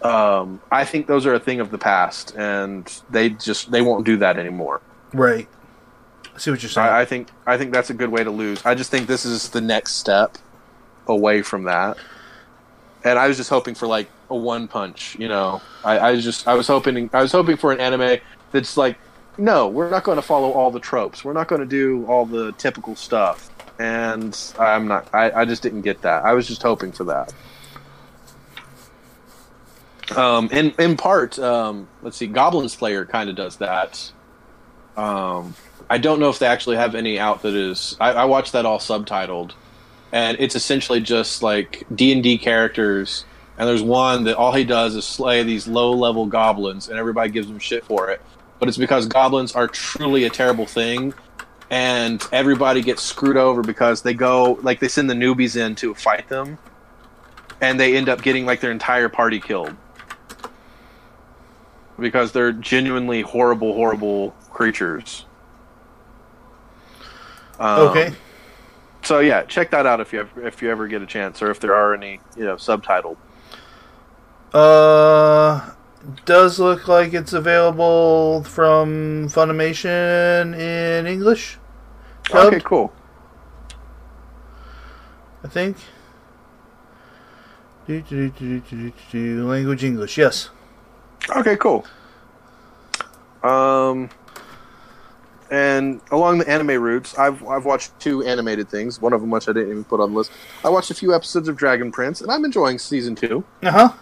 um, 0.00 0.62
I 0.72 0.86
think 0.86 1.08
those 1.08 1.26
are 1.26 1.34
a 1.34 1.38
thing 1.38 1.60
of 1.60 1.70
the 1.70 1.76
past, 1.76 2.34
and 2.36 2.90
they 3.10 3.28
just 3.28 3.70
they 3.70 3.82
won't 3.82 4.06
do 4.06 4.16
that 4.16 4.38
anymore. 4.38 4.80
Right. 5.12 5.46
I 6.34 6.38
see 6.38 6.50
what 6.50 6.62
you're 6.62 6.70
saying. 6.70 6.88
I, 6.88 7.02
I 7.02 7.04
think 7.04 7.28
I 7.46 7.58
think 7.58 7.74
that's 7.74 7.90
a 7.90 7.94
good 7.94 8.08
way 8.08 8.24
to 8.24 8.30
lose. 8.30 8.64
I 8.64 8.74
just 8.74 8.90
think 8.90 9.06
this 9.06 9.26
is 9.26 9.50
the 9.50 9.60
next 9.60 9.96
step 9.96 10.38
away 11.06 11.42
from 11.42 11.64
that. 11.64 11.98
And 13.04 13.18
I 13.18 13.28
was 13.28 13.36
just 13.36 13.50
hoping 13.50 13.74
for 13.74 13.86
like 13.86 14.08
a 14.30 14.36
one 14.36 14.68
punch, 14.68 15.16
you 15.18 15.28
know. 15.28 15.60
I, 15.84 15.98
I 15.98 16.12
was 16.12 16.24
just 16.24 16.48
I 16.48 16.54
was 16.54 16.66
hoping 16.66 17.10
I 17.12 17.20
was 17.20 17.30
hoping 17.30 17.58
for 17.58 17.72
an 17.72 17.80
anime 17.80 18.20
that's 18.52 18.78
like, 18.78 18.96
no, 19.36 19.68
we're 19.68 19.90
not 19.90 20.04
going 20.04 20.16
to 20.16 20.22
follow 20.22 20.52
all 20.52 20.70
the 20.70 20.80
tropes. 20.80 21.24
We're 21.24 21.32
not 21.32 21.48
going 21.48 21.60
to 21.60 21.66
do 21.66 22.06
all 22.06 22.26
the 22.26 22.52
typical 22.52 22.96
stuff. 22.96 23.50
And 23.78 24.38
I'm 24.58 24.86
not. 24.86 25.08
I, 25.12 25.30
I 25.32 25.44
just 25.44 25.62
didn't 25.62 25.82
get 25.82 26.02
that. 26.02 26.24
I 26.24 26.32
was 26.32 26.46
just 26.46 26.62
hoping 26.62 26.92
for 26.92 27.04
that. 27.04 27.32
Um, 30.16 30.48
in 30.52 30.70
in 30.78 30.96
part, 30.96 31.38
um, 31.38 31.88
let's 32.02 32.16
see, 32.16 32.26
Goblin 32.26 32.68
Slayer 32.68 33.04
kind 33.04 33.28
of 33.30 33.36
does 33.36 33.56
that. 33.56 34.12
Um, 34.96 35.54
I 35.90 35.98
don't 35.98 36.20
know 36.20 36.28
if 36.28 36.38
they 36.38 36.46
actually 36.46 36.76
have 36.76 36.94
any 36.94 37.18
out 37.18 37.42
that 37.42 37.54
is. 37.54 37.96
I, 38.00 38.12
I 38.12 38.24
watched 38.26 38.52
that 38.52 38.64
all 38.64 38.78
subtitled, 38.78 39.52
and 40.12 40.36
it's 40.38 40.54
essentially 40.54 41.00
just 41.00 41.42
like 41.42 41.84
D 41.94 42.12
and 42.12 42.22
D 42.22 42.38
characters. 42.38 43.24
And 43.56 43.68
there's 43.68 43.82
one 43.82 44.24
that 44.24 44.36
all 44.36 44.52
he 44.52 44.64
does 44.64 44.96
is 44.96 45.04
slay 45.04 45.42
these 45.42 45.66
low 45.66 45.92
level 45.92 46.26
goblins, 46.26 46.88
and 46.88 46.98
everybody 46.98 47.30
gives 47.30 47.48
him 47.48 47.58
shit 47.58 47.84
for 47.84 48.10
it. 48.10 48.20
But 48.58 48.68
it's 48.68 48.78
because 48.78 49.06
goblins 49.06 49.52
are 49.52 49.68
truly 49.68 50.24
a 50.24 50.30
terrible 50.30 50.66
thing, 50.66 51.12
and 51.70 52.22
everybody 52.32 52.82
gets 52.82 53.02
screwed 53.02 53.36
over 53.36 53.62
because 53.62 54.02
they 54.02 54.14
go 54.14 54.58
like 54.62 54.80
they 54.80 54.88
send 54.88 55.10
the 55.10 55.14
newbies 55.14 55.56
in 55.56 55.74
to 55.76 55.94
fight 55.94 56.28
them, 56.28 56.58
and 57.60 57.78
they 57.78 57.96
end 57.96 58.08
up 58.08 58.22
getting 58.22 58.46
like 58.46 58.60
their 58.60 58.70
entire 58.70 59.08
party 59.08 59.40
killed 59.40 59.76
because 61.98 62.32
they're 62.32 62.52
genuinely 62.52 63.22
horrible, 63.22 63.74
horrible 63.74 64.30
creatures. 64.50 65.26
Um, 67.58 67.88
okay. 67.88 68.14
So 69.02 69.20
yeah, 69.20 69.42
check 69.42 69.70
that 69.70 69.86
out 69.86 70.00
if 70.00 70.12
you 70.12 70.20
ever, 70.20 70.46
if 70.46 70.62
you 70.62 70.70
ever 70.70 70.88
get 70.88 71.02
a 71.02 71.06
chance, 71.06 71.42
or 71.42 71.50
if 71.50 71.60
there 71.60 71.74
are 71.74 71.94
any 71.94 72.20
you 72.36 72.44
know 72.44 72.56
subtitled. 72.56 73.16
Uh, 74.52 75.70
does 76.24 76.58
look 76.58 76.88
like 76.88 77.14
it's 77.14 77.32
available 77.32 78.44
from 78.44 79.28
Funimation 79.28 80.58
in 80.58 81.06
English. 81.06 81.58
Okay, 82.30 82.60
cool. 82.60 82.92
I 85.42 85.48
think. 85.48 85.76
Do, 87.86 88.00
do, 88.00 88.30
do, 88.30 88.60
do, 88.60 88.60
do, 88.60 88.90
do, 88.90 88.92
do, 89.10 89.48
Language 89.48 89.84
English, 89.84 90.16
yes. 90.16 90.48
Okay, 91.36 91.56
cool. 91.56 91.84
Um, 93.42 94.08
and 95.50 96.00
along 96.10 96.38
the 96.38 96.48
anime 96.48 96.82
routes, 96.82 97.16
I've 97.18 97.46
I've 97.46 97.66
watched 97.66 97.98
two 98.00 98.22
animated 98.24 98.70
things. 98.70 99.00
One 99.00 99.12
of 99.12 99.20
them, 99.20 99.30
which 99.30 99.48
I 99.48 99.52
didn't 99.52 99.70
even 99.70 99.84
put 99.84 100.00
on 100.00 100.12
the 100.12 100.18
list. 100.18 100.32
I 100.64 100.70
watched 100.70 100.90
a 100.90 100.94
few 100.94 101.14
episodes 101.14 101.46
of 101.46 101.56
Dragon 101.56 101.92
Prince, 101.92 102.22
and 102.22 102.30
I'm 102.30 102.44
enjoying 102.44 102.78
season 102.78 103.14
two. 103.14 103.44
Uh 103.62 103.92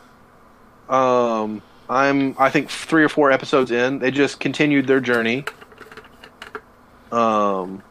huh. 0.89 0.95
Um, 0.95 1.63
I'm 1.93 2.35
I 2.39 2.49
think 2.49 2.71
three 2.71 3.05
or 3.05 3.09
four 3.09 3.31
episodes 3.31 3.71
in. 3.71 3.99
They 3.99 4.11
just 4.11 4.41
continued 4.41 4.87
their 4.87 5.01
journey. 5.01 5.45
Um, 7.11 7.83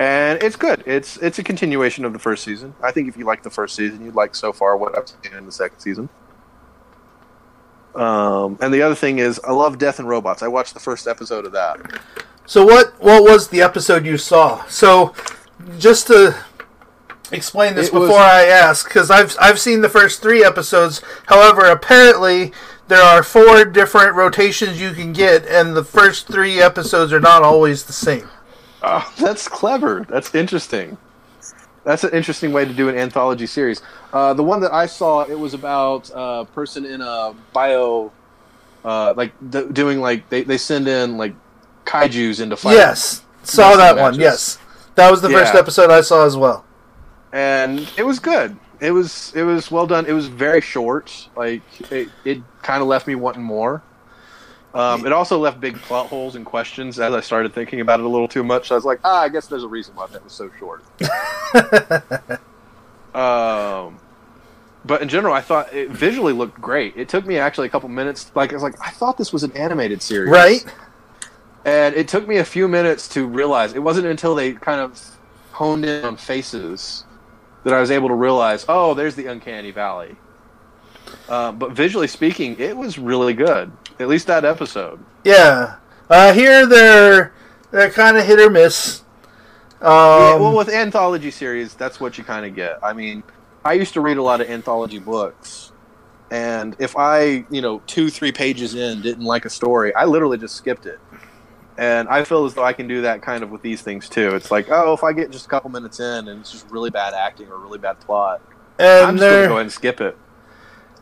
and 0.00 0.42
it's 0.42 0.56
good. 0.56 0.82
It's 0.86 1.18
it's 1.18 1.38
a 1.38 1.42
continuation 1.42 2.04
of 2.06 2.14
the 2.14 2.18
first 2.18 2.42
season. 2.44 2.74
I 2.82 2.90
think 2.90 3.08
if 3.08 3.16
you 3.16 3.26
like 3.26 3.42
the 3.42 3.50
first 3.50 3.76
season, 3.76 4.04
you'd 4.04 4.14
like 4.14 4.34
so 4.34 4.52
far 4.52 4.76
what 4.76 4.96
I've 4.96 5.08
seen 5.08 5.36
in 5.36 5.44
the 5.44 5.52
second 5.52 5.78
season. 5.80 6.08
Um, 7.94 8.58
and 8.62 8.72
the 8.72 8.80
other 8.80 8.94
thing 8.94 9.18
is, 9.18 9.40
I 9.40 9.52
love 9.52 9.78
Death 9.78 9.98
and 9.98 10.08
Robots. 10.08 10.42
I 10.42 10.48
watched 10.48 10.72
the 10.72 10.80
first 10.80 11.06
episode 11.06 11.44
of 11.44 11.52
that. 11.52 12.00
So 12.46 12.64
what 12.64 12.94
what 13.02 13.24
was 13.24 13.48
the 13.48 13.60
episode 13.60 14.06
you 14.06 14.16
saw? 14.16 14.64
So 14.66 15.14
just 15.78 16.06
to 16.06 16.34
explain 17.32 17.74
this 17.74 17.88
It 17.88 17.94
was- 17.94 18.08
before 18.08 18.20
I 18.22 18.44
ask, 18.44 18.86
because 18.86 19.10
I've 19.10 19.36
I've 19.40 19.58
seen 19.58 19.80
the 19.82 19.88
first 19.88 20.22
three 20.22 20.44
episodes. 20.44 21.02
However, 21.26 21.66
apparently 21.66 22.52
there 22.88 23.02
are 23.02 23.22
four 23.22 23.64
different 23.64 24.14
rotations 24.14 24.80
you 24.80 24.92
can 24.92 25.12
get, 25.12 25.46
and 25.46 25.76
the 25.76 25.84
first 25.84 26.26
three 26.26 26.60
episodes 26.60 27.12
are 27.12 27.20
not 27.20 27.42
always 27.42 27.84
the 27.84 27.92
same. 27.92 28.28
Oh, 28.82 29.12
that's 29.18 29.48
clever. 29.48 30.06
That's 30.08 30.34
interesting. 30.34 30.96
That's 31.84 32.04
an 32.04 32.10
interesting 32.10 32.52
way 32.52 32.64
to 32.64 32.72
do 32.72 32.88
an 32.88 32.96
anthology 32.96 33.46
series. 33.46 33.80
Uh, 34.12 34.34
the 34.34 34.42
one 34.42 34.60
that 34.60 34.72
I 34.74 34.86
saw, 34.86 35.22
it 35.22 35.38
was 35.38 35.54
about 35.54 36.10
a 36.14 36.44
person 36.54 36.84
in 36.84 37.00
a 37.00 37.34
bio, 37.52 38.12
uh, 38.84 39.14
like 39.16 39.32
d- 39.50 39.66
doing 39.72 40.00
like 40.00 40.28
they, 40.28 40.42
they 40.44 40.58
send 40.58 40.86
in 40.88 41.16
like 41.16 41.34
kaiju's 41.86 42.40
into 42.40 42.56
fight. 42.56 42.74
Yes, 42.74 43.22
saw 43.42 43.68
Wrestling 43.70 43.78
that 43.96 44.02
one. 44.02 44.14
Yes, 44.20 44.58
that 44.96 45.10
was 45.10 45.20
the 45.22 45.30
first 45.30 45.54
episode 45.54 45.90
I 45.90 46.00
saw 46.02 46.24
as 46.26 46.36
well. 46.36 46.64
And 47.32 47.90
it 47.96 48.04
was 48.04 48.18
good. 48.18 48.56
It 48.80 48.92
was 48.92 49.32
it 49.34 49.42
was 49.42 49.70
well 49.70 49.86
done. 49.86 50.06
It 50.06 50.12
was 50.12 50.28
very 50.28 50.60
short. 50.60 51.28
Like 51.36 51.62
it, 51.90 52.08
it 52.24 52.42
kind 52.62 52.82
of 52.82 52.88
left 52.88 53.06
me 53.06 53.14
wanting 53.14 53.42
more. 53.42 53.82
Um, 54.74 55.06
it 55.06 55.12
also 55.12 55.38
left 55.38 55.60
big 55.60 55.76
plot 55.76 56.06
holes 56.06 56.36
and 56.36 56.44
questions 56.44 57.00
as 57.00 57.14
I 57.14 57.20
started 57.20 57.54
thinking 57.54 57.80
about 57.80 58.00
it 58.00 58.06
a 58.06 58.08
little 58.08 58.28
too 58.28 58.44
much. 58.44 58.70
I 58.70 58.74
was 58.74 58.84
like, 58.84 59.00
ah, 59.02 59.22
I 59.22 59.28
guess 59.28 59.46
there's 59.46 59.64
a 59.64 59.68
reason 59.68 59.94
why 59.94 60.06
that 60.08 60.22
was 60.22 60.32
so 60.32 60.50
short. 60.58 60.84
um, 63.14 63.98
but 64.84 65.02
in 65.02 65.08
general, 65.08 65.34
I 65.34 65.40
thought 65.40 65.72
it 65.72 65.90
visually 65.90 66.34
looked 66.34 66.60
great. 66.60 66.96
It 66.96 67.08
took 67.08 67.26
me 67.26 67.38
actually 67.38 67.66
a 67.66 67.70
couple 67.70 67.88
minutes. 67.88 68.30
Like 68.34 68.52
I 68.52 68.54
was 68.54 68.62
like, 68.62 68.74
I 68.80 68.90
thought 68.90 69.16
this 69.16 69.32
was 69.32 69.42
an 69.42 69.52
animated 69.52 70.02
series, 70.02 70.30
Right? 70.30 70.64
And 71.64 71.94
it 71.96 72.06
took 72.06 72.28
me 72.28 72.36
a 72.36 72.44
few 72.44 72.68
minutes 72.68 73.08
to 73.08 73.26
realize. 73.26 73.72
It 73.72 73.82
wasn't 73.82 74.06
until 74.06 74.34
they 74.34 74.52
kind 74.52 74.80
of 74.80 75.16
honed 75.52 75.84
in 75.84 76.04
on 76.04 76.16
faces 76.16 77.04
that 77.64 77.74
I 77.74 77.80
was 77.80 77.90
able 77.90 78.08
to 78.08 78.14
realize, 78.14 78.64
oh, 78.68 78.94
there's 78.94 79.14
the 79.14 79.26
uncanny 79.26 79.70
valley. 79.70 80.16
Uh, 81.28 81.52
but 81.52 81.72
visually 81.72 82.06
speaking, 82.06 82.58
it 82.58 82.76
was 82.76 82.98
really 82.98 83.34
good. 83.34 83.72
At 83.98 84.08
least 84.08 84.26
that 84.26 84.44
episode. 84.44 85.04
Yeah. 85.24 85.76
Uh, 86.08 86.32
here 86.32 86.66
they're 86.66 87.32
they're 87.70 87.90
kind 87.90 88.16
of 88.16 88.24
hit 88.24 88.40
or 88.40 88.50
miss. 88.50 89.02
Um, 89.80 89.90
yeah, 89.90 90.34
well, 90.36 90.56
with 90.56 90.68
anthology 90.68 91.30
series, 91.30 91.74
that's 91.74 92.00
what 92.00 92.18
you 92.18 92.24
kind 92.24 92.44
of 92.44 92.54
get. 92.54 92.78
I 92.82 92.92
mean, 92.92 93.22
I 93.64 93.74
used 93.74 93.92
to 93.94 94.00
read 94.00 94.16
a 94.16 94.22
lot 94.22 94.40
of 94.40 94.48
anthology 94.48 94.98
books, 94.98 95.70
and 96.30 96.74
if 96.78 96.96
I, 96.96 97.44
you 97.50 97.60
know, 97.60 97.80
two, 97.86 98.10
three 98.10 98.32
pages 98.32 98.74
in 98.74 99.02
didn't 99.02 99.24
like 99.24 99.44
a 99.44 99.50
story, 99.50 99.94
I 99.94 100.04
literally 100.04 100.38
just 100.38 100.56
skipped 100.56 100.86
it. 100.86 100.98
And 101.78 102.08
I 102.08 102.24
feel 102.24 102.44
as 102.44 102.54
though 102.54 102.64
I 102.64 102.72
can 102.72 102.88
do 102.88 103.02
that 103.02 103.22
kind 103.22 103.44
of 103.44 103.50
with 103.50 103.62
these 103.62 103.80
things 103.82 104.08
too. 104.08 104.34
It's 104.34 104.50
like, 104.50 104.66
oh, 104.68 104.92
if 104.92 105.04
I 105.04 105.12
get 105.12 105.30
just 105.30 105.46
a 105.46 105.48
couple 105.48 105.70
minutes 105.70 106.00
in 106.00 106.28
and 106.28 106.40
it's 106.40 106.50
just 106.50 106.68
really 106.70 106.90
bad 106.90 107.14
acting 107.14 107.48
or 107.48 107.56
really 107.56 107.78
bad 107.78 108.00
plot, 108.00 108.42
I'm 108.80 109.16
just 109.16 109.20
going 109.20 109.42
to 109.42 109.48
go 109.48 109.52
ahead 109.52 109.60
and 109.62 109.72
skip 109.72 110.00
it. 110.00 110.18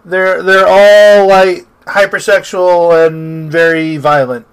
they're 0.04 0.42
they're 0.42 0.66
all 0.68 1.26
like 1.26 1.66
hypersexual 1.86 3.06
and 3.06 3.50
very 3.50 3.96
violent. 3.96 4.46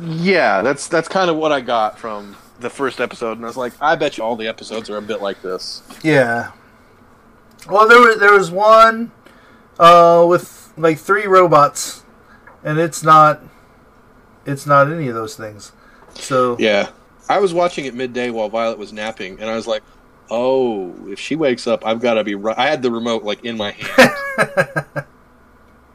Yeah, 0.00 0.62
that's 0.62 0.88
that's 0.88 1.08
kind 1.08 1.30
of 1.30 1.36
what 1.36 1.52
I 1.52 1.60
got 1.60 1.98
from 1.98 2.36
the 2.58 2.70
first 2.70 3.00
episode, 3.00 3.36
and 3.36 3.44
I 3.44 3.48
was 3.48 3.56
like, 3.56 3.74
I 3.80 3.94
bet 3.96 4.16
you 4.16 4.24
all 4.24 4.34
the 4.34 4.48
episodes 4.48 4.88
are 4.88 4.96
a 4.96 5.02
bit 5.02 5.20
like 5.20 5.42
this. 5.42 5.82
Yeah. 6.02 6.52
Well, 7.68 7.86
there 7.88 8.00
was 8.00 8.18
there 8.18 8.32
was 8.32 8.50
one 8.50 9.12
uh, 9.78 10.24
with 10.28 10.72
like 10.76 10.98
three 10.98 11.26
robots, 11.26 12.02
and 12.64 12.78
it's 12.78 13.02
not 13.02 13.40
it's 14.46 14.66
not 14.66 14.90
any 14.90 15.08
of 15.08 15.14
those 15.14 15.36
things. 15.36 15.72
So 16.14 16.56
Yeah. 16.58 16.90
I 17.28 17.38
was 17.38 17.54
watching 17.54 17.86
it 17.86 17.94
midday 17.94 18.30
while 18.30 18.48
Violet 18.48 18.78
was 18.78 18.92
napping, 18.92 19.40
and 19.40 19.48
I 19.48 19.54
was 19.56 19.66
like, 19.66 19.82
"Oh, 20.30 20.94
if 21.08 21.18
she 21.18 21.36
wakes 21.36 21.66
up, 21.66 21.86
I've 21.86 22.00
got 22.00 22.14
to 22.14 22.24
be 22.24 22.34
right." 22.34 22.56
I 22.58 22.68
had 22.68 22.82
the 22.82 22.90
remote 22.90 23.22
like 23.24 23.44
in 23.44 23.56
my 23.56 23.70
hand. 23.70 24.12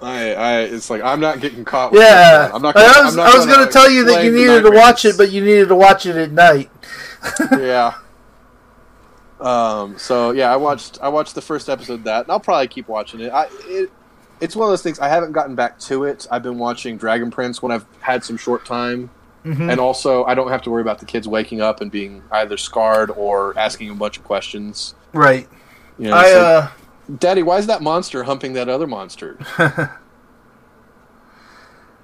I, 0.01 0.34
I, 0.34 0.59
it's 0.61 0.89
like 0.89 1.01
I'm 1.03 1.19
not 1.19 1.39
getting 1.41 1.65
caught. 1.65 1.91
With 1.91 2.01
yeah. 2.01 2.49
I'm 2.53 2.61
not. 2.61 2.76
I 2.76 2.81
Gonna, 2.81 3.03
was 3.05 3.17
I'm 3.17 3.26
not 3.26 3.34
I 3.34 3.38
was 3.38 3.45
going 3.45 3.65
to 3.67 3.71
tell 3.71 3.89
you 3.91 4.05
that 4.05 4.23
you 4.23 4.31
needed 4.31 4.63
to 4.63 4.71
watch 4.71 5.03
race. 5.03 5.13
it, 5.13 5.17
but 5.17 5.31
you 5.31 5.43
needed 5.43 5.67
to 5.67 5.76
watch 5.76 6.05
it 6.05 6.15
at 6.15 6.31
night. 6.31 6.69
yeah. 7.51 7.93
Um. 9.39 9.97
So 9.97 10.31
yeah, 10.31 10.51
I 10.51 10.55
watched. 10.55 10.99
I 11.01 11.09
watched 11.09 11.35
the 11.35 11.41
first 11.41 11.69
episode 11.69 11.93
of 11.95 12.03
that, 12.05 12.23
and 12.23 12.31
I'll 12.31 12.39
probably 12.39 12.67
keep 12.67 12.88
watching 12.88 13.19
it. 13.21 13.30
I. 13.31 13.47
It, 13.65 13.91
it's 14.41 14.56
one 14.56 14.66
of 14.68 14.72
those 14.72 14.82
things. 14.82 14.99
I 14.99 15.07
haven't 15.10 15.32
gotten 15.34 15.56
back 15.56 15.80
to 15.82 16.03
it. 16.06 16.28
I've 16.32 16.44
been 16.44 16.57
watching 16.57 16.98
Dragon 16.98 17.30
Prince 17.32 17.61
when 17.61 17.72
I've 17.72 17.86
had 18.02 18.24
some 18.24 18.38
short 18.38 18.66
time, 18.66 19.10
Mhm. 19.45 19.72
and 19.72 19.80
also 19.80 20.24
I 20.26 20.34
don't 20.36 20.49
have 20.49 20.61
to 20.64 20.70
worry 20.70 20.82
about 20.82 20.99
the 20.99 21.06
kids 21.06 21.28
waking 21.28 21.61
up 21.61 21.82
and 21.82 21.90
being 21.91 22.24
either 22.32 22.57
scarred 22.57 23.11
or 23.16 23.57
asking 23.57 23.90
a 23.90 23.95
bunch 23.95 24.18
of 24.18 24.24
questions. 24.24 24.95
Right. 25.14 25.48
You 25.98 26.10
know, 26.10 26.16
I 26.16 26.32
uh, 26.32 26.68
Daddy, 27.18 27.41
why 27.44 27.57
is 27.57 27.68
that 27.68 27.82
monster 27.82 28.24
humping 28.24 28.53
that 28.53 28.70
other 28.70 28.88
monster? 28.88 29.38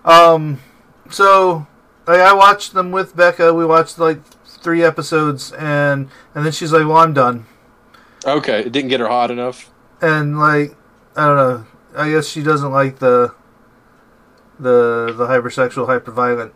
um, 0.05 0.59
so 1.09 1.67
like, 2.07 2.19
I 2.19 2.33
watched 2.33 2.73
them 2.73 2.91
with 2.91 3.15
Becca. 3.15 3.53
We 3.53 3.65
watched 3.65 3.97
like 3.99 4.19
three 4.45 4.83
episodes, 4.83 5.51
and 5.53 6.09
and 6.33 6.45
then 6.45 6.51
she's 6.51 6.71
like, 6.71 6.85
"Well, 6.87 6.97
I'm 6.97 7.13
done." 7.13 7.45
Okay, 8.25 8.61
it 8.61 8.71
didn't 8.71 8.89
get 8.89 8.99
her 8.99 9.07
hot 9.07 9.31
enough. 9.31 9.69
and 10.01 10.37
like 10.39 10.75
I 11.15 11.25
don't 11.27 11.37
know. 11.37 11.65
I 11.95 12.11
guess 12.11 12.27
she 12.27 12.43
doesn't 12.43 12.71
like 12.71 12.99
the 12.99 13.33
the 14.59 15.13
the 15.15 15.27
hypersexual, 15.27 15.87
hyperviolent. 15.87 16.51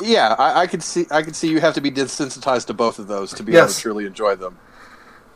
yeah, 0.00 0.34
I, 0.38 0.62
I 0.62 0.66
could 0.66 0.82
see 0.82 1.06
I 1.10 1.22
could 1.22 1.36
see 1.36 1.48
you 1.48 1.60
have 1.60 1.74
to 1.74 1.80
be 1.80 1.90
desensitized 1.90 2.66
to 2.66 2.74
both 2.74 2.98
of 2.98 3.08
those 3.08 3.32
to 3.34 3.42
be 3.42 3.56
able 3.56 3.68
to 3.68 3.78
truly 3.78 4.06
enjoy 4.06 4.34
them. 4.36 4.58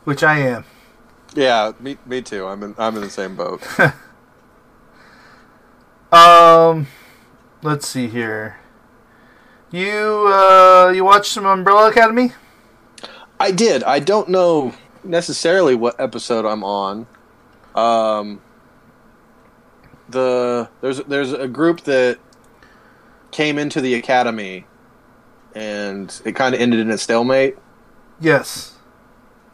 Which 0.03 0.23
I 0.23 0.39
am. 0.39 0.65
Yeah, 1.35 1.73
me 1.79 1.97
me 2.05 2.21
too. 2.21 2.45
I'm 2.45 2.63
in 2.63 2.75
I'm 2.77 2.95
in 2.95 3.01
the 3.01 3.09
same 3.09 3.35
boat. 3.35 3.61
Um, 6.11 6.87
let's 7.61 7.87
see 7.87 8.07
here. 8.07 8.57
You 9.71 10.27
uh, 10.27 10.91
you 10.95 11.03
watched 11.03 11.31
some 11.31 11.45
Umbrella 11.45 11.89
Academy? 11.89 12.31
I 13.39 13.51
did. 13.51 13.83
I 13.83 13.99
don't 13.99 14.29
know 14.29 14.73
necessarily 15.03 15.75
what 15.75 15.99
episode 15.99 16.45
I'm 16.45 16.63
on. 16.63 17.07
Um, 17.77 18.41
the 20.09 20.69
there's 20.81 20.99
there's 21.03 21.33
a 21.33 21.47
group 21.47 21.81
that 21.81 22.17
came 23.31 23.57
into 23.59 23.81
the 23.81 23.93
academy, 23.95 24.65
and 25.53 26.21
it 26.25 26.33
kind 26.33 26.55
of 26.55 26.61
ended 26.61 26.79
in 26.79 26.89
a 26.89 26.97
stalemate. 26.97 27.57
Yes. 28.19 28.73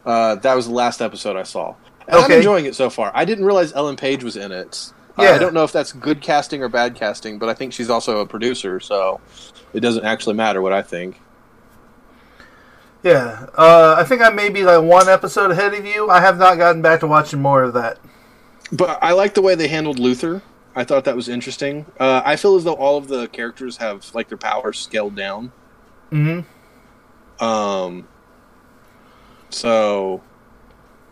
Uh, 0.06 0.36
that 0.36 0.54
was 0.54 0.66
the 0.68 0.74
last 0.74 1.00
episode 1.02 1.36
I 1.36 1.42
saw. 1.42 1.74
And 2.06 2.16
I'm 2.16 2.30
enjoying 2.30 2.66
it 2.66 2.74
so 2.74 2.90
far. 2.90 3.10
I 3.14 3.24
didn't 3.24 3.44
realize 3.46 3.72
Ellen 3.72 3.96
Page 3.96 4.22
was 4.22 4.36
in 4.36 4.52
it. 4.52 4.92
Uh, 5.18 5.22
Yeah. 5.22 5.30
I 5.30 5.38
don't 5.38 5.54
know 5.54 5.64
if 5.64 5.72
that's 5.72 5.92
good 5.92 6.20
casting 6.20 6.62
or 6.62 6.68
bad 6.68 6.94
casting, 6.94 7.38
but 7.38 7.48
I 7.48 7.54
think 7.54 7.72
she's 7.72 7.88
also 7.88 8.20
a 8.20 8.26
producer, 8.26 8.80
so 8.80 9.20
it 9.72 9.80
doesn't 9.80 10.04
actually 10.04 10.34
matter 10.34 10.60
what 10.60 10.72
I 10.72 10.82
think. 10.82 11.20
Yeah. 13.02 13.46
Uh, 13.56 13.96
I 13.98 14.04
think 14.04 14.22
I 14.22 14.30
may 14.30 14.48
be 14.48 14.64
like 14.64 14.82
one 14.82 15.08
episode 15.08 15.50
ahead 15.50 15.74
of 15.74 15.84
you. 15.86 16.10
I 16.10 16.20
have 16.20 16.38
not 16.38 16.58
gotten 16.58 16.82
back 16.82 17.00
to 17.00 17.06
watching 17.06 17.40
more 17.40 17.62
of 17.62 17.74
that. 17.74 17.98
But 18.74 18.98
I 19.02 19.12
like 19.12 19.34
the 19.34 19.42
way 19.42 19.54
they 19.54 19.68
handled 19.68 19.98
Luther. 19.98 20.42
I 20.74 20.82
thought 20.82 21.04
that 21.04 21.14
was 21.14 21.28
interesting. 21.28 21.86
Uh, 22.00 22.22
I 22.24 22.34
feel 22.34 22.56
as 22.56 22.64
though 22.64 22.74
all 22.74 22.96
of 22.96 23.06
the 23.06 23.28
characters 23.28 23.76
have 23.76 24.12
like 24.14 24.28
their 24.28 24.38
powers 24.38 24.78
scaled 24.78 25.14
down. 25.14 25.52
Mm-hmm. 26.10 27.44
Um, 27.44 28.08
so 29.50 30.22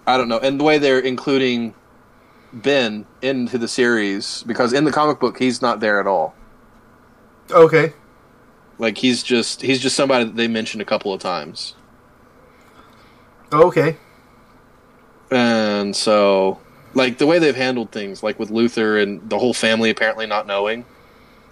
I 0.07 0.17
don't 0.17 0.29
know, 0.29 0.39
and 0.39 0.59
the 0.59 0.65
way 0.65 0.79
they're 0.79 0.99
including 0.99 1.75
Ben 2.53 3.07
into 3.23 3.57
the 3.59 3.69
series 3.69 4.43
because 4.43 4.73
in 4.73 4.85
the 4.85 4.93
comic 4.93 5.21
book 5.21 5.39
he's 5.39 5.63
not 5.63 5.79
there 5.81 6.01
at 6.01 6.07
all. 6.07 6.35
Okay. 7.51 7.93
Like 8.79 8.99
he's 8.99 9.23
just 9.23 9.63
he's 9.63 9.81
just 9.81 9.95
somebody 9.95 10.25
that 10.25 10.35
they 10.35 10.49
mentioned 10.49 10.83
a 10.83 10.85
couple 10.85 11.13
of 11.13 11.21
times, 11.21 11.77
Okay. 13.53 13.97
and 15.31 15.95
so 15.95 16.59
like 16.95 17.19
the 17.19 17.27
way 17.27 17.39
they've 17.39 17.57
handled 17.57 17.93
things, 17.93 18.23
like 18.23 18.39
with 18.39 18.51
Luther 18.51 18.99
and 18.99 19.29
the 19.31 19.39
whole 19.39 19.55
family 19.55 19.91
apparently 19.91 20.27
not 20.27 20.47
knowing. 20.47 20.87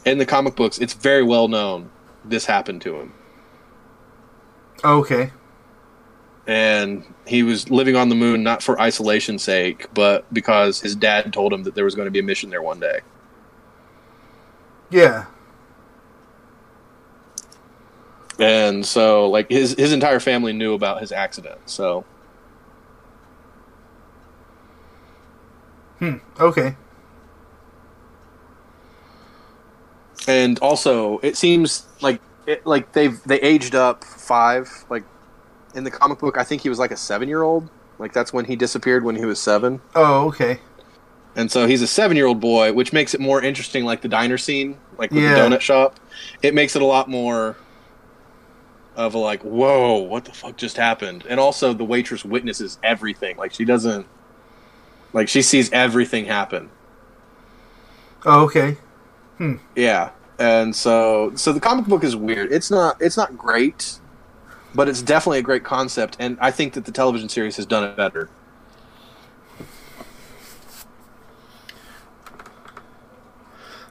In 0.04 0.18
the 0.18 0.26
comic 0.26 0.56
books, 0.56 0.78
it's 0.78 0.94
very 0.94 1.22
well 1.22 1.48
known 1.48 1.90
this 2.24 2.46
happened 2.46 2.82
to 2.82 2.96
him. 3.00 3.14
Oh, 4.84 4.98
okay. 5.00 5.32
and 6.46 7.04
he 7.26 7.42
was 7.42 7.70
living 7.70 7.96
on 7.96 8.08
the 8.08 8.14
moon 8.14 8.42
not 8.42 8.62
for 8.62 8.80
isolation's 8.80 9.42
sake, 9.42 9.86
but 9.94 10.32
because 10.34 10.80
his 10.80 10.96
dad 10.96 11.32
told 11.32 11.52
him 11.52 11.62
that 11.64 11.74
there 11.74 11.84
was 11.84 11.94
going 11.94 12.06
to 12.06 12.10
be 12.10 12.18
a 12.20 12.22
mission 12.22 12.50
there 12.50 12.62
one 12.62 12.80
day. 12.80 13.00
Yeah. 14.90 15.26
And 18.38 18.86
so, 18.86 19.28
like 19.28 19.50
his 19.50 19.74
his 19.78 19.92
entire 19.92 20.20
family 20.20 20.52
knew 20.52 20.74
about 20.74 21.00
his 21.00 21.12
accident. 21.12 21.60
So, 21.66 22.06
Hmm. 26.00 26.16
Okay. 26.40 26.74
and 30.28 30.58
also, 30.60 31.18
it 31.18 31.36
seems 31.36 31.86
like 32.00 32.20
it, 32.46 32.64
like 32.66 32.92
they've 32.92 33.22
they 33.24 33.40
aged 33.40 33.74
up 33.74 34.04
five. 34.04 34.68
Like 34.90 35.04
in 35.74 35.84
the 35.84 35.90
comic 35.90 36.18
book, 36.18 36.36
I 36.38 36.44
think 36.44 36.62
he 36.62 36.68
was 36.68 36.78
like 36.78 36.90
a 36.90 36.96
seven 36.96 37.28
year 37.28 37.42
old. 37.42 37.68
Like 37.98 38.12
that's 38.12 38.32
when 38.32 38.44
he 38.44 38.56
disappeared 38.56 39.04
when 39.04 39.16
he 39.16 39.24
was 39.24 39.40
seven, 39.40 39.80
Oh, 39.94 40.28
okay. 40.28 40.58
and 41.36 41.50
so 41.52 41.66
he's 41.66 41.82
a 41.82 41.86
seven 41.86 42.16
year 42.16 42.26
old 42.26 42.40
boy, 42.40 42.72
which 42.72 42.92
makes 42.94 43.12
it 43.14 43.20
more 43.20 43.42
interesting. 43.42 43.84
Like 43.84 44.00
the 44.02 44.08
diner 44.08 44.38
scene, 44.38 44.78
like 44.98 45.12
with 45.12 45.22
Yeah. 45.22 45.34
the 45.48 45.56
donut 45.56 45.60
shop, 45.60 46.00
it 46.42 46.54
makes 46.54 46.74
it 46.76 46.82
a 46.82 46.86
lot 46.86 47.08
more 47.10 47.56
of 48.96 49.14
a 49.14 49.18
like, 49.18 49.42
whoa, 49.42 49.98
what 49.98 50.24
the 50.24 50.32
fuck 50.32 50.56
just 50.56 50.76
happened? 50.76 51.24
And 51.28 51.38
also, 51.38 51.72
the 51.74 51.84
waitress 51.84 52.24
witnesses 52.24 52.78
everything. 52.82 53.36
Like 53.36 53.52
she 53.52 53.64
doesn't, 53.66 54.06
like 55.12 55.28
she 55.28 55.42
sees 55.42 55.70
everything 55.72 56.26
happen. 56.26 56.70
Oh, 58.24 58.44
okay. 58.44 58.76
Yeah, 59.74 60.10
and 60.38 60.76
so 60.76 61.32
so 61.34 61.52
the 61.52 61.60
comic 61.60 61.86
book 61.86 62.04
is 62.04 62.14
weird. 62.14 62.52
It's 62.52 62.70
not 62.70 63.00
it's 63.00 63.16
not 63.16 63.38
great, 63.38 63.98
but 64.74 64.88
it's 64.88 65.00
definitely 65.00 65.38
a 65.38 65.42
great 65.42 65.64
concept, 65.64 66.16
and 66.20 66.36
I 66.40 66.50
think 66.50 66.74
that 66.74 66.84
the 66.84 66.92
television 66.92 67.28
series 67.28 67.56
has 67.56 67.64
done 67.64 67.84
it 67.84 67.96
better. 67.96 68.28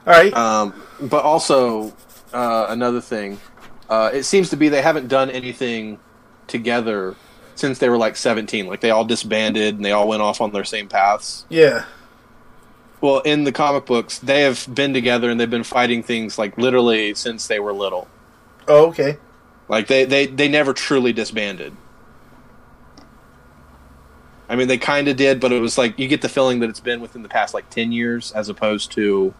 All 0.06 0.14
right. 0.14 0.32
Um, 0.32 0.74
but 1.02 1.24
also 1.24 1.92
uh, 2.32 2.66
another 2.68 3.00
thing, 3.00 3.38
uh, 3.88 4.10
it 4.12 4.22
seems 4.24 4.50
to 4.50 4.56
be 4.56 4.68
they 4.68 4.82
haven't 4.82 5.08
done 5.08 5.30
anything 5.30 5.98
together 6.46 7.16
since 7.54 7.78
they 7.78 7.88
were 7.88 7.98
like 7.98 8.16
seventeen. 8.16 8.66
Like 8.66 8.80
they 8.80 8.90
all 8.90 9.04
disbanded 9.04 9.76
and 9.76 9.84
they 9.84 9.92
all 9.92 10.08
went 10.08 10.22
off 10.22 10.40
on 10.40 10.52
their 10.52 10.64
same 10.64 10.88
paths. 10.88 11.44
yeah. 11.48 11.84
Well, 13.02 13.20
in 13.20 13.44
the 13.44 13.52
comic 13.52 13.86
books, 13.86 14.18
they 14.18 14.42
have 14.42 14.66
been 14.74 14.92
together 14.92 15.30
and 15.30 15.40
they've 15.40 15.48
been 15.48 15.64
fighting 15.64 16.02
things 16.02 16.36
like 16.36 16.58
literally 16.58 17.14
since 17.14 17.46
they 17.46 17.58
were 17.58 17.72
little. 17.72 18.06
Oh, 18.68 18.88
okay. 18.88 19.16
Like 19.68 19.86
they 19.86 20.04
they 20.04 20.26
they 20.26 20.48
never 20.48 20.74
truly 20.74 21.12
disbanded. 21.14 21.74
I 24.50 24.56
mean, 24.56 24.68
they 24.68 24.78
kind 24.78 25.06
of 25.08 25.16
did, 25.16 25.40
but 25.40 25.52
it 25.52 25.60
was 25.60 25.78
like 25.78 25.98
you 25.98 26.08
get 26.08 26.22
the 26.22 26.28
feeling 26.28 26.58
that 26.60 26.68
it's 26.68 26.80
been 26.80 27.00
within 27.00 27.22
the 27.22 27.28
past 27.28 27.54
like 27.54 27.70
ten 27.70 27.92
years, 27.92 28.32
as 28.32 28.48
opposed 28.48 28.92
to, 28.92 29.32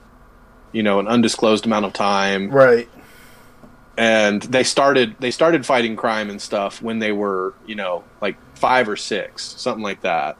you 0.73 0.83
know, 0.83 1.01
an 1.01 1.09
undisclosed 1.09 1.67
amount 1.67 1.85
of 1.85 1.93
time. 1.93 2.49
Right. 2.51 2.89
And 3.97 4.43
they 4.43 4.63
started 4.63 5.17
they 5.21 5.31
started 5.31 5.67
fighting 5.67 5.97
crime 5.97 6.31
and 6.31 6.41
stuff 6.41 6.81
when 6.81 7.01
they 7.01 7.13
were 7.13 7.55
you 7.67 7.75
know 7.75 8.05
like 8.21 8.37
five 8.55 8.89
or 8.89 8.97
six, 8.97 9.45
something 9.45 9.83
like 9.83 10.03
that. 10.03 10.37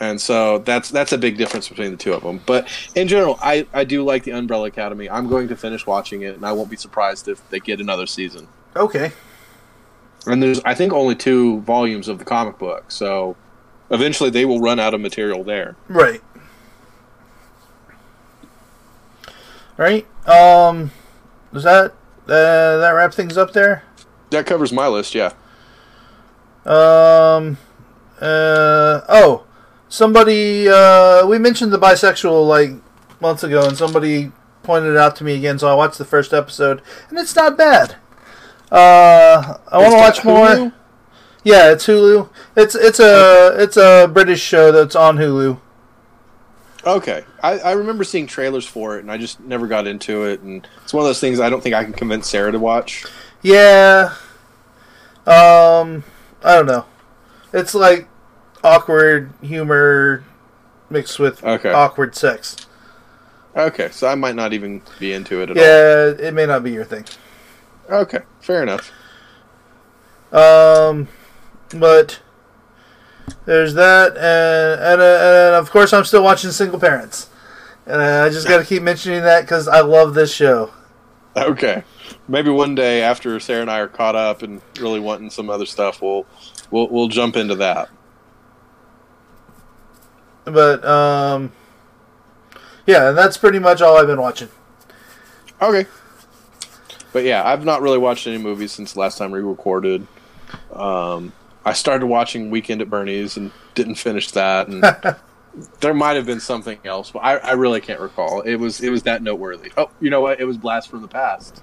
And 0.00 0.20
so 0.20 0.58
that's 0.58 0.90
that's 0.90 1.12
a 1.12 1.18
big 1.18 1.36
difference 1.36 1.68
between 1.68 1.92
the 1.92 1.96
two 1.96 2.12
of 2.12 2.22
them. 2.22 2.40
But 2.44 2.68
in 2.94 3.06
general, 3.08 3.38
I, 3.40 3.66
I 3.72 3.84
do 3.84 4.04
like 4.04 4.24
the 4.24 4.32
Umbrella 4.32 4.66
Academy. 4.66 5.08
I'm 5.08 5.28
going 5.28 5.48
to 5.48 5.56
finish 5.56 5.86
watching 5.86 6.22
it, 6.22 6.34
and 6.34 6.44
I 6.44 6.52
won't 6.52 6.68
be 6.68 6.76
surprised 6.76 7.28
if 7.28 7.48
they 7.50 7.60
get 7.60 7.80
another 7.80 8.06
season. 8.06 8.48
Okay. 8.74 9.12
And 10.26 10.42
there's, 10.42 10.60
I 10.64 10.74
think, 10.74 10.92
only 10.92 11.14
two 11.14 11.60
volumes 11.60 12.08
of 12.08 12.18
the 12.18 12.24
comic 12.24 12.58
book, 12.58 12.90
so 12.90 13.36
eventually 13.90 14.30
they 14.30 14.44
will 14.44 14.60
run 14.60 14.80
out 14.80 14.94
of 14.94 15.00
material 15.00 15.44
there. 15.44 15.76
Right. 15.88 16.22
All 19.78 19.84
right. 19.84 20.06
Um, 20.26 20.90
does 21.54 21.62
that 21.62 21.92
uh, 22.26 22.78
that 22.78 22.90
wrap 22.90 23.14
things 23.14 23.38
up 23.38 23.52
there? 23.52 23.84
That 24.30 24.44
covers 24.44 24.72
my 24.72 24.88
list, 24.88 25.14
yeah. 25.14 25.32
Um. 26.66 27.56
Uh. 28.20 29.00
Oh, 29.08 29.44
somebody. 29.88 30.68
Uh. 30.68 31.26
We 31.26 31.38
mentioned 31.38 31.72
the 31.72 31.78
bisexual 31.78 32.46
like 32.46 32.72
months 33.20 33.44
ago, 33.44 33.66
and 33.66 33.76
somebody 33.76 34.32
pointed 34.64 34.90
it 34.90 34.96
out 34.96 35.14
to 35.16 35.24
me 35.24 35.36
again. 35.36 35.58
So 35.58 35.68
I 35.68 35.74
watched 35.74 35.98
the 35.98 36.04
first 36.04 36.34
episode, 36.34 36.82
and 37.08 37.18
it's 37.18 37.36
not 37.36 37.56
bad. 37.56 37.96
Uh. 38.70 39.58
I 39.70 39.78
want 39.78 39.92
to 39.92 39.98
watch 39.98 40.24
more. 40.24 40.72
Yeah, 41.44 41.72
it's 41.72 41.86
Hulu. 41.86 42.30
It's 42.56 42.74
it's 42.74 42.98
a 42.98 43.54
it's 43.58 43.76
a 43.76 44.10
British 44.12 44.40
show 44.40 44.72
that's 44.72 44.96
on 44.96 45.18
Hulu. 45.18 45.60
Okay, 46.86 47.24
I, 47.42 47.58
I 47.60 47.72
remember 47.72 48.04
seeing 48.04 48.26
trailers 48.26 48.66
for 48.66 48.96
it, 48.96 49.00
and 49.00 49.10
I 49.10 49.16
just 49.16 49.40
never 49.40 49.66
got 49.66 49.86
into 49.86 50.24
it. 50.24 50.40
And 50.40 50.66
it's 50.82 50.92
one 50.92 51.02
of 51.02 51.08
those 51.08 51.20
things 51.20 51.40
I 51.40 51.48
don't 51.48 51.62
think 51.62 51.74
I 51.74 51.82
can 51.84 51.92
convince 51.94 52.28
Sarah 52.28 52.52
to 52.52 52.58
watch. 52.58 53.06
Yeah. 53.42 54.14
Um, 55.26 56.04
I 56.42 56.54
don't 56.56 56.66
know. 56.66 56.84
It's 57.52 57.74
like 57.74 58.08
awkward 58.62 59.32
humor 59.40 60.24
mixed 60.90 61.18
with 61.18 61.42
Okay. 61.42 61.72
awkward 61.72 62.14
sex. 62.14 62.56
Okay, 63.56 63.88
so 63.90 64.08
I 64.08 64.14
might 64.16 64.34
not 64.34 64.52
even 64.52 64.82
be 64.98 65.12
into 65.12 65.40
it 65.40 65.50
at 65.50 65.56
all. 65.56 65.62
Yeah, 65.62 66.26
it 66.28 66.34
may 66.34 66.44
not 66.44 66.64
be 66.64 66.72
your 66.72 66.84
thing. 66.84 67.04
Okay, 67.88 68.20
fair 68.40 68.62
enough. 68.62 68.90
Um, 70.32 71.08
but 71.70 72.18
there's 73.44 73.74
that, 73.74 74.16
and 74.16 74.80
and, 74.80 75.00
uh, 75.00 75.04
and 75.04 75.54
of 75.56 75.70
course 75.70 75.92
I'm 75.92 76.04
still 76.04 76.22
watching 76.22 76.50
Single 76.50 76.78
Parents, 76.78 77.28
and 77.86 78.00
I 78.00 78.28
just 78.30 78.48
got 78.48 78.58
to 78.58 78.64
keep 78.64 78.82
mentioning 78.82 79.22
that 79.22 79.42
because 79.42 79.68
I 79.68 79.80
love 79.80 80.14
this 80.14 80.32
show. 80.34 80.70
Okay, 81.36 81.82
maybe 82.28 82.50
one 82.50 82.74
day 82.74 83.02
after 83.02 83.38
Sarah 83.40 83.62
and 83.62 83.70
I 83.70 83.80
are 83.80 83.88
caught 83.88 84.14
up 84.14 84.42
and 84.42 84.62
really 84.78 85.00
wanting 85.00 85.30
some 85.30 85.50
other 85.50 85.66
stuff, 85.66 86.00
we'll 86.00 86.26
we'll 86.70 86.88
we'll 86.88 87.08
jump 87.08 87.36
into 87.36 87.56
that. 87.56 87.88
But 90.44 90.84
um, 90.84 91.52
yeah, 92.86 93.08
and 93.08 93.18
that's 93.18 93.36
pretty 93.36 93.58
much 93.58 93.80
all 93.80 93.96
I've 93.96 94.06
been 94.06 94.20
watching. 94.20 94.48
Okay. 95.62 95.86
but 97.12 97.24
yeah, 97.24 97.42
I've 97.46 97.64
not 97.64 97.80
really 97.80 97.98
watched 97.98 98.26
any 98.26 98.38
movies 98.38 98.72
since 98.72 98.92
the 98.92 99.00
last 99.00 99.16
time 99.18 99.30
we 99.30 99.40
recorded. 99.40 100.06
Um, 100.72 101.32
I 101.64 101.72
started 101.72 102.06
watching 102.06 102.50
Weekend 102.50 102.82
at 102.82 102.90
Bernie's 102.90 103.36
and 103.36 103.50
didn't 103.74 103.94
finish 103.94 104.30
that, 104.32 104.68
and 104.68 104.82
there 105.80 105.94
might 105.94 106.16
have 106.16 106.26
been 106.26 106.40
something 106.40 106.78
else, 106.84 107.10
but 107.10 107.20
I, 107.20 107.36
I 107.38 107.52
really 107.52 107.80
can't 107.80 108.00
recall. 108.00 108.42
It 108.42 108.56
was 108.56 108.80
it 108.80 108.90
was 108.90 109.02
that 109.04 109.22
noteworthy. 109.22 109.72
Oh, 109.76 109.90
you 110.00 110.10
know 110.10 110.20
what? 110.20 110.40
It 110.40 110.44
was 110.44 110.58
Blast 110.58 110.90
from 110.90 111.00
the 111.02 111.08
Past, 111.08 111.62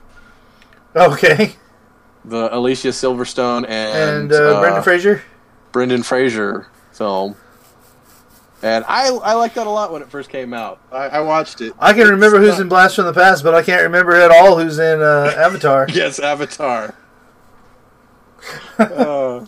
Okay. 0.95 1.53
the 2.25 2.53
Alicia 2.55 2.89
Silverstone 2.89 3.65
and, 3.69 4.31
And, 4.31 4.33
uh, 4.33 4.59
Brendan 4.59 4.83
Fraser. 4.83 5.21
Brendan 5.71 6.03
Fraser 6.03 6.67
film. 6.91 7.35
And 8.63 8.85
I 8.87 9.07
I 9.09 9.33
liked 9.33 9.55
that 9.55 9.65
a 9.65 9.69
lot 9.71 9.91
when 9.91 10.01
it 10.03 10.09
first 10.11 10.29
came 10.29 10.53
out. 10.53 10.79
I, 10.91 11.07
I 11.07 11.19
watched 11.21 11.61
it. 11.61 11.73
I 11.79 11.93
can 11.93 12.01
It's 12.01 12.11
remember 12.11 12.37
who's 12.39 12.51
not- 12.53 12.61
in 12.61 12.69
Blast 12.69 12.95
from 12.95 13.05
the 13.05 13.13
Past, 13.13 13.43
but 13.43 13.55
I 13.55 13.63
can't 13.63 13.81
remember 13.83 14.13
at 14.15 14.29
all 14.31 14.57
who's 14.59 14.77
in 14.79 15.01
uh, 15.01 15.33
Avatar. 15.37 15.87
Yes, 15.93 16.19
Avatar. 16.19 16.93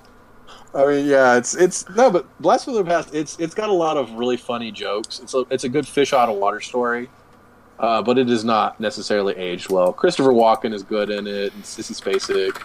I 0.76 0.86
mean, 0.88 1.06
yeah, 1.06 1.38
it's 1.38 1.56
it's 1.56 1.88
no, 1.90 2.10
but 2.10 2.26
Blast 2.40 2.66
from 2.66 2.74
the 2.74 2.84
Past. 2.84 3.14
It's 3.14 3.38
it's 3.40 3.54
got 3.54 3.70
a 3.70 3.74
lot 3.74 3.96
of 3.96 4.12
really 4.14 4.38
funny 4.38 4.72
jokes. 4.72 5.20
It's 5.20 5.34
a 5.34 5.46
it's 5.52 5.64
a 5.64 5.70
good 5.70 5.88
fish 5.88 6.14
out 6.14 6.30
of 6.30 6.38
water 6.38 6.62
story, 6.62 7.10
uh, 7.80 8.02
but 8.02 8.18
it 8.18 8.30
is 8.30 8.44
not 8.44 8.80
necessarily 8.80 9.36
aged 9.36 9.70
well. 9.70 9.94
Christopher 9.94 10.32
Walken 10.32 10.74
is 10.74 10.82
good 10.82 11.12
in 11.12 11.28
it, 11.28 11.54
and 11.54 11.64
Sissy 11.64 11.94
Spacek, 12.00 12.60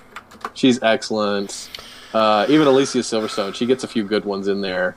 she's 0.54 0.82
excellent. 0.82 1.68
Uh, 2.14 2.46
even 2.48 2.66
Alicia 2.66 2.98
Silverstone, 2.98 3.54
she 3.54 3.66
gets 3.66 3.84
a 3.84 3.88
few 3.88 4.04
good 4.04 4.24
ones 4.24 4.48
in 4.48 4.62
there. 4.62 4.96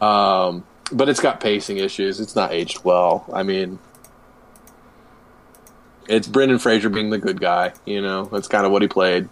Um, 0.00 0.64
but 0.92 1.10
it's 1.10 1.20
got 1.20 1.40
pacing 1.40 1.76
issues. 1.76 2.20
It's 2.20 2.34
not 2.34 2.52
aged 2.52 2.84
well. 2.84 3.26
I 3.32 3.42
mean, 3.42 3.78
it's 6.08 6.26
Brendan 6.26 6.58
Fraser 6.58 6.88
being 6.88 7.10
the 7.10 7.18
good 7.18 7.38
guy. 7.38 7.74
You 7.84 8.00
know, 8.00 8.24
that's 8.24 8.48
kind 8.48 8.64
of 8.64 8.72
what 8.72 8.80
he 8.80 8.88
played. 8.88 9.28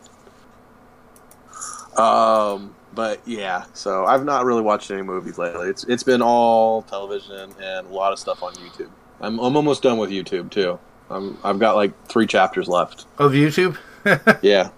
Um, 1.96 2.74
but 2.94 3.20
yeah, 3.26 3.64
so 3.74 4.04
I've 4.06 4.24
not 4.24 4.44
really 4.44 4.62
watched 4.62 4.90
any 4.90 5.02
movies 5.02 5.38
lately. 5.38 5.68
It's 5.68 5.84
it's 5.84 6.02
been 6.02 6.22
all 6.22 6.82
television 6.82 7.52
and 7.60 7.86
a 7.86 7.92
lot 7.92 8.12
of 8.12 8.18
stuff 8.18 8.42
on 8.42 8.54
YouTube. 8.54 8.90
I'm 9.20 9.38
I'm 9.38 9.56
almost 9.56 9.82
done 9.82 9.98
with 9.98 10.10
YouTube 10.10 10.50
too. 10.50 10.78
I'm 11.10 11.38
I've 11.42 11.58
got 11.58 11.76
like 11.76 12.06
three 12.06 12.26
chapters 12.26 12.68
left. 12.68 13.06
Of 13.18 13.32
YouTube? 13.32 13.76
Yeah, 14.42 14.70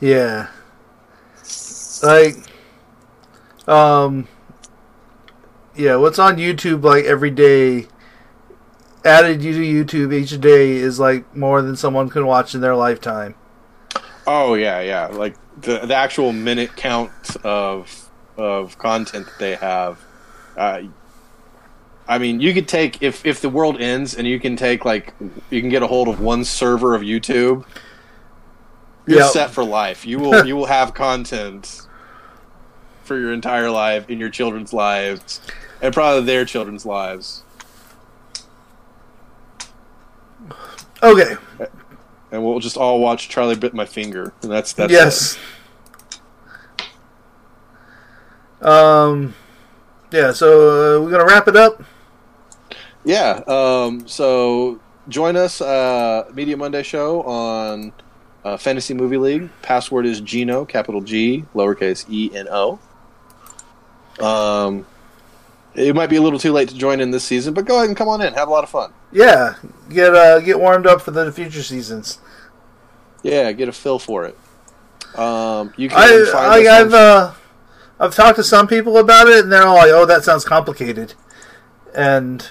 Yeah. 0.00 0.48
Like, 2.02 2.36
um, 3.66 4.28
yeah, 5.74 5.96
what's 5.96 6.18
on 6.18 6.36
YouTube 6.36 6.82
like 6.84 7.04
every 7.04 7.30
day, 7.30 7.86
added 9.04 9.42
you 9.42 9.84
to 9.84 10.08
YouTube 10.08 10.12
each 10.12 10.38
day 10.40 10.72
is 10.72 11.00
like 11.00 11.34
more 11.34 11.62
than 11.62 11.76
someone 11.76 12.10
can 12.10 12.26
watch 12.26 12.54
in 12.54 12.60
their 12.60 12.76
lifetime. 12.76 13.34
Oh 14.26 14.54
yeah, 14.54 14.80
yeah. 14.80 15.06
Like 15.06 15.36
the 15.56 15.86
the 15.86 15.94
actual 15.96 16.32
minute 16.32 16.76
count 16.76 17.14
of 17.44 18.10
of 18.36 18.78
content 18.78 19.26
that 19.28 19.38
they 19.38 19.56
have. 19.56 20.06
Uh, 20.56 20.82
I 22.08 22.18
mean, 22.18 22.40
you 22.40 22.54
could 22.54 22.68
take 22.68 23.02
if 23.02 23.24
if 23.26 23.40
the 23.40 23.50
world 23.50 23.80
ends 23.80 24.14
and 24.14 24.26
you 24.28 24.40
can 24.40 24.56
take 24.56 24.84
like 24.84 25.14
you 25.50 25.60
can 25.60 25.70
get 25.70 25.82
a 25.82 25.86
hold 25.88 26.08
of 26.08 26.20
one 26.20 26.44
server 26.44 26.94
of 26.94 27.02
YouTube. 27.02 27.64
You're 29.06 29.20
Yep. 29.20 29.24
set 29.24 29.52
for 29.52 29.64
life. 29.64 30.06
You 30.06 30.20
will 30.20 30.44
you 30.44 30.56
will 30.56 30.66
have 30.66 30.94
content 30.94 31.82
for 33.04 33.18
your 33.18 33.32
entire 33.32 33.70
life 33.70 34.08
in 34.10 34.20
your 34.20 34.30
children's 34.30 34.72
lives 34.72 35.40
and 35.80 35.94
probably 35.94 36.24
their 36.24 36.44
children's 36.44 36.86
lives. 36.86 37.44
Okay. 41.02 41.36
And 42.32 42.44
we'll 42.44 42.58
just 42.58 42.76
all 42.76 43.00
watch 43.00 43.28
Charlie 43.28 43.54
bit 43.54 43.74
my 43.74 43.86
finger. 43.86 44.32
And 44.42 44.50
that's 44.50 44.72
that's 44.72 44.92
it. 44.92 44.96
yes. 44.96 45.38
Um, 48.60 49.34
yeah, 50.10 50.32
so 50.32 50.96
uh, 50.96 51.02
we're 51.02 51.10
going 51.10 51.26
to 51.26 51.32
wrap 51.32 51.46
it 51.46 51.56
up. 51.56 51.82
Yeah. 53.04 53.42
Um, 53.46 54.08
so 54.08 54.80
join 55.08 55.36
us, 55.36 55.60
uh, 55.60 56.28
Media 56.34 56.56
Monday 56.56 56.82
show 56.82 57.22
on 57.22 57.92
uh, 58.44 58.56
Fantasy 58.56 58.94
Movie 58.94 59.18
League. 59.18 59.50
Password 59.62 60.06
is 60.06 60.20
Gino, 60.20 60.64
capital 60.64 61.00
G, 61.00 61.44
lowercase 61.54 62.06
e 62.08 62.30
n 62.34 62.48
o. 62.50 62.78
Um, 64.20 64.86
it 65.76 65.94
might 65.94 66.08
be 66.08 66.16
a 66.16 66.22
little 66.22 66.38
too 66.38 66.52
late 66.52 66.68
to 66.70 66.76
join 66.76 67.00
in 67.00 67.10
this 67.10 67.24
season, 67.24 67.52
but 67.52 67.66
go 67.66 67.76
ahead 67.76 67.88
and 67.88 67.96
come 67.96 68.08
on 68.08 68.22
in. 68.22 68.32
Have 68.34 68.48
a 68.48 68.50
lot 68.50 68.64
of 68.64 68.70
fun. 68.70 68.92
Yeah, 69.12 69.54
get 69.90 70.14
uh, 70.14 70.40
get 70.40 70.58
warmed 70.58 70.86
up 70.86 71.02
for 71.02 71.10
the 71.10 71.30
future 71.30 71.62
seasons. 71.62 72.18
Yeah, 73.22 73.52
get 73.52 73.68
a 73.68 73.72
feel 73.72 73.98
for 73.98 74.24
it. 74.24 74.38
Um, 75.18 75.72
you 75.76 75.88
can 75.88 75.98
I, 75.98 76.30
find 76.30 76.68
I 76.68 76.80
I've 76.80 76.94
uh, 76.94 77.32
I've 78.00 78.14
talked 78.14 78.36
to 78.36 78.44
some 78.44 78.66
people 78.66 78.98
about 78.98 79.28
it, 79.28 79.44
and 79.44 79.52
they're 79.52 79.66
all 79.66 79.76
like, 79.76 79.90
"Oh, 79.90 80.06
that 80.06 80.24
sounds 80.24 80.44
complicated," 80.44 81.14
and 81.94 82.50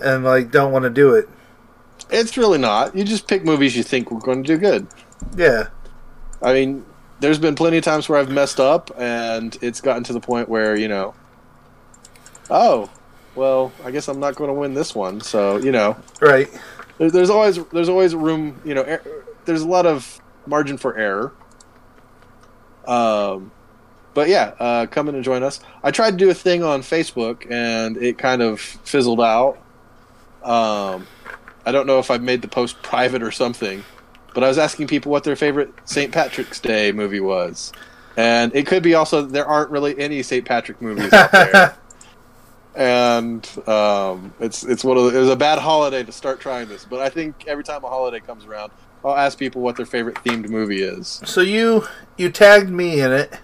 and 0.00 0.24
like 0.24 0.50
don't 0.50 0.72
want 0.72 0.84
to 0.84 0.90
do 0.90 1.14
it. 1.14 1.28
It's 2.10 2.36
really 2.36 2.58
not. 2.58 2.96
You 2.96 3.04
just 3.04 3.28
pick 3.28 3.44
movies 3.44 3.76
you 3.76 3.82
think 3.82 4.10
we're 4.10 4.20
going 4.20 4.42
to 4.42 4.46
do 4.46 4.58
good. 4.58 4.86
Yeah, 5.36 5.68
I 6.40 6.52
mean, 6.52 6.84
there's 7.20 7.38
been 7.38 7.54
plenty 7.54 7.78
of 7.78 7.84
times 7.84 8.08
where 8.08 8.18
I've 8.18 8.30
messed 8.30 8.60
up, 8.60 8.90
and 8.98 9.56
it's 9.60 9.80
gotten 9.80 10.04
to 10.04 10.12
the 10.12 10.20
point 10.20 10.48
where 10.48 10.76
you 10.76 10.88
know, 10.88 11.14
oh, 12.52 12.90
well, 13.34 13.72
I 13.84 13.90
guess 13.90 14.08
I'm 14.08 14.20
not 14.20 14.36
going 14.36 14.48
to 14.48 14.54
win 14.54 14.74
this 14.74 14.94
one. 14.94 15.20
So 15.20 15.56
you 15.56 15.72
know, 15.72 15.96
right. 16.20 16.48
there- 16.98 17.10
there's 17.10 17.30
always 17.30 17.62
there's 17.66 17.88
always 17.88 18.14
room. 18.14 18.60
You 18.64 18.74
know, 18.74 18.82
er, 18.82 19.02
there's 19.44 19.62
a 19.62 19.68
lot 19.68 19.86
of 19.86 20.20
margin 20.46 20.76
for 20.76 20.96
error. 20.96 21.32
Um, 22.86 23.50
but 24.14 24.28
yeah, 24.28 24.52
uh, 24.58 24.86
come 24.86 25.08
in 25.08 25.14
and 25.14 25.24
join 25.24 25.42
us. 25.42 25.60
I 25.82 25.90
tried 25.90 26.12
to 26.12 26.16
do 26.16 26.30
a 26.30 26.34
thing 26.34 26.62
on 26.62 26.82
Facebook, 26.82 27.50
and 27.50 27.96
it 27.96 28.18
kind 28.18 28.42
of 28.42 28.60
fizzled 28.60 29.20
out. 29.20 29.56
Um, 30.42 31.06
I 31.64 31.72
don't 31.72 31.86
know 31.86 31.98
if 31.98 32.10
I 32.10 32.18
made 32.18 32.42
the 32.42 32.48
post 32.48 32.82
private 32.82 33.22
or 33.22 33.30
something, 33.30 33.84
but 34.34 34.42
I 34.44 34.48
was 34.48 34.58
asking 34.58 34.88
people 34.88 35.12
what 35.12 35.24
their 35.24 35.36
favorite 35.36 35.72
St. 35.84 36.12
Patrick's 36.12 36.58
Day 36.60 36.92
movie 36.92 37.20
was, 37.20 37.72
and 38.16 38.54
it 38.54 38.66
could 38.66 38.82
be 38.82 38.94
also 38.94 39.22
there 39.22 39.46
aren't 39.46 39.70
really 39.70 39.98
any 39.98 40.22
St. 40.22 40.44
Patrick 40.44 40.82
movies 40.82 41.12
out 41.12 41.30
there 41.32 41.76
and 42.74 43.46
um, 43.68 44.32
it's 44.40 44.64
it's 44.64 44.84
one 44.84 44.96
of 44.96 45.04
the, 45.04 45.16
it 45.16 45.20
was 45.20 45.28
a 45.28 45.36
bad 45.36 45.58
holiday 45.58 46.02
to 46.02 46.12
start 46.12 46.40
trying 46.40 46.68
this, 46.68 46.84
but 46.84 47.00
I 47.00 47.08
think 47.08 47.46
every 47.46 47.64
time 47.64 47.84
a 47.84 47.88
holiday 47.88 48.20
comes 48.20 48.44
around, 48.44 48.72
I'll 49.04 49.16
ask 49.16 49.38
people 49.38 49.62
what 49.62 49.76
their 49.76 49.86
favorite 49.86 50.16
themed 50.16 50.48
movie 50.48 50.82
is. 50.82 51.20
so 51.24 51.40
you 51.40 51.86
you 52.16 52.30
tagged 52.30 52.70
me 52.70 53.00
in 53.00 53.12
it, 53.12 53.38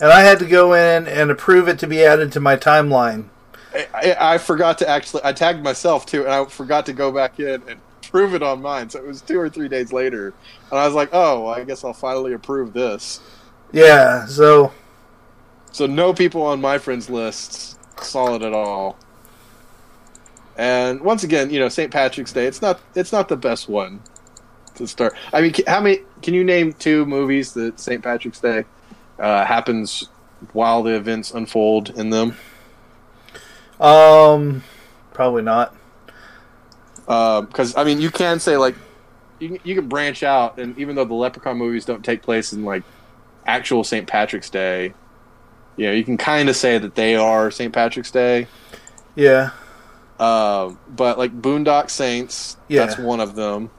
and 0.00 0.10
I 0.10 0.20
had 0.20 0.38
to 0.40 0.46
go 0.46 0.74
in 0.74 1.06
and 1.06 1.30
approve 1.30 1.68
it 1.68 1.78
to 1.80 1.86
be 1.86 2.04
added 2.04 2.32
to 2.32 2.40
my 2.40 2.56
timeline. 2.56 3.28
I, 3.74 3.88
I, 3.94 4.34
I 4.34 4.38
forgot 4.38 4.78
to 4.78 4.88
actually 4.88 5.22
I 5.24 5.32
tagged 5.32 5.62
myself 5.62 6.04
too, 6.04 6.24
and 6.24 6.32
I 6.32 6.44
forgot 6.44 6.86
to 6.86 6.92
go 6.92 7.10
back 7.10 7.40
in 7.40 7.62
and 7.68 7.80
prove 8.02 8.34
it 8.34 8.42
on 8.42 8.60
mine. 8.60 8.90
So 8.90 8.98
it 8.98 9.06
was 9.06 9.22
two 9.22 9.38
or 9.38 9.48
three 9.48 9.68
days 9.68 9.92
later, 9.92 10.34
and 10.70 10.78
I 10.78 10.84
was 10.86 10.94
like, 10.94 11.10
oh, 11.12 11.46
I 11.46 11.64
guess 11.64 11.84
I'll 11.84 11.94
finally 11.94 12.34
approve 12.34 12.72
this. 12.74 13.20
Yeah, 13.72 14.26
so 14.26 14.72
So 15.72 15.86
no 15.86 16.12
people 16.12 16.42
on 16.42 16.60
my 16.60 16.78
friends 16.78 17.08
lists 17.10 17.77
it 18.02 18.42
at 18.42 18.52
all. 18.52 18.98
And 20.56 21.00
once 21.00 21.22
again, 21.22 21.50
you 21.50 21.60
know, 21.60 21.68
St. 21.68 21.92
Patrick's 21.92 22.32
Day. 22.32 22.46
It's 22.46 22.60
not. 22.60 22.80
It's 22.94 23.12
not 23.12 23.28
the 23.28 23.36
best 23.36 23.68
one 23.68 24.00
to 24.74 24.86
start. 24.86 25.14
I 25.32 25.40
mean, 25.40 25.54
how 25.66 25.80
many? 25.80 26.00
Can 26.20 26.34
you 26.34 26.42
name 26.42 26.72
two 26.72 27.06
movies 27.06 27.52
that 27.54 27.78
St. 27.78 28.02
Patrick's 28.02 28.40
Day 28.40 28.64
uh, 29.18 29.44
happens 29.44 30.08
while 30.52 30.82
the 30.82 30.94
events 30.96 31.30
unfold 31.30 31.90
in 31.90 32.10
them? 32.10 32.36
um, 33.80 34.64
probably 35.12 35.42
not. 35.42 35.74
Uh, 37.06 37.42
because 37.42 37.76
I 37.76 37.84
mean, 37.84 38.00
you 38.00 38.10
can 38.10 38.40
say 38.40 38.56
like 38.56 38.74
you 39.38 39.50
can, 39.50 39.58
you 39.62 39.74
can 39.74 39.88
branch 39.88 40.22
out, 40.22 40.58
and 40.58 40.76
even 40.78 40.96
though 40.96 41.04
the 41.04 41.14
Leprechaun 41.14 41.56
movies 41.56 41.84
don't 41.84 42.04
take 42.04 42.22
place 42.22 42.52
in 42.52 42.64
like 42.64 42.82
actual 43.46 43.84
St. 43.84 44.06
Patrick's 44.06 44.50
Day, 44.50 44.92
you 45.78 45.86
know, 45.86 45.92
you 45.92 46.04
can 46.04 46.16
kind 46.18 46.48
of 46.50 46.56
say 46.56 46.76
that 46.76 46.94
they 46.94 47.16
are 47.16 47.50
St. 47.50 47.72
Patrick's 47.72 48.10
Day. 48.10 48.46
Yeah, 49.14 49.50
Um, 50.20 50.78
but 50.88 51.16
like 51.18 51.32
Boondock 51.40 51.88
Saints, 51.90 52.56
Yeah. 52.68 52.84
that's 52.86 52.98
one 52.98 53.20
of 53.20 53.34
them. 53.34 53.70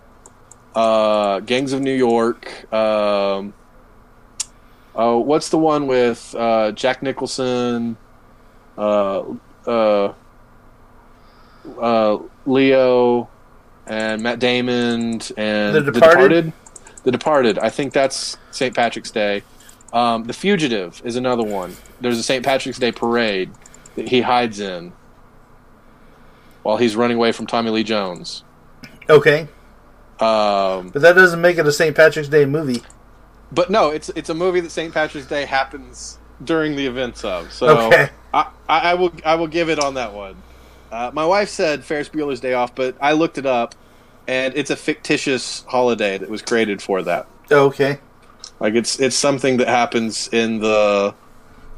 Uh, 0.76 1.40
Gangs 1.42 1.74
of 1.74 1.82
New 1.82 1.94
York. 1.94 2.72
Um, 2.74 3.54
oh, 4.96 5.20
what's 5.20 5.50
the 5.50 5.58
one 5.58 5.88
with 5.88 6.34
uh, 6.38 6.72
Jack 6.72 7.04
Nicholson, 7.04 7.98
uh, 8.78 9.24
uh, 9.68 10.14
uh, 11.80 12.18
Leo, 12.46 13.30
and 13.88 14.22
Matt 14.22 14.40
Damon, 14.40 15.22
and 15.38 15.76
The 15.76 15.92
Departed? 15.92 16.54
The 17.04 17.12
Departed. 17.12 17.60
I 17.60 17.70
think 17.70 17.94
that's 17.94 18.38
St. 18.52 18.76
Patrick's 18.76 19.12
Day. 19.12 19.44
Um, 19.92 20.24
the 20.26 20.34
Fugitive 20.34 21.02
is 21.04 21.16
another 21.16 21.44
one. 21.44 21.76
There's 22.02 22.20
a 22.20 22.24
St. 22.24 22.46
Patrick's 22.46 22.78
Day 22.80 22.92
parade 22.92 23.52
that 23.96 24.08
he 24.08 24.22
hides 24.22 24.60
in 24.60 24.94
while 26.64 26.78
he's 26.78 26.96
running 26.96 27.18
away 27.18 27.32
from 27.32 27.48
Tommy 27.48 27.72
Lee 27.72 27.84
Jones. 27.84 28.44
okay. 29.10 29.48
Um, 30.20 30.90
But 30.90 31.02
that 31.02 31.14
doesn't 31.14 31.40
make 31.42 31.58
it 31.58 31.66
a 31.66 31.72
St. 31.72 31.96
Patrick's 31.96 32.28
Day 32.30 32.46
movie. 32.46 32.84
but 33.52 33.70
no, 33.70 33.90
it's 33.90 34.10
it's 34.10 34.30
a 34.30 34.34
movie 34.34 34.60
that 34.60 34.70
St. 34.70 34.94
Patrick's 34.94 35.28
Day 35.28 35.46
happens 35.46 36.20
during 36.44 36.76
the 36.76 36.86
events 36.86 37.24
of. 37.24 37.52
So 37.54 37.88
Okay. 37.88 38.10
I, 38.34 38.48
I, 38.68 38.80
I 38.92 38.94
will 38.96 39.12
I 39.26 39.36
will 39.36 39.48
give 39.48 39.70
it 39.70 39.80
on 39.80 39.94
that 39.96 40.14
one. 40.14 40.36
Uh, 40.92 41.10
my 41.14 41.26
wife 41.26 41.50
said 41.50 41.84
Ferris 41.86 42.10
Bueller's 42.10 42.40
Day 42.42 42.54
Off, 42.54 42.76
but 42.76 42.96
I 43.02 43.14
looked 43.14 43.38
it 43.38 43.46
up, 43.46 43.76
and 44.28 44.54
it's 44.56 44.70
a 44.72 44.76
fictitious 44.76 45.64
holiday 45.68 46.18
that 46.18 46.30
was 46.30 46.42
created 46.42 46.82
for 46.82 47.02
that. 47.04 47.28
Okay. 47.52 48.00
Like 48.60 48.76
it's 48.76 49.00
it's 49.00 49.16
something 49.16 49.58
that 49.58 49.68
happens 49.68 50.28
in 50.30 50.60
the 50.60 51.14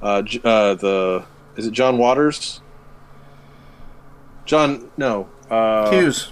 uh, 0.02 0.06
uh, 0.06 0.74
the 0.74 1.26
is 1.56 1.68
it 1.68 1.72
John 1.72 1.98
Waters? 1.98 2.62
John 4.46 4.90
no 4.98 5.30
uh, 5.50 5.92
Hughes. 5.92 6.32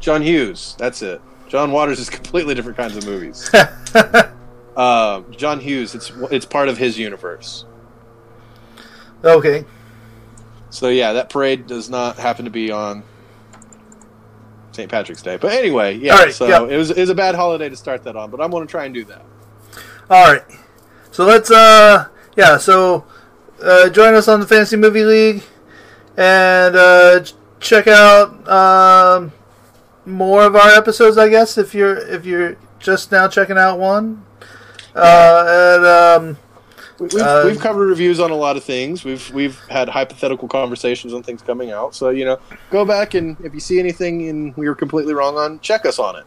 John 0.00 0.22
Hughes. 0.22 0.74
That's 0.78 1.02
it. 1.02 1.20
John 1.48 1.70
Waters 1.70 1.98
is 2.00 2.08
completely 2.18 2.54
different 2.54 2.78
kinds 2.78 2.96
of 2.96 3.04
movies. 3.06 3.50
uh, 4.76 5.22
John 5.30 5.60
Hughes. 5.60 5.94
It's 5.94 6.10
it's 6.30 6.46
part 6.46 6.68
of 6.68 6.78
his 6.78 6.98
universe. 6.98 7.66
Okay. 9.22 9.64
So 10.70 10.88
yeah, 10.88 11.12
that 11.12 11.30
parade 11.30 11.66
does 11.66 11.88
not 11.88 12.16
happen 12.16 12.46
to 12.46 12.50
be 12.50 12.70
on 12.70 13.04
St. 14.72 14.90
Patrick's 14.90 15.22
Day. 15.22 15.36
But 15.36 15.52
anyway, 15.52 15.96
yeah. 15.96 16.14
Right, 16.14 16.34
so 16.34 16.48
yeah. 16.48 16.64
it 16.64 16.76
was 16.76 16.90
it 16.90 16.98
was 16.98 17.10
a 17.10 17.14
bad 17.14 17.34
holiday 17.34 17.68
to 17.68 17.76
start 17.76 18.02
that 18.04 18.16
on, 18.16 18.30
but 18.30 18.40
I'm 18.40 18.50
going 18.50 18.66
to 18.66 18.70
try 18.70 18.86
and 18.86 18.94
do 18.94 19.04
that. 19.04 19.24
All 20.10 20.24
right. 20.32 20.42
So 21.10 21.24
let's 21.24 21.50
uh 21.50 22.08
yeah, 22.36 22.56
so 22.58 23.04
uh, 23.62 23.88
join 23.90 24.14
us 24.14 24.26
on 24.28 24.40
the 24.40 24.46
Fantasy 24.46 24.76
Movie 24.76 25.04
League 25.04 25.42
and 26.16 26.74
uh, 26.76 27.24
check 27.60 27.86
out 27.86 28.46
um, 28.48 29.32
more 30.04 30.42
of 30.44 30.56
our 30.56 30.70
episodes, 30.70 31.16
I 31.16 31.28
guess, 31.28 31.56
if 31.56 31.72
you're 31.74 31.96
if 31.96 32.26
you're 32.26 32.56
just 32.80 33.12
now 33.12 33.28
checking 33.28 33.56
out 33.56 33.78
one. 33.78 34.24
Uh, 34.94 35.76
and 35.76 35.86
um, 35.86 36.36
We- 36.98 37.06
We've, 37.06 37.22
Uh, 37.22 37.42
we've 37.46 37.60
covered 37.60 37.86
reviews 37.86 38.18
on 38.20 38.30
a 38.32 38.36
lot 38.36 38.56
of 38.56 38.64
things. 38.64 39.04
We've 39.04 39.28
we've 39.32 39.58
had 39.68 39.88
hypothetical 39.88 40.48
conversations 40.48 41.12
on 41.14 41.22
things 41.22 41.40
coming 41.42 41.70
out. 41.70 41.94
So 41.94 42.10
you 42.10 42.24
know, 42.24 42.38
go 42.70 42.84
back 42.84 43.14
and 43.14 43.36
if 43.44 43.54
you 43.54 43.60
see 43.60 43.78
anything 43.78 44.28
and 44.28 44.56
we 44.56 44.68
were 44.68 44.74
completely 44.74 45.14
wrong 45.14 45.36
on, 45.36 45.60
check 45.60 45.86
us 45.86 45.98
on 46.00 46.16
it. 46.16 46.24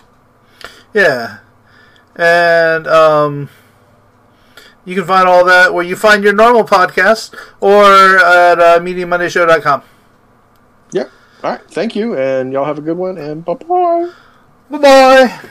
yeah. 0.94 1.40
And 2.16 2.88
um, 2.88 3.50
you 4.88 4.96
can 4.96 5.06
find 5.06 5.28
all 5.28 5.44
that 5.44 5.74
where 5.74 5.84
you 5.84 5.98
find 5.98 6.24
your 6.24 6.34
normal 6.34 6.64
podcast 6.64 7.36
or 7.60 8.18
at 8.18 8.58
uh, 8.60 8.80
MediaMondayShow.com. 8.80 9.84
Yep. 10.94 11.12
All 11.44 11.52
right. 11.52 11.62
Thank 11.70 11.94
you, 11.94 12.18
and 12.18 12.54
y'all 12.54 12.64
have 12.64 12.78
a 12.78 12.82
good 12.82 12.98
one. 12.98 13.18
And 13.18 13.44
bye 13.44 13.56
bye. 13.56 14.10
Bye 14.70 14.78
bye. 14.78 15.50